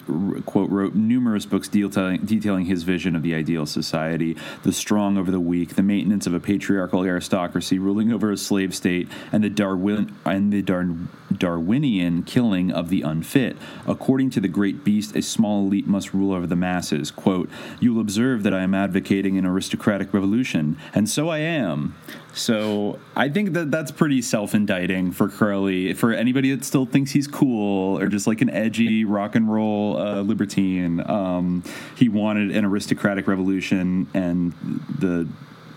quote 0.46 0.70
wrote 0.70 0.96
numerous 0.96 1.46
books 1.46 1.68
detailing, 1.68 2.22
detailing 2.22 2.66
his 2.66 2.84
vision 2.84 3.18
of 3.18 3.22
the 3.22 3.36
ideal 3.36 3.66
society: 3.66 4.38
the 4.64 4.72
strong 4.72 5.18
over 5.18 5.30
the 5.30 5.42
weak, 5.42 5.76
the 5.76 5.84
maintenance 5.84 6.26
of 6.26 6.34
a 6.34 6.40
patriarchal 6.40 7.04
aristocracy 7.04 7.78
ruling 7.80 8.14
over 8.14 8.32
a 8.32 8.38
slave 8.38 8.74
state, 8.74 9.10
and 9.34 9.44
the 9.44 9.50
Darwin 9.50 10.16
and 10.26 10.54
the 10.54 10.62
Dar- 10.62 10.88
Darwinian 11.36 12.24
killing 12.24 12.72
of 12.72 12.88
the 12.90 13.02
unfit. 13.02 13.58
According 13.86 14.30
to 14.32 14.40
the 14.40 14.48
great 14.48 14.86
beast, 14.86 15.18
a 15.18 15.22
small 15.22 15.66
elite 15.66 15.88
must 15.88 16.14
rule 16.14 16.32
over 16.32 16.48
the 16.48 16.56
masses. 16.56 17.12
Quote: 17.12 17.50
You'll 17.82 18.00
observe 18.00 18.44
that 18.44 18.54
I 18.54 18.62
am 18.62 18.74
advocating 18.74 19.38
an 19.38 19.46
aristocratic 19.46 20.14
revolution, 20.14 20.78
and 20.94 21.10
so 21.10 21.28
I 21.28 21.40
am. 21.40 21.96
So 22.34 23.00
I 23.16 23.30
think 23.30 23.54
that 23.54 23.70
that's 23.70 23.92
pretty 23.92 24.22
self-indicting 24.22 25.12
for 25.12 25.30
Crowley. 25.30 25.94
For 25.94 26.12
anybody 26.14 26.54
that 26.54 26.66
still 26.66 26.86
thinks 26.86 27.12
he's 27.12 27.28
cool 27.28 28.00
or 28.00 28.08
just 28.08 28.26
like 28.26 28.42
an 28.42 28.50
edgy 28.50 29.06
rock 29.06 29.36
and 29.36 29.52
roll 29.52 29.98
uh, 29.98 30.22
libertine, 30.22 31.08
um, 31.10 31.64
he 31.96 32.10
wanted 32.10 32.56
an 32.56 32.66
aristocratic 32.66 33.28
revolution 33.28 34.08
and 34.14 34.54
the 35.00 35.28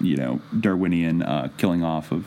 you 0.01 0.17
know 0.17 0.41
Darwinian 0.59 1.23
uh, 1.23 1.51
killing 1.59 1.85
off 1.85 2.11
of 2.11 2.27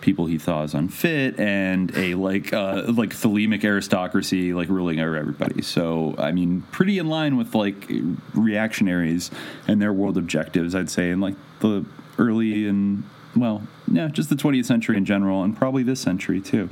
people 0.00 0.26
he 0.26 0.38
thought 0.38 0.62
was 0.62 0.74
unfit 0.74 1.38
and 1.38 1.94
a 1.96 2.14
like 2.14 2.52
uh, 2.52 2.84
like 2.88 3.10
thelemic 3.10 3.62
aristocracy 3.62 4.52
like 4.52 4.68
ruling 4.68 4.98
over 4.98 5.16
everybody. 5.16 5.62
So 5.62 6.16
I 6.18 6.32
mean, 6.32 6.62
pretty 6.72 6.98
in 6.98 7.08
line 7.08 7.36
with 7.36 7.54
like 7.54 7.88
reactionaries 8.34 9.30
and 9.68 9.80
their 9.80 9.92
world 9.92 10.18
objectives. 10.18 10.74
I'd 10.74 10.90
say 10.90 11.10
in 11.10 11.20
like 11.20 11.36
the 11.60 11.84
early 12.18 12.66
and 12.66 13.04
well, 13.36 13.62
yeah, 13.90 14.08
just 14.08 14.28
the 14.28 14.36
20th 14.36 14.66
century 14.66 14.96
in 14.96 15.04
general, 15.04 15.42
and 15.42 15.56
probably 15.56 15.82
this 15.82 16.00
century 16.00 16.40
too. 16.40 16.68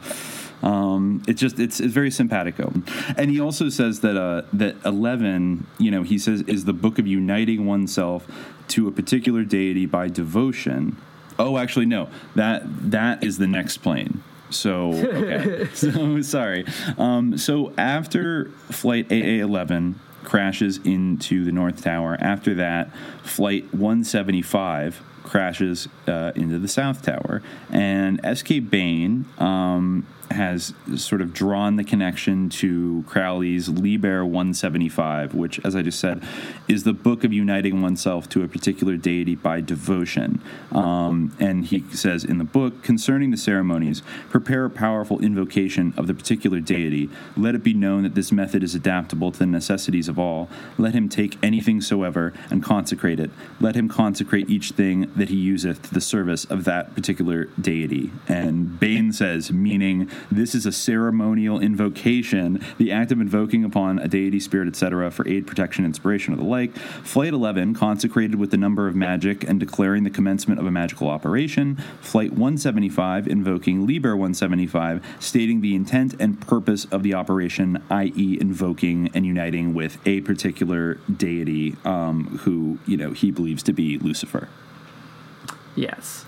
Um, 0.63 1.23
it's 1.29 1.41
just 1.41 1.59
it's, 1.59 1.79
it's 1.79 1.93
very 1.93 2.11
simpatico, 2.11 2.73
and 3.17 3.31
he 3.31 3.41
also 3.41 3.69
says 3.69 4.01
that 4.01 4.17
uh, 4.17 4.43
that 4.53 4.77
eleven, 4.85 5.67
you 5.79 5.91
know, 5.91 6.03
he 6.03 6.19
says 6.19 6.43
is 6.43 6.65
the 6.65 6.73
book 6.73 6.99
of 6.99 7.07
uniting 7.07 7.65
oneself 7.65 8.27
to 8.69 8.89
a 8.89 8.91
particular 8.91 9.45
deity 9.45 9.87
by 9.87 10.09
devotion. 10.09 10.97
Oh, 11.39 11.59
actually, 11.59 11.87
no 11.87 12.09
that 12.35 12.63
that 12.91 13.23
is 13.23 13.39
the 13.39 13.47
next 13.47 13.79
plane. 13.79 14.25
So 14.51 14.93
okay, 14.95 15.69
so 15.75 16.21
sorry. 16.23 16.67
Um, 16.97 17.39
so 17.39 17.73
after 17.79 18.47
flight 18.71 19.13
AA 19.13 19.45
eleven 19.45 20.01
crashes 20.25 20.79
into 20.79 21.45
the 21.45 21.53
North 21.53 21.83
Tower, 21.85 22.17
after 22.21 22.55
that, 22.57 22.91
flight 23.23 23.73
one 23.73 24.03
seventy 24.03 24.43
five 24.43 25.01
crashes 25.29 25.89
uh, 26.07 26.33
into 26.35 26.59
the 26.59 26.69
South 26.69 27.03
Tower. 27.03 27.43
And 27.71 28.21
S.K. 28.25 28.61
Bain 28.61 29.27
um, 29.39 30.07
has 30.31 30.75
sort 30.97 31.21
of 31.21 31.33
drawn 31.33 31.77
the 31.77 31.85
connection 31.85 32.49
to 32.49 33.05
Crowley's 33.07 33.69
Liber 33.69 34.25
175, 34.25 35.35
which, 35.35 35.59
as 35.65 35.75
I 35.75 35.83
just 35.83 35.99
said, 35.99 36.23
is 36.69 36.85
the 36.85 36.93
book 36.93 37.25
of 37.25 37.33
uniting 37.33 37.81
oneself 37.83 38.29
to 38.31 38.43
a 38.43 38.49
particular 38.49 38.97
deity 38.97 39.35
by 39.35 39.61
devotion. 39.61 40.41
Um, 40.73 41.37
and 41.41 41.67
he 41.67 41.83
says 41.93 42.25
in 42.25 42.39
the 42.39 42.45
book, 42.45 42.83
concerning 42.83 43.31
the 43.31 43.37
ceremonies, 43.37 44.03
prepare 44.31 44.65
a 44.65 44.71
powerful 44.71 45.19
invocation 45.21 45.95
of 45.97 46.07
the 46.07 46.15
particular 46.15 46.61
deity. 46.61 47.09
Let 47.37 47.55
it 47.55 47.63
be 47.63 47.75
known 47.75 48.03
that 48.03 48.15
this 48.15 48.31
method 48.33 48.63
is 48.63 48.75
adaptable 48.75 49.33
to 49.33 49.39
the 49.39 49.47
necessities 49.47 50.09
of 50.09 50.19
all. 50.19 50.49
Let 50.77 50.95
him 50.95 51.09
take 51.09 51.39
anything 51.43 51.81
soever 51.81 52.33
and 52.51 52.63
consecrate 52.63 53.21
it. 53.21 53.31
Let 53.61 53.75
him 53.75 53.89
consecrate 53.89 54.49
each 54.51 54.73
thing 54.73 55.11
that 55.17 55.29
he 55.29 55.37
useth 55.37 55.83
to 55.83 55.95
the 55.95 56.01
service 56.01 56.45
of 56.45 56.65
that 56.65 56.95
particular 56.95 57.47
deity. 57.61 58.13
And 58.29 58.79
Bain 58.79 59.13
says, 59.13 59.51
meaning 59.51 60.11
this 60.31 60.55
is 60.55 60.67
a 60.67 60.73
ceremonial 60.73 61.61
invocation, 61.61 62.65
the 62.79 62.93
act 62.93 63.13
of 63.13 63.21
invoking 63.21 63.65
upon 63.65 63.99
a 63.99 64.09
deity, 64.09 64.41
spirit, 64.41 64.69
etc., 64.69 65.11
for 65.11 65.27
aid, 65.29 65.47
protection, 65.47 65.85
inspiration, 65.85 66.35
or 66.35 66.37
the 66.37 66.45
like. 66.45 66.77
Flight 66.77 67.33
11, 67.33 67.75
consecrated 67.75 68.37
with 68.37 68.51
the 68.51 68.57
number 68.57 68.87
of 68.87 68.95
magic 68.95 69.49
and 69.49 69.61
declaring 69.61 70.05
the 70.05 70.11
commencement 70.11 70.61
of 70.61 70.67
a 70.67 70.71
magical 70.71 71.09
operation. 71.09 71.77
Flight 72.01 72.31
175, 72.31 73.27
invoking 73.27 73.87
Liber 73.87 74.17
175, 74.17 75.05
stating 75.21 75.61
the 75.61 75.75
intent 75.75 76.15
and 76.21 76.41
purpose 76.41 76.85
of 76.87 77.03
the 77.03 77.15
operation, 77.15 77.83
i.e., 77.91 78.39
invoking 78.41 79.11
and 79.15 79.25
uniting 79.27 79.75
with 79.75 79.99
a 80.07 80.21
particular 80.23 80.95
deity 81.15 81.77
um, 81.85 82.39
who, 82.43 82.79
you 82.87 82.97
know, 82.97 83.13
he 83.13 83.31
believes 83.31 83.63
to 83.63 83.73
be 83.73 83.99
Lucifer. 83.99 84.49
Yes. 85.75 86.25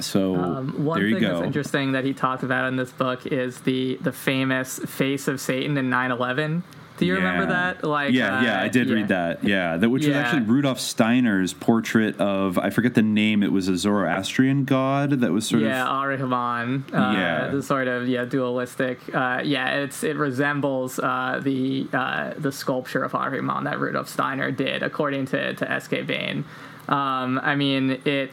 So 0.00 0.36
um, 0.36 0.84
one 0.84 1.00
thing 1.00 1.20
go. 1.20 1.34
that's 1.34 1.46
interesting 1.46 1.92
that 1.92 2.04
he 2.04 2.14
talked 2.14 2.42
about 2.42 2.68
in 2.68 2.76
this 2.76 2.92
book 2.92 3.26
is 3.26 3.60
the 3.60 3.96
the 3.96 4.12
famous 4.12 4.78
face 4.78 5.28
of 5.28 5.40
Satan 5.40 5.76
in 5.76 5.90
9/11. 5.90 6.62
Do 6.98 7.06
you 7.06 7.14
remember 7.14 7.46
that? 7.46 7.84
Like, 7.84 8.12
yeah, 8.12 8.38
uh, 8.38 8.42
yeah, 8.42 8.60
I 8.60 8.68
did 8.68 8.88
yeah. 8.88 8.94
read 8.94 9.08
that. 9.08 9.44
Yeah, 9.44 9.76
that 9.76 9.88
which 9.88 10.04
was 10.04 10.16
actually 10.16 10.42
Rudolf 10.42 10.80
Steiner's 10.80 11.54
portrait 11.54 12.20
of 12.20 12.58
I 12.58 12.70
forget 12.70 12.94
the 12.94 13.02
name. 13.02 13.44
It 13.44 13.52
was 13.52 13.68
a 13.68 13.76
Zoroastrian 13.76 14.64
god 14.64 15.10
that 15.10 15.30
was 15.30 15.46
sort 15.46 15.62
yeah, 15.62 15.84
of 15.84 15.88
Ahriman. 15.88 16.82
Uh, 16.92 17.12
Yeah. 17.12 17.48
the 17.48 17.62
sort 17.62 17.86
of 17.86 18.08
yeah 18.08 18.24
dualistic. 18.24 18.98
Uh, 19.14 19.42
yeah, 19.44 19.76
it's 19.76 20.02
it 20.02 20.16
resembles 20.16 20.98
uh, 20.98 21.40
the 21.42 21.86
uh, 21.92 22.34
the 22.36 22.50
sculpture 22.50 23.04
of 23.04 23.12
Ahriman 23.12 23.64
that 23.64 23.78
Rudolf 23.78 24.08
Steiner 24.08 24.50
did, 24.50 24.82
according 24.82 25.26
to 25.26 25.54
to 25.54 25.70
S.K. 25.70 26.02
Bain. 26.02 26.44
Um, 26.88 27.38
I 27.42 27.54
mean, 27.54 28.00
it 28.04 28.32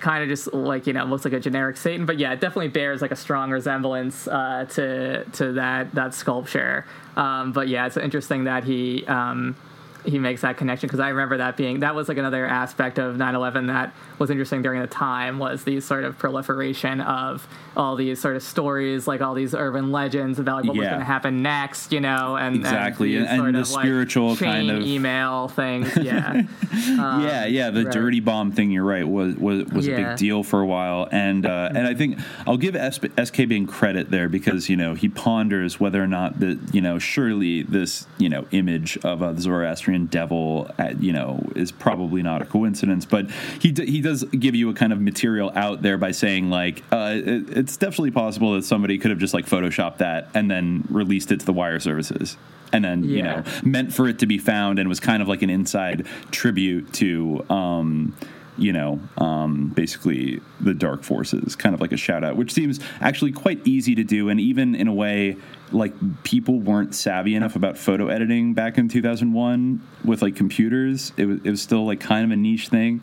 kind 0.00 0.22
of 0.22 0.28
just 0.28 0.52
like 0.52 0.86
you 0.86 0.92
know 0.92 1.04
looks 1.04 1.24
like 1.24 1.34
a 1.34 1.40
generic 1.40 1.76
Satan, 1.76 2.06
but 2.06 2.18
yeah, 2.18 2.32
it 2.32 2.40
definitely 2.40 2.68
bears 2.68 3.02
like 3.02 3.10
a 3.10 3.16
strong 3.16 3.50
resemblance 3.50 4.26
uh, 4.28 4.66
to 4.70 5.24
to 5.24 5.52
that 5.52 5.94
that 5.94 6.14
sculpture. 6.14 6.86
Um, 7.16 7.52
but 7.52 7.68
yeah, 7.68 7.86
it's 7.86 7.96
interesting 7.96 8.44
that 8.44 8.64
he. 8.64 9.04
Um, 9.06 9.56
he 10.04 10.18
makes 10.18 10.40
that 10.42 10.56
connection 10.56 10.86
because 10.86 11.00
I 11.00 11.08
remember 11.10 11.36
that 11.38 11.56
being 11.56 11.80
that 11.80 11.94
was 11.94 12.08
like 12.08 12.18
another 12.18 12.46
aspect 12.46 12.98
of 12.98 13.16
9/11 13.16 13.66
that 13.68 13.94
was 14.18 14.30
interesting 14.30 14.62
during 14.62 14.80
the 14.80 14.86
time 14.86 15.38
was 15.38 15.64
the 15.64 15.80
sort 15.80 16.04
of 16.04 16.18
proliferation 16.18 17.00
of 17.00 17.46
all 17.76 17.96
these 17.96 18.20
sort 18.20 18.36
of 18.36 18.42
stories 18.42 19.06
like 19.06 19.20
all 19.20 19.34
these 19.34 19.54
urban 19.54 19.92
legends 19.92 20.38
about 20.38 20.58
like 20.64 20.68
what 20.68 20.76
was 20.76 20.86
going 20.88 20.98
to 20.98 21.04
happen 21.04 21.42
next, 21.42 21.92
you 21.92 22.00
know, 22.00 22.36
and 22.36 22.56
Exactly, 22.56 23.16
and, 23.16 23.26
and- 23.26 23.46
and 23.46 23.54
the 23.56 23.60
of, 23.60 23.70
like, 23.70 23.84
spiritual 23.84 24.36
kind 24.36 24.70
of- 24.70 24.82
email 24.82 25.48
things, 25.48 25.96
yeah, 26.02 26.42
Um, 26.72 27.22
yeah, 27.24 27.46
yeah. 27.46 27.70
The 27.70 27.84
right. 27.84 27.92
dirty 27.92 28.20
bomb 28.20 28.52
thing. 28.52 28.70
You're 28.70 28.84
right. 28.84 29.06
Was 29.06 29.34
was 29.36 29.64
was 29.66 29.86
a 29.88 29.94
big 29.96 30.16
deal 30.16 30.42
for 30.42 30.60
a 30.60 30.66
while, 30.66 31.08
and 31.10 31.46
uh, 31.46 31.70
and 31.74 31.86
I 31.86 31.94
think 31.94 32.18
I'll 32.46 32.56
give 32.56 32.76
S- 32.76 32.98
SK 33.22 33.48
Bain 33.48 33.66
credit 33.66 34.10
there 34.10 34.28
because 34.28 34.68
you 34.68 34.76
know 34.76 34.94
he 34.94 35.08
ponders 35.08 35.80
whether 35.80 36.02
or 36.02 36.06
not 36.06 36.40
that 36.40 36.58
you 36.72 36.80
know 36.80 36.98
surely 36.98 37.62
this 37.62 38.06
you 38.18 38.28
know 38.28 38.46
image 38.50 38.98
of 38.98 39.22
a 39.22 39.38
Zoroastrian 39.40 39.89
devil 39.98 40.70
uh, 40.78 40.92
you 40.98 41.12
know 41.12 41.42
is 41.54 41.72
probably 41.72 42.22
not 42.22 42.42
a 42.42 42.44
coincidence, 42.44 43.04
but 43.04 43.30
he 43.60 43.72
d- 43.72 43.90
he 43.90 44.00
does 44.00 44.24
give 44.24 44.54
you 44.54 44.70
a 44.70 44.74
kind 44.74 44.92
of 44.92 45.00
material 45.00 45.50
out 45.54 45.82
there 45.82 45.98
by 45.98 46.10
saying 46.10 46.50
like 46.50 46.82
uh, 46.92 47.14
it, 47.16 47.56
it's 47.56 47.76
definitely 47.76 48.10
possible 48.10 48.54
that 48.54 48.64
somebody 48.64 48.98
could 48.98 49.10
have 49.10 49.20
just 49.20 49.34
like 49.34 49.46
photoshopped 49.46 49.98
that 49.98 50.28
and 50.34 50.50
then 50.50 50.84
released 50.90 51.32
it 51.32 51.40
to 51.40 51.46
the 51.46 51.52
wire 51.52 51.80
services. 51.80 52.36
And 52.72 52.84
then 52.84 53.02
you 53.02 53.22
know 53.22 53.42
meant 53.64 53.92
for 53.92 54.06
it 54.08 54.20
to 54.20 54.26
be 54.26 54.38
found 54.38 54.78
and 54.78 54.88
was 54.88 55.00
kind 55.00 55.22
of 55.22 55.28
like 55.28 55.42
an 55.42 55.50
inside 55.50 56.06
tribute 56.30 56.92
to 56.94 57.44
um, 57.50 58.14
you 58.60 58.72
know 58.72 59.00
um, 59.18 59.68
basically 59.68 60.40
the 60.60 60.74
dark 60.74 61.02
forces 61.02 61.56
kind 61.56 61.74
of 61.74 61.80
like 61.80 61.92
a 61.92 61.96
shout 61.96 62.22
out 62.22 62.36
which 62.36 62.52
seems 62.52 62.78
actually 63.00 63.32
quite 63.32 63.60
easy 63.66 63.94
to 63.94 64.04
do. 64.04 64.28
And 64.28 64.38
even 64.38 64.74
in 64.74 64.86
a 64.86 64.92
way 64.94 65.36
like 65.72 65.92
people 66.24 66.60
weren't 66.60 66.94
savvy 66.94 67.34
enough 67.34 67.56
about 67.56 67.78
photo 67.78 68.08
editing 68.08 68.54
back 68.54 68.76
in 68.76 68.88
2001 68.88 69.80
with 70.04 70.20
like 70.22 70.36
computers. 70.36 71.12
It 71.16 71.26
was, 71.26 71.38
it 71.44 71.50
was 71.50 71.62
still 71.62 71.86
like 71.86 72.00
kind 72.00 72.24
of 72.24 72.30
a 72.32 72.36
niche 72.36 72.68
thing. 72.68 73.00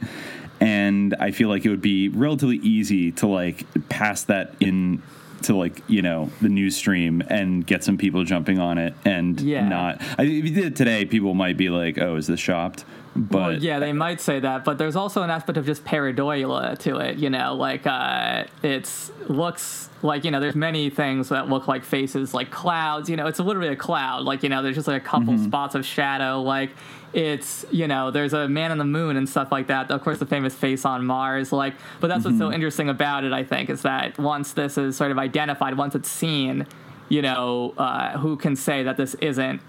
And 0.59 1.15
i 1.19 1.31
feel 1.31 1.49
like 1.49 1.65
it 1.65 1.69
would 1.69 1.81
be 1.81 2.09
relatively 2.09 2.57
easy 2.57 3.11
to 3.13 3.27
like 3.27 3.65
pass 3.89 4.23
that 4.25 4.53
in 4.59 5.01
to 5.43 5.55
like 5.55 5.83
you 5.87 6.01
know 6.01 6.31
the 6.41 6.49
news 6.49 6.75
stream 6.75 7.21
and 7.29 7.65
get 7.65 7.83
some 7.83 7.95
people 7.97 8.23
jumping 8.23 8.57
on 8.57 8.79
it 8.79 8.95
and 9.05 9.39
Yeah. 9.39 9.67
not 9.69 10.01
I, 10.17 10.23
if 10.23 10.29
you 10.45 10.49
did 10.49 10.65
it 10.65 10.75
today 10.75 11.05
people 11.05 11.35
might 11.35 11.57
be 11.57 11.69
like 11.69 11.99
oh 11.99 12.15
is 12.15 12.25
this 12.25 12.39
shopped 12.39 12.85
but 13.17 13.37
well, 13.37 13.53
yeah, 13.57 13.79
they 13.79 13.93
might 13.93 14.21
say 14.21 14.39
that, 14.39 14.63
but 14.63 14.77
there's 14.77 14.95
also 14.95 15.23
an 15.23 15.29
aspect 15.29 15.57
of 15.57 15.65
just 15.65 15.83
pareidolia 15.83 16.77
to 16.79 16.97
it. 16.97 17.17
You 17.17 17.29
know, 17.29 17.55
like 17.55 17.85
uh, 17.87 18.45
it's 18.63 19.11
looks 19.27 19.89
like 20.03 20.23
you 20.23 20.31
know, 20.31 20.39
there's 20.39 20.55
many 20.55 20.89
things 20.89 21.29
that 21.29 21.49
look 21.49 21.67
like 21.67 21.83
faces, 21.83 22.33
like 22.33 22.51
clouds. 22.51 23.09
You 23.09 23.15
know, 23.15 23.27
it's 23.27 23.39
literally 23.39 23.69
a 23.69 23.75
cloud. 23.75 24.23
Like 24.23 24.43
you 24.43 24.49
know, 24.49 24.61
there's 24.61 24.75
just 24.75 24.87
like 24.87 25.01
a 25.01 25.05
couple 25.05 25.33
Mhm. 25.33 25.45
spots 25.45 25.75
of 25.75 25.85
shadow. 25.85 26.41
Like 26.41 26.71
it's 27.13 27.65
you 27.71 27.87
know, 27.87 28.11
there's 28.11 28.33
a 28.33 28.47
man 28.47 28.71
on 28.71 28.77
the 28.77 28.85
moon 28.85 29.17
and 29.17 29.27
stuff 29.27 29.51
like 29.51 29.67
that. 29.67 29.89
Of 29.91 30.01
course, 30.03 30.19
the 30.19 30.25
famous 30.25 30.53
face 30.53 30.85
on 30.85 31.05
Mars. 31.05 31.51
Like, 31.51 31.73
but 31.99 32.07
that's 32.07 32.23
what's 32.25 32.37
so 32.37 32.49
Mhm. 32.49 32.55
interesting 32.55 32.89
about 32.89 33.23
it. 33.23 33.33
I 33.33 33.43
think 33.43 33.69
is 33.69 33.81
that 33.81 34.17
once 34.19 34.53
this 34.53 34.77
is 34.77 34.95
sort 34.95 35.11
of 35.11 35.17
identified, 35.17 35.77
once 35.77 35.95
it's 35.95 36.09
seen, 36.09 36.65
you 37.09 37.21
know, 37.21 37.73
uh, 37.77 38.17
who 38.17 38.35
can 38.35 38.55
say 38.55 38.83
that 38.83 38.97
this 38.97 39.15
isn't 39.15 39.61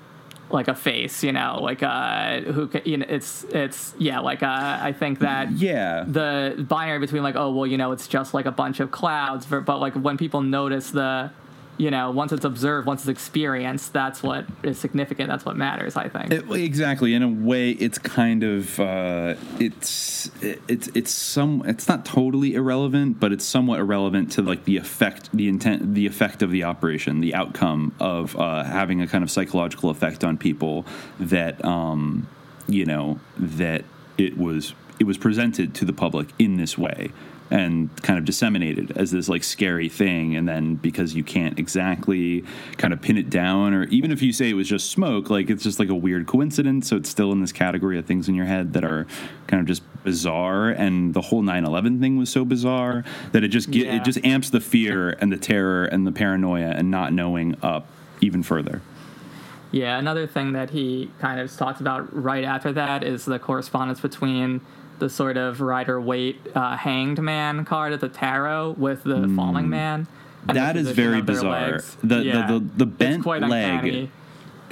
like 0.51 0.69
a 0.69 0.75
face, 0.75 1.23
you 1.23 1.33
know, 1.33 1.59
like 1.61 1.83
uh, 1.83 2.41
who 2.41 2.69
can, 2.69 2.83
you 2.85 2.97
know, 2.97 3.07
it's 3.09 3.45
it's 3.45 3.95
yeah, 3.99 4.21
like 4.21 4.43
uh, 4.43 4.79
I 4.81 4.93
think 4.93 5.19
that 5.21 5.53
yeah, 5.53 6.05
the 6.07 6.65
binary 6.69 6.99
between 6.99 7.23
like 7.23 7.37
oh 7.37 7.51
well, 7.53 7.67
you 7.67 7.77
know, 7.77 7.93
it's 7.93 8.09
just 8.09 8.35
like 8.35 8.47
a 8.47 8.51
bunch 8.51 8.81
of 8.81 8.91
clouds, 8.91 9.47
but 9.47 9.65
but, 9.65 9.79
like 9.79 9.95
when 9.95 10.17
people 10.17 10.41
notice 10.41 10.91
the, 10.91 11.31
you 11.79 11.93
know, 11.93 12.11
once 12.11 12.33
it's 12.33 12.45
observed, 12.45 12.87
once 12.87 13.03
it's 13.03 13.09
experienced, 13.09 13.93
that's 13.93 14.23
what 14.23 14.45
is 14.65 14.79
significant. 14.79 15.29
That's 15.29 15.45
what 15.45 15.57
matters. 15.57 15.97
I 15.97 16.09
think. 16.09 16.33
It, 16.33 16.51
exactly. 16.51 17.15
In 17.15 17.23
a 17.23 17.29
way, 17.29 17.71
it's 17.71 17.99
kind 17.99 18.43
of 18.43 18.79
uh, 18.81 19.37
it's 19.61 20.31
it's 20.43 20.89
it's 20.89 21.13
some 21.13 21.63
it's 21.67 21.89
not 21.89 22.05
totally 22.05 22.55
irrelevant, 22.55 23.21
but 23.21 23.33
it's 23.33 23.45
somewhat 23.45 23.79
irrelevant 23.79 24.33
to 24.33 24.43
like 24.43 24.65
the 24.65 24.77
effect, 24.77 25.31
the 25.33 25.49
intent, 25.49 25.95
the 25.95 26.07
effect 26.07 26.43
of 26.43 26.51
the 26.51 26.65
operation, 26.65 27.21
the 27.21 27.35
outcome 27.35 27.95
of 28.01 28.37
uh, 28.37 28.65
having 28.65 29.01
a 29.01 29.07
kind 29.07 29.23
of 29.23 29.31
psychological 29.31 29.89
effect 29.89 30.25
on 30.25 30.37
people 30.37 30.85
that 31.21 31.65
um, 31.65 32.27
you 32.67 32.85
know 32.85 33.21
that 33.39 33.85
it 34.19 34.37
was 34.37 34.75
it 34.99 35.05
was 35.05 35.17
presented 35.17 35.75
to 35.77 35.85
the 35.85 35.93
public 35.93 36.29
in 36.41 36.57
this 36.57 36.77
way 36.77 37.13
and 37.51 37.95
kind 38.03 38.19
of 38.19 38.25
disseminated 38.25 38.93
as 38.97 39.11
this 39.11 39.29
like 39.29 39.43
scary 39.43 39.89
thing. 39.89 40.37
And 40.37 40.49
then 40.49 40.75
because 40.75 41.15
you 41.15 41.25
can't 41.25 41.59
exactly 41.59 42.45
kind 42.77 42.93
of 42.93 43.01
pin 43.01 43.17
it 43.17 43.31
down 43.31 43.75
or 43.75 43.85
even 43.85 44.13
if 44.13 44.21
you 44.23 44.33
say 44.33 44.51
it 44.51 44.55
was 44.55 44.69
just 44.69 44.91
smoke 44.91 45.31
like 45.31 45.49
it's 45.51 45.63
just 45.63 45.79
like 45.79 45.89
a 45.89 45.95
weird 45.95 46.27
coincidence. 46.27 46.89
So 46.89 46.97
it's 46.97 47.09
still 47.09 47.33
in 47.33 47.41
this 47.41 47.53
category 47.53 47.99
of 47.99 48.07
things 48.07 48.29
in 48.29 48.35
your 48.35 48.47
head 48.47 48.73
that 48.75 48.85
are 48.85 49.07
kind 49.47 49.61
of 49.61 49.67
just 49.67 49.83
bizarre. 50.05 50.69
And 50.69 51.15
the 51.15 51.21
whole 51.23 51.43
9/11 51.43 52.01
thing 52.01 52.19
was 52.19 52.31
so 52.31 52.45
bizarre 52.45 53.05
that 53.33 53.43
it 53.45 53.49
just 53.49 53.71
get, 53.71 53.87
Yeah. 53.87 53.97
it 53.97 54.05
just 54.05 54.25
amps 54.25 54.51
the 54.51 54.61
fear 54.61 55.11
and 55.11 55.33
the 55.33 55.37
terror 55.37 55.85
and 55.85 56.07
the 56.07 56.13
paranoia 56.13 56.71
and 56.71 56.91
not 56.91 57.13
knowing 57.13 57.57
up 57.63 57.87
even 58.21 58.43
further. 58.43 58.83
Yeah, 59.71 59.99
another 59.99 60.27
thing 60.27 60.53
that 60.53 60.71
he 60.71 61.11
kind 61.21 61.39
of 61.39 61.55
talks 61.55 61.81
about 61.81 62.15
right 62.17 62.45
after 62.45 62.73
that 62.73 63.05
is 63.05 63.27
the 63.27 63.39
correspondence 63.39 64.01
between 64.01 64.63
the 64.99 65.09
sort 65.09 65.37
of 65.37 65.61
Rider 65.61 66.01
Waite 66.01 66.41
uh, 66.55 66.77
hanged 66.77 67.21
man 67.23 67.65
card 67.65 67.93
at 67.93 68.01
the 68.01 68.09
tarot 68.09 68.75
with 68.79 69.05
the 69.05 69.17
Mm. 69.17 69.37
falling 69.37 69.69
man. 69.69 70.07
that 70.47 70.77
is 70.77 70.91
very 70.91 71.21
bizarre. 71.21 71.81
The, 72.03 72.23
Yeah. 72.25 72.47
the 72.47 72.59
the 72.61 72.67
the 72.79 72.87
bent 72.87 73.23
quite 73.23 73.43
leg. 73.43 73.71
uncanny. 73.85 74.11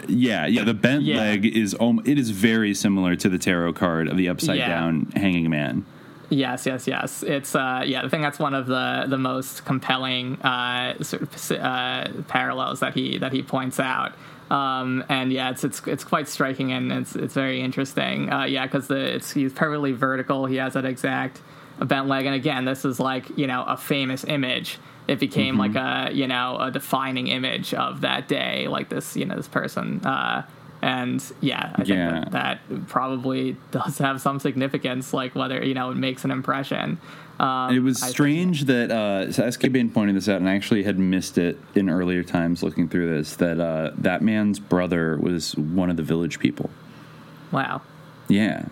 Yeah, 0.09 0.47
yeah. 0.47 0.65
The 0.65 0.75
bent 0.75 1.03
Yeah. 1.03 1.17
leg 1.19 1.45
is 1.47 1.75
om- 1.81 2.03
it 2.05 2.19
is 2.19 2.31
very 2.31 2.73
similar 2.75 3.17
to 3.17 3.29
the 3.29 3.39
tarot 3.39 3.73
card 3.75 4.09
of 4.09 4.17
the 4.17 4.29
upside 4.29 4.59
Yeah. 4.59 4.69
down 4.69 5.09
hanging 5.17 5.51
man. 5.51 5.85
Yes, 6.29 6.67
yes, 6.67 6.87
yes. 6.87 7.23
It's 7.23 7.55
uh, 7.55 7.83
yeah. 7.87 8.03
I 8.05 8.09
think 8.09 8.23
that's 8.23 8.39
one 8.39 8.55
of 8.55 8.67
the 8.67 9.07
the 9.09 9.19
most 9.19 9.65
compelling 9.65 10.37
uh, 10.43 10.95
sort 11.03 11.23
of 11.23 11.53
uh, 11.53 12.09
parallels 12.29 12.81
that 12.81 12.95
he 12.95 13.19
that 13.19 13.33
he 13.33 13.43
points 13.43 13.79
out. 13.81 14.13
Um, 14.51 15.05
and 15.09 15.33
yeah, 15.33 15.51
it's 15.51 15.65
it's 15.65 15.81
it's 15.87 16.05
quite 16.05 16.29
striking 16.29 16.73
and 16.73 16.93
it's 16.93 17.17
it's 17.17 17.35
very 17.35 17.61
interesting. 17.61 18.33
Uh, 18.33 18.45
yeah, 18.45 18.67
because 18.67 18.87
the 18.89 19.17
it's 19.17 19.33
he's 19.33 19.53
perfectly 19.53 19.93
vertical. 19.93 20.47
He 20.47 20.57
has 20.57 20.75
that 20.75 20.85
exact 20.85 21.41
bent 21.81 22.07
leg, 22.09 22.27
and 22.27 22.35
again, 22.35 22.65
this 22.65 22.85
is 22.85 23.01
like 23.01 23.37
you 23.37 23.47
know 23.47 23.65
a 23.65 23.77
famous 23.77 24.25
image. 24.25 24.79
It 25.09 25.19
became 25.21 25.57
Mhm. 25.57 25.59
like 25.59 25.75
a 25.75 26.15
you 26.15 26.27
know 26.27 26.59
a 26.61 26.71
defining 26.71 27.27
image 27.29 27.75
of 27.75 28.01
that 28.03 28.29
day. 28.29 28.69
Like 28.69 28.89
this 28.89 29.17
you 29.17 29.25
know 29.25 29.37
this 29.37 29.49
person. 29.49 30.01
Uh, 30.05 30.43
and 30.83 31.23
yeah, 31.41 31.71
I 31.75 31.77
think 31.79 31.89
Yeah. 31.89 32.11
that, 32.31 32.33
that 32.69 32.87
probably 32.87 33.57
does 33.73 33.99
have 33.99 34.21
some 34.21 34.39
significance, 34.39 35.13
like 35.13 35.35
whether 35.35 35.65
you 35.65 35.75
know 35.75 35.91
it 35.91 35.97
makes 35.97 36.25
an 36.25 36.31
impression. 36.31 36.99
Um, 37.39 37.75
it 37.75 37.81
was 37.81 38.01
strange 38.01 38.65
that 38.65 38.91
uh, 38.91 39.31
so 39.31 39.49
SK 39.51 39.71
Bain 39.73 39.91
pointed 39.91 40.17
this 40.17 40.29
out, 40.29 40.41
and 40.41 40.49
I 40.49 40.55
actually 40.55 40.85
had 40.85 40.99
missed 40.99 41.37
it 41.37 41.59
in 41.75 41.91
earlier 41.91 42.23
times 42.23 42.63
looking 42.63 42.89
through 42.89 43.15
this. 43.15 43.37
That 43.37 43.61
uh, 43.61 43.91
that 43.99 44.23
man's 44.23 44.59
brother 44.59 45.19
was 45.19 45.55
one 45.57 45.91
of 45.91 45.97
the 45.97 46.03
village 46.03 46.39
people. 46.39 46.71
wow, 47.53 47.83
Yeah, 48.29 48.67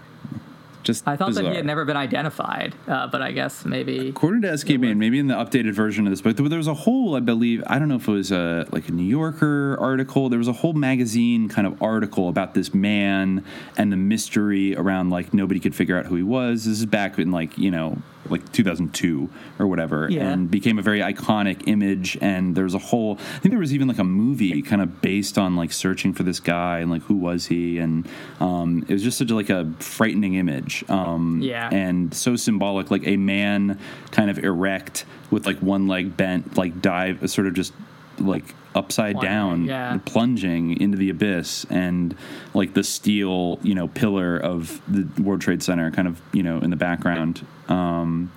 just 0.85 1.09
I 1.09 1.17
thought 1.17 1.35
that 1.35 1.45
he 1.45 1.57
had 1.57 1.67
never 1.67 1.85
been 1.85 1.97
identified, 1.97 2.75
uh, 2.87 3.07
but 3.09 3.23
I 3.23 3.33
guess 3.33 3.65
maybe. 3.65 4.09
According 4.09 4.43
to 4.43 4.57
SK 4.57 4.69
Bain, 4.81 4.99
maybe 4.99 5.19
in 5.19 5.27
the 5.27 5.35
updated 5.35 5.73
version 5.73 6.07
of 6.07 6.13
this 6.13 6.21
book, 6.21 6.37
there 6.37 6.49
there 6.49 6.59
was 6.59 6.67
a 6.67 6.75
whole, 6.75 7.17
I 7.17 7.21
believe, 7.21 7.63
I 7.67 7.79
don't 7.79 7.89
know 7.89 7.97
if 7.97 8.07
it 8.07 8.13
was 8.13 8.31
a 8.31 8.67
like 8.71 8.89
a 8.89 8.93
New 8.93 9.05
Yorker 9.05 9.77
article. 9.81 10.29
There 10.29 10.39
was 10.39 10.49
a 10.49 10.53
whole 10.53 10.75
magazine 10.75 11.49
kind 11.49 11.67
of 11.67 11.83
article 11.83 12.29
about 12.29 12.55
this 12.55 12.73
man 12.73 13.45
and 13.77 13.91
the 13.91 13.97
mystery 13.97 14.77
around 14.77 15.11
like 15.11 15.35
nobody 15.35 15.59
could 15.59 15.75
figure 15.75 15.99
out 15.99 16.07
who 16.07 16.17
he 16.17 16.23
was. 16.23 16.65
This 16.65 16.79
is 16.79 16.87
back 16.87 17.19
in 17.19 17.31
like 17.33 17.59
you 17.59 17.71
know 17.71 17.99
like 18.29 18.53
2002 18.53 19.29
or 19.59 19.67
whatever, 19.67 20.09
Yeah. 20.11 20.31
and 20.31 20.51
became 20.51 20.79
a 20.79 20.83
very 20.83 21.01
iconic 21.01 21.63
image. 21.67 22.17
And 22.21 22.55
there 22.55 22.65
was 22.65 22.75
a 22.75 22.79
whole, 22.79 23.19
I 23.19 23.39
think 23.41 23.53
there 23.53 23.59
was 23.61 23.75
even 23.75 23.89
like 23.89 23.99
a 23.99 24.05
movie 24.05 24.63
kind 24.63 24.81
of 24.83 25.01
based 25.01 25.37
on 25.39 25.57
like 25.57 25.73
searching 25.73 26.13
for 26.15 26.23
this 26.23 26.41
guy 26.41 26.79
and 26.79 26.91
like 26.91 27.03
who 27.03 27.15
was 27.15 27.47
he, 27.47 27.79
and 27.79 28.09
um, 28.41 28.85
it 28.89 28.93
was 28.93 29.03
just 29.03 29.19
such 29.19 29.31
like 29.31 29.51
a 29.51 29.71
frightening 29.79 30.35
image. 30.35 30.85
Um, 30.89 31.41
Yeah. 31.43 31.69
and 31.73 32.13
so 32.15 32.37
symbolic, 32.37 32.91
like 32.91 33.07
a 33.07 33.17
man 33.17 33.79
kind 34.11 34.31
of 34.31 34.39
erect 34.39 35.05
with 35.31 35.47
like 35.47 35.59
one 35.59 35.87
leg 35.89 36.17
bent, 36.17 36.57
like 36.57 36.81
dive, 36.81 37.29
sort 37.31 37.47
of 37.47 37.55
just 37.55 37.73
like 38.19 38.55
upside 38.75 39.15
Plunging, 39.15 39.31
down, 39.31 39.65
yeah. 39.65 39.99
plunging 40.05 40.81
into 40.81 40.97
the 40.99 41.09
abyss, 41.11 41.65
and 41.71 42.17
like 42.55 42.75
the 42.75 42.83
steel, 42.83 43.59
you 43.63 43.75
know, 43.75 43.87
pillar 43.89 44.37
of 44.37 44.81
the 44.89 45.07
World 45.23 45.41
Trade 45.41 45.63
Center, 45.63 45.91
kind 45.91 46.09
of, 46.09 46.21
you 46.33 46.43
know, 46.43 46.59
in 46.59 46.71
the 46.71 46.77
background. 46.77 47.47
Um, 47.69 48.33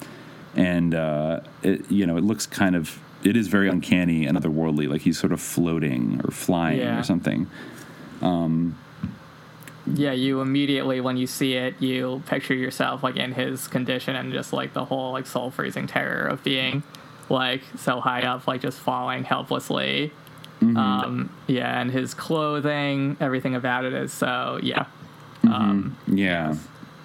and 0.56 0.94
uh, 0.94 1.40
it, 1.64 1.90
you 1.91 2.06
know, 2.06 2.18
it 2.18 2.24
looks 2.24 2.45
kind 2.45 2.76
of, 2.76 2.99
it 3.24 3.36
is 3.36 3.48
very 3.48 3.68
uncanny 3.68 4.26
and 4.28 4.38
otherworldly, 4.38 4.88
like 4.90 5.02
he's 5.02 5.18
sort 5.20 5.32
of 5.34 5.41
floating 5.41 6.22
or 6.24 6.32
flying 6.32 6.80
Yeah. 6.80 6.99
or 6.99 7.04
something. 7.04 7.48
Um, 8.22 8.78
Yeah, 9.86 10.12
you 10.12 10.41
immediately 10.41 10.99
when 11.02 11.18
you 11.18 11.28
see 11.28 11.54
it, 11.54 11.82
you 11.82 12.22
picture 12.28 12.54
yourself 12.54 13.04
like 13.04 13.16
in 13.16 13.32
his 13.34 13.68
condition 13.68 14.16
and 14.16 14.34
just 14.34 14.52
like 14.54 14.74
the 14.74 14.86
whole 14.86 15.14
like 15.14 15.26
soul 15.26 15.49
freezing 15.49 15.88
terror 15.88 16.28
of 16.28 16.44
being 16.44 16.84
like 17.30 17.62
so 17.78 17.99
high 17.99 18.22
up, 18.22 18.48
like 18.48 18.62
just 18.62 18.80
falling 18.80 19.24
helplessly. 19.24 20.12
Mhm. 20.62 20.78
Um, 20.78 21.30
yeah, 21.48 21.80
and 21.80 21.91
his 21.91 22.14
clothing, 22.14 23.16
everything 23.20 23.56
about 23.56 23.86
it 23.86 23.94
is 23.94 24.12
so 24.12 24.60
yeah. 24.64 24.86
Um, 25.44 25.95
Yeah. 26.08 26.56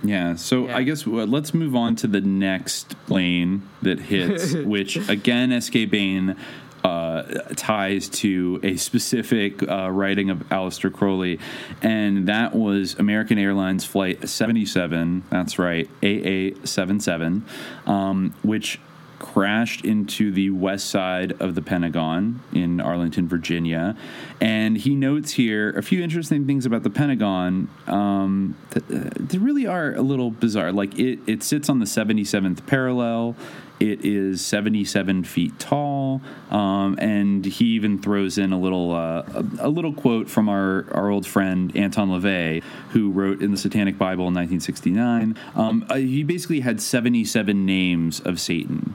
Yeah. 0.03 0.35
So 0.35 0.69
I 0.69 0.83
guess 0.83 1.07
let's 1.07 1.55
move 1.55 1.77
on 1.77 1.95
to 1.97 2.07
the 2.09 2.21
next 2.21 2.97
plane 3.07 3.63
that 3.83 4.01
hits, 4.01 4.53
which 4.65 4.97
again, 5.09 5.61
SK 5.61 5.89
Bain 5.91 6.35
uh, 6.83 7.23
ties 7.55 8.09
to 8.09 8.59
a 8.65 8.77
specific 8.77 9.63
uh, 9.71 9.89
writing 9.91 10.31
of 10.31 10.39
Aleister 10.49 10.93
Crowley, 10.93 11.39
and 11.83 12.27
that 12.27 12.57
was 12.57 12.95
American 12.99 13.39
Airlines 13.39 13.85
Flight 13.85 14.29
77. 14.29 15.23
That's 15.31 15.61
right, 15.61 15.89
AA77, 16.03 17.43
um, 17.87 18.35
which 18.43 18.81
crashed 19.23 19.85
into 19.85 20.31
the 20.31 20.51
west 20.51 20.91
side 20.91 21.33
of 21.41 21.55
the 21.55 21.63
Pentagon 21.63 22.41
in 22.53 22.81
Arlington, 22.81 23.27
Virginia. 23.27 23.97
And 24.41 24.77
he 24.77 24.95
notes 24.95 25.33
here 25.33 25.71
a 25.71 25.83
few 25.83 26.03
interesting 26.03 26.47
things 26.47 26.67
about 26.67 26.83
the 26.83 26.91
Pentagon 26.91 27.69
um, 27.87 28.57
that, 28.71 28.83
uh, 28.91 29.39
really 29.39 29.67
are 29.67 29.95
a 29.95 30.03
little 30.03 30.31
bizarre. 30.31 30.73
Like 30.73 30.99
it, 30.99 31.21
it 31.27 31.43
sits 31.43 31.71
on 31.71 31.79
the 31.79 31.87
77th 31.87 32.67
parallel. 32.67 33.37
It 33.81 34.05
is 34.05 34.45
77 34.45 35.25
feet 35.25 35.59
tall, 35.59 36.21
um, 36.53 36.97
and 37.01 37.45
he 37.45 37.65
even 37.75 37.99
throws 38.01 38.39
in 38.39 38.53
a 38.53 38.61
little 38.61 38.93
uh, 38.93 39.23
a, 39.35 39.45
a 39.67 39.69
little 39.69 39.93
quote 39.93 40.31
from 40.31 40.49
our, 40.49 40.87
our 40.93 41.11
old 41.11 41.27
friend 41.27 41.77
Anton 41.77 42.11
LaVey, 42.11 42.63
who 42.91 43.11
wrote 43.11 43.43
in 43.43 43.51
the 43.51 43.57
Satanic 43.57 43.99
Bible 43.99 44.29
in 44.29 44.35
1969. 44.35 45.37
Um, 45.57 45.85
uh, 45.91 45.97
he 45.97 46.23
basically 46.23 46.61
had 46.61 46.81
77 46.81 47.67
names 47.67 48.21
of 48.21 48.39
Satan. 48.41 48.95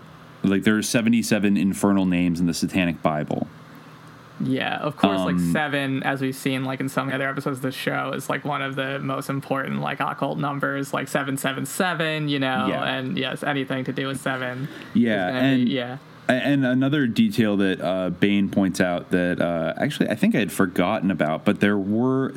Like 0.50 0.64
there 0.64 0.78
are 0.78 0.82
77 0.82 1.58
infernal 1.58 2.06
names 2.06 2.40
in 2.40 2.46
the 2.48 2.54
Satanic 2.54 3.02
Bible. 3.02 3.48
Yeah, 4.40 4.78
of 4.78 4.98
course, 4.98 5.20
like 5.22 5.36
Um, 5.36 5.52
seven, 5.52 6.04
as 6.04 6.22
we've 6.22 6.36
seen, 6.36 6.64
like 6.64 6.80
in 6.80 6.90
some 6.90 7.10
other 7.12 7.28
episodes 7.28 7.58
of 7.58 7.64
the 7.64 7.72
show, 7.72 8.12
is 8.16 8.30
like 8.30 8.46
one 8.46 8.62
of 8.62 8.76
the 8.76 9.00
most 9.00 9.30
important 9.30 9.82
like 9.82 10.00
occult 10.00 10.38
numbers, 10.38 10.94
like 10.94 11.08
seven 11.08 11.38
seven 11.38 11.66
seven. 11.66 12.30
You 12.30 12.38
know, 12.38 12.68
Yeah. 12.70 12.84
and 12.84 13.18
yes, 13.18 13.42
anything 13.44 13.84
to 13.86 13.92
do 13.94 14.06
with 14.08 14.20
seven. 14.22 14.68
Yeah, 14.94 15.32
gonna 15.32 15.56
be- 15.56 15.72
yeah, 15.72 15.98
And 16.30 16.66
another 16.66 17.08
detail 17.08 17.56
that 17.58 17.80
uh, 17.80 18.10
Bain 18.10 18.50
points 18.50 18.82
out 18.82 19.12
that 19.12 19.40
uh, 19.40 19.74
actually 19.78 20.10
I 20.10 20.16
think 20.16 20.36
I 20.36 20.40
had 20.40 20.52
forgotten 20.52 21.10
about, 21.10 21.46
but 21.46 21.62
there 21.62 21.78
were 21.78 22.34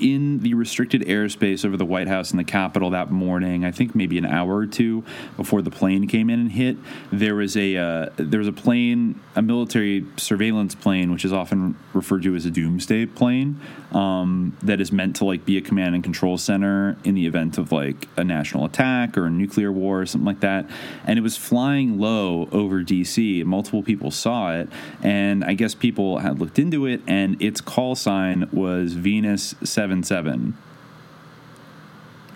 in 0.00 0.40
the 0.40 0.54
restricted 0.54 1.02
airspace 1.02 1.62
over 1.64 1.76
the 1.76 1.84
White 1.84 2.08
House 2.08 2.30
and 2.30 2.40
the 2.40 2.44
Capitol 2.44 2.90
that 2.90 3.10
morning. 3.10 3.62
I 3.62 3.72
think 3.72 3.94
maybe 3.94 4.16
an 4.16 4.24
hour 4.24 4.56
or 4.56 4.66
two 4.66 5.04
before 5.36 5.60
the 5.60 5.70
plane 5.70 6.08
came 6.08 6.30
in 6.30 6.40
and 6.40 6.52
hit. 6.52 6.78
There 7.12 7.34
was 7.34 7.58
a 7.58 7.76
uh, 7.76 8.10
there 8.16 8.38
was 8.38 8.48
a 8.48 8.52
plane, 8.52 9.20
a 9.34 9.42
military 9.42 10.06
surveillance 10.16 10.74
plane, 10.74 11.12
which 11.12 11.26
is 11.26 11.32
often 11.32 11.76
referred 11.92 12.22
to 12.22 12.34
as 12.36 12.46
a 12.46 12.50
doomsday 12.50 13.04
plane, 13.04 13.60
um, 13.92 14.56
that 14.62 14.80
is 14.80 14.90
meant 14.90 15.16
to 15.16 15.26
like 15.26 15.44
be 15.44 15.58
a 15.58 15.60
command 15.60 15.94
and 15.94 16.02
control 16.02 16.38
center 16.38 16.96
in 17.04 17.14
the 17.14 17.26
event 17.26 17.58
of 17.58 17.70
like 17.70 18.08
a 18.16 18.24
national 18.24 18.64
attack 18.64 19.18
or 19.18 19.26
a 19.26 19.30
nuclear 19.30 19.70
war 19.70 20.00
or 20.00 20.06
something 20.06 20.26
like 20.26 20.40
that. 20.40 20.68
And 21.04 21.18
it 21.18 21.22
was 21.22 21.36
flying 21.36 21.98
low 21.98 22.48
over 22.50 22.82
DC. 22.82 23.25
Multiple 23.44 23.82
people 23.82 24.10
saw 24.10 24.52
it, 24.52 24.68
and 25.02 25.44
I 25.44 25.54
guess 25.54 25.74
people 25.74 26.18
had 26.18 26.38
looked 26.40 26.58
into 26.58 26.86
it, 26.86 27.00
and 27.06 27.40
its 27.40 27.60
call 27.60 27.94
sign 27.94 28.48
was 28.52 28.92
Venus 28.94 29.54
seven 29.62 30.02
seven 30.02 30.56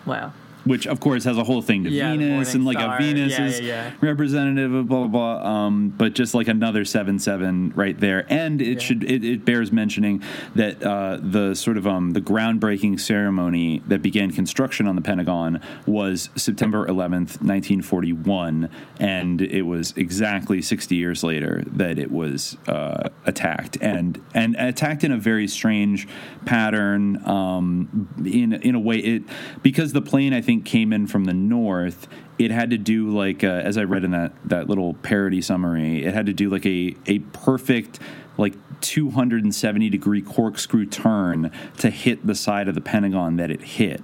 wow. 0.07 0.33
Which 0.65 0.87
of 0.87 1.01
course 1.01 1.25
has 1.25 1.39
a 1.39 1.45
whole 1.45 1.63
thing 1.63 1.85
to 1.85 1.91
Yeah, 1.91 2.13
Venus 2.13 2.55
and 2.55 2.65
like 2.65 2.79
morning 2.79 2.95
a. 2.95 3.15
Venus 3.15 3.39
Yeah, 3.39 3.47
is 3.47 3.61
yeah, 3.61 3.91
representative 4.01 4.73
of 4.75 4.89
blah 4.89 5.07
blah 5.07 5.39
blah. 5.41 5.51
Um, 5.51 5.89
but 5.91 6.15
just 6.15 6.35
like 6.35 6.49
another 6.49 6.85
seven 6.85 7.19
seven 7.19 7.73
right 7.75 7.99
there, 7.99 8.27
and 8.29 8.61
it 8.61 8.83
should 8.83 9.05
it, 9.05 9.25
it 9.25 9.45
bears 9.45 9.73
mentioning 9.73 10.23
that 10.55 10.83
uh, 10.83 11.19
the 11.21 11.55
sort 11.55 11.77
of 11.77 11.87
um, 11.87 12.11
the 12.13 12.21
groundbreaking 12.21 13.01
ceremony 13.01 13.83
that 13.87 14.03
began 14.03 14.31
construction 14.31 14.87
on 14.87 14.97
the 14.97 15.03
Pentagon 15.03 15.61
was 15.87 16.31
September 16.37 16.87
eleventh, 16.87 17.41
nineteen 17.43 17.83
forty 17.83 18.13
one, 18.13 18.69
and 18.99 19.41
it 19.41 19.63
was 19.63 19.95
exactly 19.97 20.61
sixty 20.61 20.97
years 20.97 21.23
later 21.23 21.63
that 21.67 21.99
it 21.99 22.11
was 22.11 22.57
uh, 22.69 23.09
attacked 23.25 23.79
and 23.81 24.21
and 24.35 24.57
attacked 24.57 25.05
in 25.05 25.13
a 25.13 25.17
very 25.19 25.49
strange 25.49 26.07
pattern. 26.45 27.27
Um, 27.27 28.09
in 28.25 28.53
in 28.53 28.75
a 28.75 28.81
way, 28.81 28.99
it 28.99 29.23
because 29.63 29.93
the 29.93 30.03
plane 30.03 30.35
I 30.35 30.41
think 30.41 30.50
came 30.59 30.93
in 30.93 31.07
from 31.07 31.25
the 31.25 31.35
north. 31.35 32.09
It 32.39 32.51
had 32.51 32.71
to 32.71 32.79
do 32.79 33.11
like 33.11 33.45
uh, 33.45 33.49
as 33.49 33.77
I 33.79 33.85
read 33.85 34.05
in 34.05 34.11
that 34.13 34.33
that 34.45 34.69
little 34.69 34.95
parody 34.95 35.43
summary. 35.43 36.05
It 36.05 36.15
had 36.15 36.27
to 36.27 36.33
do 36.33 36.51
like 36.51 36.67
a 36.67 36.97
a 37.07 37.21
perfect 37.21 38.01
like 38.37 38.55
270 38.81 39.91
degree 39.91 40.23
corkscrew 40.23 40.87
turn 40.87 41.53
to 41.79 41.91
hit 41.91 42.27
the 42.27 42.35
side 42.35 42.69
of 42.69 42.75
the 42.75 42.81
Pentagon 42.81 43.37
that 43.37 43.51
it 43.51 43.63
hit. 43.63 44.03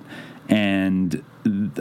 And 0.48 1.24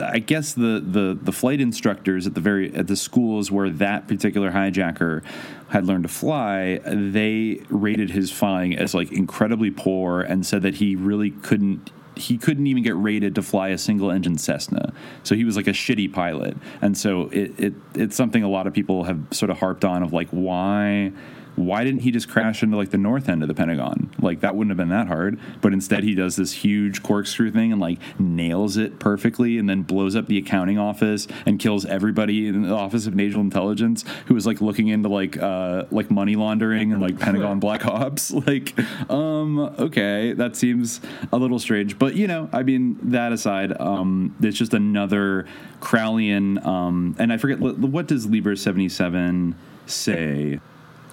I 0.01 0.19
guess 0.19 0.53
the, 0.53 0.83
the, 0.83 1.17
the 1.21 1.31
flight 1.31 1.61
instructors 1.61 2.25
at 2.25 2.33
the 2.33 2.41
very 2.41 2.73
at 2.73 2.87
the 2.87 2.95
schools 2.95 3.51
where 3.51 3.69
that 3.69 4.07
particular 4.07 4.51
hijacker 4.51 5.23
had 5.69 5.85
learned 5.85 6.03
to 6.03 6.09
fly, 6.09 6.79
they 6.85 7.61
rated 7.69 8.11
his 8.11 8.31
flying 8.31 8.75
as 8.75 8.95
like 8.95 9.11
incredibly 9.11 9.69
poor 9.69 10.21
and 10.21 10.45
said 10.45 10.61
that 10.63 10.75
he 10.75 10.95
really 10.95 11.29
couldn't 11.29 11.91
he 12.15 12.37
couldn't 12.37 12.67
even 12.67 12.83
get 12.83 12.95
rated 12.95 13.35
to 13.35 13.41
fly 13.41 13.69
a 13.69 13.77
single 13.77 14.11
engine 14.11 14.37
Cessna. 14.37 14.93
So 15.23 15.35
he 15.35 15.43
was 15.43 15.55
like 15.55 15.67
a 15.67 15.71
shitty 15.71 16.11
pilot. 16.13 16.57
And 16.81 16.97
so 16.97 17.29
it, 17.29 17.59
it 17.59 17.73
it's 17.93 18.15
something 18.15 18.43
a 18.43 18.49
lot 18.49 18.67
of 18.67 18.73
people 18.73 19.03
have 19.03 19.19
sort 19.31 19.49
of 19.49 19.59
harped 19.59 19.85
on 19.85 20.03
of 20.03 20.13
like 20.13 20.29
why 20.29 21.11
why 21.55 21.83
didn't 21.83 22.01
he 22.01 22.11
just 22.11 22.29
crash 22.29 22.63
into 22.63 22.77
like 22.77 22.91
the 22.91 22.97
north 22.97 23.29
end 23.29 23.41
of 23.41 23.47
the 23.47 23.53
Pentagon? 23.53 24.09
Like 24.19 24.41
that 24.41 24.55
wouldn't 24.55 24.71
have 24.71 24.77
been 24.77 24.95
that 24.95 25.07
hard. 25.07 25.39
But 25.61 25.73
instead 25.73 26.03
he 26.03 26.15
does 26.15 26.35
this 26.35 26.51
huge 26.51 27.03
corkscrew 27.03 27.51
thing 27.51 27.71
and 27.71 27.81
like 27.81 27.99
nails 28.19 28.77
it 28.77 28.99
perfectly 28.99 29.57
and 29.57 29.69
then 29.69 29.83
blows 29.83 30.15
up 30.15 30.27
the 30.27 30.37
accounting 30.37 30.77
office 30.77 31.27
and 31.45 31.59
kills 31.59 31.85
everybody 31.85 32.47
in 32.47 32.63
the 32.63 32.73
Office 32.73 33.07
of 33.07 33.15
Naval 33.15 33.41
Intelligence 33.41 34.03
who 34.25 34.33
was 34.33 34.45
like 34.45 34.61
looking 34.61 34.87
into 34.87 35.09
like 35.09 35.37
uh 35.37 35.85
like 35.91 36.11
money 36.11 36.35
laundering 36.35 36.91
and 36.91 37.01
like 37.01 37.19
Pentagon 37.19 37.59
black 37.59 37.85
ops. 37.87 38.33
Like, 38.45 38.77
um, 39.09 39.57
okay, 39.59 40.33
that 40.33 40.55
seems 40.55 41.01
a 41.31 41.37
little 41.37 41.57
strange. 41.57 41.97
But 41.97 42.15
you 42.15 42.27
know, 42.27 42.47
I 42.51 42.61
mean, 42.61 42.99
that 43.11 43.31
aside, 43.31 43.79
um, 43.79 44.35
it's 44.39 44.57
just 44.57 44.73
another 44.73 45.47
Crowleyan 45.79 46.63
um 46.65 47.15
and 47.17 47.31
I 47.31 47.37
forget 47.37 47.59
what 47.59 48.07
does 48.07 48.27
Liber 48.27 48.55
77 48.55 49.55
say? 49.85 50.59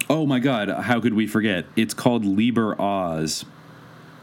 Oh 0.09 0.25
my 0.25 0.39
God! 0.39 0.69
How 0.69 0.99
could 0.99 1.13
we 1.13 1.27
forget? 1.27 1.65
It's 1.75 1.93
called 1.93 2.25
Liber 2.25 2.79
Oz, 2.79 3.45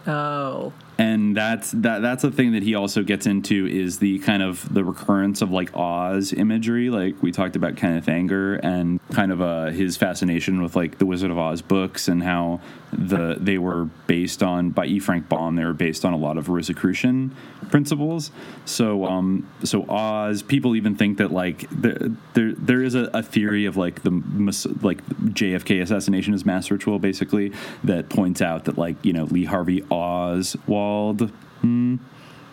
Oh. 0.07 0.73
And 1.01 1.35
that's 1.35 1.70
that. 1.70 2.02
That's 2.02 2.24
a 2.24 2.31
thing 2.31 2.52
that 2.52 2.62
he 2.62 2.74
also 2.74 3.02
gets 3.02 3.24
into 3.24 3.66
is 3.66 4.01
the 4.01 4.18
kind 4.18 4.43
of 4.43 4.72
the 4.72 4.85
recurrence 4.85 5.40
of 5.40 5.51
like 5.51 5.74
Oz 5.74 6.35
imagery. 6.35 6.90
Like 6.90 7.22
we 7.22 7.32
talked 7.32 7.56
about 7.56 7.78
Kenneth 7.78 8.06
Anger 8.06 8.56
and 8.56 9.01
kind 9.10 9.32
of 9.32 9.40
uh, 9.40 9.68
his 9.68 9.97
fascination 9.97 10.60
with 10.60 10.77
like 10.77 10.98
the 10.98 11.06
Wizard 11.06 11.31
of 11.31 11.39
Oz 11.39 11.62
books 11.62 12.06
and 12.06 12.22
how 12.22 12.60
the 12.93 13.36
they 13.40 13.56
were 13.56 13.86
based 14.06 14.43
on 14.43 14.70
by 14.70 14.85
E. 14.85 14.98
Frank 14.98 15.27
Baum. 15.27 15.56
They 15.56 15.64
were 15.64 15.72
based 15.72 16.05
on 16.05 16.12
a 16.12 16.18
lot 16.18 16.36
of 16.36 16.51
Rosicrucian 16.51 17.35
principles. 17.70 18.31
So 18.66 19.06
um, 19.06 19.48
so 19.64 19.89
Oz. 19.89 20.43
People 20.43 20.77
even 20.77 20.97
think 20.97 21.16
that 21.16 21.32
like 21.32 21.64
there 21.70 21.97
there, 22.35 22.52
there 22.52 22.82
is 22.82 22.94
a, 22.94 23.09
a 23.14 23.22
theory 23.22 23.64
of 23.64 23.78
like 23.78 24.02
the 24.02 24.10
like 24.82 25.02
JFK 25.06 25.81
assassination 25.81 26.35
is 26.35 26.44
mass 26.44 26.70
ritual 26.70 26.98
basically 26.98 27.55
that 27.85 28.10
points 28.10 28.43
out 28.43 28.66
that 28.66 28.77
like 28.77 29.02
you 29.02 29.14
know 29.14 29.24
Lee 29.24 29.47
Harvey 29.47 29.82
Oswald. 30.90 31.30
Hmm, 31.62 31.96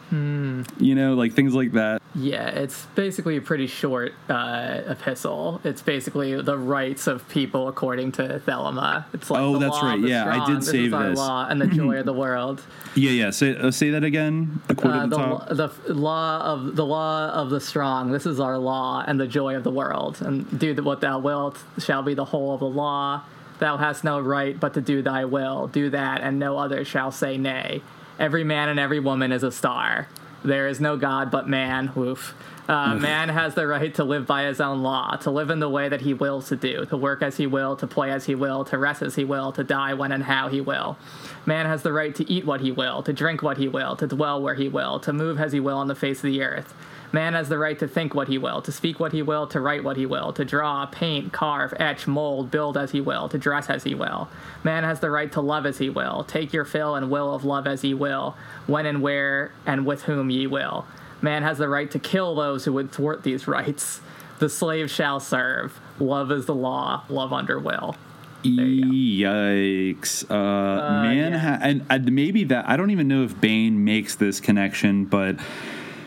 Hmm. 0.09 0.61
you 0.79 0.95
know, 0.95 1.15
like 1.15 1.33
things 1.33 1.53
like 1.53 1.73
that. 1.73 2.01
Yeah, 2.15 2.47
it's 2.47 2.85
basically 2.95 3.35
a 3.35 3.41
pretty 3.41 3.67
short 3.67 4.13
uh, 4.29 4.79
epistle. 4.87 5.59
It's 5.65 5.81
basically 5.81 6.41
the 6.41 6.57
rights 6.57 7.07
of 7.07 7.27
people 7.27 7.67
according 7.67 8.13
to 8.13 8.41
Thelema. 8.47 9.03
It's 9.13 9.29
like 9.29 9.41
Oh, 9.41 9.57
that's 9.57 9.81
right. 9.83 9.99
Yeah, 9.99 10.41
I 10.41 10.45
did 10.47 10.61
this 10.61 10.69
save 10.69 10.87
is 10.87 10.93
our 10.93 11.09
this. 11.09 11.17
law 11.17 11.45
and 11.49 11.59
the 11.59 11.67
joy 11.67 11.97
of 11.99 12.05
the 12.05 12.13
world. 12.23 12.61
Yeah, 12.95 13.11
yeah. 13.11 13.29
Say 13.31 13.57
uh, 13.57 13.69
say 13.69 13.89
that 13.89 14.05
again. 14.05 14.61
The 14.67 14.75
quote 14.75 14.93
Uh, 14.93 15.03
at 15.03 15.09
the, 15.09 15.17
the, 15.17 15.23
top. 15.23 15.49
lo- 15.49 15.55
the 15.55 15.65
f- 15.65 15.79
law 15.89 16.39
of 16.53 16.75
the 16.77 16.85
law 16.85 17.29
of 17.29 17.49
the 17.49 17.59
strong. 17.59 18.11
This 18.11 18.25
is 18.25 18.39
our 18.39 18.57
law 18.57 19.03
and 19.05 19.19
the 19.19 19.27
joy 19.27 19.55
of 19.57 19.63
the 19.65 19.71
world. 19.71 20.21
And 20.21 20.57
do 20.57 20.73
what 20.83 21.01
thou 21.01 21.19
wilt 21.19 21.61
shall 21.79 22.01
be 22.01 22.13
the 22.13 22.25
whole 22.25 22.53
of 22.53 22.61
the 22.61 22.65
law. 22.69 23.23
Thou 23.59 23.75
hast 23.75 24.05
no 24.05 24.21
right 24.21 24.57
but 24.57 24.73
to 24.75 24.81
do 24.81 25.01
thy 25.01 25.25
will. 25.25 25.67
Do 25.67 25.89
that, 25.89 26.21
and 26.21 26.39
no 26.39 26.57
other 26.57 26.85
shall 26.85 27.11
say 27.11 27.37
nay. 27.37 27.81
Every 28.19 28.43
man 28.43 28.69
and 28.69 28.79
every 28.79 28.99
woman 28.99 29.31
is 29.31 29.43
a 29.43 29.51
star. 29.51 30.07
There 30.43 30.67
is 30.67 30.79
no 30.79 30.97
God 30.97 31.31
but 31.31 31.47
man. 31.47 31.91
Woof. 31.95 32.33
Uh, 32.67 32.95
man 32.95 33.29
has 33.29 33.55
the 33.55 33.65
right 33.65 33.93
to 33.95 34.03
live 34.03 34.27
by 34.27 34.43
his 34.43 34.59
own 34.59 34.83
law, 34.83 35.15
to 35.15 35.31
live 35.31 35.49
in 35.49 35.59
the 35.59 35.69
way 35.69 35.87
that 35.87 36.01
he 36.01 36.13
wills 36.13 36.49
to 36.49 36.55
do, 36.57 36.85
to 36.85 36.97
work 36.97 37.21
as 37.21 37.37
he 37.37 37.47
will, 37.47 37.77
to 37.77 37.87
play 37.87 38.11
as 38.11 38.25
he 38.25 38.35
will, 38.35 38.65
to 38.65 38.77
rest 38.77 39.01
as 39.01 39.15
he 39.15 39.23
will, 39.23 39.53
to 39.53 39.63
die 39.63 39.93
when 39.93 40.11
and 40.11 40.23
how 40.23 40.49
he 40.49 40.59
will. 40.59 40.97
Man 41.45 41.65
has 41.65 41.83
the 41.83 41.93
right 41.93 42.13
to 42.15 42.29
eat 42.29 42.45
what 42.45 42.59
he 42.59 42.71
will, 42.71 43.01
to 43.03 43.13
drink 43.13 43.41
what 43.41 43.57
he 43.57 43.69
will, 43.69 43.95
to 43.95 44.05
dwell 44.05 44.41
where 44.41 44.55
he 44.55 44.67
will, 44.67 44.99
to 44.99 45.13
move 45.13 45.39
as 45.39 45.53
he 45.53 45.61
will 45.61 45.77
on 45.77 45.87
the 45.87 45.95
face 45.95 46.17
of 46.17 46.23
the 46.23 46.41
earth. 46.41 46.73
Man 47.11 47.33
has 47.33 47.47
the 47.47 47.57
right 47.57 47.79
to 47.79 47.87
think 47.87 48.13
what 48.13 48.27
he 48.27 48.37
will, 48.37 48.61
to 48.61 48.71
speak 48.71 48.99
what 48.99 49.13
he 49.13 49.21
will, 49.21 49.47
to 49.47 49.61
write 49.61 49.83
what 49.83 49.95
he 49.97 50.05
will, 50.05 50.33
to 50.33 50.43
draw, 50.43 50.85
paint, 50.85 51.31
carve, 51.31 51.73
etch, 51.79 52.05
mold, 52.05 52.51
build 52.51 52.77
as 52.77 52.91
he 52.91 52.99
will, 52.99 53.29
to 53.29 53.37
dress 53.37 53.69
as 53.69 53.83
he 53.83 53.95
will. 53.95 54.29
Man 54.63 54.83
has 54.83 54.99
the 54.99 55.09
right 55.09 55.31
to 55.31 55.41
love 55.41 55.65
as 55.65 55.77
he 55.77 55.89
will, 55.89 56.25
take 56.25 56.51
your 56.51 56.65
fill 56.65 56.95
and 56.95 57.09
will 57.09 57.33
of 57.33 57.45
love 57.45 57.65
as 57.65 57.83
ye 57.83 57.93
will, 57.93 58.35
when 58.65 58.85
and 58.85 59.01
where 59.01 59.53
and 59.65 59.85
with 59.85 60.03
whom 60.03 60.29
ye 60.29 60.47
will. 60.47 60.85
Man 61.21 61.43
has 61.43 61.57
the 61.57 61.69
right 61.69 61.89
to 61.91 61.99
kill 61.99 62.35
those 62.35 62.65
who 62.65 62.73
would 62.73 62.91
thwart 62.91 63.23
these 63.23 63.47
rights. 63.47 64.01
The 64.39 64.49
slave 64.49 64.91
shall 64.91 65.19
serve. 65.19 65.79
Love 65.99 66.31
is 66.31 66.45
the 66.45 66.53
law, 66.53 67.03
love 67.09 67.33
under 67.33 67.57
will. 67.57 67.95
Yikes! 68.43 70.29
Uh, 70.29 71.03
man, 71.03 71.33
ha- 71.33 71.57
and, 71.61 71.85
and 71.89 72.11
maybe 72.11 72.43
that 72.45 72.69
I 72.69 72.77
don't 72.77 72.91
even 72.91 73.07
know 73.07 73.23
if 73.23 73.39
Bain 73.41 73.83
makes 73.83 74.15
this 74.15 74.39
connection, 74.39 75.05
but 75.05 75.37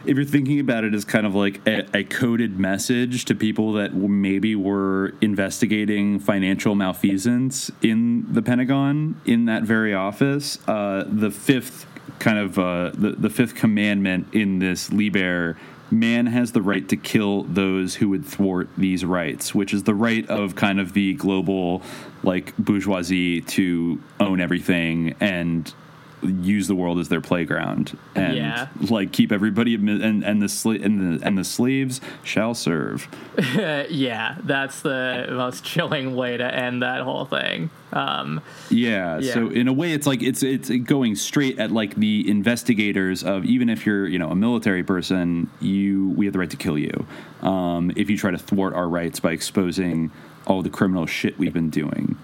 if 0.05 0.17
you're 0.17 0.25
thinking 0.25 0.61
about 0.61 0.85
it 0.85 0.95
as 0.95 1.05
kind 1.05 1.27
of 1.27 1.35
like 1.35 1.67
a, 1.67 1.87
a 1.95 2.05
coded 2.05 2.59
message 2.59 3.25
to 3.27 3.35
people 3.35 3.73
that 3.75 3.95
maybe 3.95 4.57
were 4.57 5.15
investigating 5.21 6.19
financial 6.19 6.75
malfeasance 6.75 7.71
in 7.83 8.33
the 8.33 8.43
Pentagon 8.43 9.21
in 9.27 9.45
that 9.47 9.63
very 9.63 9.95
office, 9.95 10.59
uh, 10.69 11.05
the 11.07 11.31
fifth 11.31 11.87
kind 12.19 12.39
of 12.39 12.59
uh, 12.59 12.91
the 12.95 13.13
the 13.13 13.31
fifth 13.31 13.55
commandment 13.55 14.29
in 14.33 14.59
this 14.59 14.93
Liber. 14.93 15.57
Man 15.93 16.27
has 16.27 16.53
the 16.53 16.63
right 16.63 16.89
to 16.89 16.97
kill 16.97 17.43
those 17.43 17.97
who 17.97 18.11
would 18.11 18.25
thwart 18.25 18.69
these 18.79 19.05
rights, 19.05 19.53
which 19.57 19.75
is 19.75 19.83
the 19.83 19.95
right 19.95 20.25
of 20.31 20.55
kind 20.55 20.79
of 20.79 20.93
the 20.93 21.15
global, 21.15 21.83
like 22.23 22.57
bourgeoisie, 22.59 23.41
to 23.41 24.01
own 24.21 24.41
everything 24.41 25.17
and 25.19 25.75
use 26.23 26.69
the 26.69 26.75
world 26.75 26.99
as 26.99 27.09
their 27.09 27.21
playground 27.21 27.97
and 28.15 28.37
Yeah. 28.37 28.69
like 28.89 29.13
keep 29.13 29.33
everybody 29.33 29.77
admi- 29.77 30.03
and 30.03 30.23
and 30.23 30.43
the 30.43 30.47
sla- 30.47 30.85
and 30.85 31.19
the 31.21 31.27
and 31.27 31.39
the 31.39 31.45
slaves 31.45 32.01
shall 32.23 32.55
serve. 32.55 33.09
yeah, 33.57 34.37
that's 34.45 34.83
the 34.83 35.27
most 35.31 35.65
chilling 35.65 36.15
way 36.15 36.37
to 36.37 36.55
end 36.55 36.83
that 36.83 37.03
whole 37.03 37.25
thing. 37.25 37.71
Um, 37.93 38.41
Yeah, 38.69 39.19
Yeah. 39.19 39.35
So 39.35 39.49
in 39.49 39.67
a 39.69 39.73
way, 39.73 39.93
it's 39.93 40.07
like 40.07 40.23
it's 40.23 40.43
it's 40.43 40.69
going 40.71 41.17
straight 41.17 41.59
at 41.59 41.71
like 41.73 41.95
the 41.97 42.29
investigators 42.29 43.25
of 43.25 43.45
even 43.45 43.69
if 43.69 43.87
you're 43.87 44.07
you 44.07 44.19
know 44.19 44.31
a 44.31 44.37
military 44.37 44.83
person, 44.85 45.49
you 45.61 46.11
we 46.17 46.27
have 46.27 46.33
the 46.33 46.39
right 46.39 46.51
to 46.51 46.57
kill 46.57 46.79
you 46.79 47.07
um, 47.43 47.91
if 47.97 48.11
you 48.11 48.17
try 48.17 48.31
to 48.31 48.39
thwart 48.39 48.75
our 48.75 48.89
rights 48.89 49.21
by 49.21 49.33
exposing 49.33 50.11
all 50.47 50.63
the 50.63 50.71
criminal 50.71 51.07
shit 51.07 51.39
we've 51.39 51.53
been 51.55 51.71
doing. 51.71 52.17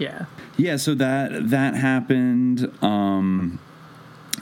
Yeah. 0.00 0.24
Yeah, 0.56 0.76
so 0.76 0.94
that 0.96 1.50
that 1.50 1.74
happened, 1.74 2.70
um, 2.82 3.58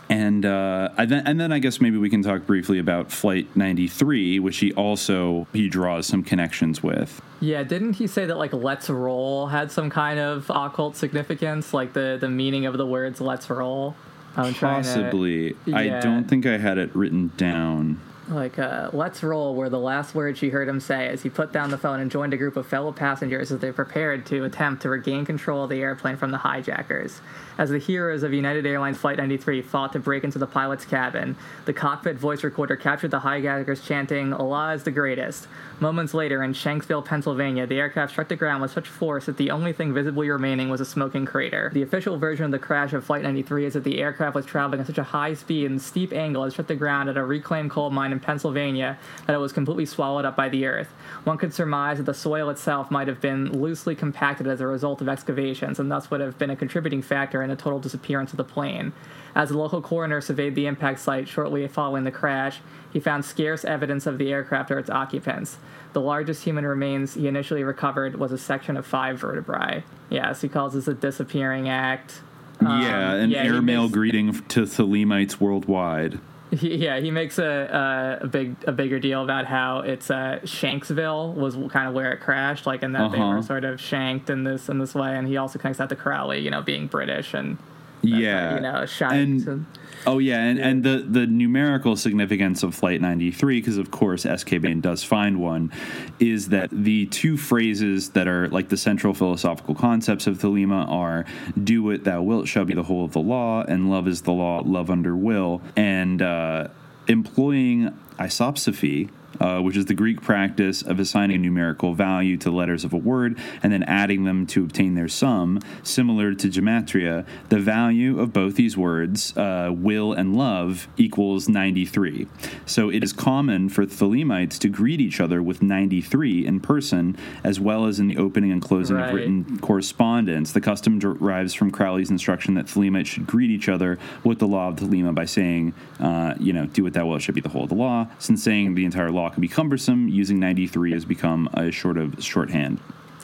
and 0.09 0.45
uh, 0.47 0.89
I 0.97 1.05
then, 1.05 1.27
and 1.27 1.39
then 1.39 1.53
I 1.53 1.59
guess 1.59 1.81
maybe 1.81 1.97
we 1.99 2.09
can 2.11 2.23
talk 2.23 2.47
briefly 2.47 2.79
about 2.79 3.13
Flight 3.13 3.55
93, 3.57 4.39
which 4.41 4.57
he 4.59 4.73
also 4.73 5.47
he 5.53 5.69
draws 5.69 6.07
some 6.07 6.23
connections 6.23 6.83
with. 6.83 7.21
Yeah, 7.41 7.63
didn't 7.63 7.95
he 7.95 8.07
say 8.07 8.25
that 8.27 8.39
like 8.39 8.53
"let's 8.53 8.89
roll" 8.91 9.49
had 9.49 9.71
some 9.71 9.91
kind 9.91 10.19
of 10.19 10.51
occult 10.51 10.97
significance, 10.97 11.75
like 11.75 11.93
the 11.93 12.17
the 12.21 12.29
meaning 12.31 12.67
of 12.67 12.79
the 12.79 12.87
words 12.87 13.21
"let's 13.21 13.49
roll"? 13.51 13.95
I'm 14.37 14.55
trying 14.55 14.83
to- 14.83 14.89
Possibly, 14.89 15.57
I 15.73 16.01
don't 16.01 16.25
think 16.25 16.47
I 16.47 16.59
had 16.59 16.79
it 16.79 16.95
written 16.97 17.33
down. 17.37 18.01
Like, 18.29 18.59
uh, 18.59 18.91
let's 18.93 19.23
roll 19.23 19.55
were 19.55 19.71
the 19.71 19.79
last 19.79 20.15
words 20.15 20.39
she 20.39 20.51
heard 20.51 20.69
him 20.69 20.81
say 20.81 21.09
as 21.09 21.23
he 21.23 21.31
put 21.31 21.51
down 21.51 21.71
the 21.71 21.79
phone 21.79 22.01
and 22.01 22.11
joined 22.11 22.35
a 22.35 22.37
group 22.37 22.57
of 22.57 22.67
fellow 22.67 22.93
passengers 22.93 23.51
as 23.51 23.61
they 23.61 23.73
prepared 23.73 24.27
to 24.27 24.45
attempt 24.45 24.83
to 24.83 24.91
regain 24.91 25.25
control 25.25 25.65
of 25.65 25.71
the 25.71 25.81
airplane 25.81 26.17
from 26.17 26.31
the 26.31 26.39
hijackers. 26.39 27.21
As 27.59 27.71
the 27.71 27.79
heroes 27.79 28.23
of 28.23 28.33
United 28.33 28.65
Airlines 28.67 28.99
Flight 28.99 29.19
93 29.19 29.63
fought 29.63 29.93
to 29.93 29.99
break 29.99 30.23
into 30.23 30.39
the 30.39 30.47
pilot's 30.47 30.85
cabin, 30.85 31.35
the 31.65 31.73
cockpit 31.73 32.17
voice 32.17 32.45
recorder 32.45 32.77
captured 32.77 33.11
the 33.11 33.19
hijackers 33.19 33.85
chanting, 33.85 34.33
Allah 34.33 34.75
is 34.75 34.85
the 34.85 34.93
greatest. 34.93 35.49
Moments 35.81 36.15
later, 36.15 36.45
in 36.45 36.53
Shanksville, 36.53 37.05
Pennsylvania, 37.05 37.67
the 37.67 37.81
aircraft 37.81 38.13
struck 38.13 38.29
the 38.29 38.37
ground 38.37 38.63
with 38.63 38.71
such 38.71 38.87
force 38.87 39.27
that 39.27 39.39
the 39.39 39.51
only 39.51 39.73
thing 39.73 39.93
visibly 39.93 40.31
remaining 40.31 40.69
was 40.69 40.81
a 40.81 40.85
smoking 40.85 41.27
crater. 41.27 41.73
The 41.75 41.83
official 41.83 42.17
version 42.17 42.45
of 42.45 42.53
the 42.53 42.61
crash 42.61 42.93
of 42.93 43.05
Flight 43.05 43.25
93 43.25 43.67
is 43.67 43.75
that 43.75 43.83
the 43.83 43.99
aircraft 43.99 44.37
was 44.37 44.47
traveling 44.47 44.81
at 44.81 44.87
such 44.87 44.99
a 44.99 45.03
high 45.03 45.35
speed 45.35 45.69
and 45.69 45.83
steep 45.83 46.13
angle 46.13 46.45
as 46.45 46.53
it 46.53 46.55
struck 46.55 46.69
the 46.69 46.77
ground 46.77 47.09
at 47.09 47.17
a 47.17 47.25
reclaimed 47.25 47.73
coal 47.73 47.91
mine 47.91 48.13
in 48.13 48.21
Pennsylvania 48.21 48.97
that 49.27 49.35
it 49.35 49.39
was 49.39 49.53
completely 49.53 49.87
swallowed 49.87 50.25
up 50.25 50.37
by 50.37 50.49
the 50.49 50.65
earth. 50.65 50.89
One 51.25 51.39
could 51.39 51.53
surmise 51.53 51.99
that 51.99 52.07
the 52.07 52.15
soil 52.15 52.51
itself 52.51 52.89
might 52.89 53.09
have 53.09 53.21
been 53.21 53.61
loosely 53.61 53.97
compacted 53.97 54.47
as 54.47 54.61
a 54.61 54.67
result 54.69 55.01
of 55.01 55.09
excavations 55.09 55.81
and 55.81 55.91
thus 55.91 56.09
would 56.09 56.21
have 56.21 56.39
been 56.39 56.51
a 56.51 56.57
contributing 56.57 57.03
factor 57.03 57.43
in 57.43 57.48
the 57.49 57.57
total 57.57 57.79
disappearance 57.79 58.33
of 58.33 58.37
the 58.37 58.45
plane. 58.45 58.93
As 59.35 59.51
the 59.51 59.59
local 59.59 59.81
coroner 59.81 60.21
surveyed 60.21 60.55
the 60.55 60.67
impact 60.67 61.01
site 61.01 61.29
shortly 61.29 61.67
following 61.69 62.05
the 62.05 62.11
crash, 62.11 62.61
he 62.93 63.01
found 63.01 63.25
scarce 63.25 63.65
evidence 63.65 64.07
of 64.07 64.19
the 64.19 64.33
aircraft 64.33 64.71
or 64.71 64.79
its 64.79 64.91
occupants. 64.91 65.59
The 65.93 66.01
largest 66.01 66.45
human 66.45 66.67
remains 66.67 67.15
he 67.15 67.29
initially 67.29 67.63
recovered 67.63 68.17
was 68.17 68.33
a 68.33 68.39
section 68.39 68.77
of 68.77 68.87
five 68.87 69.19
vertebrae. 69.19 69.85
Yes, 70.11 70.41
he 70.41 70.49
calls 70.49 70.75
this 70.75 70.89
a 70.89 70.95
disappearing 70.95 71.69
act. 71.69 72.21
Um, 72.61 72.83
yeah, 72.83 73.13
an 73.15 73.31
yeah, 73.31 73.45
airmail 73.45 73.89
greeting 73.89 74.33
to 74.49 74.63
Thelemites 74.63 75.41
worldwide. 75.41 76.19
He, 76.51 76.77
yeah, 76.85 76.99
he 77.01 77.11
makes 77.11 77.39
a, 77.39 78.19
a 78.23 78.25
a 78.25 78.27
big 78.29 78.57
a 78.67 78.73
bigger 78.73 78.99
deal 78.99 79.23
about 79.23 79.47
how 79.47 79.81
it's 79.81 80.11
uh, 80.11 80.41
Shanksville 80.45 81.35
was 81.35 81.55
kind 81.71 81.89
of 81.89 81.95
where 81.95 82.13
it 82.13 82.21
crashed, 82.21 82.67
like, 82.67 82.83
and 82.83 82.95
that 82.95 83.11
they 83.13 83.19
Uh-huh. 83.19 83.37
were 83.37 83.43
sort 83.43 83.65
of 83.65 83.81
shanked 83.81 84.31
in 84.31 84.45
this 84.45 84.69
in 84.69 84.79
this 84.79 84.95
way, 84.95 85.17
and 85.17 85.27
he 85.29 85.37
also 85.37 85.59
connects 85.59 85.79
that 85.79 85.89
to 85.91 85.97
Crowley, 85.97 86.41
you 86.41 86.51
know, 86.51 86.63
being 86.63 86.87
British 86.87 87.35
and 87.35 87.59
yeah, 88.03 88.55
you 88.55 88.61
know, 88.61 88.87
shines. 88.87 89.47
and 89.47 89.67
oh 90.07 90.19
yeah, 90.19 90.41
and, 90.43 90.59
and 90.59 90.85
the 90.85 91.05
the 91.09 91.27
numerical 91.27 91.97
significance 91.97 92.63
of 92.63 92.75
Flight 92.75 93.01
93, 93.01 93.61
because 93.61 93.79
of 93.79 93.91
course 93.91 94.23
SK 94.25 94.61
Bain 94.61 94.81
does 94.81 95.03
find 95.03 95.41
one, 95.41 95.73
is 96.19 96.49
that 96.49 96.71
the 96.71 97.07
two 97.07 97.37
phrases 97.37 98.11
that 98.11 98.29
are 98.29 98.49
like 98.49 98.69
the 98.69 98.77
central 98.77 99.15
philosophical 99.15 99.75
concepts 99.75 100.27
of 100.27 100.39
Thelema 100.39 100.89
are 100.89 101.25
"Do 101.63 101.83
what 101.83 102.05
thou 102.05 102.23
wilt 102.23 102.49
shall 102.49 102.65
be 102.65 102.75
the 102.75 102.85
whole 102.85 103.05
of 103.05 103.13
the 103.13 103.21
law," 103.21 103.63
and 103.63 103.91
"Love 103.91 104.09
is 104.09 104.23
the 104.23 104.33
law, 104.33 104.63
love 104.65 104.91
under 104.91 105.17
will," 105.17 105.61
and 105.77 106.23
uh, 106.23 106.69
employing 107.07 107.97
isopsephy 108.19 109.11
uh, 109.41 109.61
which 109.61 109.77
is 109.77 109.87
the 109.87 109.95
Greek 109.95 110.21
practice 110.21 110.83
of 110.83 110.99
assigning 110.99 111.37
a 111.37 111.39
numerical 111.39 111.95
value 111.95 112.37
to 112.39 112.51
letters 112.51 112.85
of 112.85 112.93
a 112.93 112.97
word 112.97 113.39
and 113.63 113.73
then 113.73 113.83
adding 113.85 114.25
them 114.25 114.47
to 114.47 114.65
obtain 114.65 114.95
their 114.95 115.09
sum, 115.09 115.61
similar 115.83 116.35
to 116.35 116.49
gematria, 116.49 117.25
the 117.49 117.59
value 117.59 118.19
of 118.21 118.33
both 118.33 118.55
these 118.57 118.77
words, 118.77 119.37
uh, 119.37 119.71
will 119.73 120.13
and 120.13 120.37
love, 120.37 120.89
equals 120.97 121.49
93. 121.49 122.27
So 122.67 122.91
it 122.91 123.03
is 123.03 123.13
common 123.13 123.69
for 123.69 123.85
Thelemites 123.87 124.59
to 124.59 124.69
greet 124.69 125.01
each 125.01 125.21
other 125.21 125.43
with 125.43 125.63
93 125.63 126.47
in 126.47 126.61
person, 126.61 127.17
as 127.45 127.61
well 127.61 127.87
as 127.87 127.99
in 128.01 128.09
the 128.09 128.17
opening 128.17 128.51
and 128.53 128.63
closing 128.63 128.97
Right. 128.97 129.09
of 129.09 129.15
written 129.15 129.59
correspondence. 129.59 130.53
The 130.53 130.61
custom 130.61 130.99
derives 130.99 131.55
from 131.55 131.71
Crowley's 131.71 132.11
instruction 132.11 132.55
that 132.55 132.67
Thelemites 132.67 133.07
should 133.07 133.27
greet 133.27 133.51
each 133.51 133.69
other 133.69 133.99
with 134.25 134.39
the 134.39 134.47
law 134.47 134.69
of 134.69 134.77
Thelema 134.77 135.15
by 135.15 135.25
saying, 135.25 135.75
uh, 136.01 136.35
you 136.41 136.53
know, 136.53 136.67
do 136.67 136.83
what 136.85 136.93
thou 136.95 137.07
wilt 137.07 137.23
should 137.23 137.35
be 137.35 137.41
the 137.41 137.49
whole 137.51 137.65
of 137.65 137.69
the 137.69 137.75
law. 137.75 138.07
Since 138.19 138.43
saying 138.43 138.75
the 138.75 138.85
entire 138.85 139.11
law 139.11 139.18
can 139.33 139.41
be 139.41 139.49
cumbersome, 139.49 140.09
using 140.09 140.39
93 140.39 140.93
has 140.93 141.05
become 141.05 141.49
a 141.55 141.73
sort 141.73 141.97
of 141.99 142.23
shorthand. 142.23 142.81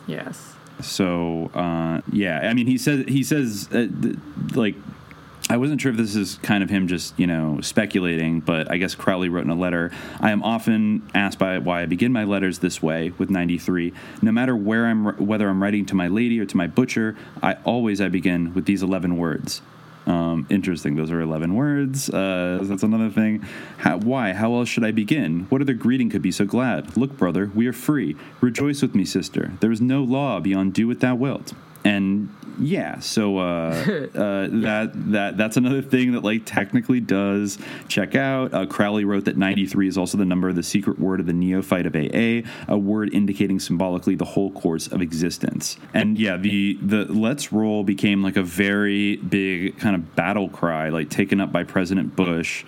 yes. 0.07 0.51
So 0.81 1.53
uh, 1.55 2.01
yeah, 2.11 2.41
I 2.51 2.53
mean, 2.53 2.67
he 2.67 2.79
says 2.79 3.05
he 3.07 3.23
says 3.23 3.69
uh, 3.71 3.87
th- 4.03 4.17
like 4.57 4.75
I 5.49 5.57
wasn't 5.59 5.81
sure 5.81 5.93
if 5.93 5.97
this 5.99 6.17
is 6.17 6.37
kind 6.43 6.65
of 6.65 6.71
him 6.71 6.89
just 6.89 7.17
you 7.19 7.29
know 7.29 7.61
speculating, 7.61 8.41
but 8.41 8.71
I 8.71 8.79
guess 8.79 8.97
Crowley 8.97 9.29
wrote 9.29 9.45
in 9.45 9.51
a 9.51 9.55
letter. 9.55 9.93
I 10.21 10.33
am 10.33 10.43
often 10.43 11.09
asked 11.15 11.39
by 11.39 11.59
why 11.59 11.83
I 11.83 11.87
begin 11.87 12.13
my 12.13 12.25
letters 12.25 12.59
this 12.59 12.83
way 12.83 13.13
with 13.19 13.31
93. 13.31 13.93
No 14.21 14.33
matter 14.33 14.57
where 14.57 14.87
I'm 14.87 15.15
whether 15.25 15.49
I'm 15.49 15.63
writing 15.63 15.87
to 15.87 15.95
my 15.95 16.09
lady 16.09 16.41
or 16.41 16.47
to 16.47 16.57
my 16.57 16.67
butcher, 16.67 17.15
I 17.43 17.55
always 17.65 18.01
I 18.01 18.09
begin 18.09 18.53
with 18.53 18.65
these 18.65 18.83
11 18.83 19.17
words. 19.17 19.63
Um, 20.07 20.47
interesting. 20.51 20.97
Those 20.97 21.11
are 21.11 21.21
11 21.21 21.55
words. 21.55 22.11
Uh, 22.11 22.59
that's 22.63 22.83
another 22.83 23.11
thing. 23.11 23.45
How, 23.79 23.99
why? 23.99 24.33
How 24.33 24.55
else 24.55 24.69
should 24.69 24.85
I 24.85 24.91
begin? 24.91 25.47
What 25.49 25.63
other 25.63 25.75
greeting 25.75 26.11
could 26.11 26.23
be 26.23 26.33
so 26.33 26.45
glad? 26.45 26.97
Look, 26.97 27.17
brother, 27.17 27.51
we 27.55 27.67
are 27.67 27.73
free. 27.73 28.17
Rejoice 28.41 28.83
with 28.83 28.95
me, 28.95 29.05
sister. 29.05 29.53
There 29.61 29.73
is 29.73 29.81
no 29.81 30.03
law 30.03 30.41
beyond 30.41 30.75
do 30.75 30.87
what 30.87 31.01
thou 31.01 31.15
wilt. 31.15 31.55
And 31.85 32.35
yeah, 32.59 32.99
so 33.01 33.39
uh, 33.39 33.43
uh, 34.15 34.49
that 34.51 34.91
that 34.95 35.37
that's 35.37 35.57
another 35.57 35.83
thing 35.83 36.13
that 36.13 36.25
like 36.25 36.43
technically 36.45 37.01
does 37.01 37.59
check 37.89 38.15
out. 38.15 38.55
Uh, 38.55 38.67
Crowley 38.67 39.05
wrote 39.05 39.25
that 39.25 39.37
93 39.37 39.89
is 39.89 39.99
also 39.99 40.19
the 40.19 40.25
number 40.25 40.49
of 40.49 40.57
the 40.57 40.63
secret 40.63 40.99
word 40.99 41.21
of 41.21 41.27
the 41.27 41.33
neophyte 41.33 41.87
of 41.87 41.95
AA, 41.95 42.49
a 42.69 42.79
word 42.79 43.13
indicating 43.13 43.59
symbolically 43.59 44.15
the 44.15 44.25
whole 44.25 44.51
course 44.53 44.87
of 44.89 45.03
existence. 45.03 45.77
And 45.93 46.19
yeah, 46.19 46.37
the 46.37 46.79
the 46.81 47.05
let's 47.07 47.53
roll 47.53 47.85
became 47.85 48.23
like 48.23 48.37
a 48.37 48.43
very 48.43 49.17
big 49.17 49.79
kind 49.79 49.97
of 49.97 50.15
battle 50.15 50.49
cry, 50.49 50.89
like 50.89 51.11
taken 51.11 51.41
up 51.41 51.53
by 51.53 51.65
President 51.65 52.17
Bush 52.17 52.65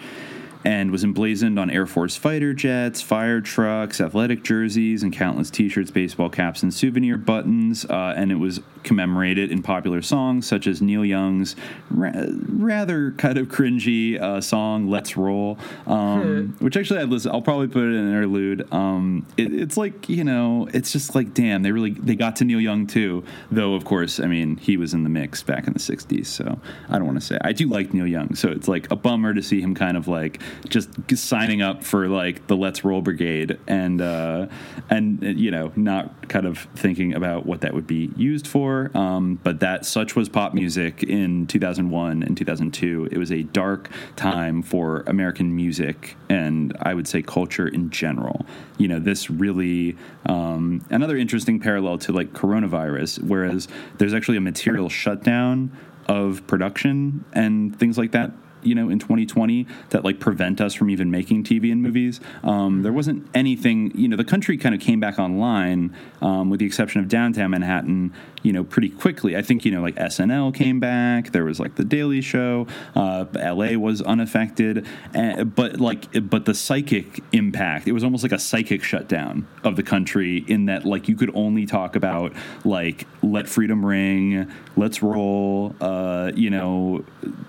and 0.66 0.90
was 0.90 1.04
emblazoned 1.04 1.60
on 1.60 1.70
Air 1.70 1.86
Force 1.86 2.16
fighter 2.16 2.52
jets, 2.52 3.00
fire 3.00 3.40
trucks, 3.40 4.00
athletic 4.00 4.42
jerseys, 4.42 5.04
and 5.04 5.12
countless 5.12 5.48
T-shirts, 5.48 5.92
baseball 5.92 6.28
caps, 6.28 6.64
and 6.64 6.74
souvenir 6.74 7.16
buttons. 7.16 7.84
Uh, 7.84 8.14
and 8.16 8.32
it 8.32 8.34
was 8.34 8.60
commemorated 8.82 9.50
in 9.50 9.62
popular 9.62 10.00
songs 10.02 10.46
such 10.46 10.66
as 10.66 10.80
Neil 10.82 11.04
Young's 11.04 11.54
ra- 11.90 12.12
rather 12.48 13.12
kind 13.12 13.38
of 13.38 13.46
cringy 13.46 14.20
uh, 14.20 14.40
song 14.40 14.88
"Let's 14.88 15.16
Roll," 15.16 15.56
um, 15.86 16.56
which 16.58 16.76
actually 16.76 16.98
I 16.98 17.04
listen. 17.04 17.30
I'll 17.30 17.42
probably 17.42 17.68
put 17.68 17.84
it 17.84 17.90
in 17.90 17.98
an 17.98 18.08
interlude. 18.08 18.66
Um, 18.72 19.24
it, 19.36 19.54
it's 19.54 19.76
like 19.76 20.08
you 20.08 20.24
know, 20.24 20.68
it's 20.74 20.90
just 20.90 21.14
like 21.14 21.32
damn, 21.32 21.62
they 21.62 21.70
really 21.70 21.92
they 21.92 22.16
got 22.16 22.34
to 22.36 22.44
Neil 22.44 22.60
Young 22.60 22.88
too. 22.88 23.22
Though 23.52 23.74
of 23.74 23.84
course, 23.84 24.18
I 24.18 24.26
mean, 24.26 24.56
he 24.56 24.76
was 24.76 24.94
in 24.94 25.04
the 25.04 25.10
mix 25.10 25.44
back 25.44 25.68
in 25.68 25.74
the 25.74 25.78
'60s, 25.78 26.26
so 26.26 26.58
I 26.88 26.98
don't 26.98 27.06
want 27.06 27.20
to 27.20 27.24
say 27.24 27.38
I 27.42 27.52
do 27.52 27.68
like 27.68 27.94
Neil 27.94 28.06
Young. 28.06 28.34
So 28.34 28.48
it's 28.48 28.66
like 28.66 28.90
a 28.90 28.96
bummer 28.96 29.32
to 29.32 29.44
see 29.44 29.60
him 29.60 29.76
kind 29.76 29.96
of 29.96 30.08
like 30.08 30.40
just 30.68 30.90
signing 31.16 31.62
up 31.62 31.84
for 31.84 32.08
like 32.08 32.46
the 32.46 32.56
Let's 32.56 32.84
Roll 32.84 33.02
Brigade 33.02 33.58
and 33.66 34.00
uh, 34.00 34.46
and 34.90 35.22
you 35.22 35.50
know 35.50 35.72
not 35.76 36.28
kind 36.28 36.46
of 36.46 36.58
thinking 36.74 37.14
about 37.14 37.46
what 37.46 37.60
that 37.60 37.74
would 37.74 37.86
be 37.86 38.10
used 38.16 38.46
for. 38.46 38.90
Um, 38.96 39.38
but 39.42 39.60
that 39.60 39.86
such 39.86 40.16
was 40.16 40.28
pop 40.28 40.54
music 40.54 41.02
in 41.02 41.46
2001 41.46 42.22
and 42.22 42.36
2002. 42.36 43.08
It 43.10 43.18
was 43.18 43.32
a 43.32 43.42
dark 43.42 43.90
time 44.16 44.62
for 44.62 45.04
American 45.06 45.54
music 45.54 46.16
and 46.28 46.76
I 46.80 46.94
would 46.94 47.08
say 47.08 47.22
culture 47.22 47.68
in 47.68 47.90
general. 47.90 48.46
You 48.78 48.88
know, 48.88 48.98
this 48.98 49.30
really 49.30 49.96
um, 50.26 50.84
another 50.90 51.16
interesting 51.16 51.60
parallel 51.60 51.98
to 51.98 52.12
like 52.12 52.32
coronavirus, 52.32 53.22
whereas 53.22 53.68
there's 53.98 54.14
actually 54.14 54.36
a 54.36 54.42
material 54.42 54.88
shutdown 54.88 55.76
of 56.08 56.46
production 56.46 57.24
and 57.32 57.76
things 57.78 57.98
like 57.98 58.12
that 58.12 58.32
you 58.66 58.74
know 58.74 58.88
in 58.88 58.98
2020 58.98 59.66
that 59.90 60.04
like 60.04 60.20
prevent 60.20 60.60
us 60.60 60.74
from 60.74 60.90
even 60.90 61.10
making 61.10 61.44
tv 61.44 61.72
and 61.72 61.82
movies. 61.82 62.20
Um, 62.42 62.82
there 62.82 62.92
wasn't 62.92 63.26
anything 63.34 63.92
you 63.94 64.08
know 64.08 64.16
the 64.16 64.24
country 64.24 64.56
kind 64.56 64.74
of 64.74 64.80
came 64.80 65.00
back 65.00 65.18
online 65.18 65.94
um, 66.20 66.50
with 66.50 66.60
the 66.60 66.66
exception 66.66 67.00
of 67.00 67.08
downtown 67.08 67.50
manhattan 67.50 68.12
you 68.42 68.52
know 68.52 68.64
pretty 68.64 68.88
quickly. 68.88 69.36
I 69.36 69.42
think 69.42 69.64
you 69.64 69.72
know 69.72 69.82
like 69.82 69.96
snl 69.96 70.54
came 70.54 70.80
back. 70.80 71.32
There 71.32 71.44
was 71.44 71.58
like 71.58 71.76
the 71.76 71.84
daily 71.84 72.20
show. 72.20 72.66
Uh, 72.94 73.26
la 73.34 73.76
was 73.76 74.02
unaffected. 74.02 74.86
Uh, 75.14 75.44
but 75.44 75.80
like 75.80 76.06
but 76.28 76.44
the 76.44 76.54
psychic 76.54 77.22
impact 77.32 77.86
it 77.86 77.92
was 77.92 78.04
almost 78.04 78.22
like 78.22 78.32
a 78.32 78.38
psychic 78.38 78.82
shutdown 78.82 79.46
of 79.64 79.76
the 79.76 79.82
country 79.82 80.44
in 80.48 80.66
that 80.66 80.84
like 80.84 81.08
you 81.08 81.16
could 81.16 81.30
only 81.34 81.66
talk 81.66 81.96
about 81.96 82.32
like 82.64 83.06
let 83.22 83.48
freedom 83.48 83.84
ring 83.84 84.50
let's 84.76 85.02
roll 85.02 85.74
uh, 85.80 86.30
you 86.34 86.50
know 86.50 87.04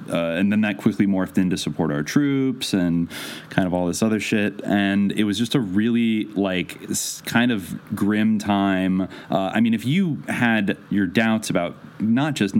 uh, 0.10 0.38
and 0.38 0.52
then 0.52 0.62
that 0.62 0.78
quickly 0.78 1.06
morphed 1.08 1.38
into 1.38 1.58
support 1.58 1.92
our 1.92 2.04
troops 2.04 2.74
and 2.74 3.10
kind 3.50 3.66
of 3.68 3.74
all 3.74 3.88
this 3.88 4.04
other 4.04 4.20
shit. 4.20 4.62
And 4.64 5.12
it 5.14 5.24
was 5.24 5.38
just 5.38 5.56
a 5.56 5.60
really 5.60 6.26
like 6.26 6.80
kind 7.26 7.52
of 7.52 7.96
grim 7.96 8.40
time. 8.40 9.08
Uh, 9.32 9.52
i 9.54 9.60
mean 9.60 9.74
if 9.74 9.86
you 9.86 10.22
had 10.28 10.78
your 10.90 11.06
doubts 11.06 11.50
about 11.50 11.76
not 12.00 12.34
just 12.34 12.56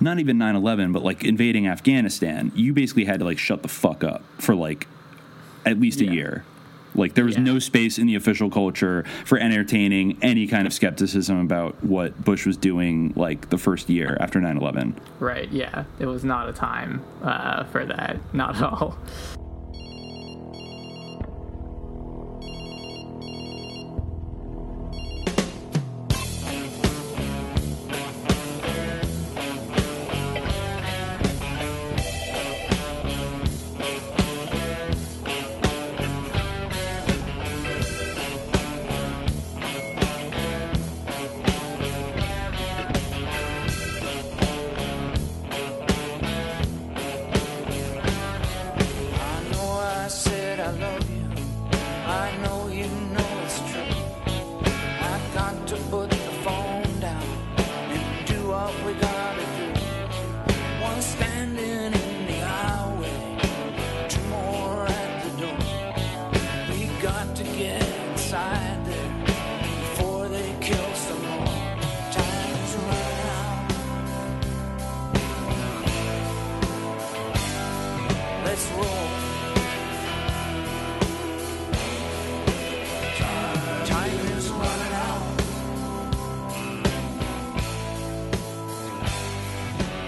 not 0.00 0.18
even 0.18 0.36
9-11 0.38 0.92
but 0.92 1.02
like 1.02 1.24
invading 1.24 1.66
afghanistan 1.66 2.50
you 2.54 2.72
basically 2.72 3.04
had 3.04 3.20
to 3.20 3.24
like 3.24 3.38
shut 3.38 3.62
the 3.62 3.68
fuck 3.68 4.02
up 4.04 4.22
for 4.38 4.54
like 4.54 4.86
at 5.64 5.78
least 5.78 6.00
a 6.00 6.06
year 6.06 6.44
like 6.94 7.14
there 7.14 7.24
was 7.24 7.38
no 7.38 7.58
space 7.58 7.98
in 7.98 8.06
the 8.06 8.14
official 8.14 8.50
culture 8.50 9.04
for 9.24 9.38
entertaining 9.38 10.18
any 10.22 10.46
kind 10.46 10.66
of 10.66 10.72
skepticism 10.72 11.38
about 11.38 11.82
what 11.84 12.24
bush 12.24 12.46
was 12.46 12.56
doing 12.56 13.12
like 13.16 13.50
the 13.50 13.58
first 13.58 13.88
year 13.88 14.16
after 14.20 14.40
9-11 14.40 14.94
Right. 15.20 15.50
Yeah. 15.50 15.84
It 15.98 16.06
was 16.06 16.24
not 16.24 16.48
a 16.48 16.52
time 16.52 17.04
uh, 17.22 17.64
for 17.64 17.84
that. 17.84 18.16
Not 18.34 18.56
at 18.56 18.62
all. 18.62 18.98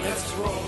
Let's 0.02 0.32
roll. 0.34 0.62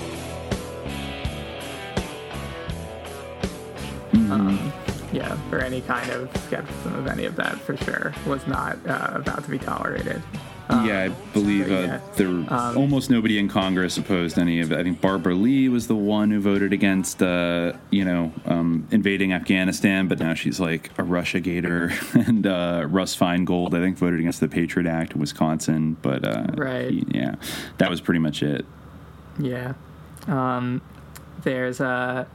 Um, 4.33 4.73
yeah, 5.13 5.37
or 5.53 5.61
any 5.61 5.83
kind 5.83 6.11
of 6.11 6.31
skepticism 6.47 6.95
of 6.95 7.07
any 7.07 7.27
of 7.27 7.37
that 7.37 7.59
for 7.59 7.77
sure 7.77 8.15
was 8.27 8.47
not 8.47 8.79
uh, 8.87 9.11
about 9.15 9.45
to 9.45 9.51
be 9.51 9.59
tolerated. 9.59 10.23
Um, 10.69 10.87
yeah, 10.87 11.03
I 11.03 11.09
believe 11.35 11.71
uh, 11.71 11.75
yeah. 11.75 12.01
there 12.17 12.29
Um, 12.29 12.49
almost 12.77 13.11
nobody 13.11 13.39
in 13.39 13.49
Congress 13.49 13.99
opposed 13.99 14.39
any 14.39 14.61
of 14.61 14.73
it. 14.73 14.79
I 14.79 14.83
think 14.83 15.01
Barbara 15.01 15.35
Lee 15.35 15.69
was 15.69 15.89
the 15.89 15.95
one 15.95 16.31
who 16.31 16.41
voted 16.41 16.73
against, 16.73 17.23
uh, 17.23 17.75
you 17.91 18.05
know, 18.05 18.33
um, 18.47 18.89
invading 18.91 19.35
Afghanistan, 19.35 20.09
but 20.09 20.19
now 20.19 20.33
she's 20.33 20.59
like 20.59 20.91
a 20.97 21.03
Russia 21.03 21.41
gator. 21.41 21.93
and 22.15 22.47
uh, 22.47 22.87
Russ 22.89 23.15
Feingold, 23.15 23.75
I 23.75 23.81
think, 23.81 23.99
voted 23.99 24.21
against 24.21 24.41
the 24.41 24.49
Patriot 24.49 24.89
Act 24.89 25.13
in 25.13 25.21
Wisconsin. 25.21 25.99
But 26.01 26.25
uh, 26.25 26.47
Right. 26.55 26.91
he- 26.91 27.07
yeah, 27.11 27.35
that 27.79 27.91
was 27.91 28.01
pretty 28.01 28.21
much 28.21 28.43
it. 28.43 28.65
Yeah. 29.39 29.75
Um, 30.27 30.81
there's 31.43 31.81
a 31.81 32.27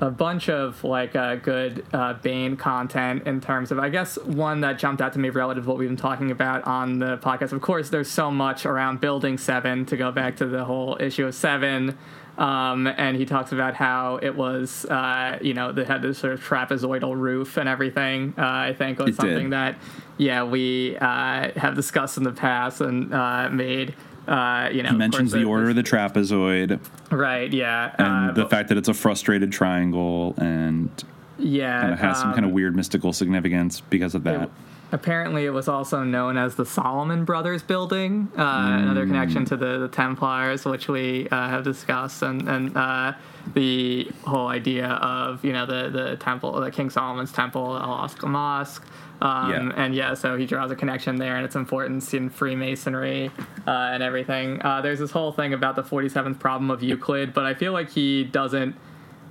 a 0.00 0.10
bunch 0.10 0.48
of 0.48 0.82
like 0.84 1.16
uh, 1.16 1.36
good 1.36 1.84
uh, 1.92 2.14
Bain 2.14 2.56
content 2.56 3.26
in 3.26 3.40
terms 3.40 3.72
of 3.72 3.78
I 3.78 3.88
guess 3.88 4.16
one 4.18 4.60
that 4.60 4.78
jumped 4.78 5.02
out 5.02 5.12
to 5.14 5.18
me 5.18 5.30
relative 5.30 5.64
to 5.64 5.68
what 5.68 5.78
we've 5.78 5.88
been 5.88 5.96
talking 5.96 6.30
about 6.30 6.64
on 6.64 6.98
the 7.00 7.18
podcast. 7.18 7.52
Of 7.52 7.60
course, 7.60 7.88
there's 7.90 8.10
so 8.10 8.30
much 8.30 8.64
around 8.64 9.00
building 9.00 9.38
seven 9.38 9.86
to 9.86 9.96
go 9.96 10.12
back 10.12 10.36
to 10.36 10.46
the 10.46 10.64
whole 10.64 10.96
issue 11.00 11.26
of 11.26 11.34
seven. 11.34 11.98
Um, 12.36 12.86
and 12.86 13.16
he 13.16 13.26
talks 13.26 13.50
about 13.50 13.74
how 13.74 14.20
it 14.22 14.36
was, 14.36 14.84
uh, 14.84 15.40
you 15.42 15.54
know, 15.54 15.72
they 15.72 15.82
had 15.84 16.02
this 16.02 16.18
sort 16.18 16.34
of 16.34 16.40
trapezoidal 16.40 17.16
roof 17.16 17.56
and 17.56 17.68
everything. 17.68 18.32
Uh, 18.38 18.42
I 18.46 18.74
think 18.78 19.00
was 19.00 19.08
It 19.08 19.10
did. 19.10 19.16
something 19.16 19.50
that, 19.50 19.76
yeah, 20.18 20.44
we 20.44 20.96
uh, 20.98 21.50
have 21.56 21.74
discussed 21.74 22.16
in 22.16 22.22
the 22.22 22.30
past 22.30 22.80
and 22.80 23.12
uh, 23.12 23.48
made. 23.50 23.96
Uh, 24.28 24.68
you 24.70 24.82
know, 24.82 24.90
He 24.90 24.96
mentions 24.96 25.32
the 25.32 25.44
order 25.44 25.70
of 25.70 25.76
the 25.76 25.82
trapezoid 25.82 26.80
Right. 27.10 27.50
Yeah. 27.52 27.94
and 27.98 28.30
uh, 28.30 28.42
the 28.42 28.48
fact 28.48 28.68
that 28.68 28.76
it's 28.76 28.88
a 28.88 28.94
frustrated 28.94 29.50
triangle 29.50 30.34
and 30.36 30.90
yeah. 31.38 31.80
kind 31.80 31.92
of 31.94 31.98
has 31.98 32.18
some 32.18 32.28
um, 32.28 32.34
kind 32.34 32.44
of 32.44 32.52
weird 32.52 32.76
mystical 32.76 33.12
significance 33.12 33.80
because 33.80 34.14
of 34.14 34.24
that. 34.24 34.50
Apparently, 34.90 35.44
it 35.44 35.50
was 35.50 35.68
also 35.68 36.02
known 36.02 36.38
as 36.38 36.54
the 36.54 36.64
Salomon 36.64 37.24
Brothers 37.24 37.62
Building, 37.62 38.28
uh, 38.38 38.42
another 38.80 39.04
Mm. 39.04 39.08
connection 39.08 39.44
to 39.46 39.56
the, 39.56 39.78
the 39.78 39.88
Templars, 39.88 40.64
which 40.64 40.88
we 40.88 41.28
uh, 41.30 41.48
have 41.48 41.62
discussed, 41.64 42.22
and 42.22 42.48
and 42.48 42.74
uh, 42.76 43.12
the 43.54 44.10
whole 44.24 44.48
idea 44.48 44.86
of 44.86 45.44
you 45.44 45.52
know 45.52 45.66
the 45.66 45.90
the 45.90 46.16
temple, 46.16 46.58
the 46.60 46.70
King 46.70 46.88
Solomon's 46.90 47.32
Temple, 47.32 47.76
Al 47.76 48.08
Aqsa 48.08 48.28
Mosque. 48.28 48.84
Um, 49.20 49.50
Yeah. 49.50 49.72
And 49.76 49.94
yeah, 49.94 50.14
so 50.14 50.36
he 50.36 50.46
draws 50.46 50.70
a 50.70 50.76
connection 50.76 51.16
there 51.16 51.36
and 51.36 51.44
its 51.44 51.56
importance 51.56 52.14
in 52.14 52.30
Freemasonry 52.30 53.30
uh, 53.66 53.70
and 53.92 54.02
everything. 54.02 54.62
Uh, 54.62 54.80
there's 54.80 55.00
this 55.00 55.10
whole 55.10 55.32
thing 55.32 55.52
about 55.52 55.74
the 55.76 55.82
47th 55.82 56.38
problem 56.38 56.70
of 56.70 56.82
Euclid, 56.84 57.34
but 57.34 57.44
I 57.44 57.52
feel 57.54 57.72
like 57.72 57.90
he 57.90 58.22
doesn't 58.24 58.76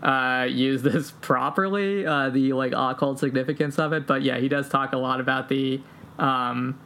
uh, 0.03 0.47
use 0.49 0.81
this 0.81 1.11
properly, 1.21 2.05
uh, 2.05 2.29
the 2.29 2.53
like 2.53 2.73
occult 2.75 3.19
significance 3.19 3.79
of 3.79 3.93
it. 3.93 4.05
But 4.07 4.21
yeah, 4.21 4.37
he 4.37 4.47
does 4.47 4.69
talk 4.69 4.93
a 4.93 4.97
lot 4.97 5.19
about 5.19 5.49
the 5.49 5.81
um, 6.19 6.79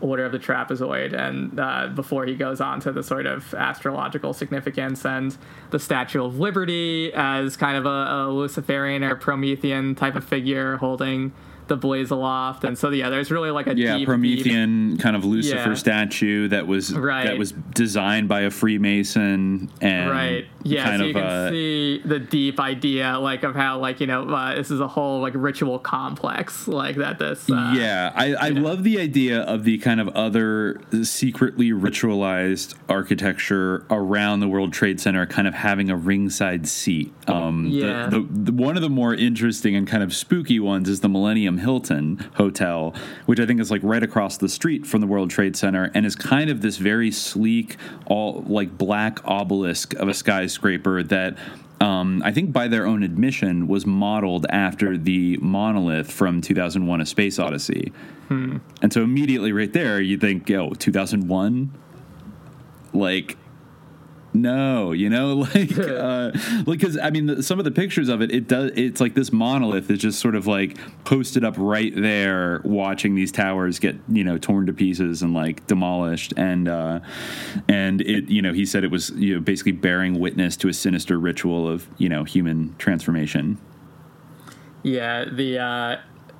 order 0.00 0.24
of 0.24 0.32
the 0.32 0.38
trapezoid, 0.38 1.12
and 1.12 1.58
uh, 1.60 1.86
before 1.94 2.26
he 2.26 2.34
goes 2.34 2.60
on 2.60 2.80
to 2.80 2.90
the 2.92 3.02
sort 3.02 3.26
of 3.26 3.54
astrological 3.54 4.32
significance 4.32 5.04
and 5.06 5.36
the 5.70 5.78
Statue 5.78 6.24
of 6.24 6.38
Liberty 6.40 7.12
as 7.14 7.56
kind 7.56 7.76
of 7.76 7.86
a, 7.86 7.88
a 7.88 8.28
Luciferian 8.30 9.04
or 9.04 9.14
Promethean 9.14 9.94
type 9.94 10.16
of 10.16 10.24
figure 10.24 10.76
holding 10.78 11.32
the 11.68 11.76
blaze 11.76 12.10
aloft. 12.10 12.64
And 12.64 12.76
so 12.76 12.90
yeah, 12.90 13.08
there's 13.08 13.30
really 13.30 13.50
like 13.52 13.68
a 13.68 13.76
yeah, 13.76 13.92
deep, 13.92 13.98
deep 14.00 14.06
Promethean 14.08 14.96
kind 14.98 15.14
of 15.14 15.24
Lucifer 15.24 15.68
Yeah. 15.70 15.74
statue 15.74 16.48
that 16.48 16.66
was 16.66 16.92
Right. 16.92 17.24
that 17.26 17.38
was 17.38 17.52
designed 17.52 18.28
by 18.28 18.40
a 18.40 18.50
Freemason 18.50 19.70
and 19.80 20.10
right 20.10 20.46
yeah 20.64 20.84
kind 20.84 20.98
so 20.98 21.02
of 21.04 21.08
you 21.08 21.14
can 21.14 21.22
uh, 21.22 21.50
see 21.50 21.98
the 22.04 22.18
deep 22.18 22.58
idea 22.60 23.18
like 23.18 23.42
of 23.42 23.54
how 23.54 23.78
like 23.78 24.00
you 24.00 24.06
know 24.06 24.28
uh, 24.28 24.54
this 24.54 24.70
is 24.70 24.80
a 24.80 24.88
whole 24.88 25.20
like 25.20 25.32
ritual 25.36 25.78
complex 25.78 26.68
like 26.68 26.96
that 26.96 27.18
this 27.18 27.48
uh, 27.50 27.72
yeah, 27.76 28.12
I, 28.14 28.34
I 28.34 28.48
love 28.50 28.84
the 28.84 28.98
idea 29.00 29.40
of 29.42 29.64
the 29.64 29.78
kind 29.78 30.00
of 30.00 30.08
other 30.10 30.80
secretly 31.02 31.70
ritualized 31.70 32.74
architecture 32.88 33.84
around 33.90 34.40
the 34.40 34.48
World 34.48 34.72
Trade 34.72 35.00
Center, 35.00 35.26
kind 35.26 35.46
of 35.48 35.54
having 35.54 35.90
a 35.90 35.96
ringside 35.96 36.66
seat. 36.68 37.12
Um, 37.28 37.64
the- 37.64 37.76
Yeah. 37.76 38.06
the, 38.06 38.26
the, 38.30 38.52
one 38.52 38.76
of 38.76 38.82
the 38.82 38.90
more 38.90 39.14
interesting 39.14 39.74
and 39.76 39.86
kind 39.86 40.02
of 40.02 40.14
spooky 40.14 40.58
ones 40.60 40.88
is 40.88 41.00
the 41.00 41.08
Millennium 41.08 41.58
Hilton 41.58 42.18
Hotel, 42.36 42.94
which 43.26 43.40
I 43.40 43.46
think 43.46 43.60
is 43.60 43.70
like 43.70 43.80
right 43.84 44.02
across 44.02 44.36
the 44.36 44.48
street 44.48 44.86
from 44.86 45.00
the 45.00 45.06
World 45.06 45.30
Trade 45.30 45.56
Center, 45.56 45.90
and 45.94 46.06
is 46.06 46.14
kind 46.16 46.50
of 46.50 46.62
this 46.62 46.76
very 46.76 47.10
sleek, 47.10 47.76
all 48.06 48.42
like 48.46 48.76
black 48.78 49.20
obelisk 49.24 49.94
of 49.94 50.08
a 50.08 50.14
skyscraper 50.14 50.51
that 51.02 51.38
um, 51.82 52.22
I 52.24 52.30
think 52.30 52.52
by 52.52 52.68
their 52.68 52.86
own 52.86 53.02
admission, 53.02 53.66
was 53.66 53.84
modeled 53.84 54.46
after 54.50 54.96
the 54.96 55.36
monolith 55.38 56.12
from 56.12 56.40
2001 56.40 57.00
A 57.00 57.06
Space 57.06 57.40
Odyssey. 57.40 57.92
Hmm. 58.28 58.58
And 58.80 58.92
so 58.92 59.02
immediately 59.02 59.52
right 59.52 59.72
there, 59.72 60.00
you 60.00 60.16
think, 60.16 60.48
yo, 60.48 60.70
2001? 60.70 61.72
Like, 62.92 63.36
no, 64.34 64.92
you 64.92 65.10
know, 65.10 65.34
like, 65.54 65.78
uh, 65.78 66.32
because 66.64 66.98
I 66.98 67.10
mean, 67.10 67.26
the, 67.26 67.42
some 67.42 67.58
of 67.58 67.64
the 67.64 67.70
pictures 67.70 68.08
of 68.08 68.22
it, 68.22 68.30
it 68.32 68.48
does, 68.48 68.72
it's 68.74 69.00
like 69.00 69.14
this 69.14 69.32
monolith 69.32 69.90
is 69.90 69.98
just 69.98 70.20
sort 70.20 70.34
of 70.34 70.46
like 70.46 70.78
posted 71.04 71.44
up 71.44 71.54
right 71.58 71.92
there, 71.94 72.60
watching 72.64 73.14
these 73.14 73.32
towers 73.32 73.78
get, 73.78 73.96
you 74.08 74.24
know, 74.24 74.38
torn 74.38 74.66
to 74.66 74.72
pieces 74.72 75.22
and 75.22 75.34
like 75.34 75.66
demolished. 75.66 76.32
And, 76.36 76.68
uh, 76.68 77.00
and 77.68 78.00
it, 78.00 78.28
you 78.28 78.42
know, 78.42 78.52
he 78.52 78.66
said 78.66 78.84
it 78.84 78.90
was, 78.90 79.10
you 79.10 79.34
know, 79.34 79.40
basically 79.40 79.72
bearing 79.72 80.18
witness 80.18 80.56
to 80.58 80.68
a 80.68 80.72
sinister 80.72 81.18
ritual 81.18 81.68
of, 81.68 81.86
you 81.98 82.08
know, 82.08 82.24
human 82.24 82.74
transformation. 82.78 83.58
yeah 84.82 85.24
the 85.24 85.58
uh 85.58 85.96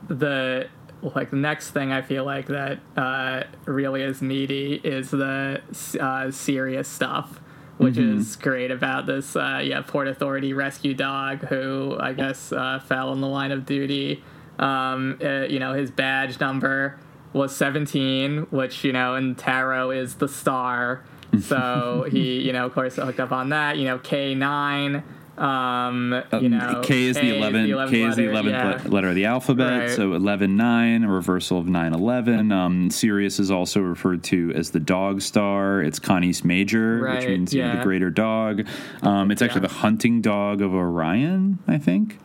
the 0.08 0.68
like 1.14 1.30
the 1.30 1.36
next 1.36 1.70
thing 1.70 1.92
i 1.92 2.02
feel 2.02 2.24
like 2.24 2.46
that 2.46 2.78
uh 2.96 3.42
really 3.66 4.02
is 4.02 4.20
meaty 4.20 4.74
is 4.82 5.10
the 5.10 5.60
uh 6.00 6.30
Sirius 6.30 6.88
stuff 6.88 7.40
which 7.82 7.96
Mhm. 7.96 8.16
is 8.18 8.36
great 8.36 8.70
about 8.70 9.06
this 9.06 9.34
uh 9.36 9.60
yeah 9.62 9.80
port 9.82 10.08
authority 10.08 10.52
rescue 10.52 10.94
dog 10.94 11.40
who 11.46 11.96
i 12.00 12.12
guess 12.12 12.52
uh 12.52 12.78
fell 12.78 13.12
in 13.12 13.20
the 13.20 13.28
line 13.28 13.52
of 13.52 13.66
duty. 13.66 14.22
Um 14.58 15.18
uh, 15.24 15.46
you 15.48 15.58
know 15.58 15.72
his 15.72 15.90
badge 15.90 16.38
number 16.40 16.96
was 17.32 17.56
17 17.56 18.46
which 18.50 18.84
you 18.84 18.92
know 18.92 19.14
in 19.16 19.34
tarot 19.34 19.90
is 19.92 20.16
the 20.16 20.28
star. 20.28 21.02
So 21.40 22.06
he 22.10 22.40
you 22.40 22.52
know 22.52 22.66
of 22.66 22.72
course 22.74 22.96
hooked 22.96 23.18
up 23.20 23.32
on 23.32 23.48
that. 23.48 23.78
You 23.78 23.86
know 23.86 23.98
k9 23.98 25.02
um 25.38 26.12
you 26.32 26.38
Um, 26.38 26.50
know 26.50 26.80
K 26.82 27.04
is 27.04 27.16
the 27.16 27.22
11th, 27.22 27.88
K 27.90 28.02
is 28.02 28.16
the 28.16 28.24
11th 28.26 28.52
letter, 28.52 28.88
le- 28.88 28.90
letter 28.94 29.08
of 29.08 29.14
the 29.14 29.24
alphabet, 29.24 29.80
Right. 29.80 29.90
so 29.90 30.12
11 30.12 30.56
9, 30.56 31.04
a 31.04 31.08
reversal 31.10 31.58
of 31.58 31.66
9 31.66 31.94
11. 31.94 32.52
Um, 32.52 32.90
Sirius 32.90 33.40
is 33.40 33.50
also 33.50 33.80
referred 33.80 34.22
to 34.24 34.52
as 34.54 34.70
the 34.70 34.80
dog 34.80 35.22
star. 35.22 35.80
It's 35.82 35.98
Canis 35.98 36.44
Major, 36.44 36.96
which 37.00 37.04
Right, 37.04 37.28
means 37.28 37.54
you 37.54 37.62
know, 37.62 37.76
the 37.78 37.82
greater 37.82 38.10
dog. 38.10 38.66
Um, 39.02 39.30
it's 39.30 39.40
actually 39.40 39.62
Yeah. 39.62 39.68
the 39.68 39.74
hunting 39.74 40.20
dog 40.20 40.60
of 40.60 40.74
Orion, 40.74 41.58
I 41.66 41.78
think. 41.78 42.18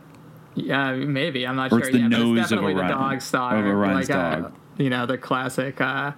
Yeah, 0.56 0.94
maybe. 0.94 1.48
I'm 1.48 1.56
not 1.56 1.68
Or 1.68 1.70
sure. 1.70 1.80
it's 1.80 1.90
the 1.92 2.00
yeah, 2.00 2.10
but 2.10 2.18
nose 2.18 2.40
it's 2.40 2.52
of 2.52 2.58
definitely 2.58 2.74
Orion- 2.74 2.88
the 2.88 2.94
dog 2.94 3.22
star. 3.22 3.58
of 3.58 3.66
Orion's 3.66 4.10
like, 4.10 4.18
uh, 4.18 4.50
you 4.78 4.90
know, 4.90 5.06
the 5.06 5.18
classic, 5.18 5.80
uh, 5.80 6.12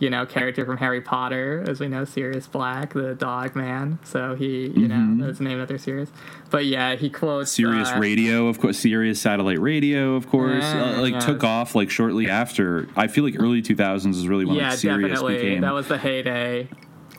you 0.00 0.10
know, 0.10 0.24
character 0.26 0.64
from 0.64 0.78
Harry 0.78 1.00
Potter, 1.00 1.62
as 1.68 1.78
we 1.78 1.86
know, 1.86 2.04
Sirius 2.04 2.46
Black, 2.48 2.94
the 2.94 3.14
dog 3.14 3.54
man. 3.54 3.98
So 4.02 4.34
he, 4.34 4.62
you 4.68 4.88
Mhm. 4.88 5.18
know, 5.18 5.26
that's 5.26 5.38
named 5.40 5.60
after 5.60 5.78
Sirius. 5.78 6.10
But 6.50 6.64
yeah, 6.64 6.96
he 6.96 7.10
quotes 7.10 7.52
Sirius 7.52 7.90
uh, 7.90 7.98
Radio, 7.98 8.48
of 8.48 8.58
course. 8.58 8.78
Sirius 8.78 9.20
satellite 9.20 9.60
radio, 9.60 10.14
of 10.16 10.26
course. 10.28 10.64
Yeah, 10.64 10.94
uh, 10.96 11.00
like 11.02 11.12
yeah. 11.12 11.20
took 11.20 11.44
off 11.44 11.74
like 11.74 11.90
shortly 11.90 12.28
after. 12.28 12.88
I 12.96 13.06
feel 13.06 13.22
like 13.24 13.36
early 13.38 13.62
2000s 13.62 14.16
is 14.16 14.26
really 14.26 14.44
when 14.46 14.56
Yeah, 14.56 14.70
like, 14.70 14.78
Sirius 14.78 15.10
definitely. 15.20 15.36
became. 15.36 15.60
That 15.60 15.74
was 15.74 15.86
the 15.88 15.98
heyday 15.98 16.68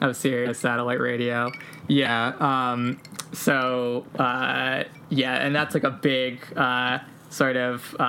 of 0.01 0.15
Sirius 0.17 0.57
satellite 0.57 0.99
radio. 0.99 1.51
Yeah. 1.87 2.33
Um, 2.39 2.97
so 3.31 4.05
uh, 4.17 4.85
yeah, 5.09 5.35
and 5.35 5.55
that's 5.55 5.75
like 5.75 5.83
a 5.83 5.91
big 5.91 6.41
uh, 6.57 6.97
sort 7.31 7.55
of 7.55 7.95
uh, 7.99 8.03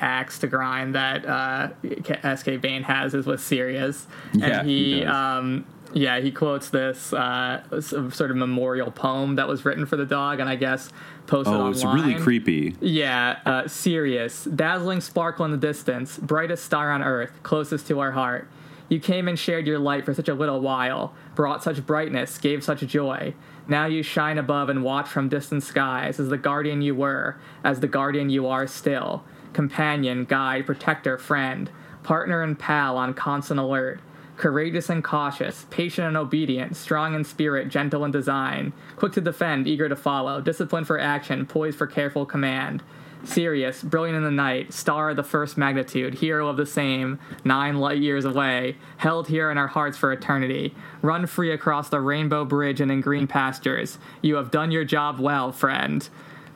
axe 0.00 0.38
to 0.40 0.48
grind 0.48 0.94
that 0.96 1.24
uh, 1.24 2.34
SK 2.36 2.60
Bain 2.60 2.82
has 2.82 3.14
is 3.14 3.26
with 3.26 3.40
Sirius, 3.40 4.06
Yeah, 4.32 4.60
and 4.60 4.68
he 4.68 4.94
he. 4.94 5.04
um, 5.04 5.64
yeah, 5.94 6.20
he 6.20 6.32
quotes 6.32 6.70
this 6.70 7.12
uh, 7.12 7.62
sort 7.80 8.30
of 8.30 8.36
memorial 8.36 8.90
poem 8.90 9.36
that 9.36 9.46
was 9.46 9.64
written 9.64 9.84
for 9.86 9.96
the 9.96 10.06
dog, 10.06 10.40
and 10.40 10.48
I 10.48 10.56
guess 10.56 10.90
posted 11.26 11.52
oh, 11.54 11.58
online. 11.58 11.72
it's 11.72 11.84
really 11.84 12.14
creepy. 12.14 12.74
Yeah, 12.80 13.38
uh, 13.44 13.68
Sirius, 13.68 14.44
dazzling 14.44 15.00
sparkle 15.02 15.44
in 15.44 15.50
the 15.50 15.56
distance, 15.58 16.16
brightest 16.18 16.64
star 16.64 16.90
on 16.90 17.02
earth, 17.02 17.32
closest 17.42 17.86
to 17.88 18.00
our 18.00 18.12
heart. 18.12 18.48
You 18.88 19.00
came 19.00 19.28
and 19.28 19.38
shared 19.38 19.66
your 19.66 19.78
light 19.78 20.04
for 20.04 20.12
such 20.14 20.28
a 20.28 20.34
little 20.34 20.60
while, 20.60 21.14
brought 21.34 21.62
such 21.62 21.84
brightness, 21.86 22.38
gave 22.38 22.64
such 22.64 22.80
joy. 22.80 23.34
Now 23.68 23.86
you 23.86 24.02
shine 24.02 24.38
above 24.38 24.68
and 24.68 24.82
watch 24.82 25.08
from 25.08 25.28
distant 25.28 25.62
skies 25.62 26.18
as 26.18 26.28
the 26.28 26.36
guardian 26.36 26.82
you 26.82 26.94
were, 26.94 27.36
as 27.62 27.80
the 27.80 27.88
guardian 27.88 28.28
you 28.28 28.46
are 28.48 28.66
still. 28.66 29.24
Companion, 29.52 30.24
guide, 30.24 30.66
protector, 30.66 31.16
friend, 31.16 31.70
partner 32.02 32.42
and 32.42 32.58
pal 32.58 32.96
on 32.96 33.14
constant 33.14 33.60
alert. 33.60 34.00
Courageous 34.36 34.88
and 34.88 35.04
cautious, 35.04 35.66
patient 35.70 36.08
and 36.08 36.16
obedient, 36.16 36.74
strong 36.76 37.14
in 37.14 37.22
spirit, 37.22 37.68
gentle 37.68 38.04
in 38.04 38.10
design, 38.10 38.72
quick 38.96 39.12
to 39.12 39.20
defend, 39.20 39.68
eager 39.68 39.88
to 39.88 39.94
follow, 39.94 40.40
disciplined 40.40 40.86
for 40.86 40.98
action, 40.98 41.46
poised 41.46 41.78
for 41.78 41.86
careful 41.86 42.26
command. 42.26 42.82
Sirius, 43.24 43.82
brilliant 43.82 44.16
in 44.16 44.24
the 44.24 44.30
night, 44.30 44.72
star 44.72 45.10
of 45.10 45.16
the 45.16 45.22
first 45.22 45.56
magnitude, 45.56 46.14
hero 46.14 46.48
of 46.48 46.56
the 46.56 46.66
same, 46.66 47.18
nine 47.44 47.78
light 47.78 47.98
years 47.98 48.24
away, 48.24 48.76
held 48.96 49.28
here 49.28 49.50
in 49.50 49.58
our 49.58 49.68
hearts 49.68 49.96
for 49.96 50.12
eternity. 50.12 50.74
Run 51.02 51.26
free 51.26 51.50
across 51.52 51.88
the 51.88 52.00
rainbow 52.00 52.44
bridge 52.44 52.80
and 52.80 52.90
in 52.90 53.00
green 53.00 53.26
pastures. 53.26 53.98
You 54.22 54.36
have 54.36 54.50
done 54.50 54.70
your 54.70 54.84
job 54.84 55.20
well, 55.20 55.52
friend. 55.52 56.08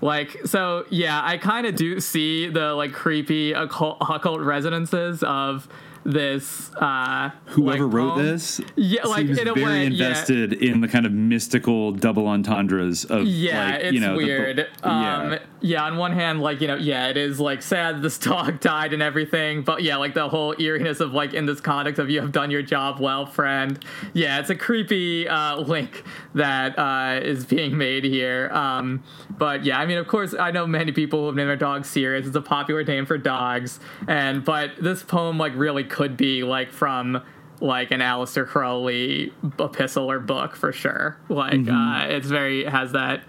Like 0.03 0.39
so, 0.45 0.85
yeah, 0.91 1.23
I 1.25 1.39
kind 1.39 1.67
of 1.67 1.75
do 1.75 2.01
see 2.01 2.49
the 2.49 2.75
like 2.75 2.93
creepy 2.93 3.53
occult, 3.53 3.97
occult 4.01 4.41
resonances 4.41 5.23
of 5.23 5.67
this. 6.05 6.71
Uh, 6.75 7.31
Whoever 7.47 7.85
like, 7.87 7.95
wrote 7.95 8.15
poem. 8.17 8.27
this, 8.27 8.61
yeah, 8.77 9.05
like 9.07 9.27
seems 9.27 9.39
in 9.39 9.49
a 9.49 9.55
very 9.55 9.65
way, 9.67 9.79
yeah. 9.79 9.87
invested 9.87 10.53
in 10.53 10.83
the 10.83 10.89
kind 10.89 11.07
of 11.07 11.13
mystical 11.13 11.93
double 11.93 12.27
entendres 12.29 13.07
of 13.07 13.25
Yeah, 13.25 13.71
like, 13.73 13.85
it's 13.85 13.95
you 13.95 14.01
know, 14.01 14.17
weird. 14.17 14.57
the- 14.59 14.89
um, 14.89 15.33
yeah. 15.33 15.39
Yeah. 15.67 15.85
on 15.85 15.97
one 15.97 16.13
hand, 16.13 16.41
like 16.41 16.61
you 16.61 16.69
know, 16.69 16.77
yeah, 16.77 17.09
it 17.09 17.17
is 17.17 17.41
like 17.41 17.63
sad 17.63 18.03
this 18.07 18.19
dog 18.19 18.61
died 18.61 18.93
and 18.93 19.03
everything, 19.03 19.63
but 19.63 19.83
yeah, 19.83 19.97
like 19.97 20.15
the 20.15 20.29
whole 20.29 20.55
eeriness 20.59 21.01
of 21.01 21.13
like 21.13 21.35
in 21.35 21.47
this 21.47 21.61
context 21.61 21.99
of 21.99 22.09
you 22.11 22.21
have 22.21 22.33
done 22.33 22.51
your 22.51 22.63
job 22.63 23.01
well, 23.01 23.27
friend. 23.27 23.85
Yeah, 24.13 24.39
it's 24.41 24.51
a 24.51 24.55
creepy 24.55 25.29
uh, 25.29 25.57
link 25.61 26.05
that 26.35 26.79
uh, 26.79 27.21
is 27.23 27.45
being 27.45 27.77
made 27.77 28.05
here. 28.05 28.51
Um, 28.53 29.03
but 29.31 29.65
yeah, 29.65 29.79
I 29.79 29.87
mean, 29.87 29.99
of 29.99 30.07
course, 30.07 30.35
I 30.39 30.51
know 30.51 30.67
many 30.67 30.93
people 30.93 31.21
who 31.21 31.27
have 31.27 31.35
named 31.35 31.49
their 31.49 31.57
dogs 31.57 31.89
Sirius. 31.89 32.27
It's 32.27 32.37
a 32.37 32.41
popular 32.41 32.85
name 32.85 33.07
for 33.07 33.19
dogs, 33.19 33.81
and 34.07 34.45
but 34.45 34.73
this 34.81 35.03
poem 35.03 35.39
like 35.39 35.53
really 35.57 35.85
could 35.85 36.17
be 36.17 36.43
like 36.45 36.71
from 36.73 37.23
like 37.61 37.91
an 37.91 38.01
Aleister 38.01 38.47
Crowley 38.47 39.33
epistle 39.59 40.11
or 40.11 40.21
book 40.21 40.55
for 40.55 40.73
sure. 40.73 41.17
Like 41.29 41.55
Mhm. 41.55 42.05
uh, 42.05 42.09
it's 42.13 42.29
very 42.29 42.65
has 42.65 42.93
that 42.93 43.23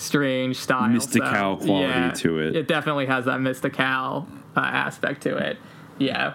strange 0.00 0.56
style, 0.56 0.88
Mystical 0.88 1.60
so, 1.60 1.66
quality 1.66 1.88
yeah, 1.88 2.10
to 2.12 2.38
it. 2.40 2.56
It 2.56 2.68
definitely 2.68 3.06
has 3.06 3.26
that 3.26 3.40
mystical 3.40 4.26
uh, 4.56 4.60
aspect 4.60 5.22
to 5.22 5.36
it. 5.36 5.58
Yeah. 5.98 6.34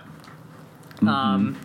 Mm-hmm. 0.95 1.07
Um. 1.07 1.57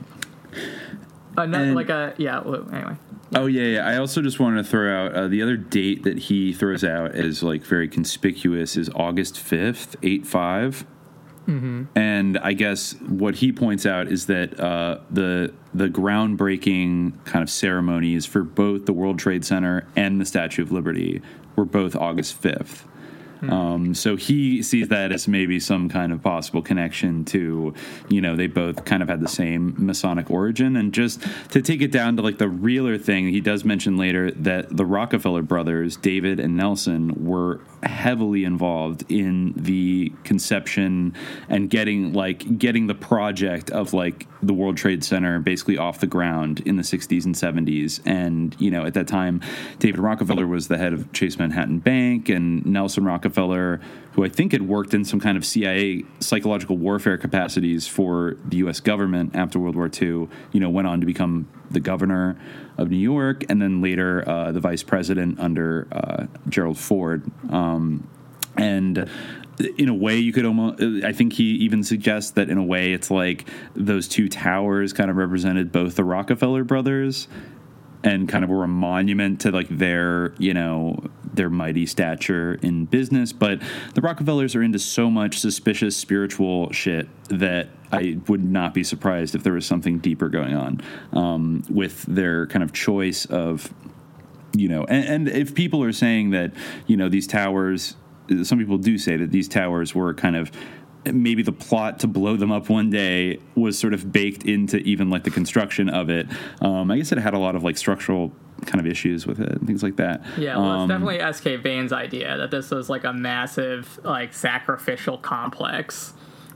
Another, 1.36 1.64
And- 1.64 1.74
like 1.74 1.88
a 1.90 2.14
yeah. 2.18 2.40
well, 2.40 2.66
Anyway. 2.72 2.96
Oh 3.32 3.46
yeah, 3.46 3.62
yeah. 3.62 3.86
I 3.86 3.96
also 3.98 4.22
just 4.22 4.40
wanted 4.40 4.64
to 4.64 4.68
throw 4.68 5.06
out 5.06 5.14
uh, 5.14 5.28
the 5.28 5.40
other 5.40 5.56
date 5.56 6.02
that 6.02 6.18
he 6.18 6.52
throws 6.52 6.82
out 6.82 7.14
as 7.14 7.44
like 7.44 7.62
very 7.62 7.86
conspicuous 7.86 8.76
is 8.76 8.90
August 8.96 9.38
fifth, 9.38 9.94
eight 10.02 10.26
five. 10.26 10.84
Mm-hmm. 11.50 11.98
And 11.98 12.38
I 12.38 12.52
guess 12.52 12.92
what 13.00 13.34
he 13.34 13.52
points 13.52 13.84
out 13.84 14.06
is 14.06 14.26
that 14.26 14.58
uh, 14.60 14.98
the 15.10 15.52
the 15.74 15.88
groundbreaking 15.88 17.24
kind 17.24 17.42
of 17.42 17.50
ceremonies 17.50 18.24
for 18.26 18.42
both 18.42 18.86
the 18.86 18.92
World 18.92 19.18
Trade 19.18 19.44
Center 19.44 19.86
and 19.96 20.20
the 20.20 20.24
Statue 20.24 20.62
of 20.62 20.70
Liberty 20.70 21.22
were 21.56 21.64
both 21.64 21.96
August 21.96 22.34
fifth. 22.34 22.86
Um, 23.48 23.94
so 23.94 24.16
he 24.16 24.62
sees 24.62 24.88
that 24.88 25.12
as 25.12 25.28
maybe 25.28 25.60
some 25.60 25.88
kind 25.88 26.12
of 26.12 26.22
possible 26.22 26.62
connection 26.62 27.24
to, 27.26 27.74
you 28.08 28.20
know, 28.20 28.36
they 28.36 28.46
both 28.46 28.84
kind 28.84 29.02
of 29.02 29.08
had 29.08 29.20
the 29.20 29.28
same 29.28 29.74
Masonic 29.78 30.30
origin. 30.30 30.76
And 30.76 30.92
just 30.92 31.22
to 31.50 31.62
take 31.62 31.82
it 31.82 31.92
down 31.92 32.16
to 32.16 32.22
like 32.22 32.38
the 32.38 32.48
realer 32.48 32.98
thing, 32.98 33.28
he 33.28 33.40
does 33.40 33.64
mention 33.64 33.96
later 33.96 34.30
that 34.32 34.76
the 34.76 34.84
Rockefeller 34.84 35.42
brothers, 35.42 35.96
David 35.96 36.40
and 36.40 36.56
Nelson, 36.56 37.24
were 37.24 37.60
heavily 37.82 38.44
involved 38.44 39.04
in 39.08 39.54
the 39.56 40.12
conception 40.24 41.14
and 41.48 41.70
getting 41.70 42.12
like 42.12 42.58
getting 42.58 42.86
the 42.86 42.94
project 42.94 43.70
of 43.70 43.94
like 43.94 44.26
the 44.42 44.52
World 44.52 44.76
Trade 44.76 45.04
Center 45.04 45.38
basically 45.38 45.78
off 45.78 46.00
the 46.00 46.06
ground 46.06 46.60
in 46.60 46.76
the 46.76 46.82
60s 46.82 47.24
and 47.24 47.34
70s. 47.34 48.00
And, 48.04 48.56
you 48.58 48.70
know, 48.70 48.84
at 48.84 48.94
that 48.94 49.08
time, 49.08 49.40
David 49.78 50.00
Rockefeller 50.00 50.46
was 50.46 50.68
the 50.68 50.78
head 50.78 50.92
of 50.92 51.12
Chase 51.12 51.38
Manhattan 51.38 51.78
Bank, 51.78 52.28
and 52.28 52.64
Nelson 52.64 53.04
Rockefeller, 53.04 53.29
who 54.12 54.24
I 54.24 54.28
think 54.28 54.52
had 54.52 54.62
worked 54.62 54.92
in 54.92 55.04
some 55.04 55.20
kind 55.20 55.36
of 55.36 55.44
CIA 55.44 56.04
psychological 56.18 56.76
warfare 56.76 57.16
capacities 57.16 57.86
for 57.86 58.36
the 58.44 58.58
U.S. 58.58 58.80
government 58.80 59.34
after 59.34 59.58
World 59.58 59.76
War 59.76 59.90
II, 59.92 60.28
you 60.52 60.60
know, 60.60 60.68
went 60.68 60.88
on 60.88 61.00
to 61.00 61.06
become 61.06 61.48
the 61.70 61.80
governor 61.80 62.36
of 62.76 62.90
New 62.90 62.98
York 62.98 63.44
and 63.48 63.62
then 63.62 63.80
later 63.80 64.28
uh, 64.28 64.52
the 64.52 64.60
vice 64.60 64.82
president 64.82 65.38
under 65.38 65.86
uh, 65.92 66.26
Gerald 66.48 66.78
Ford. 66.78 67.30
Um, 67.50 68.08
and 68.56 69.08
in 69.76 69.88
a 69.88 69.94
way 69.94 70.16
you 70.16 70.32
could 70.32 70.46
almost 70.46 70.82
i 71.04 71.12
think 71.12 71.34
he 71.34 71.44
even 71.44 71.82
suggests 71.82 72.30
that 72.30 72.48
in 72.48 72.56
a 72.56 72.64
way 72.64 72.92
it's 72.92 73.10
like 73.10 73.46
those 73.74 74.08
two 74.08 74.28
towers 74.28 74.92
kind 74.92 75.10
of 75.10 75.16
represented 75.16 75.70
both 75.70 75.96
the 75.96 76.04
rockefeller 76.04 76.64
brothers 76.64 77.28
and 78.02 78.28
kind 78.28 78.44
of 78.44 78.50
were 78.50 78.64
a 78.64 78.68
monument 78.68 79.40
to 79.42 79.50
like 79.50 79.68
their 79.68 80.32
you 80.38 80.54
know 80.54 81.02
their 81.32 81.50
mighty 81.50 81.86
stature 81.86 82.54
in 82.62 82.86
business. 82.86 83.32
But 83.32 83.60
the 83.94 84.00
rockefellers 84.00 84.54
are 84.56 84.62
into 84.62 84.78
so 84.78 85.10
much 85.10 85.38
suspicious 85.38 85.96
spiritual 85.96 86.72
shit 86.72 87.08
that 87.28 87.68
i 87.92 88.18
would 88.28 88.44
not 88.44 88.74
be 88.74 88.84
surprised 88.84 89.34
if 89.34 89.42
there 89.42 89.52
was 89.52 89.66
something 89.66 89.98
deeper 89.98 90.28
going 90.28 90.54
on 90.54 90.80
um, 91.12 91.62
with 91.68 92.02
their 92.02 92.46
kind 92.46 92.62
of 92.62 92.72
choice 92.72 93.24
of 93.26 93.72
you 94.56 94.68
know 94.68 94.84
and, 94.84 95.04
and 95.04 95.28
if 95.28 95.54
people 95.54 95.82
are 95.82 95.92
saying 95.92 96.30
that 96.30 96.52
you 96.86 96.96
know 96.96 97.08
these 97.08 97.26
towers 97.26 97.96
some 98.42 98.58
people 98.58 98.78
do 98.78 98.96
say 98.96 99.16
that 99.16 99.30
these 99.30 99.48
towers 99.48 99.94
were 99.94 100.14
kind 100.14 100.36
of 100.36 100.50
maybe 101.04 101.42
the 101.42 101.52
plot 101.52 101.98
to 102.00 102.06
blow 102.06 102.36
them 102.36 102.52
up 102.52 102.68
one 102.68 102.90
day 102.90 103.38
was 103.54 103.78
sort 103.78 103.94
of 103.94 104.12
baked 104.12 104.44
into 104.44 104.76
even 104.78 105.08
like 105.10 105.24
the 105.24 105.30
construction 105.30 105.88
of 105.88 106.10
it 106.10 106.26
um, 106.60 106.90
i 106.90 106.96
guess 106.96 107.10
it 107.12 107.18
had 107.18 107.32
a 107.34 107.38
lot 107.38 107.54
of 107.56 107.62
like 107.64 107.78
structural 107.78 108.32
kind 108.66 108.78
of 108.80 108.86
issues 108.86 109.26
with 109.26 109.40
it 109.40 109.48
and 109.52 109.66
things 109.66 109.82
like 109.82 109.96
that 109.96 110.22
Yeah, 110.36 110.56
well, 110.58 110.66
Um, 110.66 110.90
it's 110.90 111.00
definitely 111.00 111.32
SK 111.56 111.62
Bain's 111.62 111.92
idea 111.94 112.36
that 112.36 112.50
this 112.50 112.70
was 112.70 112.90
like 112.90 113.04
a 113.04 113.12
massive, 113.14 113.98
like, 114.04 114.34
sacrificial 114.34 115.16
complex. 115.16 116.12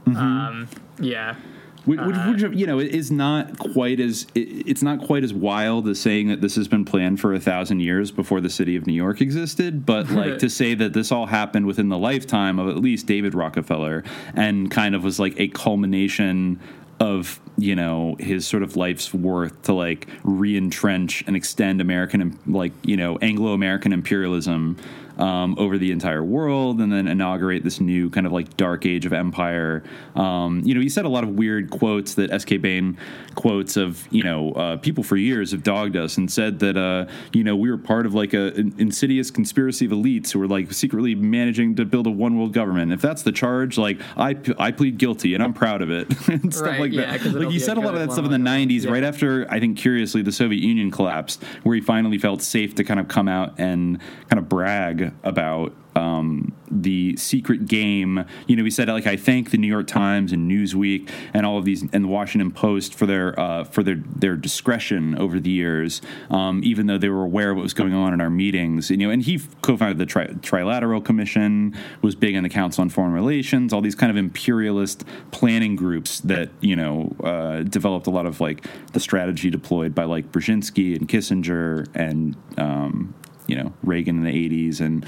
Mhm. 0.07 0.17
Um, 0.17 0.69
yeah. 1.01 1.37
Which, 1.85 2.01
which, 2.01 2.17
uh, 2.17 2.31
which, 2.31 2.59
you 2.59 2.67
know, 2.67 2.79
it 2.79 2.95
is 2.95 3.11
not 3.11 3.59
quite 3.59 4.01
as 4.01 4.27
it's 4.35 4.83
not 4.83 5.01
quite 5.01 5.25
as 5.25 5.35
wild 5.35 5.87
as 5.89 6.01
saying 6.01 6.29
that 6.29 6.41
this 6.41 6.57
has 6.57 6.69
been 6.69 6.85
planned 6.85 7.21
for 7.21 7.35
a 7.35 7.41
thousand 7.41 7.81
years 7.81 8.11
before 8.11 8.41
the 8.41 8.51
city 8.51 8.77
of 8.77 8.87
New 8.87 8.95
York 8.95 9.21
existed. 9.21 9.85
But 9.85 10.11
like 10.11 10.39
to 10.39 10.49
say 10.49 10.75
that 10.75 10.93
this 10.93 11.13
all 11.13 11.27
happened 11.27 11.67
within 11.67 11.89
the 11.89 11.99
lifetime 11.99 12.59
of 12.59 12.69
at 12.69 12.77
least 12.77 13.07
David 13.07 13.35
Rockefeller 13.35 14.05
and 14.35 14.71
kind 14.71 14.95
of 14.95 15.05
was 15.05 15.19
like 15.19 15.39
a 15.39 15.49
culmination 15.49 16.59
of 17.01 17.41
you 17.59 17.75
know 17.75 18.17
his 18.19 18.47
sort 18.47 18.63
of 18.63 18.77
life's 18.77 19.13
worth 19.13 19.63
to 19.63 19.73
like 19.73 20.09
re-entrench 20.23 21.25
and 21.27 21.37
extend 21.37 21.81
American 21.81 22.39
like 22.47 22.73
you 22.83 22.97
know 22.97 23.19
Anglo-American 23.19 23.93
imperialism 23.93 24.77
um, 25.19 25.57
over 25.59 25.79
the 25.79 25.91
entire 25.91 26.25
world, 26.25 26.81
and 26.81 26.93
then 26.93 27.07
inaugurate 27.09 27.65
this 27.65 27.81
new 27.81 28.11
kind 28.11 28.27
of 28.27 28.33
like 28.33 28.57
dark 28.57 28.87
age 28.87 29.07
of 29.07 29.13
empire. 29.13 29.83
Um, 30.15 30.63
you 30.65 30.75
know, 30.75 30.81
he 30.81 30.89
said 30.89 31.05
a 31.05 31.09
lot 31.09 31.25
of 31.25 31.31
weird 31.31 31.71
quotes 31.71 32.15
that 32.15 32.31
S.K. 32.31 32.59
Bain 32.59 32.99
quotes 33.35 33.77
of 33.77 34.07
you 34.11 34.23
know 34.23 34.53
uh, 34.53 34.77
people 34.77 35.03
for 35.03 35.17
years 35.17 35.51
have 35.53 35.63
dogged 35.63 35.97
us 35.97 36.17
and 36.17 36.31
said 36.31 36.59
that 36.61 36.77
uh, 36.77 37.11
you 37.33 37.45
know 37.45 37.57
we 37.57 37.71
were 37.71 37.79
part 37.79 38.07
of 38.07 38.15
like 38.15 38.35
a, 38.35 38.49
an 38.55 38.75
insidious 38.79 39.31
conspiracy 39.31 39.87
of 39.87 39.93
elites 39.93 40.33
who 40.33 40.39
were 40.39 40.49
like 40.49 40.73
secretly 40.73 41.15
managing 41.15 41.75
to 41.77 41.85
build 41.85 42.07
a 42.07 42.11
one 42.11 42.37
world 42.37 42.53
government. 42.53 42.93
If 42.93 43.01
that's 43.01 43.23
the 43.23 43.33
charge, 43.33 43.79
like 43.79 44.01
I 44.17 44.37
I 44.59 44.73
plead 44.73 44.99
guilty 44.99 45.35
and 45.35 45.43
I'm 45.43 45.53
proud 45.55 45.83
of 45.83 45.91
it 45.91 46.09
and 46.29 46.53
stuff 46.53 46.67
Right, 46.67 46.81
like 46.81 46.93
yeah, 46.93 47.17
that. 47.17 47.33
Like 47.33 47.49
he 47.51 47.59
said 47.59 47.77
a 47.77 47.81
lot 47.81 47.95
of 47.95 48.01
that 48.01 48.13
stuff 48.13 48.25
in 48.25 48.31
the 48.31 48.39
one. 48.39 48.69
90s, 48.69 48.89
right 48.89 49.05
after 49.05 49.47
I 49.51 49.61
think 49.61 49.79
curiously 49.79 50.23
the 50.23 50.33
Soviet 50.33 50.63
Union 50.63 50.91
collapsed, 50.91 51.43
where 51.63 51.75
he 51.75 51.81
finally 51.81 52.19
felt 52.19 52.43
safe 52.43 52.75
to 52.77 52.85
kind 52.85 53.01
of 53.01 53.09
come 53.09 53.29
out 53.29 53.55
and 53.59 54.01
kind 54.29 54.39
of 54.39 54.49
brag 54.49 55.04
about 55.23 55.75
um, 55.97 56.53
the 56.71 57.17
secret 57.17 57.67
game. 57.67 58.25
You 58.47 58.57
know, 58.57 58.65
he 58.65 58.71
said 58.71 58.89
like 58.89 59.07
I 59.07 59.17
thank 59.17 59.51
the 59.51 59.59
New 59.59 59.69
York 59.69 59.87
Times 59.87 60.33
and 60.33 60.51
Newsweek 60.51 61.11
and 61.33 61.47
all 61.47 61.59
of 61.59 61.65
these 61.65 61.83
and 61.83 62.05
the 62.05 62.09
Washington 62.09 62.51
Post 62.51 62.95
for 62.95 63.07
their 63.07 63.39
uh, 63.39 63.65
for 63.65 63.83
their 63.83 63.97
their 63.97 64.37
discretion 64.37 65.17
over 65.17 65.39
the 65.39 65.51
years, 65.51 66.03
um, 66.31 66.61
even 66.65 66.87
though 66.87 66.99
they 66.99 67.09
were 67.09 67.25
aware 67.25 67.51
of 67.51 67.57
what 67.57 67.63
was 67.63 67.75
going 67.75 67.95
on 67.95 68.13
in 68.13 68.21
our 68.21 68.31
meetings. 68.31 68.91
And, 68.91 69.01
you 69.01 69.07
know, 69.07 69.13
and 69.13 69.23
he 69.23 69.41
co-founded 69.63 69.99
the 69.99 70.07
Tri- 70.07 70.27
Trilateral 70.27 71.05
Commission, 71.05 71.77
was 72.03 72.15
big 72.15 72.35
in 72.35 72.43
the 72.43 72.49
Council 72.49 72.83
on 72.83 72.89
Foreign 72.89 73.13
Relations, 73.13 73.73
all 73.73 73.81
these 73.81 73.95
kind 73.95 74.11
of 74.11 74.17
imperialist 74.17 75.05
planning 75.31 75.77
groups 75.77 76.21
that 76.21 76.51
you 76.61 76.77
know 76.77 77.15
uh, 77.23 77.63
developed 77.63 78.07
a 78.07 78.11
lot 78.11 78.27
of 78.27 78.41
like 78.41 78.67
the 78.93 79.01
strategy 79.01 79.51
deployed 79.51 79.95
by 79.95 80.05
like 80.05 80.33
Brzezinski 80.33 80.97
and 80.97 81.09
Kissinger 81.09 81.87
and 81.95 82.37
um, 82.59 83.15
you 83.47 83.57
know 83.57 83.73
Reagan 83.83 84.19
in 84.19 84.25
the 84.25 84.49
80s 84.69 84.81
and 84.81 85.07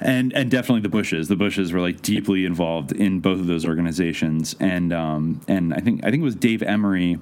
and 0.00 0.32
and 0.32 0.50
definitely 0.50 0.82
the 0.82 0.88
Bushes. 0.88 1.28
The 1.28 1.36
Bushes 1.36 1.72
were 1.72 1.80
like 1.80 2.02
deeply 2.02 2.44
involved 2.44 2.92
in 2.92 3.20
both 3.20 3.40
of 3.40 3.46
those 3.46 3.66
organizations, 3.66 4.54
and 4.60 4.92
um, 4.92 5.40
and 5.48 5.74
I 5.74 5.80
think 5.80 6.04
I 6.04 6.10
think 6.10 6.20
it 6.20 6.24
was 6.24 6.36
Dave 6.36 6.62
Emory 6.62 7.18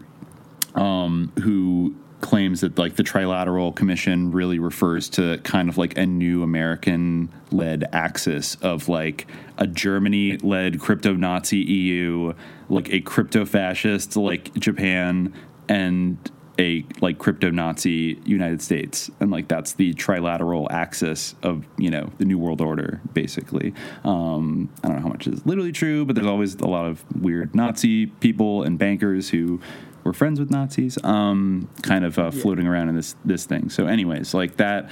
um, 0.74 1.32
who 1.43 1.97
claims 2.20 2.61
that 2.62 2.78
like 2.78 2.97
the 2.97 3.03
Trilateral 3.03 3.74
Commission 3.74 4.31
really 4.31 4.59
refers 4.59 5.09
to 5.11 5.39
kind 5.39 5.69
of 5.69 5.78
like 5.78 5.97
a 5.97 6.07
new 6.07 6.43
American 6.43 7.31
led 7.51 7.85
axis 7.93 8.57
of 8.57 8.89
like 8.89 9.27
a 9.59 9.66
Germany 9.66 10.36
led 10.39 10.81
crypto 10.81 11.15
Nazi 11.15 11.59
EU, 11.59 12.35
like 12.69 12.93
a 12.93 13.01
crypto 13.01 13.44
fascist 13.44 14.16
like 14.16 14.53
Japan, 14.55 15.32
and 15.69 16.19
a 16.58 16.84
like 17.00 17.18
crypto 17.18 17.50
Nazi 17.50 18.20
United 18.24 18.62
States, 18.62 19.10
and 19.20 19.30
like 19.30 19.48
that's 19.48 19.74
the 19.74 19.92
trilateral 19.94 20.70
axis 20.70 21.34
of 21.42 21.66
you 21.76 21.90
know 21.90 22.10
the 22.18 22.24
New 22.24 22.38
World 22.38 22.60
Order, 22.60 23.00
basically. 23.12 23.74
Um, 24.04 24.70
I 24.82 24.88
don't 24.88 24.96
know 24.96 25.02
how 25.02 25.08
much 25.08 25.26
is 25.26 25.44
literally 25.46 25.72
true, 25.72 26.04
but 26.04 26.14
there's 26.14 26.26
always 26.26 26.54
a 26.56 26.66
lot 26.66 26.86
of 26.86 27.04
weird 27.20 27.54
Nazi 27.54 28.06
people 28.06 28.62
and 28.62 28.78
bankers 28.78 29.28
who 29.30 29.60
were 30.06 30.12
friends 30.14 30.40
with 30.40 30.50
Nazis, 30.50 30.96
um, 31.04 31.68
kind 31.82 32.04
of 32.04 32.18
uh, 32.18 32.30
floating 32.30 32.66
around 32.66 32.88
in 32.88 32.94
this 32.96 33.14
this 33.24 33.44
thing. 33.44 33.68
So, 33.68 33.86
anyways, 33.86 34.32
like 34.32 34.56
that, 34.56 34.88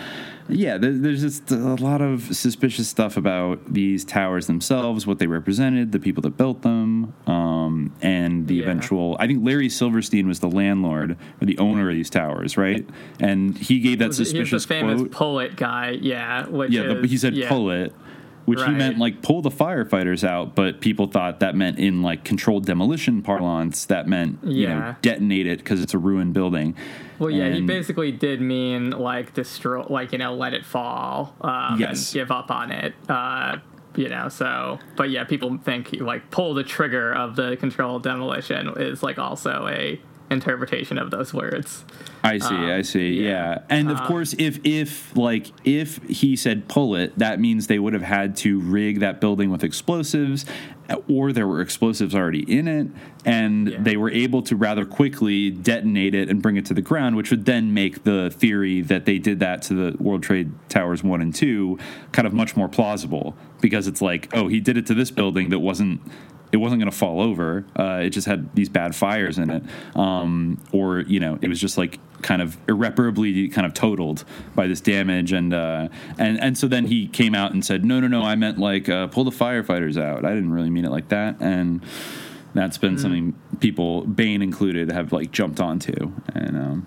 yeah. 0.49 0.77
There, 0.77 0.93
there's 0.93 1.23
just 1.23 1.51
a 1.51 1.75
lot 1.77 2.01
of 2.03 2.37
suspicious 2.37 2.89
stuff 2.89 3.17
about 3.17 3.73
these 3.73 4.05
towers 4.05 4.47
themselves, 4.47 5.07
what 5.07 5.19
they 5.19 5.27
represented, 5.27 5.93
the 5.93 5.99
people 6.01 6.21
that 6.23 6.37
built 6.37 6.63
them, 6.63 7.15
um, 7.27 7.93
and 8.03 8.47
the 8.47 8.57
Yeah. 8.57 8.65
eventual. 8.65 9.17
I 9.19 9.27
think 9.27 9.45
Larry 9.45 9.69
Silverstein 9.71 10.27
was 10.29 10.41
the 10.41 10.51
landlord 10.51 11.17
or 11.41 11.47
the 11.47 11.57
owner 11.59 11.89
of 11.89 11.95
these 11.95 12.11
towers, 12.11 12.57
right? 12.57 12.87
And 13.21 13.57
he 13.57 13.81
gave 13.81 13.99
that 14.01 14.07
He's 14.07 14.19
the 14.19 14.25
suspicious 14.27 14.65
famous 14.67 15.01
quote. 15.01 15.11
poet 15.13 15.57
guy, 15.57 15.97
yeah. 16.01 16.47
Yeah, 16.69 16.83
is, 16.83 16.95
but 17.01 17.05
he 17.09 17.17
said 17.17 17.35
yeah. 17.35 17.49
pull 17.49 17.71
it, 17.71 17.95
which 18.45 18.63
he 18.63 18.71
meant 18.71 18.99
like 18.99 19.23
pull 19.23 19.43
the 19.43 19.51
firefighters 19.51 20.23
out, 20.27 20.55
but 20.55 20.81
people 20.81 21.07
thought 21.07 21.41
that 21.41 21.55
meant 21.55 21.79
in 21.79 22.03
like 22.03 22.25
controlled 22.25 22.67
demolition 22.67 23.23
parlance, 23.23 23.87
that 23.87 24.07
meant, 24.07 24.39
you 24.45 24.69
know, 24.69 24.95
detonate 25.03 25.47
it 25.47 25.59
because 25.59 25.81
it's 25.83 25.95
a 25.95 25.99
ruined 25.99 26.35
building. 26.35 26.77
Well, 27.19 27.31
yeah, 27.31 27.49
he 27.51 27.61
basically 27.63 28.13
did 28.13 28.41
mean 28.41 28.91
like 28.91 29.35
destroy, 29.35 29.83
like 29.89 30.13
you 30.13 30.19
know, 30.19 30.35
let 30.35 30.53
it 30.55 30.65
fall, 30.65 31.35
um, 31.41 31.79
Yes. 31.81 32.09
and 32.13 32.15
give 32.21 32.31
up 32.31 32.51
on 32.51 32.71
it. 32.71 32.95
Uh, 33.09 33.59
you 33.97 34.09
know, 34.09 34.29
so 34.29 34.79
but 34.97 35.11
yeah, 35.11 35.23
people 35.25 35.57
think 35.59 35.93
like 36.01 36.31
pull 36.31 36.55
the 36.55 36.65
trigger 36.65 37.13
of 37.15 37.37
the 37.37 37.57
controlled 37.57 38.03
demolition 38.03 38.69
is 38.77 39.03
like 39.03 39.19
also 39.19 39.69
a 39.71 40.01
interpretation 40.31 40.99
of 40.99 41.11
those 41.11 41.33
words. 41.35 41.85
I 42.23 42.39
see, 42.39 42.55
Um, 42.55 42.65
I 42.71 42.83
see. 42.83 43.23
Yeah. 43.23 43.61
And 43.69 43.91
of 43.91 44.01
Um, 44.01 44.07
course 44.07 44.35
if 44.39 44.59
if 44.65 45.15
like 45.17 45.49
if 45.65 46.03
he 46.09 46.37
said 46.37 46.67
pull 46.69 46.97
it, 46.97 47.17
that 47.19 47.39
means 47.41 47.67
they 47.67 47.79
would 47.79 47.93
have 47.93 48.03
had 48.03 48.35
to 48.39 48.59
rig 48.61 49.01
that 49.01 49.21
building 49.21 49.51
with 49.51 49.63
explosives 49.63 50.47
or 51.09 51.33
there 51.33 51.47
were 51.47 51.61
explosives 51.63 52.15
already 52.15 52.41
in 52.51 52.69
it 52.69 52.87
and 53.25 53.69
they 53.69 53.97
were 53.97 54.11
able 54.11 54.43
to 54.43 54.55
rather 54.55 54.85
quickly 54.85 55.51
detonate 55.51 56.15
it 56.15 56.29
and 56.29 56.43
bring 56.43 56.57
it 56.57 56.67
to 56.67 56.75
the 56.75 56.83
ground, 56.83 57.17
which 57.17 57.31
would 57.31 57.45
then 57.47 57.73
make 57.73 58.05
the 58.05 58.31
theory 58.31 58.83
that 58.83 59.07
they 59.07 59.19
did 59.19 59.41
that 59.41 59.63
to 59.63 59.75
the 59.75 59.97
World 60.03 60.23
Trade 60.23 60.53
Towers 60.69 61.03
1 61.03 61.23
and 61.23 61.35
2 61.35 61.79
kind 62.13 62.27
of 62.27 62.35
much 62.35 62.55
more 62.55 62.69
plausible 62.69 63.35
because 63.63 63.87
it's 63.87 64.03
like, 64.03 64.29
oh, 64.35 64.49
he 64.49 64.61
did 64.61 64.77
it 64.77 64.85
to 64.87 64.95
this 64.95 65.11
building 65.11 65.49
that 65.51 65.61
wasn't 65.61 66.03
it 66.53 66.59
wasn't 66.59 66.81
going 66.81 66.91
to 66.91 66.97
fall 66.97 67.21
over. 67.21 67.65
Uh, 67.79 68.01
it 68.03 68.11
just 68.11 68.27
had 68.27 68.55
these 68.55 68.69
bad 68.69 68.95
fires 68.95 69.39
in 69.39 69.51
it, 69.51 69.63
um, 69.97 70.63
or 70.73 71.01
you 71.01 71.21
know, 71.21 71.39
it 71.43 71.49
was 71.49 71.61
just 71.61 71.77
like 71.77 71.99
kind 72.23 72.41
of 72.41 72.57
irreparably 72.69 73.49
kind 73.49 73.67
of 73.67 73.75
totaled 73.75 74.25
by 74.55 74.67
this 74.67 74.81
damage, 74.81 75.33
and 75.33 75.53
uh, 75.53 75.89
and 76.19 76.41
and 76.41 76.57
so 76.57 76.69
then 76.69 76.87
he 76.87 77.09
came 77.09 77.35
out 77.35 77.53
and 77.53 77.65
said, 77.65 77.85
no, 77.85 78.01
no, 78.01 78.07
no, 78.07 78.23
I 78.23 78.35
meant 78.35 78.59
like 78.59 78.89
uh, 78.89 79.09
pull 79.09 79.25
the 79.25 79.31
firefighters 79.31 80.01
out. 80.01 80.25
I 80.25 80.35
didn't 80.35 80.53
really 80.53 80.71
mean 80.71 80.85
it 80.85 80.91
like 80.91 81.09
that, 81.09 81.37
and 81.41 81.85
that's 82.55 82.79
been 82.79 82.99
something 82.99 83.35
people, 83.59 84.03
Bain 84.03 84.41
included, 84.41 84.93
have 84.93 85.13
like 85.13 85.33
jumped 85.33 85.61
onto, 85.61 86.13
and 86.35 86.57
um, 86.57 86.87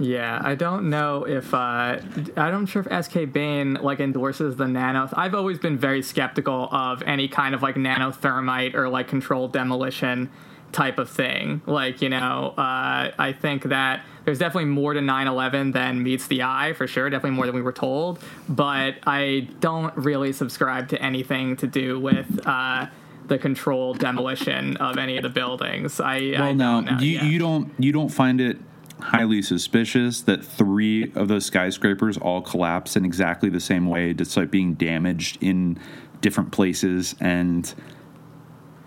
Yeah, 0.00 0.40
I 0.42 0.54
don't 0.54 0.88
know 0.88 1.24
if 1.24 1.52
uh, 1.52 1.98
I'm 2.34 2.64
sure 2.64 2.82
if 2.88 3.04
SK 3.04 3.32
Bain 3.32 3.74
like 3.74 4.00
endorses 4.00 4.56
the 4.56 4.66
nano. 4.66 5.10
I've 5.12 5.34
always 5.34 5.58
been 5.58 5.76
very 5.76 6.00
skeptical 6.00 6.68
of 6.72 7.02
any 7.02 7.28
kind 7.28 7.54
of 7.54 7.62
like 7.62 7.74
nanothermite 7.74 8.74
or 8.74 8.88
like 8.88 9.08
controlled 9.08 9.52
demolition 9.52 10.30
type 10.72 10.98
of 10.98 11.10
thing. 11.10 11.60
Like 11.66 12.00
you 12.00 12.08
know, 12.08 12.54
uh, 12.56 13.12
I 13.18 13.34
think 13.38 13.64
that 13.64 14.02
there's 14.24 14.38
definitely 14.38 14.70
more 14.70 14.94
to 14.94 15.00
9/11 15.00 15.74
than 15.74 16.02
meets 16.02 16.28
the 16.28 16.44
eye 16.44 16.72
for 16.72 16.86
sure. 16.86 17.10
Definitely 17.10 17.36
more 17.36 17.44
than 17.44 17.54
we 17.54 17.62
were 17.62 17.70
told. 17.70 18.20
But 18.48 18.96
I 19.06 19.48
don't 19.60 19.94
really 19.98 20.32
subscribe 20.32 20.88
to 20.88 21.02
anything 21.02 21.56
to 21.58 21.66
do 21.66 22.00
with. 22.00 22.46
Uh, 22.46 22.86
the 23.26 23.38
controlled 23.38 24.00
demolition 24.00 24.76
of 24.78 24.98
any 24.98 25.16
of 25.16 25.22
the 25.22 25.28
buildings. 25.28 26.00
I 26.00 26.32
well, 26.32 26.42
I 26.42 26.52
now 26.52 26.80
don't 26.80 26.84
know. 26.96 26.98
you 26.98 27.10
yeah. 27.12 27.24
you 27.26 27.38
don't 27.38 27.72
you 27.78 27.92
don't 27.92 28.08
find 28.08 28.40
it 28.40 28.58
highly 29.00 29.42
suspicious 29.42 30.22
that 30.22 30.44
three 30.44 31.12
of 31.14 31.28
those 31.28 31.46
skyscrapers 31.46 32.18
all 32.18 32.42
collapsed 32.42 32.96
in 32.96 33.04
exactly 33.04 33.48
the 33.48 33.60
same 33.60 33.86
way, 33.86 34.12
despite 34.12 34.50
being 34.50 34.74
damaged 34.74 35.38
in 35.40 35.78
different 36.20 36.52
places 36.52 37.14
and. 37.20 37.74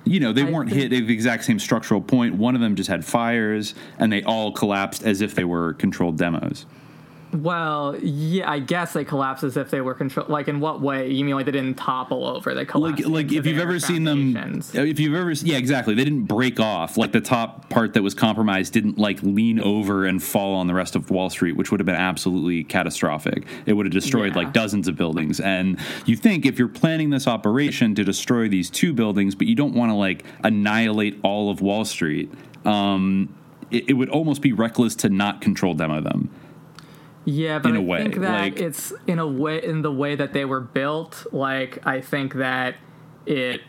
You 0.06 0.20
know, 0.20 0.34
they 0.34 0.44
weren't 0.44 0.70
hit 0.70 0.92
at 0.92 1.08
the 1.08 1.14
exact 1.14 1.46
same 1.46 1.60
structural 1.60 2.02
point. 2.02 2.36
One 2.36 2.56
of 2.56 2.62
them 2.62 2.76
just 2.76 2.90
had 2.90 3.06
fires, 3.06 3.74
and 3.98 4.12
they 4.12 4.22
all 4.22 4.52
collapsed 4.52 5.04
as 5.04 5.22
if 5.22 5.34
they 5.34 5.46
were 5.46 5.76
controlled 5.76 6.18
demos. 6.18 6.66
Well, 7.34 7.98
yeah, 8.02 8.50
I 8.50 8.60
guess 8.60 8.94
they 8.94 9.04
collapse 9.04 9.44
as 9.44 9.58
if 9.58 9.70
they 9.72 9.82
were 9.82 9.94
control. 9.94 10.28
Like, 10.30 10.48
in 10.48 10.60
what 10.60 10.82
way? 10.82 11.10
You 11.10 11.26
mean 11.26 11.36
like 11.36 11.46
they 11.46 11.52
didn't 11.52 11.76
topple 11.78 12.26
over? 12.26 12.54
They 12.54 12.66
collapsed. 12.66 13.06
like 13.06 13.24
like 13.26 13.32
if 13.32 13.46
you've 13.46 13.60
ever 13.60 13.80
seen 13.80 14.04
them 14.04 14.36
if 14.74 15.00
you've 15.00 15.16
ever 15.16 15.32
yeah 15.32 15.58
exactly 15.58 15.94
they 15.96 16.04
didn't 16.04 16.26
break 16.26 16.60
off 16.60 16.98
like 16.98 17.12
the 17.12 17.22
top 17.22 17.70
part 17.70 17.94
that 17.94 18.04
was 18.04 18.14
compromised 18.14 18.74
didn't 18.74 18.98
like 18.98 19.22
lean 19.24 19.60
over 19.60 20.06
and 20.06 20.22
fall 20.22 20.54
on 20.56 20.68
the 20.68 20.74
rest 20.74 20.96
of 20.96 21.10
wall 21.10 21.30
street 21.30 21.54
which 21.54 21.72
would 21.72 21.80
have 21.80 21.86
been 21.86 21.96
absolutely 21.96 22.64
catastrophic 22.64 23.46
it 23.66 23.74
would 23.74 23.86
have 23.86 23.94
destroyed 23.94 24.34
Yeah. 24.36 24.44
like 24.44 24.54
dozens 24.54 24.88
of 24.88 24.96
buildings 24.96 25.40
and 25.40 25.80
you 26.06 26.16
think 26.16 26.46
if 26.46 26.60
you're 26.60 26.68
planning 26.68 27.10
this 27.10 27.28
operation 27.28 27.96
to 27.96 28.04
destroy 28.04 28.48
these 28.48 28.70
two 28.70 28.94
buildings 28.94 29.34
but 29.36 29.48
you 29.48 29.56
don't 29.56 29.74
want 29.74 29.90
to 29.92 29.96
like 29.96 30.24
annihilate 30.44 31.20
all 31.24 31.50
of 31.50 31.62
wall 31.62 31.86
street 31.86 32.32
um 32.66 33.34
it, 33.72 33.90
it 33.90 33.94
would 33.94 34.10
almost 34.10 34.42
be 34.42 34.54
reckless 34.54 34.96
to 34.98 35.10
not 35.10 35.42
control 35.42 35.74
demo 35.74 36.02
them 36.02 36.30
Yeah, 37.26 37.60
but 37.60 37.70
in 37.70 37.76
I 37.78 37.80
a 37.80 37.84
way, 37.84 38.02
think 38.02 38.16
that 38.22 38.42
like- 38.42 38.60
it's 38.60 38.94
in 39.08 39.20
a 39.20 39.28
way 39.28 39.64
in 39.64 39.82
the 39.82 39.92
way 39.92 40.16
that 40.16 40.34
they 40.34 40.46
were 40.46 40.60
built. 40.60 41.26
Like, 41.32 41.86
I 41.86 42.02
think 42.02 42.34
that 42.36 42.76
it 43.26 43.62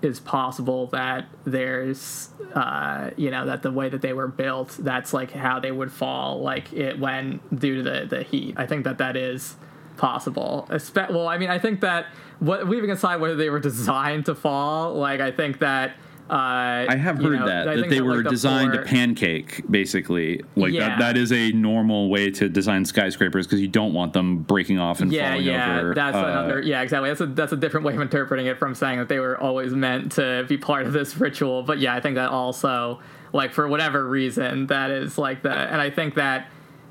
is 0.00 0.18
possible 0.18 0.86
that 0.88 1.26
there's, 1.44 2.30
uh, 2.54 3.10
you 3.16 3.30
know, 3.30 3.46
that 3.46 3.62
the 3.62 3.70
way 3.70 3.88
that 3.88 4.02
they 4.02 4.12
were 4.12 4.26
built, 4.26 4.76
that's 4.80 5.12
like 5.12 5.30
how 5.30 5.60
they 5.60 5.70
would 5.70 5.92
fall, 5.92 6.40
like 6.42 6.72
it 6.72 6.98
when 6.98 7.38
due 7.54 7.76
to 7.76 7.82
the 7.82 8.06
the 8.08 8.22
heat. 8.22 8.54
I 8.56 8.66
think 8.66 8.84
that 8.84 8.98
that 8.98 9.16
is 9.16 9.56
possible. 9.96 10.66
Espe- 10.70 11.10
well, 11.10 11.28
I 11.28 11.38
mean, 11.38 11.50
I 11.50 11.58
think 11.58 11.80
that 11.82 12.06
what 12.40 12.68
leaving 12.68 12.90
aside 12.90 13.20
whether 13.20 13.36
they 13.36 13.50
were 13.50 13.60
designed 13.70 14.26
to 14.26 14.34
fall, 14.34 14.94
like 14.94 15.20
I 15.20 15.30
think 15.30 15.58
that. 15.60 15.92
Uh, 16.30 16.86
I 16.88 16.96
have 16.96 17.20
you 17.20 17.28
heard 17.28 17.40
know, 17.40 17.46
that 17.46 17.64
that 17.66 17.90
they 17.90 18.00
like, 18.00 18.08
were 18.08 18.22
the 18.22 18.30
designed 18.30 18.72
floor- 18.72 18.84
to 18.84 18.88
pancake, 18.88 19.62
basically. 19.70 20.40
Like 20.56 20.72
Yeah. 20.72 20.90
that, 20.90 20.98
that 21.00 21.16
is 21.18 21.30
a 21.32 21.52
normal 21.52 22.08
way 22.08 22.30
to 22.30 22.48
design 22.48 22.84
skyscrapers 22.86 23.46
because 23.46 23.60
you 23.60 23.68
don't 23.68 23.92
want 23.92 24.14
them 24.14 24.38
breaking 24.38 24.78
off 24.78 25.00
and 25.00 25.12
yeah, 25.12 25.30
falling 25.32 25.44
yeah, 25.44 25.80
over. 25.80 25.94
that's 25.94 26.16
Uh, 26.16 26.20
another. 26.20 26.60
Yeah, 26.60 26.80
exactly. 26.80 27.10
That's 27.10 27.20
a 27.20 27.26
that's 27.26 27.52
a 27.52 27.56
different 27.56 27.84
way 27.84 27.94
of 27.94 28.00
interpreting 28.00 28.46
it 28.46 28.58
from 28.58 28.74
saying 28.74 28.98
that 28.98 29.08
they 29.08 29.18
were 29.18 29.38
always 29.38 29.74
meant 29.74 30.12
to 30.12 30.46
be 30.48 30.56
part 30.56 30.86
of 30.86 30.92
this 30.94 31.18
ritual. 31.18 31.64
But 31.64 31.80
yeah, 31.80 31.94
I 31.94 32.00
think 32.00 32.14
that 32.14 32.30
also, 32.30 33.00
like 33.34 33.52
for 33.52 33.68
whatever 33.68 34.06
reason, 34.08 34.68
that 34.68 34.90
is 34.90 35.18
like 35.18 35.42
the, 35.42 35.50
and 35.52 35.80
I 35.82 35.90
think 35.90 36.14
that 36.14 36.46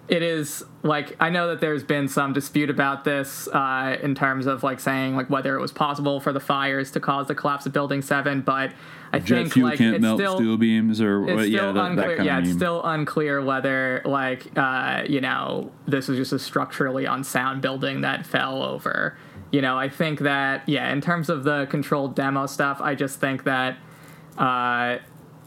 it 0.07 0.23
is 0.23 0.64
like 0.84 1.15
I 1.19 1.30
know 1.30 1.48
that 1.48 1.61
there's 1.61 1.84
been 1.84 2.07
some 2.07 2.34
dispute 2.34 2.69
about 2.69 3.03
this 3.03 3.48
uh, 3.48 3.98
in 4.02 4.15
terms 4.15 4.45
of 4.45 4.64
like 4.64 4.80
saying 4.80 5.15
like 5.15 5.30
whether 5.30 5.56
it 5.56 5.61
was 5.61 5.72
possible 5.72 6.19
for 6.19 6.34
the 6.34 6.40
fires 6.40 6.91
to 6.91 6.99
cause 6.99 7.28
the 7.28 7.36
collapse 7.36 7.65
of 7.65 7.73
Building 7.73 8.02
Seven, 8.02 8.41
but 8.41 8.73
I 9.14 9.19
jet 9.19 9.36
think 9.36 9.53
fuel 9.53 9.69
like 9.69 9.78
can't 9.78 9.95
it's 9.95 10.02
melt 10.02 10.19
still 10.19 10.36
steel 10.38 10.57
beams 10.57 10.99
or 10.99 11.23
it's 11.23 11.36
what, 11.36 11.49
yeah, 11.49 11.60
still 11.60 11.73
that, 11.73 11.82
that 11.82 11.91
unclear. 11.91 12.15
kind 12.18 12.26
yeah, 12.26 12.40
it's 12.40 12.48
meme. 12.49 12.57
still 12.57 12.84
unclear 12.84 13.41
whether 13.44 14.02
like 14.06 14.57
uh, 14.57 15.03
you 15.07 15.22
know 15.22 15.72
this 15.88 16.07
was 16.07 16.18
just 16.18 16.34
a 16.34 16.40
structurally 16.40 17.06
unsound 17.06 17.61
building 17.61 18.02
that 18.02 18.26
fell 18.26 18.64
over. 18.64 19.18
You 19.52 19.61
know, 19.61 19.78
I 19.78 19.90
think 19.90 20.19
that 20.19 20.68
yeah, 20.68 20.91
in 20.91 21.02
terms 21.02 21.30
of 21.30 21.44
the 21.44 21.68
controlled 21.69 22.15
demo 22.15 22.48
stuff, 22.48 22.80
I 22.82 22.95
just 22.95 23.19
think 23.19 23.44
that 23.44 23.78
uh, 24.38 24.98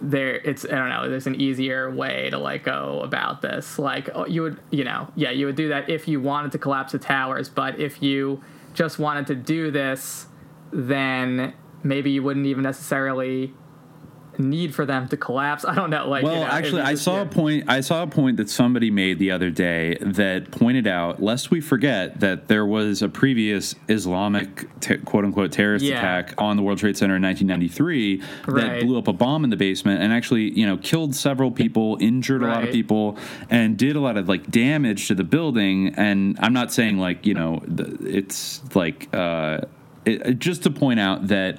there 0.00 0.36
it's 0.36 0.64
I 0.64 0.68
don't 0.68 0.88
know. 0.88 1.08
There's 1.08 1.26
an 1.26 1.40
easier 1.40 1.90
way 1.90 2.28
to 2.30 2.38
like 2.38 2.64
go 2.64 3.00
about 3.02 3.42
this. 3.42 3.78
Like 3.78 4.10
oh, 4.14 4.26
you 4.26 4.42
would 4.42 4.60
you 4.70 4.84
know 4.84 5.08
yeah 5.14 5.30
you 5.30 5.46
would 5.46 5.56
do 5.56 5.68
that 5.68 5.88
if 5.88 6.08
you 6.08 6.20
wanted 6.20 6.52
to 6.52 6.58
collapse 6.58 6.92
the 6.92 6.98
towers, 6.98 7.48
but 7.48 7.78
if 7.78 8.02
you 8.02 8.42
just 8.72 8.98
wanted 8.98 9.26
to 9.28 9.34
do 9.34 9.70
this, 9.70 10.26
then 10.72 11.54
maybe 11.82 12.10
you 12.10 12.22
wouldn't 12.22 12.46
even 12.46 12.62
necessarily 12.62 13.54
need 14.38 14.74
for 14.74 14.84
them 14.86 15.08
to 15.08 15.16
collapse. 15.16 15.64
I 15.64 15.74
don't 15.74 15.90
know. 15.90 16.08
Like, 16.08 16.24
well, 16.24 16.34
you 16.34 16.40
know, 16.40 16.46
actually, 16.46 16.82
I 16.82 16.92
just- 16.92 17.04
saw 17.04 17.22
a 17.22 17.26
point. 17.26 17.64
I 17.68 17.80
saw 17.80 18.02
a 18.02 18.06
point 18.06 18.36
that 18.38 18.48
somebody 18.50 18.90
made 18.90 19.18
the 19.18 19.30
other 19.30 19.50
day 19.50 19.96
that 20.00 20.50
pointed 20.50 20.86
out, 20.86 21.22
lest 21.22 21.50
we 21.50 21.60
forget 21.60 22.20
that 22.20 22.48
there 22.48 22.66
was 22.66 23.02
a 23.02 23.08
previous 23.08 23.74
Islamic 23.88 24.68
te- 24.80 24.96
"quote 24.98 25.24
unquote" 25.24 25.52
terrorist 25.52 25.84
Yeah. 25.84 25.98
attack 25.98 26.34
on 26.38 26.56
the 26.56 26.62
World 26.62 26.78
Trade 26.78 26.96
Center 26.96 27.16
in 27.16 27.22
1993 27.22 28.20
that 28.46 28.52
Right. 28.52 28.82
blew 28.82 28.98
up 28.98 29.08
a 29.08 29.12
bomb 29.12 29.44
in 29.44 29.50
the 29.50 29.56
basement 29.56 30.02
and 30.02 30.12
actually, 30.12 30.50
you 30.58 30.66
know, 30.66 30.76
killed 30.76 31.14
several 31.14 31.50
people, 31.50 31.96
injured 32.00 32.42
a 32.42 32.46
lot 32.46 32.64
of 32.64 32.70
people, 32.70 33.16
and 33.50 33.76
did 33.76 33.96
a 33.96 34.00
lot 34.00 34.16
of 34.16 34.28
like 34.28 34.50
damage 34.50 35.08
to 35.08 35.14
the 35.14 35.24
building. 35.24 35.94
And 35.96 36.36
I'm 36.40 36.52
not 36.52 36.72
saying 36.72 36.98
like 36.98 37.26
you 37.26 37.34
know, 37.34 37.62
it's 38.04 38.62
like 38.74 39.08
uh, 39.14 39.60
it, 40.04 40.38
just 40.38 40.62
to 40.64 40.70
point 40.70 41.00
out 41.00 41.28
that 41.28 41.58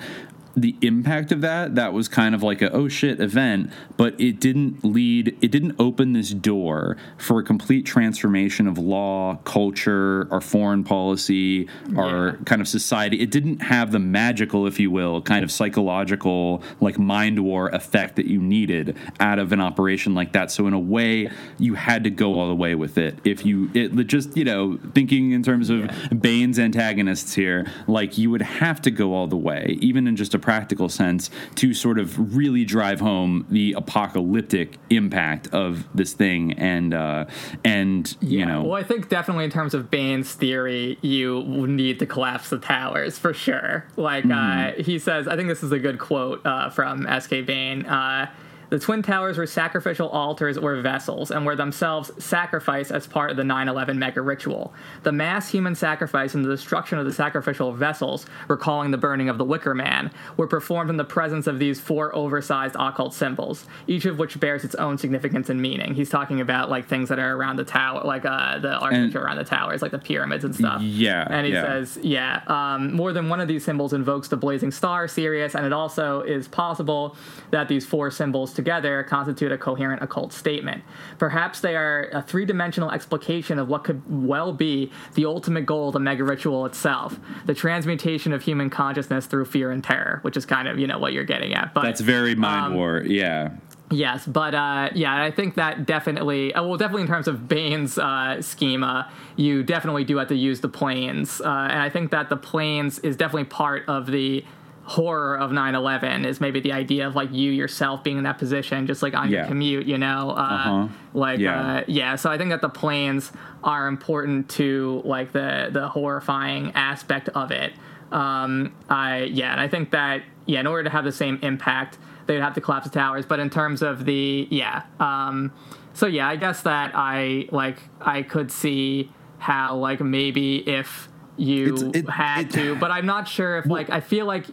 the 0.55 0.75
impact 0.81 1.31
of 1.31 1.41
that 1.41 1.75
that 1.75 1.91
was 1.93 2.07
kind 2.07 2.33
of 2.33 2.41
like 2.41 2.61
a 2.61 2.71
oh 2.71 2.87
shit 2.87 3.19
event 3.19 3.69
but 3.97 4.19
it 4.19 4.39
didn't 4.39 4.83
lead 4.83 5.37
it 5.41 5.51
didn't 5.51 5.75
open 5.79 6.13
this 6.13 6.29
door 6.31 6.95
for 7.17 7.39
a 7.39 7.43
complete 7.43 7.85
transformation 7.85 8.65
of 8.67 8.77
law 8.77 9.35
culture 9.43 10.27
our 10.31 10.41
foreign 10.41 10.83
policy 10.83 11.67
our 11.97 12.27
Yeah. 12.27 12.35
kind 12.45 12.61
of 12.61 12.67
society. 12.67 13.19
It 13.21 13.31
didn't 13.31 13.61
have 13.61 13.91
the 13.91 13.99
magical 13.99 14.65
if 14.67 14.79
you 14.79 14.89
will 14.91 15.21
kind 15.21 15.43
of 15.43 15.51
psychological 15.51 16.63
like 16.79 16.97
mind 16.97 17.39
war 17.39 17.69
effect 17.69 18.15
that 18.15 18.25
you 18.25 18.39
needed 18.41 18.95
out 19.19 19.39
of 19.39 19.51
an 19.51 19.59
operation 19.61 20.13
like 20.15 20.31
that. 20.33 20.51
So 20.51 20.67
in 20.67 20.73
a 20.73 20.79
way 20.79 21.29
you 21.57 21.73
had 21.75 22.03
to 22.05 22.09
go 22.09 22.39
all 22.39 22.47
the 22.47 22.55
way 22.55 22.75
with 22.75 22.97
it. 22.97 23.19
If 23.23 23.45
you 23.45 23.69
it 23.73 23.91
just 24.07 24.35
you 24.37 24.43
know 24.45 24.79
thinking 24.93 25.31
in 25.31 25.43
terms 25.43 25.69
of 25.69 25.89
Bain's 26.19 26.59
antagonists 26.59 27.33
here 27.33 27.65
like 27.87 28.17
you 28.17 28.29
would 28.31 28.41
have 28.41 28.81
to 28.83 28.91
go 28.91 29.13
all 29.13 29.27
the 29.27 29.37
way 29.37 29.77
even 29.81 30.07
in 30.07 30.15
just 30.15 30.33
a 30.33 30.39
practical 30.45 30.87
sense 30.87 31.31
to 31.55 31.73
sort 31.73 31.97
of 31.97 32.35
really 32.37 32.63
drive 32.63 32.99
home 32.99 33.47
the 33.49 33.73
apocalyptic 33.73 34.77
impact 34.91 35.47
of 35.47 35.87
this 35.95 36.13
thing 36.13 36.53
and 36.53 36.93
uh 36.93 37.25
and 37.63 38.15
you 38.21 38.45
know 38.45 38.61
Well, 38.63 38.79
I 38.79 38.83
think 38.83 39.09
definitely 39.09 39.45
in 39.45 39.49
terms 39.51 39.73
of 39.73 39.89
Bain's 39.89 40.31
theory, 40.33 40.99
you 41.01 41.43
need 41.67 41.97
to 41.99 42.05
collapse 42.05 42.49
the 42.51 42.59
towers 42.59 43.17
for 43.17 43.33
sure. 43.33 43.85
Like 43.97 44.23
Mhm. 44.25 44.79
uh, 44.79 44.83
he 44.83 44.99
says, 44.99 45.27
I 45.27 45.35
think 45.35 45.47
this 45.49 45.63
is 45.63 45.71
a 45.71 45.79
good 45.79 45.97
quote 45.97 46.45
uh, 46.45 46.69
from 46.69 47.07
S.K. 47.07 47.41
Bain 47.41 47.85
Uh, 47.85 48.27
the 48.75 48.79
Twin 48.79 49.01
Towers 49.01 49.37
were 49.37 49.47
sacrificial 49.47 50.09
altars 50.09 50.57
or 50.57 50.75
vessels 50.81 51.31
and 51.31 51.45
were 51.45 51.55
themselves 51.55 52.11
sacrificed 52.21 52.91
as 52.91 53.07
part 53.07 53.31
of 53.31 53.37
the 53.37 53.43
9 53.45 53.69
11 53.69 53.97
mega 53.97 54.21
ritual. 54.21 54.73
The 55.03 55.13
mass 55.13 55.49
human 55.49 55.75
sacrifice 55.75 56.35
and 56.35 56.43
the 56.43 56.49
destruction 56.49 56.99
of 56.99 57.05
the 57.05 57.13
sacrificial 57.13 57.71
vessels, 57.71 58.25
recalling 58.49 58.91
the 58.91 58.97
burning 58.97 59.29
of 59.29 59.37
the 59.37 59.45
Wicker 59.45 59.73
Man, 59.73 60.11
were 60.35 60.45
performed 60.45 60.89
in 60.89 60.97
the 60.97 61.05
presence 61.05 61.47
of 61.47 61.57
these 61.57 61.79
four 61.79 62.13
oversized 62.13 62.75
occult 62.77 63.13
symbols, 63.13 63.65
each 63.87 64.03
of 64.03 64.19
which 64.19 64.37
bears 64.41 64.65
its 64.65 64.75
own 64.75 64.97
significance 64.97 65.49
and 65.49 65.61
meaning. 65.61 65.93
He's 65.93 66.09
talking 66.09 66.41
about 66.41 66.69
like 66.69 66.85
things 66.85 67.07
that 67.07 67.17
are 67.17 67.33
around 67.33 67.55
the 67.55 67.63
tower, 67.63 68.01
like 68.03 68.25
uh, 68.25 68.59
the 68.59 68.73
architecture 68.73 69.23
around 69.23 69.37
the 69.37 69.45
towers, 69.45 69.81
like 69.81 69.91
the 69.91 69.99
pyramids 69.99 70.43
and 70.43 70.53
stuff. 70.53 70.81
Yeah, 70.81 71.25
And 71.29 71.47
he 71.47 71.53
yeah. 71.53 71.63
says, 71.63 71.97
yeah, 72.03 72.41
um, 72.47 72.93
more 72.93 73.13
than 73.13 73.29
one 73.29 73.39
of 73.39 73.47
these 73.47 73.63
symbols 73.63 73.93
invokes 73.93 74.27
the 74.27 74.35
blazing 74.35 74.71
star, 74.71 75.07
Sirius, 75.07 75.55
and 75.55 75.65
it 75.65 75.71
also 75.71 76.19
is 76.23 76.49
possible 76.49 77.15
that 77.51 77.69
these 77.69 77.85
four 77.85 78.11
symbols 78.11 78.53
together 78.65 79.03
constitute 79.03 79.51
a 79.51 79.57
coherent 79.59 80.01
occult 80.01 80.33
statement. 80.33 80.83
Perhaps 81.19 81.59
they 81.59 81.75
are 81.75 82.09
a 82.11 82.21
three 82.23 82.45
dimensional 82.45 82.89
explication 82.89 83.59
of 83.59 83.67
what 83.69 83.83
could 83.83 84.01
well 84.09 84.51
be 84.51 84.91
the 85.13 85.25
ultimate 85.25 85.67
goal 85.67 85.89
of 85.89 85.93
the 85.93 85.99
mega 85.99 86.23
ritual 86.23 86.65
itself 86.65 87.19
the 87.45 87.53
transmutation 87.53 88.33
of 88.33 88.41
human 88.41 88.71
consciousness 88.71 89.27
through 89.27 89.45
fear 89.45 89.69
and 89.69 89.83
terror, 89.83 90.19
which 90.23 90.35
is 90.35 90.47
kind 90.47 90.67
of, 90.67 90.79
you 90.79 90.87
know, 90.87 90.97
what 90.97 91.13
you're 91.13 91.23
getting 91.23 91.53
at. 91.53 91.75
But 91.75 91.83
that's 91.83 92.01
very 92.01 92.33
mind 92.33 92.67
um, 92.67 92.75
war 92.75 93.03
yeah 93.05 93.51
Yes, 93.91 94.25
but 94.25 94.55
uh, 94.55 94.89
yeah, 94.95 95.23
I 95.23 95.29
think 95.29 95.55
that 95.55 95.85
definitely, 95.85 96.51
uh, 96.55 96.63
well, 96.63 96.75
definitely 96.75 97.03
in 97.03 97.07
terms 97.07 97.27
of 97.27 97.47
Bain's 97.47 97.99
uh, 97.99 98.41
schema, 98.41 99.11
you 99.35 99.61
definitely 99.61 100.03
do 100.03 100.17
have 100.17 100.29
to 100.29 100.35
use 100.35 100.59
the 100.61 100.69
planes, 100.69 101.39
uh, 101.39 101.67
and 101.69 101.79
I 101.79 101.91
think 101.91 102.09
that 102.09 102.29
the 102.29 102.35
planes 102.35 102.97
is 102.99 103.15
definitely 103.15 103.45
part 103.45 103.87
of 103.87 104.07
the 104.07 104.43
horror 104.87 105.35
of 105.37 105.49
9-11 105.51 106.25
is 106.27 106.39
maybe 106.39 106.59
the 106.59 106.71
idea 106.71 107.07
of 107.07 107.15
like 107.15 107.31
you 107.33 107.51
yourself 107.51 108.03
being 108.03 108.17
in 108.19 108.23
that 108.23 108.37
position 108.37 108.85
just 108.85 109.01
like 109.01 109.15
on 109.15 109.29
your 109.31 109.45
commute 109.47 109.85
you 109.87 109.97
know 109.97 110.29
uh, 110.29 110.33
Uh-huh. 110.33 110.87
like 111.15 111.39
Yeah. 111.39 111.77
uh, 111.77 111.83
yeah 111.87 112.15
so 112.15 112.29
i 112.29 112.37
think 112.37 112.51
that 112.51 112.61
the 112.61 112.69
planes 112.69 113.31
are 113.63 113.87
important 113.87 114.47
to 114.49 115.01
like 115.03 115.31
the 115.31 115.69
the 115.71 115.87
horrifying 115.89 116.71
aspect 116.75 117.29
of 117.29 117.49
it 117.49 117.73
um 118.11 118.75
i 118.87 119.23
yeah 119.23 119.51
and 119.51 119.59
i 119.59 119.67
think 119.67 119.89
that 119.89 120.21
yeah 120.45 120.59
in 120.59 120.67
order 120.67 120.83
to 120.83 120.89
have 120.91 121.03
the 121.03 121.11
same 121.11 121.39
impact 121.41 121.97
they'd 122.27 122.39
have 122.39 122.53
to 122.53 122.61
collapse 122.61 122.85
the 122.87 122.93
towers 122.93 123.25
but 123.25 123.39
in 123.39 123.49
terms 123.49 123.81
of 123.81 124.05
the 124.05 124.47
yeah 124.51 124.83
um 124.99 125.51
so 125.93 126.05
yeah 126.05 126.27
i 126.27 126.35
guess 126.35 126.61
that 126.61 126.91
i 126.93 127.47
like 127.51 127.79
i 128.01 128.21
could 128.21 128.51
see 128.51 129.11
how 129.39 129.75
like 129.75 129.99
maybe 129.99 130.57
if 130.69 131.09
you 131.37 131.91
had 132.07 132.51
to 132.51 132.75
but 132.75 132.91
i'm 132.91 133.05
not 133.07 133.27
sure 133.27 133.57
if 133.57 133.65
like 133.65 133.89
i 133.89 133.99
feel 133.99 134.25
like 134.27 134.45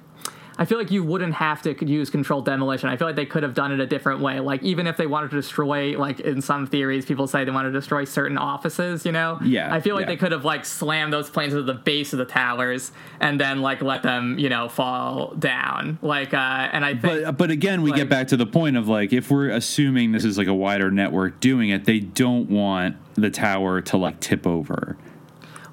I 0.63 0.65
feel 0.65 0.79
like 0.79 0.93
you 0.93 1.03
wouldn't 1.03 1.35
have 1.35 1.61
to 1.63 1.85
use 1.85 2.09
controlled 2.09 2.45
demolition. 2.45 2.89
I 2.89 2.97
feel 2.97 3.09
like 3.09 3.17
they 3.17 3.27
could 3.27 3.43
have 3.43 3.53
done 3.53 3.73
it 3.73 3.81
a 3.81 3.87
different 3.87 4.21
way. 4.21 4.39
Like 4.39 4.63
even 4.63 4.87
if 4.87 4.97
they 4.97 5.09
wanted 5.09 5.31
to 5.31 5.37
destroy, 5.37 5.99
like 5.99 6.21
in 6.21 6.41
some 6.41 6.69
theories, 6.69 7.05
people 7.05 7.27
say 7.27 7.43
they 7.43 7.51
want 7.51 7.67
to 7.67 7.73
destroy 7.73 8.05
certain 8.05 8.39
offices. 8.39 9.05
You 9.05 9.11
know, 9.11 9.41
Yeah, 9.45 9.75
I 9.75 9.81
feel 9.81 9.97
like 9.97 10.03
yeah. 10.03 10.11
they 10.11 10.17
could 10.19 10.31
have 10.31 10.45
like 10.45 10.65
slammed 10.65 11.13
those 11.13 11.29
planes 11.31 11.53
to 11.55 11.65
the 11.65 11.75
base 11.75 12.13
of 12.13 12.21
the 12.21 12.27
towers 12.27 12.93
and 13.19 13.41
then 13.41 13.61
like 13.61 13.83
let 13.83 14.05
them, 14.05 14.39
you 14.39 14.49
know, 14.49 14.69
fall 14.69 15.35
down. 15.35 15.99
Like, 16.01 16.33
uh, 16.33 16.37
and 16.73 16.85
I 16.85 16.95
think, 16.95 17.25
but 17.25 17.39
but 17.39 17.51
again 17.51 17.83
we 17.83 17.91
get 17.91 18.09
back 18.09 18.29
to 18.29 18.37
the 18.37 18.47
point 18.47 18.77
of 18.77 18.87
like 18.87 19.13
if 19.13 19.33
we're 19.33 19.49
assuming 19.49 20.13
this 20.13 20.25
is 20.25 20.39
like 20.39 20.47
a 20.47 20.55
wider 20.55 20.93
network 20.93 21.41
doing 21.41 21.71
it 21.71 21.87
they 21.87 21.99
don't 21.99 22.49
want 22.49 22.97
the 23.15 23.31
tower 23.31 23.81
to 23.81 23.97
like 23.97 24.21
tip 24.21 24.47
over 24.47 24.97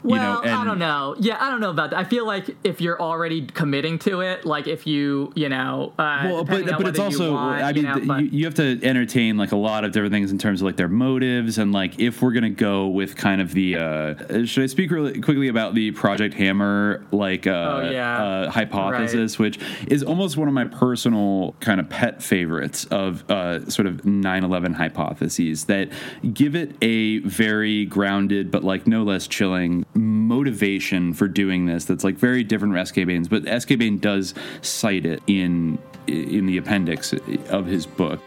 well, 0.03 0.39
you 0.39 0.45
know, 0.49 0.57
I 0.61 0.63
don't 0.63 0.79
know. 0.79 1.15
Yeah, 1.19 1.37
I 1.39 1.49
don't 1.49 1.59
know 1.59 1.69
about 1.71 1.89
that. 1.91 1.99
I 1.99 2.03
feel 2.03 2.25
like 2.25 2.55
if 2.63 2.79
you're 2.81 2.99
already 3.01 3.45
committing 3.45 3.99
to 3.99 4.21
it, 4.21 4.45
like 4.45 4.67
if 4.67 4.87
you, 4.87 5.31
you 5.35 5.49
know, 5.49 5.93
uh, 5.99 6.21
well, 6.25 6.43
but 6.43 6.65
but 6.65 6.87
it's 6.87 6.99
also 6.99 7.33
want, 7.33 7.61
I 7.61 7.69
you 7.69 7.75
mean 7.75 7.83
know, 7.83 7.99
but- 8.05 8.21
you, 8.23 8.29
you 8.39 8.45
have 8.45 8.55
to 8.55 8.79
entertain 8.83 9.37
like 9.37 9.51
a 9.51 9.57
lot 9.57 9.83
of 9.83 9.91
different 9.91 10.13
things 10.13 10.31
in 10.31 10.37
terms 10.37 10.61
of 10.61 10.65
like 10.65 10.77
their 10.77 10.87
motives 10.87 11.57
and 11.57 11.71
like 11.71 11.99
if 11.99 12.21
we're 12.21 12.31
gonna 12.31 12.49
go 12.49 12.87
with 12.87 13.15
kind 13.17 13.41
of 13.41 13.53
the 13.53 13.75
uh, 13.75 14.45
should 14.45 14.63
I 14.63 14.67
speak 14.67 14.91
really 14.91 15.19
quickly 15.21 15.47
about 15.49 15.73
the 15.75 15.91
Project 15.91 16.33
Hammer 16.35 17.05
like 17.11 17.45
uh, 17.47 17.49
Oh, 17.83 17.89
yeah. 17.89 18.23
uh, 18.23 18.49
hypothesis, 18.51 19.37
which 19.37 19.59
is 19.87 20.01
almost 20.03 20.37
one 20.37 20.47
of 20.47 20.53
my 20.53 20.65
personal 20.65 21.55
kind 21.59 21.79
of 21.79 21.89
pet 21.89 22.23
favorites 22.23 22.85
of 22.85 23.29
uh, 23.29 23.69
sort 23.69 23.85
of 23.87 23.97
9/11 24.03 24.75
hypotheses 24.75 25.65
that 25.65 25.89
give 26.33 26.55
it 26.55 26.75
a 26.81 27.19
very 27.19 27.85
grounded 27.85 28.49
but 28.51 28.63
like 28.63 28.87
no 28.87 29.03
less 29.03 29.27
chilling 29.27 29.85
motivation 29.93 31.13
for 31.13 31.27
doing 31.27 31.65
this 31.65 31.85
that's 31.85 32.03
like 32.03 32.15
very 32.15 32.43
different 32.43 32.73
from 32.73 32.85
SK 32.85 32.95
Bain's, 33.07 33.27
but 33.27 33.43
SK 33.61 33.77
Bain 33.77 33.97
does 33.97 34.33
cite 34.61 35.05
it 35.05 35.21
in 35.27 35.77
in 36.07 36.45
the 36.45 36.57
appendix 36.57 37.13
of 37.49 37.65
his 37.65 37.85
book. 37.85 38.19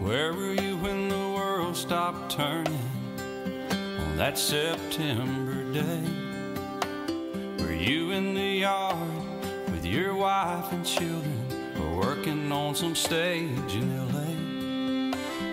Where 0.00 0.32
were 0.32 0.54
you 0.54 0.76
when 0.78 1.08
the 1.08 1.16
world 1.16 1.76
stopped 1.76 2.32
turning 2.32 2.90
on 3.60 4.16
that 4.16 4.36
September 4.36 5.72
day? 5.72 6.02
Were 7.58 7.72
you 7.72 8.10
in 8.10 8.34
the 8.34 8.60
yard 8.60 8.96
with 9.70 9.86
your 9.86 10.14
wife 10.14 10.72
and 10.72 10.84
children 10.84 11.46
or 11.80 12.00
working 12.00 12.50
on 12.50 12.74
some 12.74 12.94
stage 12.94 13.74
in 13.74 14.12
LA? 14.12 14.29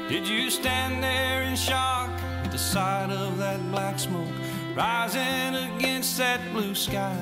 Did 0.10 0.26
you 0.26 0.50
stand 0.50 1.04
there 1.04 1.44
in 1.44 1.58
shock 1.58 2.10
at 2.46 2.50
the 2.50 2.58
sight 2.58 3.10
of 3.12 3.38
that 3.40 3.60
black 3.72 4.00
smoke 4.00 4.32
rising 4.74 5.54
against 5.76 6.18
that 6.18 6.40
blue 6.54 6.74
sky? 6.74 7.20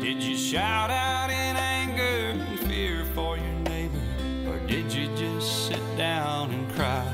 Did 0.00 0.22
you 0.22 0.36
shout 0.36 0.90
out 0.90 1.28
in 1.28 1.56
anger 1.56 2.40
and 2.40 2.60
fear 2.60 3.04
for 3.16 3.36
your 3.36 3.58
neighbor? 3.64 3.98
Or 4.46 4.60
did 4.68 4.92
you 4.92 5.08
just 5.16 5.66
sit 5.66 5.82
down 5.98 6.52
and 6.52 6.72
cry? 6.74 7.12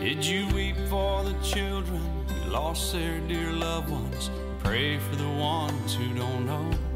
Did 0.00 0.26
you 0.26 0.48
weep 0.52 0.76
for 0.88 1.22
the 1.22 1.36
children 1.40 2.02
who 2.26 2.50
lost 2.50 2.92
their 2.92 3.20
dear 3.20 3.52
loved 3.52 3.90
ones? 3.90 4.28
Pray 4.64 4.98
for 4.98 5.14
the 5.14 5.30
ones 5.30 5.94
who 5.94 6.12
don't 6.14 6.46
know. 6.46 6.91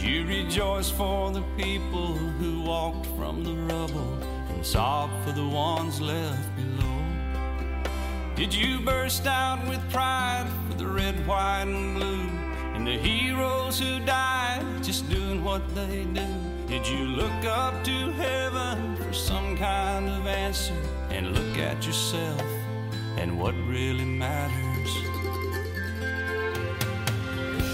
Did 0.00 0.08
you 0.08 0.26
rejoice 0.26 0.88
for 0.90 1.30
the 1.30 1.42
people 1.58 2.14
who 2.14 2.62
walked 2.62 3.04
from 3.18 3.44
the 3.44 3.52
rubble 3.52 4.18
and 4.48 4.64
sob 4.64 5.10
for 5.22 5.32
the 5.32 5.46
ones 5.46 6.00
left 6.00 6.56
below? 6.56 7.04
Did 8.34 8.54
you 8.54 8.80
burst 8.80 9.26
out 9.26 9.68
with 9.68 9.78
pride 9.90 10.48
for 10.66 10.78
the 10.78 10.86
red, 10.86 11.26
white, 11.26 11.64
and 11.66 11.94
blue? 11.96 12.30
And 12.74 12.86
the 12.86 12.96
heroes 12.96 13.78
who 13.78 14.00
died 14.00 14.64
just 14.82 15.06
doing 15.10 15.44
what 15.44 15.68
they 15.74 16.06
do? 16.14 16.26
Did 16.66 16.88
you 16.88 17.04
look 17.04 17.44
up 17.44 17.84
to 17.84 18.10
heaven 18.12 18.96
for 18.96 19.12
some 19.12 19.54
kind 19.58 20.08
of 20.08 20.26
answer? 20.26 20.80
And 21.10 21.34
look 21.36 21.58
at 21.58 21.86
yourself 21.86 22.40
and 23.18 23.38
what 23.38 23.54
really 23.66 24.06
matters? 24.06 25.09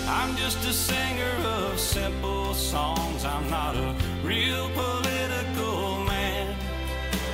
I'm 0.08 0.36
just 0.36 0.58
a 0.64 0.72
singer 0.72 1.34
of 1.44 1.80
simple 1.80 2.54
songs. 2.54 3.24
I'm 3.24 3.50
not 3.50 3.74
a 3.74 3.92
real 4.22 4.70
political 4.70 6.04
man. 6.04 6.56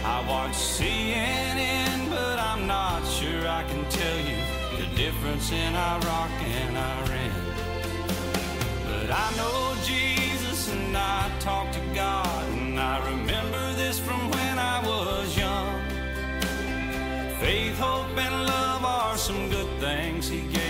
I 0.03 0.27
watch 0.27 0.53
CNN, 0.55 2.09
but 2.09 2.39
I'm 2.39 2.66
not 2.66 3.07
sure 3.07 3.47
I 3.47 3.65
can 3.65 3.85
tell 3.90 4.19
you 4.20 4.39
the 4.78 4.97
difference 4.97 5.53
in 5.53 5.74
Iraq 5.74 6.31
and 6.40 6.78
Iran. 6.78 7.32
But 8.86 9.11
I 9.11 9.36
know 9.36 9.74
Jesus 9.85 10.73
and 10.73 10.97
I 10.97 11.31
talk 11.40 11.70
to 11.73 11.81
God, 11.94 12.49
and 12.53 12.81
I 12.81 13.07
remember 13.11 13.74
this 13.74 13.99
from 13.99 14.31
when 14.31 14.59
I 14.59 14.82
was 14.86 15.36
young. 15.36 15.78
Faith, 17.39 17.77
hope, 17.78 18.16
and 18.16 18.47
love 18.47 18.82
are 18.82 19.19
some 19.19 19.51
good 19.51 19.69
things 19.78 20.27
He 20.27 20.40
gave 20.40 20.61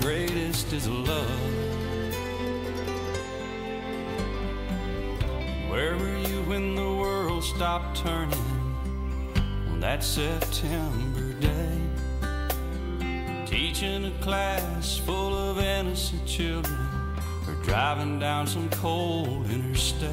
greatest 0.00 0.72
is 0.72 0.88
love. 0.88 1.28
Where 5.68 5.96
were 5.98 6.18
you 6.18 6.42
when 6.44 6.74
the 6.74 6.90
world 6.90 7.44
stopped 7.44 7.98
turning 7.98 8.74
on 9.68 9.80
that 9.80 10.02
September 10.02 11.34
day? 11.34 11.78
Teaching 13.44 14.06
a 14.06 14.22
class 14.22 14.96
full 14.96 15.36
of 15.36 15.58
innocent 15.58 16.26
children 16.26 16.78
or 17.46 17.54
driving 17.62 18.18
down 18.18 18.46
some 18.46 18.70
cold 18.70 19.50
interstate. 19.50 20.10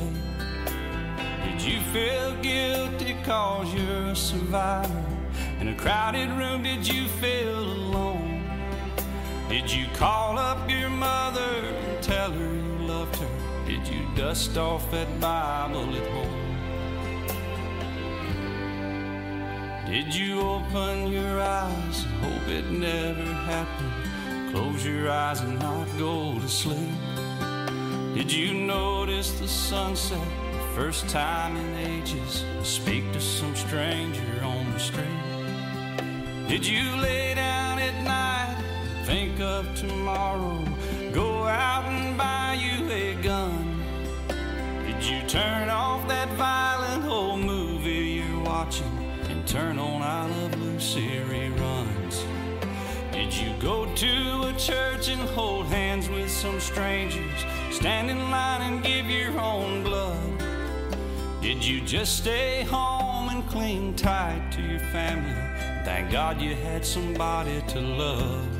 Did 1.46 1.62
you 1.62 1.80
feel 1.94 2.36
guilty 2.42 3.16
cause 3.24 3.74
you're 3.74 4.12
a 4.12 4.16
survivor? 4.16 5.06
In 5.62 5.70
a 5.70 5.76
crowded 5.76 6.30
room, 6.32 6.64
did 6.64 6.86
you 6.86 7.08
feel 7.08 7.58
alone? 7.58 8.17
Did 9.58 9.72
you 9.72 9.88
call 9.96 10.38
up 10.38 10.70
your 10.70 10.88
mother 10.88 11.42
and 11.42 12.04
tell 12.04 12.32
her 12.32 12.54
you 12.54 12.88
loved 12.88 13.16
her? 13.16 13.28
Did 13.66 13.88
you 13.88 14.06
dust 14.16 14.56
off 14.56 14.92
that 14.92 15.20
Bible 15.20 15.96
at 15.96 16.08
home? 16.12 16.46
Did 19.88 20.14
you 20.14 20.42
open 20.42 21.12
your 21.12 21.42
eyes 21.42 22.06
and 22.06 22.14
hope 22.24 22.48
it 22.50 22.70
never 22.70 23.34
happened? 23.50 24.52
Close 24.54 24.86
your 24.86 25.10
eyes 25.10 25.42
and 25.42 25.58
not 25.58 25.88
go 25.98 26.40
to 26.40 26.48
sleep. 26.48 27.02
Did 28.14 28.32
you 28.32 28.54
notice 28.54 29.40
the 29.40 29.48
sunset 29.48 30.30
the 30.52 30.68
first 30.76 31.10
time 31.10 31.58
in 31.58 31.76
ages? 31.78 32.46
Speak 32.62 33.12
to 33.12 33.20
some 33.20 33.56
stranger 33.56 34.44
on 34.44 34.72
the 34.72 34.80
street. 34.80 36.48
Did 36.48 36.64
you 36.64 36.96
lay 36.98 37.34
down 37.34 37.57
think 39.08 39.40
of 39.40 39.74
tomorrow, 39.74 40.62
go 41.14 41.46
out 41.46 41.86
and 41.86 42.18
buy 42.18 42.60
you 42.60 42.92
a 42.92 43.16
gun? 43.24 43.82
Did 44.86 45.02
you 45.02 45.26
turn 45.30 45.70
off 45.70 46.06
that 46.10 46.28
violent 46.34 47.06
old 47.06 47.40
movie 47.40 48.20
you're 48.20 48.44
watching 48.44 48.92
and 49.30 49.48
turn 49.48 49.80
on 49.80 50.02
I 50.02 50.28
Love 50.28 50.62
Lucy 50.62 51.22
reruns? 51.30 52.22
Did 53.14 53.34
you 53.34 53.54
go 53.62 53.86
to 53.96 54.50
a 54.50 54.54
church 54.58 55.08
and 55.08 55.22
hold 55.30 55.68
hands 55.68 56.10
with 56.10 56.30
some 56.30 56.60
strangers, 56.60 57.46
stand 57.72 58.12
in 58.12 58.20
line 58.30 58.62
and 58.62 58.84
give 58.84 59.06
your 59.06 59.40
own 59.40 59.84
blood? 59.84 60.44
Did 61.42 61.64
you 61.64 61.80
just 61.80 62.18
stay 62.18 62.64
home 62.64 63.30
and 63.30 63.48
cling 63.48 63.96
tight 63.96 64.52
to 64.52 64.62
your 64.62 64.82
family? 64.92 65.32
Thank 65.86 66.12
God 66.12 66.42
you 66.42 66.56
had 66.56 66.86
somebody 66.86 67.62
to 67.70 67.80
love. 67.80 68.57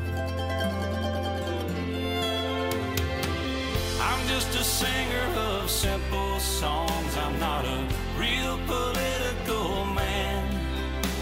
I'm 4.00 4.26
just 4.28 4.54
a 4.54 4.64
singer 4.64 5.26
of 5.36 5.70
simple 5.70 6.38
songs. 6.40 7.16
I'm 7.16 7.38
not 7.40 7.64
a 7.64 7.86
real 8.16 8.58
political 8.66 9.84
man. 9.86 10.44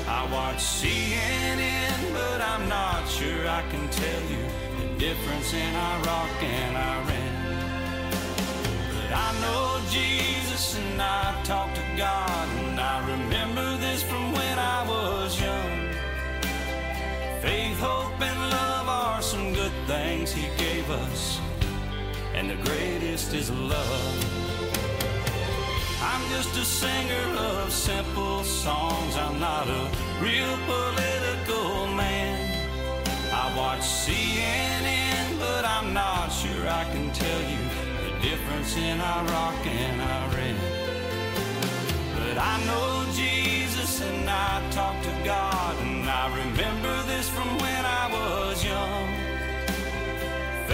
I 0.06 0.22
watch 0.32 0.58
CNN, 0.58 2.12
but 2.12 2.40
I'm 2.40 2.68
not 2.68 3.08
sure 3.08 3.48
I 3.48 3.62
can 3.70 3.88
tell 3.88 4.22
you 4.30 4.44
the 4.80 4.98
difference 4.98 5.52
in 5.54 5.74
Iraq 5.74 6.42
and 6.42 6.76
Iran. 6.76 7.36
But 8.94 9.12
I 9.12 9.40
know 9.40 9.80
Jesus 9.90 10.76
and 10.78 11.00
I 11.00 11.42
talk 11.44 11.74
to 11.74 11.82
God, 11.96 12.48
and 12.60 12.78
I 12.78 12.96
remember 13.08 13.76
this 13.78 14.02
from 14.02 14.32
when 14.32 14.58
I 14.58 14.86
was 14.86 15.40
young. 15.40 15.76
Faith, 17.40 17.78
hope, 17.78 18.20
and 18.20 18.40
love 18.50 18.88
are 18.88 19.22
some 19.22 19.54
good 19.54 19.72
things 19.86 20.32
He 20.32 20.48
gave 20.56 20.90
us, 20.90 21.40
and 22.36 22.50
the 22.50 22.56
greatest 22.56 23.32
is 23.32 23.50
love. 23.50 24.14
I'm 26.02 26.22
just 26.30 26.54
a 26.56 26.64
singer 26.64 27.28
of 27.38 27.72
simple 27.72 28.44
songs. 28.44 29.16
I'm 29.16 29.40
not 29.40 29.66
a 29.68 29.90
real 30.20 30.54
political 30.66 31.86
man. 31.88 32.36
I 33.32 33.56
watch 33.56 33.80
CNN, 33.80 35.38
but 35.38 35.64
I'm 35.64 35.94
not 35.94 36.28
sure 36.28 36.68
I 36.68 36.84
can 36.92 37.10
tell 37.12 37.40
you 37.52 37.62
the 38.04 38.12
difference 38.20 38.76
in 38.76 39.00
Iraq 39.00 39.66
and 39.66 40.00
Iran. 40.02 40.56
But 42.16 42.36
I 42.36 42.54
know 42.66 43.06
Jesus 43.14 44.02
and 44.02 44.28
I 44.28 44.62
talk 44.72 45.02
to 45.02 45.14
God, 45.24 45.74
and 45.80 46.04
I 46.08 46.28
remember 46.36 47.02
this 47.04 47.30
from 47.30 47.48
when 47.58 47.84
I 47.86 48.04
was 48.12 48.62
young. 48.62 49.15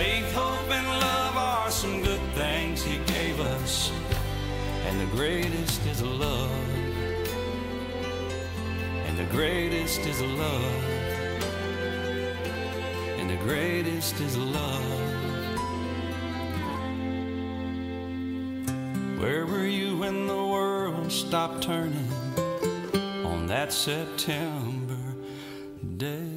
Faith, 0.03 0.33
hope, 0.33 0.69
and 0.69 0.89
love 0.89 1.37
are 1.37 1.71
some 1.71 2.03
good 2.03 2.21
things 2.35 2.83
He 2.83 2.99
gave 3.05 3.39
us, 3.39 3.93
and 4.87 5.01
the 5.01 5.07
greatest 5.15 5.87
is 5.87 6.03
love. 6.03 6.69
And 9.07 9.17
the 9.17 9.27
greatest 9.27 10.01
is 10.01 10.21
love. 10.21 10.85
And 13.19 13.31
the 13.31 13.37
greatest 13.45 14.19
is 14.21 14.37
love. 14.37 14.91
Where 19.21 19.47
were 19.47 19.69
you 19.69 19.99
when 19.99 20.27
the 20.27 20.45
world 20.55 21.13
stopped 21.13 21.63
turning 21.63 22.11
on 23.25 23.47
that 23.47 23.73
September 23.73 24.99
day? 25.97 26.32